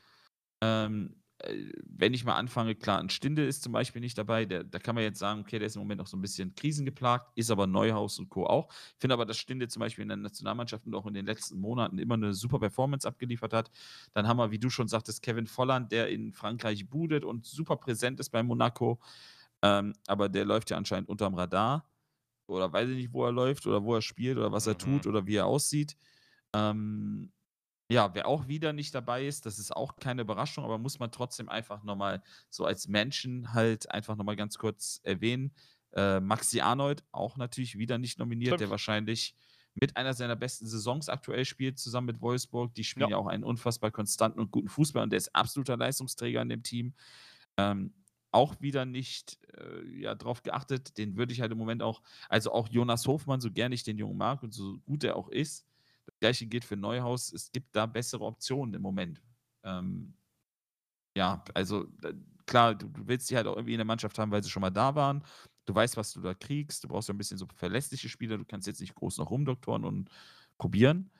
Ähm, 0.62 1.16
äh, 1.40 1.72
wenn 1.84 2.14
ich 2.14 2.24
mal 2.24 2.34
anfange, 2.36 2.74
klar, 2.76 3.00
'n 3.00 3.10
Stindl 3.10 3.44
ist 3.46 3.62
zum 3.62 3.72
Beispiel 3.72 4.00
nicht 4.02 4.18
dabei. 4.18 4.46
Der 4.46 4.64
da 4.64 4.78
kann 4.80 4.94
man 4.96 5.04
jetzt 5.04 5.18
sagen, 5.20 5.40
okay, 5.42 5.58
der 5.58 5.66
ist 5.68 5.76
im 5.76 5.82
Moment 5.82 6.00
noch 6.00 6.06
so 6.08 6.16
'n 6.16 6.22
bisschen 6.22 6.54
krisengeplagt, 6.54 7.32
ist 7.36 7.50
aber 7.50 7.66
Neuhaus 7.66 8.18
und 8.18 8.30
Co. 8.30 8.46
auch. 8.46 8.68
Finde 8.98 9.14
aber, 9.14 9.26
dass 9.26 9.38
Stindl 9.38 9.68
zum 9.68 9.80
Beispiel 9.80 10.02
in 10.02 10.08
der 10.08 10.18
Nationalmannschaft 10.18 10.86
und 10.86 10.94
auch 10.94 11.06
in 11.06 11.14
den 11.14 11.26
letzten 11.26 11.60
Monaten 11.60 11.98
immer 11.98 12.16
'ne 12.16 12.34
super 12.34 12.60
Performance 12.60 13.08
abgeliefert 13.08 13.52
hat. 13.54 13.70
Dann 14.14 14.28
haben 14.28 14.38
wir, 14.38 14.50
wie 14.52 14.58
du 14.60 14.70
schon 14.70 14.88
sagtest, 14.88 15.22
Kevin 15.22 15.46
Volland, 15.48 15.92
der 15.92 16.08
in 16.10 16.32
Frankreich 16.32 16.88
budet 16.88 17.24
und 17.24 17.46
super 17.46 17.76
präsent 17.76 18.20
ist 18.20 18.30
bei 18.30 18.42
Monaco. 18.42 19.00
Ähm, 19.62 19.94
aber 20.08 20.28
der 20.30 20.44
läuft 20.46 20.70
ja 20.70 20.76
anscheinend 20.78 21.08
unterm 21.10 21.34
Radar. 21.34 21.88
Oder 22.46 22.72
weiß 22.72 22.88
ich 22.90 22.96
nicht, 22.96 23.12
wo 23.12 23.24
er 23.24 23.32
läuft 23.32 23.66
oder 23.66 23.82
wo 23.82 23.94
er 23.94 24.02
spielt 24.02 24.38
oder 24.38 24.52
was 24.52 24.66
er 24.66 24.78
tut 24.78 25.04
Mhm. 25.04 25.10
oder 25.10 25.26
wie 25.26 25.36
er 25.36 25.46
aussieht. 25.46 25.96
Ähm, 26.54 27.32
ja, 27.90 28.14
wer 28.14 28.26
auch 28.28 28.48
wieder 28.48 28.72
nicht 28.72 28.94
dabei 28.94 29.26
ist, 29.26 29.46
das 29.46 29.58
ist 29.58 29.74
auch 29.76 29.96
keine 29.96 30.22
Überraschung, 30.22 30.64
aber 30.64 30.78
muss 30.78 30.98
man 30.98 31.12
trotzdem 31.12 31.48
einfach 31.48 31.84
noch 31.84 31.96
mal 31.96 32.22
so 32.50 32.64
als 32.66 32.88
Menschen 32.88 33.52
halt 33.54 33.90
einfach 33.92 34.16
noch 34.16 34.24
mal 34.24 34.36
ganz 34.36 34.58
kurz 34.58 35.00
erwähnen. 35.04 35.54
Äh, 35.92 36.20
Maxi 36.20 36.60
Arnold, 36.60 37.04
auch 37.12 37.36
natürlich 37.36 37.78
wieder 37.78 37.98
nicht 37.98 38.18
nominiert, 38.18 38.52
der 38.52 38.58
Stimmt. 38.58 38.70
wahrscheinlich 38.72 39.34
mit 39.74 39.96
einer 39.96 40.14
seiner 40.14 40.36
besten 40.36 40.66
Saisons 40.66 41.08
aktuell 41.08 41.44
spielt, 41.44 41.78
zusammen 41.78 42.06
mit 42.06 42.20
Wolfsburg. 42.22 42.74
Die 42.74 42.84
spielen 42.84 43.08
Ja. 43.10 43.10
ja 43.10 43.16
auch 43.18 43.26
einen 43.28 43.44
unfassbar 43.44 43.90
konstanten 43.90 44.40
und 44.40 44.50
guten 44.50 44.68
Fußball 44.68 45.02
und 45.04 45.10
der 45.10 45.18
ist 45.18 45.34
absoluter 45.34 45.76
Leistungsträger 45.76 46.42
in 46.42 46.48
dem 46.48 46.62
Team. 46.62 46.94
Ähm, 47.58 47.94
auch 48.32 48.60
wieder 48.60 48.84
nicht, 48.86 49.38
äh, 49.56 49.84
ja, 50.00 50.14
drauf 50.14 50.42
geachtet. 50.42 50.98
Den 50.98 51.16
würde 51.16 51.32
ich 51.32 51.40
halt 51.40 51.52
im 51.52 51.58
Moment 51.58 51.82
auch 51.82 52.02
also, 52.28 52.52
auch 52.52 52.68
Jonas 52.68 53.06
Hofmann, 53.06 53.40
so 53.40 53.50
gern 53.52 53.72
ich 53.72 53.84
den 53.84 53.98
Jungen 53.98 54.16
mag 54.18 54.42
und 54.42 54.52
so 54.54 54.78
gut 54.80 55.04
er 55.04 55.16
auch 55.16 55.28
ist. 55.28 55.66
Das 56.06 56.18
Gleiche 56.20 56.46
gilt 56.46 56.64
für 56.64 56.76
Neuhaus. 56.76 57.32
Es 57.32 57.52
gibt 57.52 57.74
da 57.76 57.86
bessere 57.86 58.24
Optionen 58.24 58.74
im 58.74 58.82
Moment. 58.82 59.22
Ähm 59.64 60.14
ja, 61.16 61.42
also, 61.54 61.84
d 61.84 62.12
klar, 62.46 62.74
du 62.74 62.88
du 62.88 63.08
willst 63.08 63.30
die 63.30 63.36
halt 63.36 63.46
auch 63.46 63.56
irgendwie 63.56 63.72
in 63.72 63.78
der 63.78 63.86
Mannschaft 63.86 64.18
haben, 64.18 64.30
weil 64.30 64.42
sie 64.42 64.50
schon 64.50 64.60
mal 64.60 64.70
da 64.70 64.94
waren. 64.94 65.24
Du 65.64 65.74
weißt, 65.74 65.96
was 65.96 66.12
du 66.12 66.20
da 66.20 66.34
kriegst. 66.34 66.84
Du 66.84 66.88
brauchst 66.88 67.08
ja 67.08 67.14
'n 67.14 67.18
bisschen 67.18 67.38
so 67.38 67.46
verlässliche 67.54 68.08
Spieler. 68.10 68.36
Du 68.38 68.44
kannst 68.44 68.66
jetzt 68.66 68.80
nicht 68.82 68.94
groß 68.94 69.16
noch 69.18 69.30
rumdoktoren 69.30 69.84
und 69.84 70.10
probieren. 70.58 71.10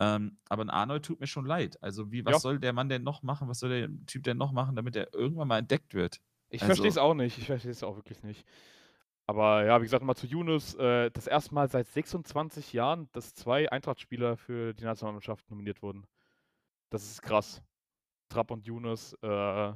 Ähm, 0.00 0.38
aber 0.48 0.62
'n 0.64 0.70
Arnold 0.70 1.04
tut 1.06 1.20
mir 1.20 1.26
schon 1.28 1.46
leid. 1.46 1.82
Also, 1.82 2.12
wie 2.12 2.24
was 2.26 2.40
Ja. 2.40 2.42
soll 2.42 2.58
der 2.60 2.72
Mann 2.74 2.88
denn 2.90 3.04
noch 3.04 3.22
machen? 3.22 3.48
Was 3.48 3.60
soll 3.60 3.70
der 3.70 3.90
Typ 4.06 4.24
denn 4.24 4.38
noch 4.38 4.52
machen, 4.52 4.76
damit 4.76 4.96
er 4.96 5.14
irgendwann 5.14 5.48
mal 5.48 5.58
entdeckt 5.60 5.94
wird? 5.94 6.20
Ich 6.52 6.64
verstehe 6.64 6.88
es 6.88 6.96
Also 6.96 6.98
auch 6.98 7.14
nicht. 7.14 7.38
Ich 7.38 7.46
verstehe 7.46 7.70
es 7.70 7.82
auch 7.82 7.96
wirklich 7.96 8.22
nicht. 8.22 8.46
Aber 9.26 9.64
ja, 9.66 9.80
wie 9.80 9.84
gesagt, 9.84 10.04
mal 10.04 10.16
zu 10.16 10.26
Yunus, 10.26 10.74
äh, 10.76 11.10
das 11.12 11.28
1. 11.28 11.54
Mal 11.54 11.68
seit 11.70 11.88
26 11.88 12.72
Jahren, 12.74 13.08
dass 13.12 13.34
2 13.34 13.70
Eintracht-Spieler 13.72 14.36
für 14.36 14.74
die 14.74 14.84
Nationalmannschaft 14.84 15.50
nominiert 15.50 15.82
wurden. 15.82 16.06
Das 16.90 17.04
ist 17.04 17.22
krass. 17.22 17.62
Trapp 18.30 18.50
und 18.52 18.66
Yunus, 18.66 19.14
äh 19.22 19.72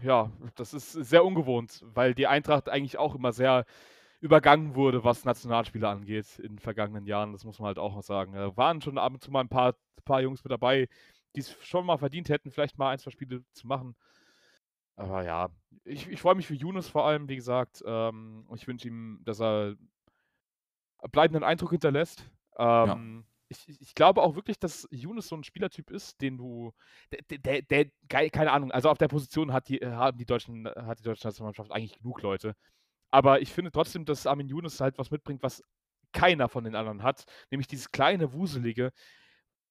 ja, 0.00 0.30
das 0.54 0.74
ist 0.74 0.92
sehr 0.92 1.24
ungewohnt, 1.24 1.82
weil 1.92 2.14
die 2.14 2.28
Eintracht 2.28 2.68
eigentlich 2.68 2.98
auch 2.98 3.16
immer 3.16 3.32
sehr 3.32 3.64
übergangen 4.20 4.74
wurde, 4.76 5.04
was 5.04 5.24
Nationalspieler 5.24 5.88
angeht 5.90 6.38
in 6.40 6.50
den 6.56 6.58
vergangenen 6.60 7.06
Jahren. 7.06 7.32
Das 7.32 7.44
muss 7.44 7.58
man 7.60 7.68
halt 7.68 7.78
auch 7.78 7.94
mal 7.94 8.02
sagen. 8.02 8.34
Da 8.34 8.56
waren 8.56 8.82
schon 8.82 8.98
ab 8.98 9.14
und 9.14 9.22
zu 9.24 9.30
mal 9.32 9.42
'n 9.42 9.48
paar 9.48 9.74
paar 10.04 10.20
Jungs 10.22 10.44
mit 10.44 10.52
dabei, 10.52 10.88
die's 11.36 11.56
schon 11.62 11.86
mal 11.86 11.98
verdient 11.98 12.28
hätten, 12.30 12.50
vielleicht 12.52 12.78
mal 12.78 12.90
1, 12.90 13.02
2 13.02 13.10
Spiele 13.12 13.44
zu 13.54 13.66
machen. 13.68 13.94
Aber 14.98 15.22
ja, 15.24 15.50
ich 15.84 16.08
ich 16.08 16.20
freue 16.20 16.34
mich 16.34 16.46
für 16.48 16.54
Yunus 16.54 16.88
vor 16.88 17.06
allem, 17.06 17.28
wie 17.28 17.36
gesagt. 17.36 17.82
Ähm, 17.86 18.44
und 18.48 18.56
ich 18.60 18.66
wünsche 18.66 18.88
ihm, 18.88 19.20
dass 19.24 19.40
er 19.40 19.76
bleibenden 21.12 21.44
Eindruck 21.44 21.70
hinterlässt. 21.70 22.24
Ja. 22.82 22.98
Ähm, 22.98 23.24
ich 23.48 23.68
ich 23.68 23.80
ich 23.80 23.94
glaube 23.94 24.20
auch 24.22 24.34
wirklich, 24.34 24.58
dass 24.58 24.86
Yunus 24.90 25.28
so 25.28 25.36
'n 25.36 25.44
Spielertyp 25.44 25.90
ist, 25.90 26.20
den 26.20 26.36
du 26.38 26.72
der 27.30 27.62
der 27.62 27.86
gei 28.08 28.28
keine 28.30 28.50
Ahnung, 28.52 28.72
also, 28.72 28.90
auf 28.90 28.98
der 28.98 29.08
Position 29.08 29.52
hat 29.52 29.68
die 29.68 29.78
haben 29.80 30.18
die 30.18 30.26
deutschen 30.26 30.66
hat 30.66 30.98
die 30.98 31.04
deutsche 31.04 31.26
Nationalmannschaft 31.26 31.70
eigentlich 31.72 31.98
genug 31.98 32.20
Leute. 32.22 32.54
Aber 33.10 33.40
ich 33.42 33.52
finde 33.52 33.72
trotzdem, 33.72 34.04
dass 34.06 34.26
Armin 34.26 34.48
Yunus 34.48 34.80
halt 34.80 34.98
was 34.98 35.10
mitbringt, 35.12 35.42
was 35.42 35.62
keiner 36.12 36.48
von 36.48 36.64
den 36.64 36.76
anderen 36.76 37.02
hat, 37.04 37.24
nämlich 37.50 37.68
dieses 37.68 37.92
kleine 37.92 38.32
Wuselige. 38.34 38.92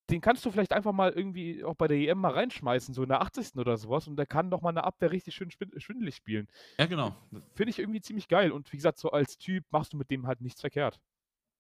Den 0.10 0.22
kannst 0.22 0.46
du 0.46 0.52
vielleicht 0.52 0.72
einfach 0.72 0.94
mal 0.94 1.12
irgendwie 1.12 1.64
auch 1.66 1.76
bei 1.76 1.88
der 1.88 1.98
EM 1.98 2.20
mal 2.20 2.32
reinschmeißen, 2.32 2.94
so 2.94 3.04
in 3.04 3.10
der 3.10 3.22
80. 3.22 3.60
oder 3.60 3.76
so 3.78 3.90
was 3.90 4.08
und 4.08 4.16
der 4.16 4.26
kann 4.26 4.50
doch 4.50 4.62
mal 4.62 4.72
'ne 4.72 4.84
Abwehr 4.84 5.12
richtig 5.12 5.36
schön 5.36 5.52
schwin 5.52 5.72
schwindelig 5.80 6.16
spielen. 6.16 6.48
Ja, 6.80 6.86
genau. 6.88 7.16
Finde 7.56 7.72
ich 7.72 7.80
irgendwie 7.80 8.00
ziemlich 8.02 8.28
geil 8.30 8.52
und 8.54 8.72
wie 8.72 8.78
gesagt, 8.78 9.00
so 9.00 9.12
als 9.12 9.38
Typ 9.38 9.66
machst 9.72 9.92
du 9.94 9.98
mit 9.98 10.10
dem 10.12 10.28
halt 10.28 10.40
nichts 10.42 10.62
verkehrt. 10.62 11.00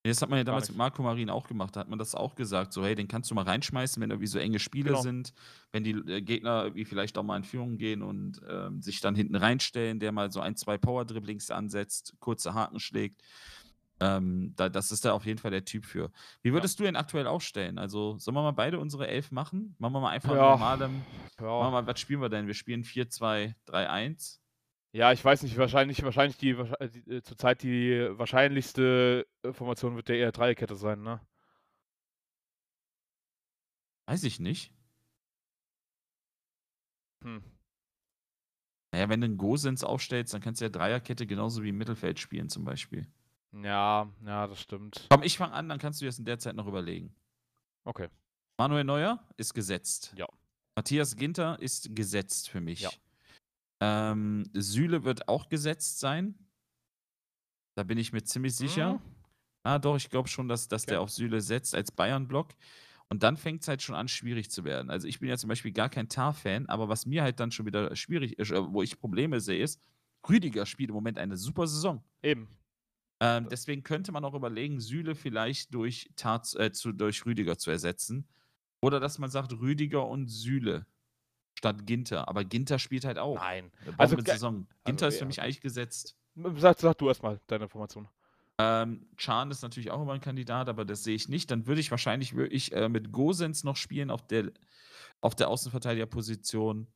Das 0.05 0.21
hat 0.21 0.29
man 0.29 0.37
ja 0.37 0.45
Gar 0.49 0.57
damals 0.57 0.69
mit 0.69 0.77
nichts. 0.77 0.77
Marco 0.77 1.01
Marin 1.03 1.29
auch 1.29 1.47
gemacht. 1.47 1.75
Da 1.75 1.81
hat 1.81 1.89
man 1.89 1.99
das 1.99 2.15
auch 2.15 2.35
gesagt, 2.35 2.71
so: 2.71 2.83
„Hey, 2.85 2.95
den 2.95 3.09
kannst 3.09 3.29
du 3.29 3.35
mal 3.35 3.41
reinschmeißen, 3.43 4.01
wenn 4.01 4.09
irgendwie 4.09 4.27
so 4.27 4.39
enge 4.39 4.59
Spiele 4.59 4.95
Genau. 4.95 4.95
sind, 4.95 5.33
wenn 5.73 5.83
die 5.83 5.91
äh, 5.91 6.21
Gegner 6.21 6.63
irgendwie 6.63 6.85
vielleicht 6.85 7.17
auch 7.17 7.23
mal 7.23 7.35
in 7.35 7.43
Führung 7.43 7.77
gehen 7.77 8.01
und, 8.01 8.39
ähm, 8.47 8.81
sich 8.81 9.01
dann 9.01 9.15
hinten 9.15 9.35
reinstellen, 9.35 9.99
der 9.99 10.13
mal 10.13 10.31
so 10.31 10.39
1, 10.39 10.55
2 10.55 10.77
Powerdribblings 10.77 11.51
ansetzt, 11.51 12.13
kurze 12.19 12.53
Haken 12.53 12.79
schlägt.“ 12.79 13.21
Ähm, 13.99 14.53
da 14.55 14.69
das 14.69 14.91
ist 14.91 15.05
da 15.05 15.13
auf 15.13 15.25
jeden 15.25 15.39
Fall 15.39 15.51
der 15.51 15.65
Typ 15.65 15.85
für. 15.85 16.11
Wie 16.43 16.53
Ja. 16.53 16.53
würdest 16.53 16.79
du 16.79 16.85
ihn 16.85 16.95
aktuell 16.95 17.27
aufstellen? 17.27 17.77
Also, 17.79 18.17
sollen 18.19 18.35
wir 18.35 18.43
mal 18.43 18.51
beide 18.51 18.79
unsere 18.79 19.07
11 19.07 19.31
machen? 19.31 19.75
Machen 19.79 19.93
wir 19.93 20.01
mal 20.01 20.11
einfach 20.11 20.33
in 20.35 20.41
Ja. 20.41 20.45
normalem 20.45 21.07
machen 21.57 21.69
wir 21.69 21.71
Ja. 21.71 21.77
mal 21.81 21.87
was 21.87 21.99
spielen 21.99 22.21
wir 22.21 22.29
denn? 22.29 22.47
Wir 22.47 22.53
spielen 22.53 22.83
4-2-3-1? 22.83 24.37
Ja, 24.93 25.11
ich 25.11 25.23
weiß 25.23 25.43
nicht, 25.43 25.57
wahrscheinlich 25.57 26.01
wahrscheinlich 26.03 26.37
die 26.37 26.51
äh, 26.51 26.89
die 26.89 27.21
zurzeit 27.21 27.61
die 27.61 28.07
wahrscheinlichste, 28.17 29.27
äh, 29.43 29.51
Formation 29.53 29.95
wird 29.95 30.07
ja 30.09 30.15
eher 30.15 30.31
Dreierkette 30.31 30.75
sein, 30.75 31.01
ne? 31.01 31.19
Weiß 34.07 34.23
ich 34.23 34.39
nicht. 34.39 34.71
Hm. 37.23 37.41
Na 38.93 38.99
ja, 38.99 39.09
wenn 39.09 39.19
du 39.21 39.27
'n 39.27 39.37
Gosens 39.37 39.83
aufstellst, 39.83 40.33
dann 40.33 40.41
kannst 40.41 40.61
du 40.61 40.65
ja 40.65 40.69
Dreierkette 40.69 41.27
genauso 41.27 41.61
wie 41.63 41.69
im 41.69 41.77
Mittelfeld 41.77 42.19
spielen 42.19 42.49
zum 42.49 42.63
Beispiel. 42.63 43.07
Ja, 43.63 44.11
ja, 44.25 44.47
das 44.47 44.61
stimmt. 44.61 45.07
Komm, 45.09 45.23
ich 45.23 45.37
fange 45.37 45.53
an, 45.53 45.69
dann 45.69 45.79
kannst 45.79 45.99
du 46.01 46.05
dir 46.05 46.09
das 46.09 46.19
in 46.19 46.25
der 46.25 46.39
Zeit 46.39 46.55
noch 46.55 46.67
überlegen. 46.67 47.15
Okay. 47.83 48.09
Manuel 48.57 48.83
Neuer 48.83 49.23
ist 49.37 49.53
gesetzt. 49.53 50.13
Ja. 50.17 50.27
Matthias 50.75 51.15
Ginter 51.15 51.59
ist 51.59 51.95
gesetzt 51.95 52.49
für 52.49 52.61
mich. 52.61 52.81
Ja. 52.81 52.91
Ähm, 53.79 54.49
Süle 54.53 55.03
wird 55.03 55.27
auch 55.27 55.49
gesetzt 55.49 55.99
sein. 55.99 56.35
Da 57.75 57.83
bin 57.83 57.97
ich 57.97 58.11
mir 58.11 58.23
ziemlich 58.23 58.55
sicher. 58.55 58.93
Mhm. 58.93 59.01
Ah, 59.63 59.79
doch, 59.79 59.95
ich 59.97 60.09
glaube 60.09 60.27
schon, 60.27 60.47
dass 60.47 60.67
dass 60.67 60.83
Okay. 60.83 60.91
der 60.91 61.01
auf 61.01 61.11
Süle 61.11 61.41
setzt 61.41 61.75
als 61.75 61.91
Bayern-Block. 61.91 62.53
Und 63.09 63.23
dann 63.23 63.37
fängt's 63.37 63.67
halt 63.67 63.81
schon 63.81 63.95
an, 63.95 64.07
schwierig 64.07 64.51
zu 64.51 64.63
werden. 64.65 64.89
Also, 64.89 65.07
ich 65.07 65.19
bin 65.19 65.29
ja 65.29 65.37
zum 65.37 65.47
Beispiel 65.47 65.71
gar 65.71 65.89
kein 65.89 66.09
Tah-Fan, 66.09 66.65
aber 66.67 66.89
was 66.89 67.05
mir 67.05 67.23
halt 67.23 67.39
dann 67.39 67.51
schon 67.51 67.65
wieder 67.65 67.95
schwierig 67.95 68.37
ist, 68.37 68.51
äh, 68.51 68.61
wo 68.73 68.81
ich 68.81 68.99
Probleme 68.99 69.39
sehe, 69.39 69.63
ist, 69.63 69.81
Rüdiger 70.27 70.65
spielt 70.65 70.89
im 70.89 70.95
Moment 70.95 71.17
eine 71.17 71.37
super 71.37 71.67
Saison. 71.67 72.03
Eben. 72.21 72.49
Ähm, 73.19 73.47
deswegen 73.49 73.83
könnte 73.83 74.11
man 74.11 74.23
auch 74.23 74.35
überlegen, 74.35 74.79
Süle 74.79 75.15
vielleicht 75.15 75.73
durch, 75.73 76.09
Tarz, 76.15 76.55
äh, 76.55 76.71
zu, 76.71 76.91
durch 76.91 77.25
Rüdiger 77.25 77.57
zu 77.57 77.71
ersetzen. 77.71 78.27
Oder 78.81 78.99
dass 78.99 79.17
man 79.17 79.29
sagt, 79.29 79.53
Rüdiger 79.53 80.07
und 80.07 80.27
Süle 80.27 80.85
statt 81.55 81.87
Ginter. 81.87 82.27
Aber 82.27 82.43
Ginter 82.43 82.77
spielt 82.77 83.05
halt 83.05 83.17
auch. 83.17 83.35
Nein. 83.35 83.71
Also, 83.97 84.17
Also, 84.17 84.31
Saison. 84.31 84.67
Ginter 84.85 85.05
also, 85.05 85.15
ist 85.15 85.17
für 85.17 85.23
ja. 85.23 85.27
mich 85.27 85.41
eigentlich 85.41 85.61
gesetzt. 85.61 86.15
Sag, 86.55 86.79
sag 86.79 86.97
du 86.99 87.07
erstmal 87.07 87.41
deine 87.47 87.63
Information. 87.63 88.07
Ähm, 88.59 89.07
Chan 89.17 89.51
ist 89.51 89.61
natürlich 89.61 89.91
auch 89.91 90.01
immer 90.01 90.13
ein 90.13 90.21
Kandidat, 90.21 90.69
aber 90.69 90.85
das 90.85 91.03
sehe 91.03 91.15
ich 91.15 91.29
nicht. 91.29 91.49
Dann 91.49 91.67
würde 91.67 91.81
ich 91.81 91.91
wahrscheinlich 91.91 92.35
wirklich 92.35 92.71
äh, 92.73 92.89
mit 92.89 93.11
Gosens 93.11 93.63
noch 93.63 93.75
spielen 93.75 94.09
auf 94.11 94.25
der, 94.25 94.51
auf 95.21 95.35
der 95.35 95.49
Außenverteidigerposition. 95.49 96.87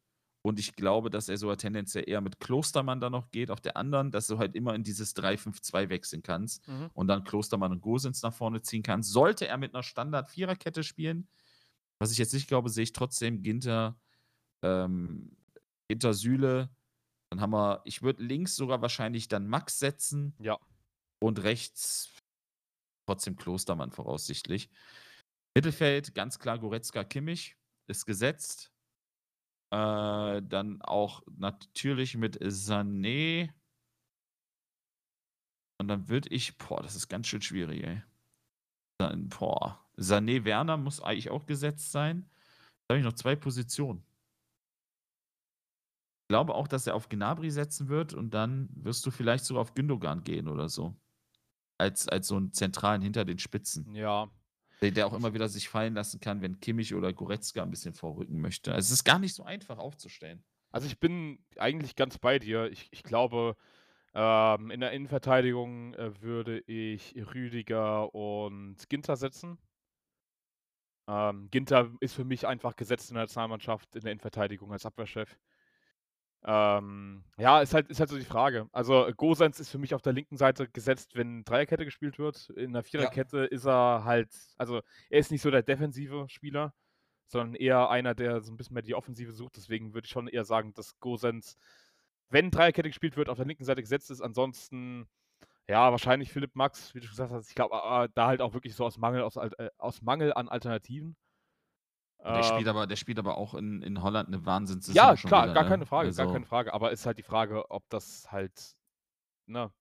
Und 0.43 0.57
ich 0.59 0.75
glaube, 0.75 1.09
dass 1.11 1.29
er 1.29 1.37
so 1.37 1.55
tendenziell 1.55 2.09
eher 2.09 2.19
mit 2.21 2.39
Klostermann 2.39 2.99
da 2.99 3.09
noch 3.11 3.29
geht, 3.29 3.51
auf 3.51 3.61
der 3.61 3.77
anderen, 3.77 4.09
dass 4.09 4.25
du 4.27 4.39
halt 4.39 4.55
immer 4.55 4.73
in 4.73 4.83
dieses 4.83 5.15
3-5-2 5.15 5.89
wechseln 5.89 6.23
kannst 6.23 6.67
Mhm. 6.67 6.89
und 6.93 7.07
dann 7.07 7.23
Klostermann 7.23 7.71
und 7.71 7.81
Gosens 7.81 8.23
nach 8.23 8.33
vorne 8.33 8.61
ziehen 8.63 8.81
kannst. 8.81 9.11
Sollte 9.11 9.47
er 9.47 9.57
mit 9.57 9.75
einer 9.75 9.83
Standard-Viererkette 9.83 10.83
spielen, 10.83 11.27
was 11.99 12.11
ich 12.11 12.17
jetzt 12.17 12.33
nicht 12.33 12.47
glaube, 12.47 12.69
sehe 12.69 12.83
ich 12.83 12.93
trotzdem 12.93 13.43
Ginter, 13.43 13.99
ähm, 14.63 15.37
Ginter 15.87 16.13
Süle. 16.15 16.69
Dann 17.29 17.39
haben 17.41 17.51
wir, 17.53 17.81
ich 17.85 18.01
würde 18.01 18.23
links 18.23 18.55
sogar 18.55 18.81
wahrscheinlich 18.81 19.27
dann 19.27 19.47
Max 19.47 19.77
setzen 19.77 20.33
Ja. 20.39 20.57
und 21.21 21.43
rechts 21.43 22.09
trotzdem 23.07 23.35
Klostermann 23.35 23.91
voraussichtlich. 23.91 24.69
Mittelfeld, 25.55 26.15
ganz 26.15 26.39
klar 26.39 26.57
Goretzka, 26.57 27.03
Kimmich, 27.03 27.57
ist 27.87 28.05
gesetzt. 28.05 28.70
Äh, 29.71 30.41
dann 30.41 30.81
auch 30.81 31.23
natürlich 31.37 32.17
mit 32.17 32.39
Sané. 32.41 33.49
Und 35.79 35.87
dann 35.87 36.09
würde 36.09 36.29
ich, 36.29 36.57
boah, 36.57 36.81
das 36.83 36.95
ist 36.95 37.07
ganz 37.07 37.27
schön 37.27 37.41
schwierig, 37.41 37.83
ey. 37.83 38.03
Dann, 38.99 39.29
boah, 39.29 39.83
Sané 39.97 40.43
Werner 40.43 40.77
muss 40.77 41.01
eigentlich 41.01 41.31
auch 41.31 41.45
gesetzt 41.45 41.91
sein. 41.91 42.29
Da 42.87 42.93
habe 42.93 42.99
ich 42.99 43.05
noch 43.05 43.13
zwei 43.13 43.35
Positionen. 43.35 44.03
Ich 46.23 46.33
glaube 46.33 46.53
auch, 46.53 46.67
dass 46.67 46.87
er 46.87 46.95
auf 46.95 47.09
Gnabry 47.09 47.49
setzen 47.49 47.87
wird 47.87 48.13
und 48.13 48.33
dann 48.33 48.69
wirst 48.73 49.05
du 49.05 49.11
vielleicht 49.11 49.45
sogar 49.45 49.61
auf 49.61 49.73
Gündogan 49.73 50.23
gehen 50.23 50.47
oder 50.47 50.69
so. 50.69 50.95
Als, 51.77 52.07
als 52.07 52.27
so 52.27 52.35
einen 52.35 52.53
zentralen 52.53 53.01
hinter 53.01 53.25
den 53.25 53.39
Spitzen. 53.39 53.93
Ja. 53.95 54.29
Der, 54.81 55.05
auch 55.05 55.13
immer 55.13 55.33
wieder 55.33 55.47
sich 55.47 55.69
fallen 55.69 55.93
lassen 55.93 56.19
kann, 56.19 56.41
wenn 56.41 56.59
Kimmich 56.59 56.95
oder 56.95 57.13
Goretzka 57.13 57.61
ein 57.61 57.69
bisschen 57.69 57.93
vorrücken 57.93 58.41
möchte. 58.41 58.73
Also 58.73 58.87
es 58.87 58.91
ist 58.91 59.03
gar 59.03 59.19
nicht 59.19 59.35
so 59.35 59.43
einfach 59.43 59.77
aufzustellen. 59.77 60.43
Also 60.71 60.87
ich 60.87 60.99
bin 60.99 61.37
eigentlich 61.57 61.95
ganz 61.95 62.17
bei 62.17 62.39
dir. 62.39 62.71
Ich, 62.71 62.87
ich 62.91 63.03
glaube, 63.03 63.55
ähm, 64.13 64.71
in 64.71 64.79
der 64.79 64.91
Innenverteidigung 64.91 65.93
äh, 65.93 66.19
würde 66.21 66.59
ich 66.61 67.15
Rüdiger 67.33 68.13
und 68.15 68.89
Ginter 68.89 69.17
setzen. 69.17 69.57
Ähm, 71.07 71.49
Ginter 71.51 71.91
ist 71.99 72.13
für 72.13 72.25
mich 72.25 72.47
einfach 72.47 72.75
gesetzt 72.75 73.09
in 73.09 73.15
der 73.15 73.23
Nationalmannschaft 73.23 73.95
in 73.95 74.01
der 74.01 74.11
Innenverteidigung 74.11 74.71
als 74.71 74.85
Abwehrchef. 74.85 75.37
Ähm, 76.43 77.23
ja, 77.37 77.61
ist 77.61 77.73
halt, 77.73 77.89
ist 77.89 77.99
halt 77.99 78.09
so 78.09 78.17
die 78.17 78.25
Frage. 78.25 78.67
Also 78.71 79.07
Gosens 79.15 79.59
ist 79.59 79.69
für 79.69 79.77
mich 79.77 79.93
auf 79.93 80.01
der 80.01 80.13
linken 80.13 80.37
Seite 80.37 80.67
gesetzt, 80.67 81.15
wenn 81.15 81.43
Dreierkette 81.43 81.85
gespielt 81.85 82.17
wird. 82.17 82.49
In 82.51 82.73
der 82.73 82.83
Viererkette 82.83 83.45
ist 83.45 83.65
er 83.65 84.03
halt, 84.05 84.29
also 84.57 84.81
er 85.09 85.19
ist 85.19 85.31
nicht 85.31 85.41
so 85.41 85.51
der 85.51 85.61
defensive 85.61 86.27
Spieler, 86.29 86.73
sondern 87.27 87.55
eher 87.55 87.89
einer, 87.89 88.15
der 88.15 88.41
so 88.41 88.51
ein 88.51 88.57
bisschen 88.57 88.73
mehr 88.73 88.83
die 88.83 88.95
Offensive 88.95 89.31
sucht. 89.31 89.55
Deswegen 89.57 89.93
würde 89.93 90.05
ich 90.05 90.11
schon 90.11 90.27
eher 90.27 90.43
sagen, 90.43 90.73
dass 90.73 90.99
Gosens, 90.99 91.57
wenn 92.29 92.49
Dreierkette 92.49 92.89
gespielt 92.89 93.17
wird, 93.17 93.29
auf 93.29 93.37
der 93.37 93.45
linken 93.45 93.65
Seite 93.65 93.81
gesetzt 93.81 94.09
ist. 94.09 94.21
Ansonsten, 94.21 95.07
ja, 95.67 95.91
wahrscheinlich 95.91 96.31
Philipp 96.31 96.55
Max, 96.55 96.95
wie 96.95 96.99
du 97.01 97.05
schon 97.05 97.13
gesagt 97.13 97.31
hast. 97.31 97.49
Ich 97.49 97.55
glaube, 97.55 97.75
äh, 97.75 98.09
da 98.15 98.27
halt 98.27 98.41
auch 98.41 98.53
wirklich 98.53 98.75
so 98.75 98.85
aus 98.85 98.97
Mangel, 98.97 99.21
aus, 99.21 99.37
äh, 99.37 99.69
aus 99.77 100.01
Mangel 100.01 100.33
an 100.33 100.49
Alternativen. 100.49 101.15
Der, 102.23 102.43
spielt 102.43 102.67
Ähm, 102.67 102.67
aber, 102.67 102.87
der 102.87 102.95
spielt 102.95 103.19
aber 103.19 103.37
auch 103.37 103.53
in, 103.55 103.81
in 103.81 104.01
Holland 104.03 104.27
eine 104.27 104.45
Wahnsinnssaison. 104.45 104.95
ja, 104.95 105.15
klar, 105.15 105.43
wieder, 105.45 105.53
gar 105.53 105.63
ne? 105.63 105.69
keine 105.69 105.85
Frage, 105.85 106.13
gar 106.13 106.27
Also, 106.27 106.33
keine 106.33 106.45
Frage. 106.45 106.73
Aber 106.73 106.91
ist 106.91 107.05
halt 107.05 107.17
die 107.17 107.23
Frage, 107.23 107.69
ob 107.71 107.89
das 107.89 108.31
halt, 108.31 108.75
ne, 109.47 109.71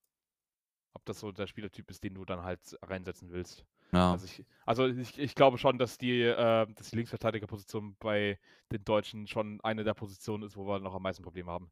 ob 0.95 1.05
das 1.05 1.21
so 1.21 1.33
der 1.33 1.47
Spielertyp 1.47 1.91
ist, 1.91 2.03
den 2.05 2.15
du 2.15 2.25
dann 2.25 2.43
halt 2.43 2.61
reinsetzen 2.83 3.31
willst. 3.31 3.65
Ja. 3.93 4.13
Also 4.13 4.25
ich, 4.27 4.45
also 4.67 4.87
ich, 4.87 5.19
ich 5.19 5.35
glaube 5.35 5.59
schon, 5.59 5.79
dass 5.79 5.99
die, 5.99 6.23
äh, 6.23 6.67
dass 6.75 6.91
die 6.91 6.97
Linksverteidigerposition 6.97 7.97
bei 7.99 8.39
den 8.73 8.85
Deutschen 8.85 9.27
schon 9.27 9.61
eine 9.63 9.85
der 9.85 9.95
Positionen 9.95 10.45
ist, 10.45 10.57
wo 10.57 10.67
wir 10.67 10.79
noch 10.81 10.95
am 10.95 11.03
meisten 11.03 11.23
Probleme 11.23 11.51
haben. 11.51 11.71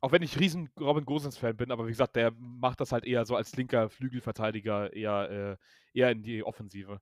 Auch 0.00 0.12
wenn 0.12 0.22
ich 0.22 0.38
riesen 0.38 0.70
Robin 0.78 1.04
Gosens-Fan 1.04 1.56
bin, 1.56 1.72
aber 1.72 1.86
wie 1.86 1.90
gesagt, 1.90 2.16
der 2.16 2.32
macht 2.32 2.80
das 2.80 2.92
halt 2.92 3.04
eher 3.04 3.24
so 3.24 3.34
als 3.34 3.56
linker 3.56 3.88
Flügelverteidiger, 3.88 4.92
eher, 4.92 5.30
äh, 5.30 5.98
eher 5.98 6.10
in 6.10 6.22
die 6.22 6.44
Offensive. 6.44 7.00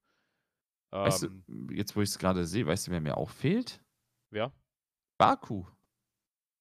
Weißt 0.94 1.24
Ähm, 1.24 1.44
du, 1.46 1.74
jetzt 1.74 1.96
wo 1.96 2.00
ich 2.02 2.10
es 2.10 2.18
gerade 2.18 2.44
sehe, 2.46 2.66
weißt 2.66 2.86
du, 2.86 2.90
wer 2.92 3.00
mir 3.00 3.16
auch 3.16 3.30
fehlt? 3.30 3.80
wer? 4.30 4.52
Baku. 5.18 5.64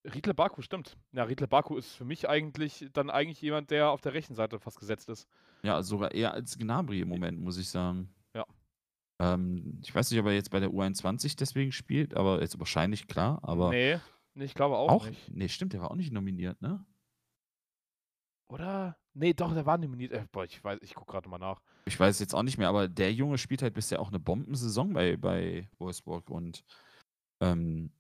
Riedle 0.06 0.34
Baku, 0.34 0.62
stimmt. 0.62 0.98
Ja, 1.14 1.24
Riedle 1.24 1.48
Baku 1.48 1.78
ist 1.78 1.94
für 1.96 2.04
mich 2.06 2.28
eigentlich 2.28 2.90
dann 2.94 3.10
eigentlich 3.10 3.42
jemand, 3.42 3.72
der 3.72 3.90
auf 3.90 4.02
der 4.02 4.14
rechten 4.14 4.36
Seite 4.36 4.60
fast 4.60 4.80
gesetzt 4.80 5.08
ist. 5.10 5.28
Ja, 5.64 5.82
sogar 5.82 6.12
eher 6.12 6.34
als 6.34 6.58
Gnabry 6.58 7.00
im 7.02 7.08
Moment, 7.10 7.40
muss 7.40 7.58
ich 7.58 7.70
sagen. 7.70 8.14
Ja. 8.36 8.46
Ähm, 9.22 9.80
ich 9.82 9.96
weiß 9.96 10.12
nicht, 10.12 10.20
ob 10.20 10.26
er 10.26 10.34
jetzt 10.34 10.50
bei 10.52 10.60
der 10.60 10.70
U21 10.72 11.38
deswegen 11.38 11.72
spielt, 11.72 12.16
aber 12.16 12.42
jetzt 12.42 12.60
wahrscheinlich 12.60 13.08
klar, 13.08 13.40
aber 13.44 13.70
nee, 13.70 13.98
nee, 14.34 14.44
ich 14.44 14.56
glaube 14.56 14.76
auch, 14.76 14.90
auch, 14.90 15.08
nicht. 15.08 15.32
nee, 15.32 15.48
stimmt, 15.48 15.72
der 15.74 15.82
war 15.82 15.92
auch 15.92 15.96
nicht 15.96 16.12
nominiert, 16.12 16.62
ne? 16.62 16.86
Oder? 18.50 18.98
Nee, 19.14 19.34
doch, 19.34 19.54
der 19.54 19.66
war 19.66 19.78
nominiert. 19.78 20.12
Äh, 20.12 20.26
boah, 20.32 20.44
ich 20.44 20.64
weiß, 20.64 20.80
ich 20.82 20.96
gucke 20.96 21.12
gerade 21.12 21.30
mal 21.30 21.38
nach. 21.40 21.62
Ich 21.86 22.00
weiß 22.00 22.20
jetzt 22.20 22.34
auch 22.34 22.44
nicht 22.44 22.58
mehr, 22.58 22.70
aber 22.70 22.88
der 22.88 23.14
Junge 23.14 23.38
spielt 23.38 23.62
halt 23.62 23.74
bisher 23.74 24.00
auch 24.00 24.08
eine 24.10 24.20
Bombensaison 24.20 24.94
bei, 24.94 25.18
bei 25.18 25.70
Wolfsburg 25.80 26.30
und 26.30 26.64
ähm, 27.42 27.92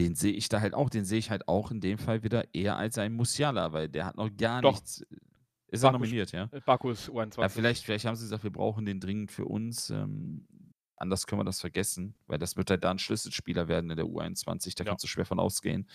den 0.00 0.14
sehe 0.14 0.32
ich 0.32 0.48
da 0.48 0.60
halt 0.60 0.74
auch, 0.74 0.88
den 0.90 1.04
sehe 1.04 1.18
ich 1.18 1.30
halt 1.30 1.48
auch 1.48 1.70
in 1.70 1.80
dem 1.80 1.98
Fall 1.98 2.22
wieder 2.22 2.54
eher 2.54 2.76
als 2.76 2.96
ein 2.98 3.12
Musiala, 3.12 3.72
weil 3.72 3.88
der 3.88 4.06
hat 4.06 4.16
noch 4.16 4.30
gar 4.36 4.62
Doch. 4.62 4.72
nichts. 4.72 5.04
Ist 5.70 5.82
er 5.82 5.90
Baku 5.90 5.98
nominiert, 6.04 6.32
ja? 6.32 6.48
Äh, 6.52 6.60
Baku 6.60 6.90
ist 6.90 7.10
U21. 7.10 7.40
Ja, 7.42 7.48
vielleicht, 7.50 7.84
vielleicht 7.84 8.06
haben 8.06 8.16
sie 8.16 8.24
gesagt, 8.24 8.44
wir 8.44 8.52
brauchen 8.52 8.86
den 8.86 9.00
dringend 9.00 9.30
für 9.30 9.44
uns. 9.44 9.90
Ähm, 9.90 10.46
anders 10.96 11.26
können 11.26 11.40
wir 11.40 11.44
das 11.44 11.60
vergessen, 11.60 12.14
weil 12.26 12.38
das 12.38 12.56
wird 12.56 12.70
halt 12.70 12.82
da 12.84 12.90
ein 12.90 12.98
Schlüsselspieler 12.98 13.68
werden 13.68 13.90
in 13.90 13.96
der 13.98 14.06
U21. 14.06 14.74
Da 14.76 14.84
Ja. 14.84 14.90
kannst 14.90 15.04
du 15.04 15.08
schwer 15.08 15.26
von 15.26 15.38
ausgehen. 15.38 15.86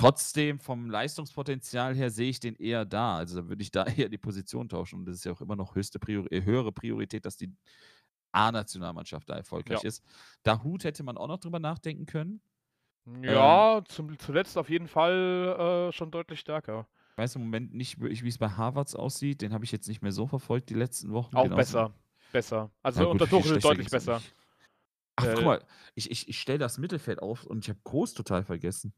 Trotzdem, 0.00 0.58
vom 0.58 0.88
Leistungspotenzial 0.90 1.94
her 1.94 2.10
sehe 2.10 2.30
ich 2.30 2.40
den 2.40 2.54
eher 2.56 2.84
da. 2.84 3.16
Also 3.16 3.40
da 3.42 3.48
würde 3.48 3.62
ich 3.62 3.70
da 3.70 3.84
eher 4.06 4.08
die 4.08 4.18
Position 4.18 4.68
tauschen. 4.68 5.00
Und 5.00 5.04
das 5.06 5.16
ist 5.16 5.24
ja 5.24 5.32
auch 5.32 5.40
immer 5.40 5.56
noch 5.56 5.74
höchste 5.74 5.98
Priori 5.98 6.28
äh, 6.34 6.42
höhere 6.44 6.72
Priorität, 6.72 7.24
dass 7.24 7.36
die 7.36 7.52
A-Nationalmannschaft 8.32 9.28
da 9.28 9.36
erfolgreich 9.36 9.82
Ja. 9.82 9.88
ist. 9.88 10.02
Da 10.42 10.62
Hut 10.62 10.84
hätte 10.84 11.02
man 11.02 11.16
auch 11.16 11.28
noch 11.28 11.38
drüber 11.38 11.58
nachdenken 11.58 12.06
können. 12.06 12.40
Ja, 13.22 13.82
zum, 13.88 14.16
zuletzt 14.18 14.56
auf 14.56 14.68
jeden 14.70 14.86
Fall 14.86 15.88
äh, 15.88 15.92
schon 15.92 16.10
deutlich 16.10 16.38
stärker. 16.40 16.86
Ich 17.12 17.18
weiß 17.18 17.36
im 17.36 17.42
Moment 17.42 17.74
nicht 17.74 18.00
wie 18.00 18.28
es 18.28 18.38
bei 18.38 18.48
Harvards 18.50 18.94
aussieht. 18.94 19.42
Den 19.42 19.52
habe 19.52 19.64
ich 19.64 19.72
jetzt 19.72 19.88
nicht 19.88 20.00
mehr 20.02 20.12
so 20.12 20.26
verfolgt 20.26 20.70
die 20.70 20.74
letzten 20.74 21.12
Wochen. 21.12 21.34
Auch 21.36 21.42
Genauso- 21.44 21.56
besser. 21.56 21.94
Besser. 22.32 22.70
Also 22.82 23.00
gut, 23.00 23.10
unter 23.10 23.26
Tuchel 23.26 23.58
deutlich 23.60 23.90
besser. 23.90 24.22
Ach, 25.16 25.24
Äh, 25.24 25.34
guck 25.34 25.44
mal, 25.44 25.64
ich, 25.96 26.10
ich, 26.10 26.28
ich 26.28 26.38
stelle 26.40 26.58
das 26.58 26.78
Mittelfeld 26.78 27.20
auf 27.20 27.44
und 27.44 27.64
ich 27.64 27.68
habe 27.68 27.80
Groß 27.82 28.14
total 28.14 28.44
vergessen. 28.44 28.92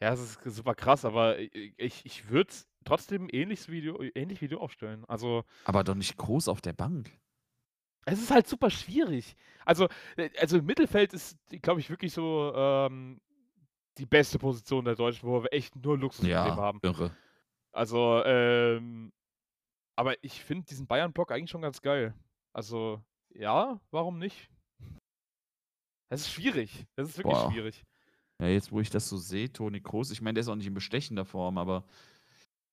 Ja, 0.00 0.10
das 0.10 0.20
ist 0.20 0.42
super 0.56 0.74
krass, 0.74 1.04
aber 1.04 1.38
ich, 1.38 2.04
ich 2.04 2.28
würde 2.28 2.52
trotzdem 2.84 3.28
ähnlich 3.32 3.68
wie, 3.68 3.80
du, 3.80 3.98
ähnlich 4.14 4.40
wie 4.42 4.48
du 4.48 4.58
aufstellen. 4.58 5.04
Also, 5.06 5.44
Aber 5.64 5.84
doch 5.84 5.94
nicht 5.94 6.16
Groß 6.16 6.48
auf 6.48 6.60
der 6.60 6.72
Bank. 6.74 7.10
es 8.04 8.20
ist 8.20 8.30
halt 8.30 8.46
super 8.46 8.70
schwierig. 8.70 9.34
Also, 9.64 9.88
äh, 10.16 10.28
also 10.38 10.58
im 10.58 10.66
Mittelfeld 10.66 11.12
ist, 11.14 11.38
glaube 11.62 11.80
ich, 11.80 11.88
wirklich 11.88 12.12
so 12.12 12.52
ähm, 12.54 13.20
die 13.96 14.04
beste 14.06 14.38
Position 14.38 14.84
der 14.84 14.96
Deutschen, 14.96 15.28
wo 15.28 15.42
wir 15.42 15.52
echt 15.52 15.74
nur 15.76 15.96
Luxusprobleme 15.96 16.48
Ja, 16.48 16.56
haben. 16.56 16.80
irre. 16.82 17.16
Also, 17.72 18.22
ähm, 18.24 19.12
aber 19.96 20.22
ich 20.22 20.42
finde 20.44 20.66
diesen 20.66 20.86
Bayern-Block 20.86 21.32
eigentlich 21.32 21.50
schon 21.50 21.62
ganz 21.62 21.80
geil. 21.80 22.12
Also, 22.52 23.02
ja, 23.30 23.80
warum 23.90 24.18
nicht? 24.18 24.50
Es 26.10 26.22
ist 26.22 26.30
schwierig. 26.32 26.84
Es 26.96 27.08
ist 27.10 27.18
wirklich 27.18 27.36
Boah. 27.38 27.50
schwierig. 27.50 27.84
Ja, 28.40 28.48
jetzt, 28.48 28.72
wo 28.72 28.80
ich 28.80 28.90
das 28.90 29.08
so 29.08 29.16
sehe, 29.16 29.52
Toni 29.52 29.80
Kroos, 29.80 30.10
ich 30.10 30.20
meine, 30.20 30.34
der 30.34 30.42
ist 30.42 30.48
auch 30.48 30.56
nicht 30.56 30.66
in 30.66 30.74
bestechender 30.74 31.24
Form, 31.24 31.56
aber 31.56 31.84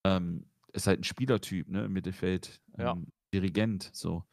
ähm, 0.03 0.45
ist 0.73 0.87
halt 0.87 1.01
ein 1.01 1.03
Spielertyp, 1.03 1.69
ne, 1.69 1.85
im 1.85 1.93
Mittelfeld. 1.93 2.61
Ja. 2.77 2.93
Ähm, 2.93 3.07
Dirigent, 3.33 3.89
so. 3.93 4.25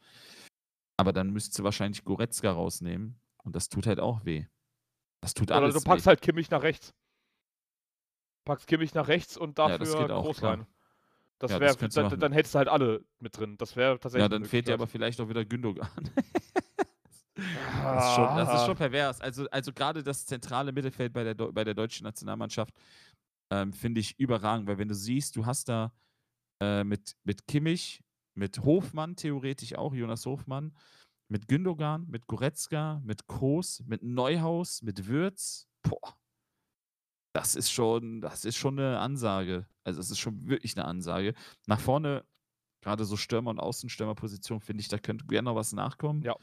Aber 0.97 1.13
dann 1.13 1.31
müsstest 1.31 1.57
du 1.59 1.63
wahrscheinlich 1.63 2.03
Goretzka 2.03 2.51
rausnehmen. 2.51 3.19
Und 3.43 3.55
das 3.55 3.69
tut 3.69 3.87
halt 3.87 3.99
auch 3.99 4.25
weh. 4.25 4.45
Das 5.21 5.33
tut 5.33 5.49
Oder 5.51 5.61
alles 5.61 5.75
du 5.75 5.81
packst 5.81 6.05
weh. 6.05 6.09
halt 6.09 6.21
Kimmich 6.21 6.49
nach 6.49 6.63
rechts. 6.63 6.93
Packst 8.45 8.67
Kimmich 8.67 8.93
nach 8.93 9.07
rechts 9.07 9.37
und 9.37 9.57
Ja, 9.57 9.77
dafür 9.77 10.15
auch, 10.15 10.23
Groß 10.23 10.43
rein. 10.43 10.65
Das 11.39 11.51
Ja, 11.51 11.59
wäre, 11.61 11.77
dann, 11.77 12.19
dann 12.19 12.33
hättest 12.33 12.55
du 12.55 12.57
halt 12.57 12.67
alle 12.67 13.05
mit 13.19 13.37
drin. 13.37 13.57
Das 13.57 13.77
wäre 13.77 13.97
tatsächlich. 13.97 14.23
Ja, 14.23 14.29
dann 14.29 14.43
fehlt 14.43 14.67
dir 14.67 14.73
aber 14.73 14.87
vielleicht 14.87 15.21
auch 15.21 15.29
wieder 15.29 15.45
Gündogan. 15.45 15.89
Das 17.83 18.09
ist, 18.09 18.15
schon, 18.15 18.35
das 18.37 18.49
ist 18.49 18.55
Ah. 18.55 18.65
schon 18.65 18.77
pervers. 18.77 19.21
Also, 19.21 19.49
also 19.49 19.73
gerade 19.73 20.03
das 20.03 20.25
zentrale 20.25 20.71
Mittelfeld 20.71 21.13
bei 21.13 21.23
der, 21.23 21.35
bei 21.35 21.63
der 21.63 21.73
deutschen 21.73 22.03
Nationalmannschaft 22.03 22.73
ähm, 23.51 23.73
finde 23.73 24.01
ich 24.01 24.19
überragend, 24.19 24.67
weil 24.67 24.77
wenn 24.77 24.87
du 24.87 24.95
siehst, 24.95 25.35
du 25.35 25.45
hast 25.45 25.69
da 25.69 25.91
äh, 26.61 26.83
mit, 26.83 27.15
mit 27.23 27.47
Kimmich, 27.47 28.03
mit 28.35 28.59
Hofmann 28.59 29.15
theoretisch 29.15 29.75
auch, 29.75 29.93
Jonas 29.93 30.25
Hofmann, 30.25 30.75
mit 31.31 31.47
Gündogan, 31.47 32.05
mit 32.09 32.27
Goretzka, 32.27 33.01
mit 33.03 33.27
Kroos, 33.27 33.83
mit 33.85 34.03
Neuhaus, 34.03 34.81
mit 34.81 35.07
Würz. 35.07 35.67
Boah. 35.83 36.17
Das 37.35 37.55
ist 37.55 37.71
schon, 37.71 38.21
das 38.21 38.45
ist 38.45 38.55
schon 38.57 38.79
eine 38.79 38.99
Ansage. 38.99 39.67
Also 39.83 39.99
es 39.99 40.09
ist 40.11 40.19
schon 40.19 40.47
wirklich 40.47 40.75
eine 40.75 40.85
Ansage. 40.85 41.33
Nach 41.67 41.79
vorne, 41.79 42.25
gerade 42.83 43.05
so 43.05 43.15
Stürmer- 43.17 43.51
und 43.51 43.59
Außenstürmerposition, 43.59 44.59
finde 44.61 44.81
ich, 44.81 44.87
da 44.87 44.97
könnte 44.97 45.25
gerne 45.27 45.49
noch 45.49 45.55
was 45.55 45.71
nachkommen. 45.73 46.23
Ja. 46.23 46.35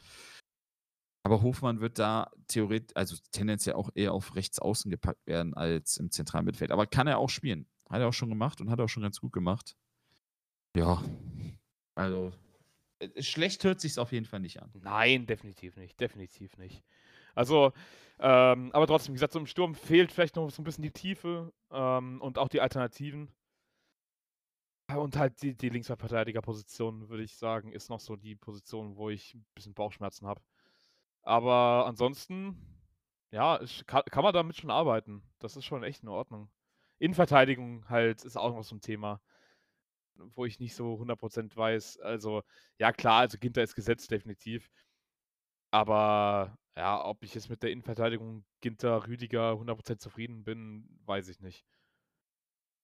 Aber 1.23 1.41
Hofmann 1.41 1.81
wird 1.81 1.99
da 1.99 2.31
theoretisch, 2.47 2.95
also 2.95 3.17
tendenziell 3.31 3.75
auch 3.75 3.89
eher 3.95 4.13
auf 4.13 4.35
rechts 4.35 4.59
außen 4.59 4.89
gepackt 4.89 5.25
werden 5.27 5.53
als 5.53 5.97
im 5.97 6.09
zentralen 6.11 6.45
Mittelfeld. 6.45 6.71
Aber 6.71 6.87
kann 6.87 7.07
er 7.07 7.17
auch 7.17 7.29
spielen. 7.29 7.67
Hat 7.89 8.01
er 8.01 8.07
auch 8.07 8.13
schon 8.13 8.29
gemacht 8.29 8.61
und 8.61 8.69
hat 8.69 8.79
er 8.79 8.85
auch 8.85 8.89
schon 8.89 9.03
ganz 9.03 9.19
gut 9.19 9.33
gemacht. 9.33 9.75
Ja. 10.75 11.03
Also, 11.95 12.31
äh, 12.99 13.21
schlecht 13.21 13.63
hört 13.63 13.81
sich 13.81 13.97
auf 13.97 14.11
jeden 14.11 14.25
Fall 14.25 14.39
nicht 14.39 14.61
an. 14.61 14.71
Nein, 14.73 15.25
definitiv 15.25 15.75
nicht. 15.77 15.99
Definitiv 15.99 16.57
nicht. 16.57 16.83
Also, 17.35 17.71
ähm, 18.19 18.71
aber 18.73 18.87
trotzdem, 18.87 19.13
wie 19.13 19.17
gesagt, 19.17 19.33
so 19.33 19.39
im 19.39 19.47
Sturm 19.47 19.75
fehlt 19.75 20.11
vielleicht 20.11 20.35
noch 20.35 20.49
so 20.49 20.61
ein 20.61 20.65
bisschen 20.65 20.83
die 20.83 20.91
Tiefe 20.91 21.53
ähm, 21.71 22.21
und 22.21 22.37
auch 22.37 22.47
die 22.47 22.61
Alternativen. 22.61 23.31
Und 24.95 25.17
halt 25.17 25.41
die, 25.41 25.53
die 25.53 25.69
Linksverteidigerposition, 25.69 27.09
würde 27.09 27.23
ich 27.23 27.35
sagen, 27.35 27.73
ist 27.73 27.89
noch 27.89 27.99
so 27.99 28.15
die 28.15 28.35
Position, 28.35 28.95
wo 28.95 29.09
ich 29.09 29.35
ein 29.35 29.45
bisschen 29.53 29.73
Bauchschmerzen 29.73 30.25
habe. 30.25 30.41
Aber 31.27 31.85
ansonsten, 31.87 32.55
ja, 33.31 33.59
kann, 33.85 34.03
kann 34.09 34.23
man 34.23 34.33
damit 34.33 34.55
schon 34.55 34.71
arbeiten. 34.71 35.21
Das 35.39 35.57
ist 35.57 35.65
schon 35.65 35.83
echt 35.83 36.03
in 36.03 36.09
Ordnung. 36.09 36.49
Innenverteidigung 36.99 37.89
halt 37.89 38.23
ist 38.23 38.37
auch 38.37 38.53
noch 38.55 38.63
so 38.63 38.75
ein 38.75 38.81
Thema, 38.81 39.21
wo 40.15 40.45
ich 40.45 40.59
nicht 40.59 40.75
so 40.75 40.97
100% 40.97 41.55
weiß. 41.57 41.99
Also, 41.99 42.43
ja, 42.79 42.91
klar, 42.91 43.21
also 43.21 43.37
Ginter 43.37 43.63
ist 43.63 43.75
gesetzt, 43.75 44.11
definitiv. 44.11 44.69
Aber 45.71 46.57
ja, 46.75 47.03
ob 47.05 47.23
ich 47.23 47.33
jetzt 47.35 47.49
mit 47.49 47.63
der 47.63 47.71
Innenverteidigung 47.71 48.45
Ginter, 48.61 49.07
Rüdiger 49.07 49.57
100% 49.57 50.01
zufrieden 50.01 50.43
bin, 50.43 50.87
weiß 51.05 51.29
ich 51.29 51.39
nicht. 51.39 51.65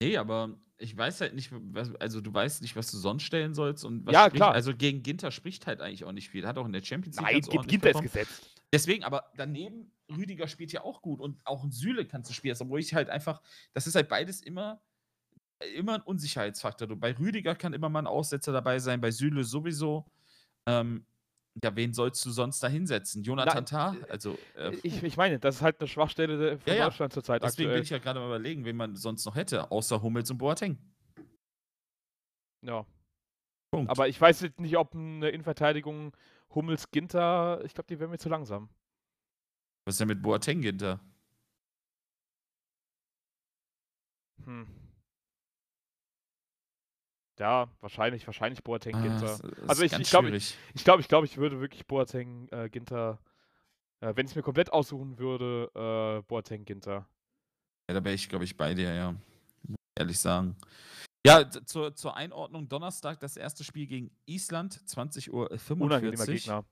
Nee, 0.03 0.17
aber 0.17 0.57
ich 0.77 0.97
weiß 0.97 1.21
halt 1.21 1.33
nicht, 1.33 1.49
was, 1.51 1.95
also 1.95 2.19
du 2.21 2.33
weißt 2.33 2.61
nicht, 2.61 2.75
was 2.75 2.91
du 2.91 2.97
sonst 2.97 3.23
stellen 3.23 3.53
sollst 3.53 3.85
und 3.85 4.05
was 4.05 4.13
Ja, 4.13 4.21
spricht, 4.25 4.35
klar. 4.35 4.51
also 4.53 4.75
gegen 4.75 5.01
Ginter 5.03 5.31
spricht 5.31 5.65
halt 5.67 5.81
eigentlich 5.81 6.03
auch 6.03 6.11
nicht 6.11 6.29
viel. 6.29 6.45
Hat 6.45 6.57
auch 6.57 6.65
in 6.65 6.73
der 6.73 6.83
Champions 6.83 7.17
League 7.17 7.25
Nein, 7.25 7.33
ganz 7.35 7.47
ordentlich 7.49 7.69
Ginter 7.69 7.89
ist 7.89 7.93
performt. 7.93 8.13
gesetzt. 8.13 8.49
Deswegen, 8.73 9.03
aber 9.03 9.31
daneben, 9.37 9.91
Rüdiger 10.11 10.47
spielt 10.47 10.71
ja 10.71 10.83
auch 10.83 11.01
gut 11.01 11.19
und 11.19 11.39
auch 11.45 11.63
ein 11.63 11.71
Süle 11.71 12.05
kannst 12.05 12.29
du 12.29 12.33
spielen, 12.33 12.55
obwohl 12.59 12.79
ich 12.79 12.93
halt 12.93 13.09
einfach, 13.09 13.41
das 13.73 13.87
ist 13.87 13.95
halt 13.95 14.09
beides 14.09 14.41
immer, 14.41 14.81
immer 15.75 15.95
ein 15.95 16.01
Unsicherheitsfaktor. 16.01 16.87
Du, 16.87 16.95
bei 16.95 17.17
Rüdiger 17.17 17.55
kann 17.55 17.73
immer 17.73 17.89
mal 17.89 17.99
ein 17.99 18.07
Aussetzer 18.07 18.51
dabei 18.51 18.79
sein, 18.79 18.99
bei 18.99 19.11
Süle 19.11 19.43
sowieso. 19.43 20.05
Ähm, 20.65 21.05
ja, 21.61 21.75
wen 21.75 21.93
sollst 21.93 22.25
du 22.25 22.31
sonst 22.31 22.61
da 22.63 22.67
hinsetzen? 22.67 23.21
Jonathan 23.23 23.65
Tah? 23.65 23.95
Also, 24.09 24.37
äh, 24.55 24.73
Ich, 24.83 25.03
ich 25.03 25.17
meine, 25.17 25.39
das 25.39 25.55
ist 25.57 25.61
halt 25.61 25.79
eine 25.79 25.87
Schwachstelle 25.87 26.57
von 26.57 26.67
Ja, 26.73 26.79
ja. 26.79 26.85
Deutschland 26.85 27.13
zurzeit 27.13 27.43
deswegen 27.43 27.67
aktuell. 27.67 27.75
bin 27.75 27.83
ich 27.83 27.89
ja 27.89 27.97
gerade 27.99 28.19
mal 28.19 28.25
überlegen, 28.27 28.65
wen 28.65 28.75
man 28.75 28.95
sonst 28.95 29.25
noch 29.25 29.35
hätte, 29.35 29.69
außer 29.71 30.01
Hummels 30.01 30.31
und 30.31 30.37
Boateng. 30.39 30.77
ja. 32.61 32.85
Punkt. 33.71 33.89
Aber 33.89 34.07
ich 34.07 34.19
weiß 34.21 34.41
jetzt 34.41 34.59
nicht, 34.59 34.77
ob 34.77 34.93
eine 34.93 35.29
Innenverteidigung 35.29 36.15
Hummels, 36.53 36.91
Ginter, 36.91 37.63
ich 37.65 37.73
glaube, 37.73 37.87
die 37.87 37.99
wären 37.99 38.11
mir 38.11 38.19
zu 38.19 38.29
langsam. 38.29 38.69
Was 39.85 39.95
ist 39.95 39.99
denn 39.99 40.07
mit 40.09 40.21
Boateng 40.21 40.61
Ginter? 40.61 40.99
Hm. 44.45 44.67
Ja, 47.43 47.67
wahrscheinlich, 47.81 48.25
wahrscheinlich 48.25 48.63
Boateng, 48.63 48.95
Ah, 48.95 49.01
Ginter. 49.01 49.33
ist 49.33 49.69
Also 49.69 49.83
ich- 49.83 49.91
ich 49.91 50.09
glaub, 50.09 50.23
schwierig. 50.23 50.55
Ich 50.75 50.83
glaube, 50.85 51.01
ich, 51.01 51.09
glaub, 51.09 51.25
ich 51.25 51.35
würde 51.35 51.59
wirklich 51.59 51.85
Boateng, 51.85 52.47
äh, 52.51 52.69
Ginter, 52.69 53.19
äh, 53.99 54.13
wenn 54.15 54.25
ich 54.25 54.31
es 54.31 54.35
mir 54.37 54.43
komplett 54.43 54.71
aussuchen 54.71 55.17
würde, 55.19 55.69
äh, 55.75 56.21
Boateng, 56.25 56.63
Ginter. 56.63 57.05
Ja, 57.89 57.95
da 57.95 58.03
wäre 58.05 58.15
ich, 58.15 58.29
glaube 58.29 58.45
ich, 58.45 58.55
bei 58.55 58.73
dir, 58.73 58.93
ja. 58.93 59.13
Ich 59.67 59.75
ehrlich 59.99 60.17
sagen. 60.21 60.55
Ja, 61.27 61.49
zur, 61.49 61.93
zur 61.93 62.15
Einordnung: 62.15 62.69
Donnerstag 62.69 63.19
das 63.19 63.35
erste 63.35 63.65
Spiel 63.65 63.87
gegen 63.87 64.09
Island, 64.25 64.79
20.45 64.87 65.29
Uhr. 65.33 65.51
Unangenehmer 65.81 66.25
Gegner. 66.25 66.63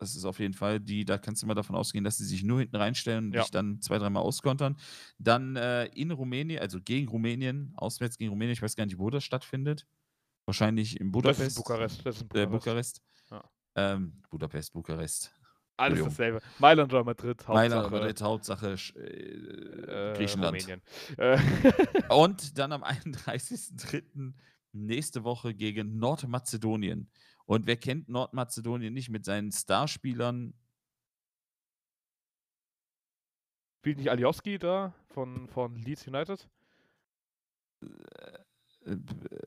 Das 0.00 0.16
ist 0.16 0.24
auf 0.24 0.38
jeden 0.38 0.54
Fall 0.54 0.80
die, 0.80 1.04
da 1.04 1.18
kannst 1.18 1.42
du 1.42 1.46
immer 1.46 1.54
davon 1.54 1.76
ausgehen, 1.76 2.04
dass 2.04 2.16
sie 2.16 2.24
sich 2.24 2.42
nur 2.42 2.58
hinten 2.60 2.76
reinstellen 2.76 3.26
und 3.26 3.34
Ja. 3.34 3.42
dich 3.42 3.50
dann 3.50 3.80
zwei, 3.82 3.98
dreimal 3.98 4.22
auskontern. 4.22 4.76
Dann 5.18 5.56
äh, 5.56 5.84
in 5.88 6.10
Rumänien, 6.10 6.58
also 6.60 6.80
gegen 6.80 7.06
Rumänien, 7.08 7.72
auswärts 7.76 8.16
gegen 8.16 8.30
Rumänien, 8.30 8.54
ich 8.54 8.62
weiß 8.62 8.76
gar 8.76 8.86
nicht, 8.86 8.98
wo 8.98 9.10
das 9.10 9.22
stattfindet. 9.24 9.86
Wahrscheinlich 10.46 10.98
in 10.98 11.08
Das 11.08 11.12
Budapest. 11.12 11.40
ist 11.48 11.56
in 11.56 11.62
Bukarest. 11.62 12.06
Das 12.06 12.16
ist 12.16 12.22
Äh, 12.34 12.46
Bukarest. 12.46 12.50
Bukarest. 12.50 13.02
Ja. 13.30 13.44
Ähm, 13.76 14.22
Budapest, 14.30 14.72
Bukarest. 14.72 15.34
Alles 15.76 16.02
dasselbe. 16.04 16.40
Mailand 16.58 16.92
oder 16.92 17.04
Madrid, 17.04 17.42
Mailand, 17.48 17.84
Hauptsache, 17.84 18.00
Madrid, 18.00 18.22
Hauptsache 18.22 18.76
äh, 18.96 20.10
äh, 20.10 20.14
Griechenland. 20.16 20.68
Äh, 21.18 21.38
Und 22.10 22.58
dann 22.58 22.72
am 22.72 22.82
31.03. 22.84 24.32
nächste 24.72 25.24
Woche 25.24 25.54
gegen 25.54 25.98
Nordmazedonien. 25.98 27.10
Und 27.46 27.66
wer 27.66 27.76
kennt 27.76 28.08
Nordmazedonien 28.08 28.92
nicht 28.92 29.10
mit 29.10 29.24
seinen 29.24 29.52
Starspielern? 29.52 30.54
Spielt 33.78 33.98
nicht 33.98 34.10
Alioski 34.10 34.58
da 34.58 34.94
von, 35.08 35.48
von 35.48 35.74
Leeds 35.76 36.06
United? 36.06 36.48
Äh, 37.82 38.96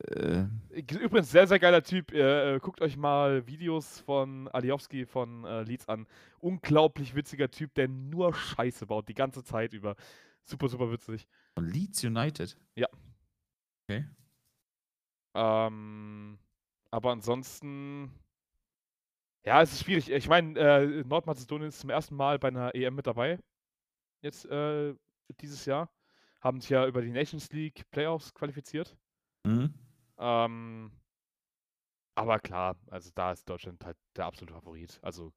äh, 0.10 0.46
Übrigens, 0.72 1.32
sehr, 1.32 1.48
sehr 1.48 1.60
geiler 1.60 1.84
Typ. 1.84 2.12
Äh, 2.12 2.56
äh, 2.56 2.60
guckt 2.60 2.82
euch 2.82 2.98
mal 2.98 3.46
Videos 3.48 4.00
von 4.00 4.48
Aliowski 4.48 5.06
von 5.06 5.44
Leeds 5.66 5.88
an. 5.88 6.08
Unglaublich 6.40 7.16
witziger 7.16 7.50
Typ, 7.50 7.74
der 7.76 7.88
nur 7.88 8.34
Scheiße 8.34 8.86
baut, 8.88 9.08
die 9.08 9.14
ganze 9.14 9.44
Zeit 9.44 9.74
über. 9.74 9.96
Super, 10.46 10.68
super 10.68 10.92
witzig. 10.92 11.28
von 11.54 11.66
Leeds 11.66 12.04
United. 12.04 12.58
Ja. 12.76 12.88
Okay. 13.88 14.06
Ähm, 15.36 16.38
aber 16.94 17.12
ansonsten. 17.12 18.12
Ja, 19.44 19.62
es 19.62 19.74
ist 19.74 19.84
schwierig. 19.84 20.10
Ich 20.10 20.30
meine, 20.30 20.58
äh, 20.58 21.04
Nordmazedonien 21.04 21.70
ist 21.70 21.80
zum 21.80 21.90
ersten 21.90 22.16
Mal 22.16 22.40
bei 22.40 22.50
einer 22.50 22.74
EM 22.76 22.96
mit 22.96 23.08
dabei. 23.08 23.40
Jetzt 24.22 24.46
äh, 24.46 24.94
dieses 25.42 25.66
Jahr. 25.66 25.92
Haben 26.40 26.62
sich 26.62 26.70
ja 26.70 26.86
über 26.86 27.02
die 27.02 27.12
Nations 27.12 27.52
League 27.52 27.90
Playoffs 27.90 28.34
qualifiziert. 28.34 28.96
Mhm. 29.44 29.74
Ähm, 30.18 30.92
aber 32.16 32.40
klar, 32.40 32.78
also 32.92 33.10
da 33.16 33.32
ist 33.32 33.50
Deutschland 33.50 33.84
halt 33.84 33.98
der 34.16 34.26
absolute 34.26 34.54
Favorit. 34.54 35.00
Also 35.02 35.34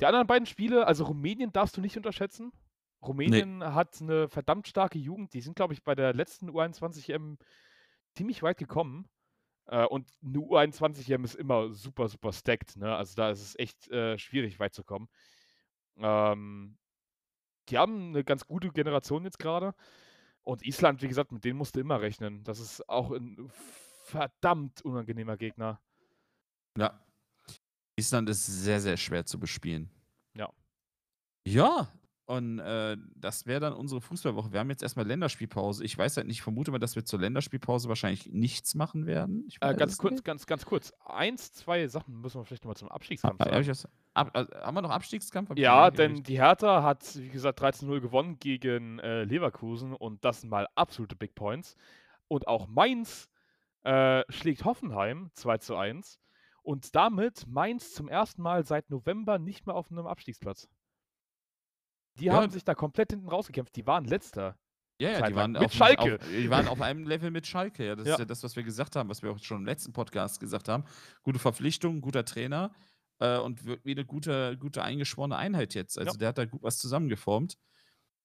die 0.00 0.06
anderen 0.06 0.26
beiden 0.26 0.46
Spiele, 0.46 0.86
also 0.86 1.04
Rumänien 1.04 1.52
darfst 1.52 1.76
du 1.76 1.80
nicht 1.80 1.96
unterschätzen. 1.96 2.52
Rumänien 3.00 3.64
hat 3.64 4.00
eine 4.02 4.28
verdammt 4.28 4.68
starke 4.68 4.98
Jugend. 4.98 5.32
Die 5.32 5.40
sind, 5.40 5.56
glaube 5.56 5.72
ich, 5.72 5.82
bei 5.82 5.94
der 5.94 6.12
letzten 6.12 6.50
U21-EM 6.50 7.38
ziemlich 8.12 8.42
weit 8.42 8.58
gekommen. 8.58 9.08
Äh, 9.70 9.86
und 9.86 10.10
eine 10.22 10.38
U21-EM 10.38 11.24
ist 11.24 11.36
immer 11.36 11.72
super, 11.72 12.08
super 12.08 12.32
stacked. 12.32 12.76
Ne? 12.76 12.94
Also 12.94 13.14
da 13.14 13.30
ist 13.30 13.40
es 13.40 13.58
echt 13.58 13.88
äh, 13.90 14.18
schwierig, 14.18 14.58
weit 14.58 14.74
zu 14.74 14.82
kommen. 14.82 15.08
Ähm, 15.96 16.76
die 17.68 17.78
haben 17.78 18.08
eine 18.08 18.24
ganz 18.24 18.44
gute 18.46 18.70
Generation 18.70 19.24
jetzt 19.24 19.38
gerade. 19.38 19.74
Und 20.42 20.66
Island, 20.66 21.02
wie 21.02 21.08
gesagt, 21.08 21.30
mit 21.30 21.44
denen 21.44 21.56
musst 21.56 21.76
du 21.76 21.80
immer 21.80 22.00
rechnen. 22.00 22.42
Das 22.42 22.58
ist 22.58 22.88
auch 22.88 23.12
ein 23.12 23.48
verdammt 24.04 24.82
unangenehmer 24.82 25.36
Gegner. 25.36 25.80
Ja. 26.76 27.00
Island 27.96 28.28
ist 28.28 28.46
sehr, 28.46 28.80
sehr 28.80 28.96
schwer 28.96 29.24
zu 29.24 29.38
bespielen. 29.38 29.88
Ja. 30.34 30.52
Ja, 31.46 31.92
und 32.30 32.60
äh, 32.60 32.96
das 33.16 33.46
wäre 33.46 33.58
dann 33.58 33.72
unsere 33.72 34.00
Fußballwoche. 34.00 34.52
Wir 34.52 34.60
haben 34.60 34.70
jetzt 34.70 34.84
erstmal 34.84 35.04
Länderspielpause. 35.04 35.84
Ich 35.84 35.98
weiß 35.98 36.16
halt 36.16 36.28
nicht, 36.28 36.36
ich 36.36 36.42
vermute 36.42 36.70
mal, 36.70 36.78
dass 36.78 36.94
wir 36.94 37.04
zur 37.04 37.18
Länderspielpause 37.18 37.88
wahrscheinlich 37.88 38.30
nichts 38.30 38.76
machen 38.76 39.04
werden. 39.04 39.42
Ich 39.48 39.56
Äh, 39.60 39.74
ganz 39.74 39.98
kurz, 39.98 40.12
nicht. 40.12 40.24
ganz, 40.24 40.46
ganz 40.46 40.64
kurz. 40.64 40.92
Eins, 41.04 41.52
zwei 41.52 41.88
Sachen 41.88 42.20
müssen 42.20 42.40
wir 42.40 42.44
vielleicht 42.44 42.62
nochmal 42.62 42.76
zum 42.76 42.88
Abstiegskampf 42.88 43.42
sagen. 43.42 43.66
das, 43.66 43.88
ab, 44.14 44.30
äh, 44.34 44.44
haben 44.60 44.76
wir 44.76 44.82
noch 44.82 44.90
Abstiegskampf? 44.90 45.50
Hab 45.50 45.58
Ja, 45.58 45.90
denn 45.90 46.22
die 46.22 46.38
Hertha 46.38 46.84
hat, 46.84 47.16
wie 47.16 47.30
gesagt, 47.30 47.60
13-0 47.60 47.98
gewonnen 48.00 48.38
gegen 48.38 49.00
äh, 49.00 49.24
Leverkusen 49.24 49.92
und 49.92 50.24
das 50.24 50.42
sind 50.42 50.50
mal 50.50 50.68
absolute 50.76 51.16
Big 51.16 51.34
Points. 51.34 51.74
Und 52.28 52.46
auch 52.46 52.68
Mainz 52.68 53.28
äh, 53.82 54.22
schlägt 54.28 54.64
Hoffenheim 54.64 55.30
2 55.34 55.58
zu 55.58 55.74
1 55.74 56.20
und 56.62 56.94
damit 56.94 57.48
Mainz 57.48 57.92
zum 57.92 58.06
ersten 58.06 58.40
Mal 58.40 58.64
seit 58.64 58.88
November 58.88 59.40
nicht 59.40 59.66
mehr 59.66 59.74
auf 59.74 59.90
einem 59.90 60.06
Abstiegsplatz. 60.06 60.68
Die 62.20 62.26
Ja. 62.26 62.34
haben 62.34 62.50
sich 62.50 62.64
da 62.64 62.74
komplett 62.74 63.10
hinten 63.12 63.28
rausgekämpft. 63.28 63.74
Die 63.76 63.86
waren 63.86 64.04
letzter. 64.04 64.56
Ja, 65.00 65.10
ja, 65.12 65.26
die 65.28 65.34
waren, 65.34 65.52
Mit 65.52 65.62
auf, 65.62 65.72
Schalke. 65.72 66.16
Auf, 66.20 66.28
die 66.28 66.50
waren 66.50 66.68
auf 66.68 66.82
einem 66.82 67.04
Level 67.06 67.30
mit 67.30 67.46
Schalke. 67.46 67.86
Ja, 67.86 67.96
das 67.96 68.06
Ja. 68.06 68.12
ist 68.14 68.18
ja 68.18 68.24
das, 68.26 68.42
was 68.42 68.54
wir 68.56 68.62
gesagt 68.62 68.96
haben, 68.96 69.08
was 69.08 69.22
wir 69.22 69.30
auch 69.32 69.38
schon 69.38 69.58
im 69.58 69.64
letzten 69.64 69.94
Podcast 69.94 70.40
gesagt 70.40 70.68
haben. 70.68 70.84
Gute 71.22 71.38
Verpflichtung, 71.38 72.02
guter 72.02 72.24
Trainer 72.26 72.70
äh, 73.18 73.38
und 73.38 73.64
wirklich 73.64 73.96
eine 73.96 74.04
gute, 74.04 74.58
gute 74.58 74.82
eingeschworene 74.82 75.36
Einheit 75.36 75.72
jetzt. 75.74 75.98
Also 75.98 76.12
Ja. 76.12 76.16
der 76.18 76.28
hat 76.28 76.38
da 76.38 76.44
gut 76.44 76.62
was 76.62 76.76
zusammengeformt. 76.78 77.56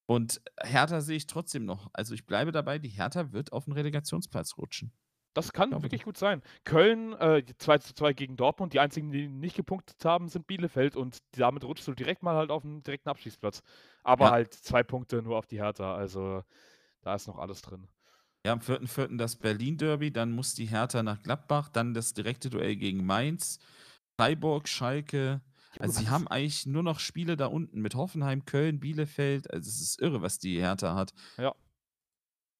Und 0.07 0.41
Hertha 0.61 0.99
sehe 1.01 1.15
ich 1.17 1.27
trotzdem 1.27 1.65
noch. 1.65 1.89
Also, 1.93 2.13
ich 2.13 2.25
bleibe 2.27 2.51
dabei, 2.51 2.77
die 2.77 2.89
Hertha 2.89 3.31
wird 3.31 3.53
auf 3.53 3.65
'n 3.67 3.71
Relegationsplatz 3.73 4.57
rutschen. 4.57 4.91
Das 5.35 5.51
kann 5.51 5.81
Glaube 5.81 5.83
wirklich 5.83 6.03
ich. 6.03 6.05
gut 6.05 6.15
sein. 6.17 6.41
Köln, 6.63 7.11
äh, 7.19 7.43
2:2 7.57 8.13
gegen 8.13 8.37
Dortmund. 8.37 8.71
Die 8.73 8.79
einzigen, 8.79 9.11
die 9.11 9.27
nicht 9.27 9.57
gepunktet 9.57 10.05
haben, 10.05 10.29
sind 10.29 10.47
Bielefeld 10.47 10.95
und 10.95 11.17
damit 11.37 11.65
rutschst 11.65 11.89
du 11.89 11.93
direkt 11.93 12.23
mal 12.23 12.35
halt 12.37 12.51
auf 12.51 12.63
'n 12.63 12.81
direkten 12.83 13.09
Abstiegsplatz. 13.09 13.61
Aber 14.01 14.29
Ja. 14.29 14.31
halt 14.31 14.53
2 14.53 14.81
Punkte 14.81 15.21
nur 15.21 15.37
auf 15.37 15.45
die 15.45 15.57
Hertha, 15.61 15.93
also 15.93 16.41
da 17.01 17.15
ist 17.15 17.27
noch 17.27 17.39
alles 17.39 17.61
drin. 17.63 17.89
Ja, 18.45 18.53
am 18.53 18.61
4.4. 18.61 19.17
das 19.17 19.37
Berlin-Derby, 19.37 20.11
dann 20.11 20.31
muss 20.31 20.53
die 20.53 20.67
Hertha 20.67 21.01
nach 21.01 21.23
Gladbach, 21.23 21.67
dann 21.69 21.95
das 21.95 22.13
direkte 22.13 22.51
Duell 22.51 22.75
gegen 22.75 23.03
Mainz, 23.03 23.57
Freiburg, 24.19 24.67
Schalke. 24.69 25.41
Also, 25.79 25.95
sie 25.95 26.09
haben 26.09 26.27
eigentlich 26.27 26.67
nur 26.67 26.83
noch 26.83 26.99
Spiele 26.99 27.37
da 27.37 27.47
unten 27.47 27.81
mit 27.81 27.95
Hoffenheim, 27.95 28.45
Köln, 28.45 28.79
Bielefeld. 28.79 29.51
Also, 29.51 29.67
es 29.67 29.81
ist 29.81 29.99
irre, 29.99 30.21
was 30.21 30.37
die 30.37 30.59
Hertha 30.59 30.93
hat. 30.95 31.13
Ja. 31.39 31.55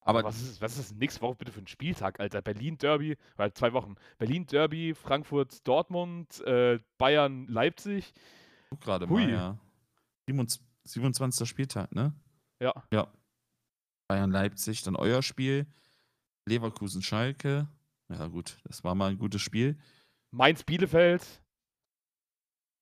Aber 0.06 0.22
was 0.22 0.40
ist 0.40 0.60
was 0.60 0.78
ist 0.78 0.96
nächste 0.96 1.20
Woche 1.20 1.34
bitte 1.34 1.50
für 1.52 1.60
'n 1.60 1.66
Spieltag, 1.66 2.20
Alter? 2.20 2.40
Berlin-Derby 2.40 3.16
oder 3.36 3.52
2 3.52 3.72
Wochen. 3.72 3.96
Berlin-Derby, 4.18 4.94
Frankfurt-Dortmund, 4.94 6.40
äh, 6.46 6.78
Bayern-Leipzig. 6.98 8.12
gucke 8.70 8.84
grade 8.84 9.08
Hui. 9.08 9.22
mal, 9.26 9.30
ja. 9.30 9.58
Siebenundz 10.28 10.60
27. 10.84 11.48
Spieltag, 11.48 11.92
ne? 11.94 12.12
Ja. 12.62 12.72
Ja. 12.92 13.12
Bayern-Leipzig, 14.08 14.82
dann 14.84 14.94
euer 14.96 15.22
Spiel. 15.22 15.66
Leverkusen-Schalke. 16.48 17.68
Ja 18.08 18.26
gut, 18.28 18.58
das 18.64 18.84
war 18.84 18.94
mal 18.94 19.10
'n 19.10 19.18
gutes 19.18 19.42
Spiel. 19.42 19.76
Mainz-Bielefeld. 20.32 21.42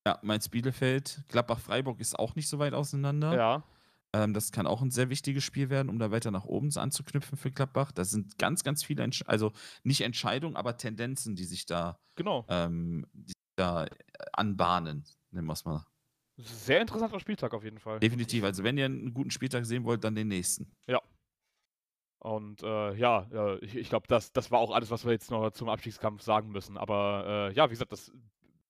Ja, 0.07 0.19
Mainz-Bielefeld. 0.23 1.23
Gladbach-Freiburg 1.29 1.99
ist 2.01 2.19
auch 2.19 2.35
nicht 2.35 2.49
so 2.49 2.59
weit 2.59 2.75
auseinander. 2.75 3.35
Ja. 3.35 3.63
Ähm, 4.15 4.33
das 4.33 4.53
kann 4.53 4.67
auch 4.69 4.81
'n 4.83 4.91
sehr 4.93 5.11
wichtiges 5.11 5.43
Spiel 5.45 5.71
werden, 5.71 5.89
um 5.91 5.99
da 5.99 6.13
weiter 6.13 6.31
nach 6.31 6.45
oben 6.45 6.71
anzuknüpfen 6.77 7.37
für 7.37 7.51
Gladbach. 7.51 7.91
Da 7.93 8.05
sind 8.05 8.39
ganz, 8.39 8.63
ganz 8.65 8.85
viele 8.85 9.03
Entsch 9.03 9.25
also, 9.27 9.53
nicht 9.83 10.03
Entscheidungen, 10.03 10.57
aber 10.57 10.77
Tendenzen, 10.79 11.35
die 11.37 11.45
sich 11.45 11.67
da 11.67 11.99
Genau. 12.19 12.47
ähm, 12.49 13.07
die 13.13 13.35
da, 13.57 13.87
äh, 13.87 13.91
anbahnen, 14.33 15.05
nennen 15.33 15.47
wir's 15.49 15.65
mal. 15.65 15.85
Sehr 16.39 16.81
interessanter 16.81 17.21
Spieltag 17.21 17.55
auf 17.55 17.63
jeden 17.65 17.79
Fall. 17.79 18.03
Definitiv. 18.03 18.45
Also, 18.45 18.65
wenn 18.65 18.77
ihr 18.79 18.87
'n 18.87 19.15
guten 19.15 19.31
Spieltag 19.31 19.65
sehen 19.67 19.85
wollt, 19.85 20.05
dann 20.05 20.15
den 20.17 20.29
nächsten. 20.29 20.75
Ja. 20.89 21.01
Und, 22.23 22.63
äh, 22.63 22.95
ja, 22.95 23.27
äh, 23.33 23.59
ich 23.65 23.77
ich 23.77 23.89
glaube, 23.91 24.07
das 24.09 24.33
das 24.33 24.51
war 24.51 24.59
auch 24.61 24.71
alles, 24.75 24.91
was 24.91 25.05
wir 25.05 25.13
jetzt 25.13 25.31
noch 25.31 25.51
zum 25.51 25.69
Abstiegskampf 25.69 26.23
sagen 26.23 26.51
müssen. 26.51 26.79
Aber, 26.79 27.51
äh, 27.51 27.55
ja, 27.55 27.67
wie 27.69 27.71
gesagt, 27.75 27.93
das 27.93 28.13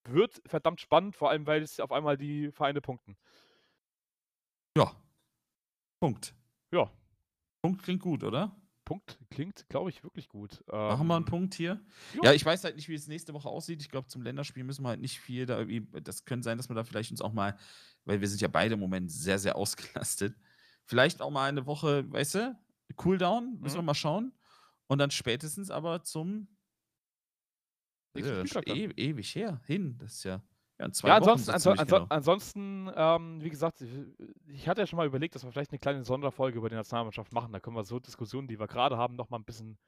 wird 0.05 0.43
verdammt 0.47 0.81
spannend, 0.81 1.17
vor 1.17 1.31
allem, 1.31 1.47
weil 1.47 1.63
es 1.63 1.81
auf 1.81 1.93
einmal 1.93 2.17
die 2.17 2.51
Vereine 2.53 2.81
punkten. 2.81 3.17
Ja. 4.77 5.04
Punkt. 6.05 6.35
Ja. 6.73 6.91
Punkt 7.63 7.83
klingt 7.83 8.03
gut, 8.03 8.23
oder? 8.25 8.55
Punkt 8.85 9.19
klingt, 9.31 9.67
glaube 9.71 9.89
ich, 9.91 10.05
wirklich 10.05 10.29
gut. 10.29 10.63
Machen 10.87 11.07
wir 11.07 11.17
'n 11.17 11.25
Ähm, 11.25 11.25
Punkt 11.25 11.55
hier? 11.55 11.81
ja. 12.13 12.23
Ja, 12.23 12.33
ich 12.35 12.45
weiß 12.45 12.63
halt 12.65 12.77
nicht, 12.77 12.89
wie 12.89 12.95
es 12.95 13.09
nächste 13.09 13.33
Woche 13.33 13.49
aussieht. 13.49 13.81
Ich 13.81 13.89
glaube, 13.91 14.09
zum 14.09 14.21
Länderspiel 14.23 14.65
müssen 14.65 14.83
wir 14.85 14.91
halt 14.91 15.01
nicht 15.01 15.19
viel 15.19 15.47
da 15.47 15.59
irgendwie 15.59 15.87
das 16.03 16.27
könnte 16.27 16.45
sein, 16.45 16.59
dass 16.59 16.69
wir 16.69 16.75
da 16.77 16.85
vielleicht 16.85 17.11
uns 17.11 17.23
auch 17.23 17.33
mal 17.33 17.57
weil 18.05 18.21
wir 18.21 18.29
sind 18.29 18.43
ja 18.43 18.49
beide 18.49 18.75
im 18.75 18.81
Moment 18.81 19.11
sehr, 19.11 19.39
sehr 19.39 19.57
ausgelastet. 19.57 20.37
Vielleicht 20.85 21.23
auch 21.23 21.31
mal 21.31 21.51
'ne 21.53 21.65
Woche, 21.67 22.11
weißt 22.13 22.35
du, 22.35 22.59
Cooldown, 22.97 23.59
müssen 23.61 23.79
wir 23.79 23.83
Mhm. 23.83 23.85
mal 23.85 23.95
schauen. 23.95 24.35
Und 24.89 24.99
dann 24.99 25.11
spätestens 25.11 25.71
aber 25.71 26.03
zum 26.03 26.49
Nächsten 28.17 28.37
äh, 28.45 28.61
e 28.65 28.85
ewig 28.97 29.35
her 29.35 29.61
hin. 29.67 29.99
Das 29.99 30.15
ist 30.15 30.25
ja 30.25 30.45
ja, 30.79 30.87
in 30.87 30.93
2 30.93 31.07
Ja, 31.07 31.17
Wochen 31.19 31.45
ansonsten 31.45 31.51
so 31.53 31.53
anso 31.53 31.73
anso 31.73 31.97
genau. 31.97 32.09
ansonsten, 32.09 32.91
ähm, 32.97 33.43
wie 33.43 33.51
gesagt, 33.51 33.83
ich 33.83 33.91
ich 34.47 34.69
hatte 34.69 34.81
ja 34.81 34.87
schon 34.87 34.97
mal 34.97 35.07
überlegt, 35.07 35.35
dass 35.35 35.45
wir 35.45 35.53
vielleicht 35.53 35.71
'ne 35.73 35.79
kleine 35.79 36.03
Sonderfolge 36.03 36.57
über 36.59 36.71
die 36.71 36.77
Nationalmannschaft 36.77 37.31
machen. 37.33 37.53
Da 37.53 37.61
können 37.61 37.77
wir 37.77 37.85
so 37.85 37.99
Diskussionen, 38.01 38.49
die 38.49 38.59
wir 38.59 38.67
grade 38.67 38.97
haben, 38.97 39.15
noch 39.15 39.29
mal 39.29 39.37
'n 39.39 39.45
bisschen 39.45 39.79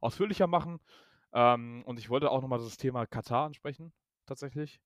ausführlicher 0.00 0.48
machen. 0.48 0.78
Ähm, 1.32 1.82
und 1.86 1.98
ich 2.00 2.10
wollte 2.10 2.30
auch 2.30 2.42
noch 2.42 2.48
mal 2.48 2.58
das 2.58 2.76
Thema 2.76 3.06
Katar 3.06 3.46
ansprechen, 3.46 3.92
tatsächlich, 4.26 4.80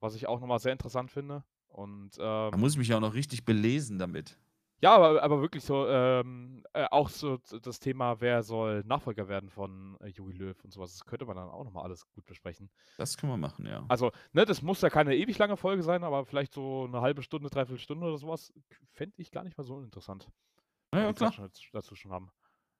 was 0.00 0.14
ich 0.14 0.26
auch 0.28 0.40
noch 0.40 0.46
mal 0.48 0.58
sehr 0.60 0.72
interessant 0.72 1.10
finde. 1.10 1.44
Und, 1.68 2.16
Da 2.52 2.56
ähm 2.56 2.58
muss 2.58 2.72
ich 2.72 2.78
mich 2.78 2.88
ja 2.88 2.96
auch 2.96 3.00
noch 3.00 3.14
richtig 3.14 3.44
belesen 3.44 3.98
damit. 3.98 4.38
Ja, 4.84 4.94
aber 4.96 5.22
aber 5.22 5.40
wirklich 5.40 5.64
so, 5.64 5.88
ähm, 5.88 6.62
äh, 6.74 6.84
auch 6.90 7.08
so 7.08 7.38
das 7.62 7.80
Thema, 7.80 8.20
wer 8.20 8.42
soll 8.42 8.82
Nachfolger 8.84 9.28
werden 9.28 9.48
von, 9.48 9.96
äh, 10.02 10.08
Jogi 10.08 10.34
Löw 10.36 10.62
und 10.62 10.74
so 10.74 10.80
was. 10.82 10.92
Das 10.92 11.06
könnte 11.06 11.24
man 11.24 11.36
dann 11.36 11.48
auch 11.48 11.64
noch 11.64 11.72
mal 11.72 11.84
alles 11.84 12.06
gut 12.10 12.26
besprechen. 12.26 12.68
Das 12.98 13.16
können 13.16 13.32
wir 13.32 13.36
machen, 13.36 13.66
ja. 13.66 13.84
Also, 13.90 14.12
ne, 14.32 14.44
das 14.44 14.62
muss 14.62 14.80
ja 14.80 14.88
keine 14.90 15.14
ewig 15.14 15.36
lange 15.38 15.56
Folge 15.56 15.82
sein, 15.82 16.04
aber 16.04 16.24
vielleicht 16.24 16.52
so 16.54 16.86
'ne 16.86 17.00
1/2 17.00 17.22
Stunde, 17.22 17.50
3/4 17.50 17.78
Stunde 17.78 18.06
oder 18.06 18.16
so 18.18 18.28
was 18.28 18.52
fände 18.92 19.14
ich 19.18 19.30
gar 19.30 19.44
nicht 19.44 19.56
mal 19.58 19.64
so 19.64 19.74
uninteressant. 19.74 20.28
Na 20.92 21.00
ja, 21.02 21.12
klar. 21.12 21.32
schon 21.32 21.50
dazu 21.72 21.94
schon 21.94 22.12
haben. 22.12 22.30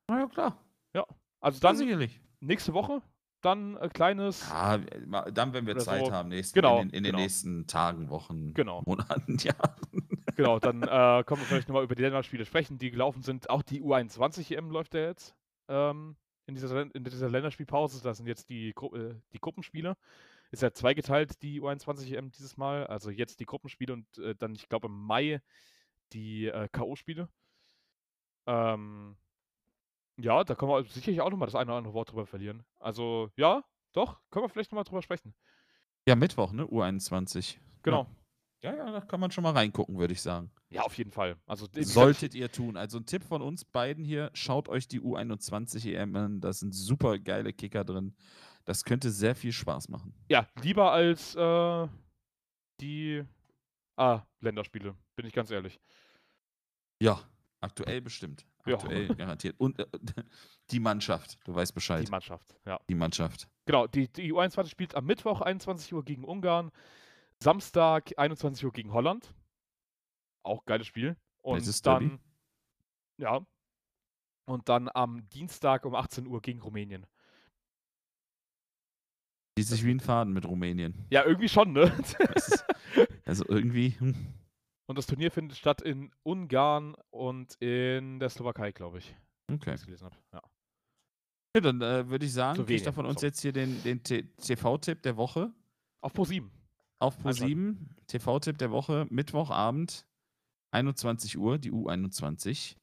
Na 0.08 0.20
ja, 0.20 0.26
klar. 0.28 0.58
Ja, 0.94 1.04
also 1.40 1.60
dann 1.60 1.76
sicherlich. 1.76 2.20
nächste 2.40 2.74
Woche, 2.74 3.02
dann, 3.42 3.76
äh, 3.76 3.88
kleines 3.88 4.50
Ja, 4.50 4.76
äh, 4.76 5.32
dann, 5.32 5.52
wenn 5.52 5.66
wir 5.66 5.78
Zeit 5.78 6.04
so. 6.06 6.10
haben, 6.10 6.28
nächsten 6.28 6.58
Genau, 6.58 6.80
in 6.80 6.88
den 6.88 6.90
in 6.90 7.04
den 7.04 7.12
genau. 7.12 7.16
nächsten 7.16 7.66
Tagen, 7.66 8.10
Wochen, 8.10 8.54
Genau. 8.54 8.84
Monaten, 8.84 9.38
Jahren. 9.44 10.08
Genau, 10.34 10.58
dann, 10.58 10.82
äh, 10.82 11.24
können 11.24 11.40
wir 11.40 11.46
vielleicht 11.46 11.68
noch 11.68 11.74
mal 11.74 11.84
über 11.84 11.94
die 11.94 12.02
Länderspiele 12.02 12.44
sprechen, 12.44 12.78
die 12.78 12.90
gelaufen 12.90 13.22
sind. 13.22 13.50
Auch 13.50 13.62
die 13.62 13.82
U21 13.82 14.54
EM 14.56 14.70
läuft 14.70 14.94
ja 14.94 15.00
jetzt, 15.02 15.34
ähm, 15.68 16.16
in 16.46 16.54
dieser 16.54 16.94
in 16.94 17.04
dieser 17.04 17.30
Länderspielpause. 17.30 18.02
Das 18.02 18.18
sind 18.18 18.26
jetzt 18.26 18.48
die 18.50 18.72
Gru 18.74 18.94
äh, 18.94 19.14
die 19.32 19.40
Gruppenspiele. 19.40 19.96
Ist 20.50 20.62
ja 20.62 20.72
zweigeteilt, 20.72 21.42
die 21.42 21.60
U21 21.60 22.14
EM 22.14 22.30
dieses 22.30 22.56
Mal. 22.56 22.86
Also, 22.86 23.10
jetzt 23.10 23.40
die 23.40 23.46
Gruppenspiele 23.46 23.92
und, 23.92 24.18
äh, 24.18 24.34
dann, 24.34 24.54
ich 24.54 24.68
glaube, 24.68 24.88
im 24.88 25.06
Mai 25.06 25.40
die, 26.12 26.46
äh, 26.46 26.68
K.O.-Spiele. 26.68 27.28
Ähm 28.46 29.16
ja, 30.16 30.44
da 30.44 30.54
können 30.54 30.70
wir 30.70 30.84
sicherlich 30.84 31.20
auch 31.20 31.30
noch 31.30 31.38
mal 31.38 31.46
das 31.46 31.54
eine 31.54 31.70
oder 31.70 31.78
andere 31.78 31.94
Wort 31.94 32.10
drüber 32.12 32.26
verlieren. 32.26 32.64
Also, 32.78 33.30
ja, 33.36 33.64
doch, 33.92 34.20
können 34.30 34.44
wir 34.44 34.48
vielleicht 34.48 34.70
noch 34.70 34.76
mal 34.76 34.84
drüber 34.84 35.02
sprechen. 35.02 35.34
Ja, 36.06 36.14
Mittwoch, 36.14 36.52
ne? 36.52 36.64
U21. 36.66 37.56
Genau. 37.82 38.02
Ja. 38.02 38.23
Ja, 38.64 38.74
ja, 38.74 38.90
da 38.92 39.00
kann 39.02 39.20
man 39.20 39.30
schon 39.30 39.44
mal 39.44 39.52
reingucken, 39.52 39.98
würde 39.98 40.14
ich 40.14 40.22
sagen. 40.22 40.50
Ja, 40.70 40.82
auf 40.82 40.96
jeden 40.96 41.10
Fall. 41.10 41.36
Also, 41.46 41.68
Solltet 41.80 42.34
ihr 42.34 42.50
tun. 42.50 42.78
Also, 42.78 42.96
'n 42.98 43.04
Tipp 43.04 43.22
von 43.22 43.42
uns 43.42 43.64
beiden 43.64 44.04
hier: 44.04 44.30
Schaut 44.32 44.70
euch 44.70 44.88
die 44.88 45.00
U21 45.02 45.84
EM 45.94 46.16
an. 46.16 46.40
Da 46.40 46.52
sind 46.52 46.72
super 46.74 47.18
geile 47.18 47.52
Kicker 47.52 47.84
drin. 47.84 48.16
Das 48.64 48.82
könnte 48.84 49.10
sehr 49.10 49.34
viel 49.34 49.52
Spaß 49.52 49.90
machen. 49.90 50.14
Ja, 50.30 50.48
lieber 50.62 50.92
als, 50.92 51.34
äh, 51.34 51.88
die 52.80 53.22
A-Länderspiele, 53.96 54.96
bin 55.14 55.26
ich 55.26 55.34
ganz 55.34 55.50
ehrlich. 55.50 55.78
Ja, 57.02 57.20
aktuell 57.60 58.00
bestimmt. 58.00 58.46
Ja. 58.66 58.74
Aktuell 58.76 59.08
garantiert. 59.16 59.56
Und, 59.58 59.78
äh, 59.78 59.86
die 60.70 60.80
Mannschaft, 60.80 61.38
du 61.44 61.54
weißt 61.54 61.72
Die 61.72 61.74
Bescheid. 61.74 62.10
Mannschaft, 62.10 62.56
ja. 62.64 62.80
Die 62.88 62.94
Mannschaft. 62.94 63.46
Genau, 63.66 63.86
die 63.86 64.08
die 64.10 64.32
U21 64.32 64.68
spielt 64.70 64.94
am 64.94 65.04
Mittwoch 65.04 65.42
21:00 65.42 66.02
gegen 66.02 66.24
Ungarn, 66.24 66.70
Samstag 67.44 68.12
21:00 68.18 68.72
gegen 68.72 68.92
Holland. 68.92 69.34
Auch 70.44 70.64
geiles 70.64 70.86
Spiel. 70.86 71.16
Und 71.42 71.58
Nettes 71.60 71.82
Derby. 71.82 72.08
dann 72.08 72.20
ja. 73.18 73.46
Und 74.46 74.68
dann 74.68 74.90
am 74.92 75.28
Dienstag 75.28 75.84
um 75.84 75.94
18:00 75.94 76.40
gegen 76.40 76.60
Rumänien. 76.60 77.06
Zieht 79.58 79.68
sich 79.68 79.84
wie 79.84 79.90
'n 79.92 80.00
Faden 80.00 80.32
mit 80.32 80.46
Rumänien. 80.46 81.06
Ja, 81.10 81.24
irgendwie 81.24 81.48
schon, 81.48 81.72
ne? 81.72 81.84
Ist 82.34 82.64
also, 83.26 83.44
irgendwie, 83.48 83.90
hm. 83.98 84.14
Und 84.86 84.98
das 84.98 85.06
Turnier 85.06 85.30
findet 85.30 85.56
statt 85.56 85.80
in 85.80 86.10
Ungarn 86.24 86.94
und 87.10 87.54
in 87.60 88.18
der 88.20 88.28
Slowakei, 88.30 88.72
glaube 88.72 88.98
ich, 88.98 89.14
Okay. 89.52 89.74
ich's 89.74 89.84
gelesen 89.86 90.06
habe, 90.06 90.16
ja. 90.32 90.42
Ja, 91.56 91.60
dann, 91.60 91.80
äh, 91.82 92.08
würde 92.08 92.26
ich 92.26 92.32
sagen, 92.32 92.64
kriegt 92.66 92.84
ihr 92.84 92.92
von 92.92 93.06
uns 93.06 93.22
jetzt 93.22 93.40
hier 93.40 93.52
den 93.52 93.82
den 93.82 94.02
TV-Tipp 94.02 95.02
der 95.02 95.16
Woche. 95.16 95.52
Auf 96.00 96.12
ProSieben. 96.12 96.50
Auf 97.04 97.16
Einschalten. 97.18 97.40
ProSieben. 97.40 97.96
TV-Tipp 98.06 98.58
der 98.58 98.70
Woche, 98.70 99.06
Mittwochabend, 99.10 100.06
21:00, 100.72 101.58
die 101.58 101.70
U21 101.70 102.76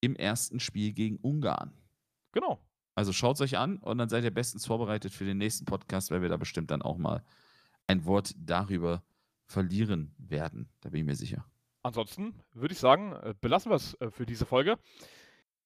im 0.00 0.14
ersten 0.14 0.60
Spiel 0.60 0.92
gegen 0.92 1.16
Ungarn. 1.16 1.72
Genau. 2.32 2.60
Also, 2.94 3.12
schaut's 3.12 3.40
euch 3.40 3.56
an 3.58 3.78
und 3.78 3.98
dann 3.98 4.08
seid 4.08 4.24
ihr 4.24 4.30
bestens 4.30 4.66
vorbereitet 4.66 5.12
für 5.12 5.24
den 5.24 5.38
nächsten 5.38 5.64
Podcast, 5.64 6.10
weil 6.10 6.22
wir 6.22 6.28
da 6.28 6.36
bestimmt 6.36 6.70
dann 6.70 6.82
auch 6.82 6.98
mal 6.98 7.22
ein 7.86 8.04
Wort 8.04 8.34
darüber 8.36 9.02
verlieren 9.46 10.14
werden. 10.18 10.68
Da 10.80 10.90
bin 10.90 11.00
ich 11.00 11.06
mir 11.06 11.14
sicher. 11.16 11.46
Ansonsten 11.82 12.34
würde 12.52 12.72
ich 12.72 12.80
sagen, 12.80 13.12
äh, 13.12 13.34
belassen 13.40 13.70
wir's, 13.70 13.94
äh, 14.00 14.10
für 14.10 14.26
diese 14.26 14.44
Folge. 14.44 14.78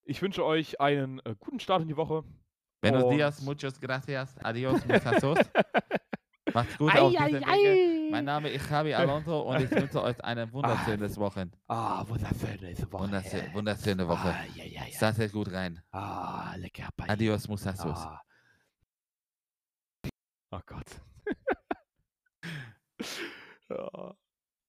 Ich 0.04 0.22
wünsche 0.22 0.44
euch 0.44 0.80
einen, 0.80 1.18
äh, 1.20 1.34
guten 1.38 1.60
Start 1.60 1.82
in 1.82 1.88
die 1.88 1.96
Woche. 1.96 2.24
Buenos 2.82 3.10
dias, 3.10 3.42
muchas 3.42 3.80
gracias, 3.80 4.36
adios, 4.38 4.84
muchachos. 4.86 5.38
Macht's 6.54 6.78
gut 6.78 6.94
Ei, 6.94 7.00
auf 7.00 7.14
ei, 7.14 7.26
Wege. 7.26 8.10
Mein 8.10 8.28
ei. 8.28 8.32
Name 8.32 8.48
ist 8.50 8.68
Javi 8.70 8.94
Alonso 8.94 9.40
und 9.42 9.62
ich 9.62 9.70
wünsche 9.70 10.02
euch 10.02 10.22
eine 10.24 10.52
wunderschönes 10.52 11.16
Wochen 11.18 11.50
Ah, 11.68 12.04
wunderschöne 12.08 12.76
Woche. 12.90 13.02
wunderschö 13.02 13.42
wunderschöne 13.52 14.08
Woche. 14.08 14.28
Ah, 14.34 14.44
ja, 14.54 14.64
ja, 14.64 14.84
ja. 14.86 14.92
Startet 14.92 15.32
gut 15.32 15.52
rein. 15.52 15.80
Ah, 15.92 16.54
lecker. 16.56 16.88
Bye. 16.96 17.08
Adios, 17.08 17.48
muchachos. 17.48 17.98
Ah. 17.98 18.20
Oh 20.52 20.60
Gott. 20.66 20.86
Ja. 23.68 24.14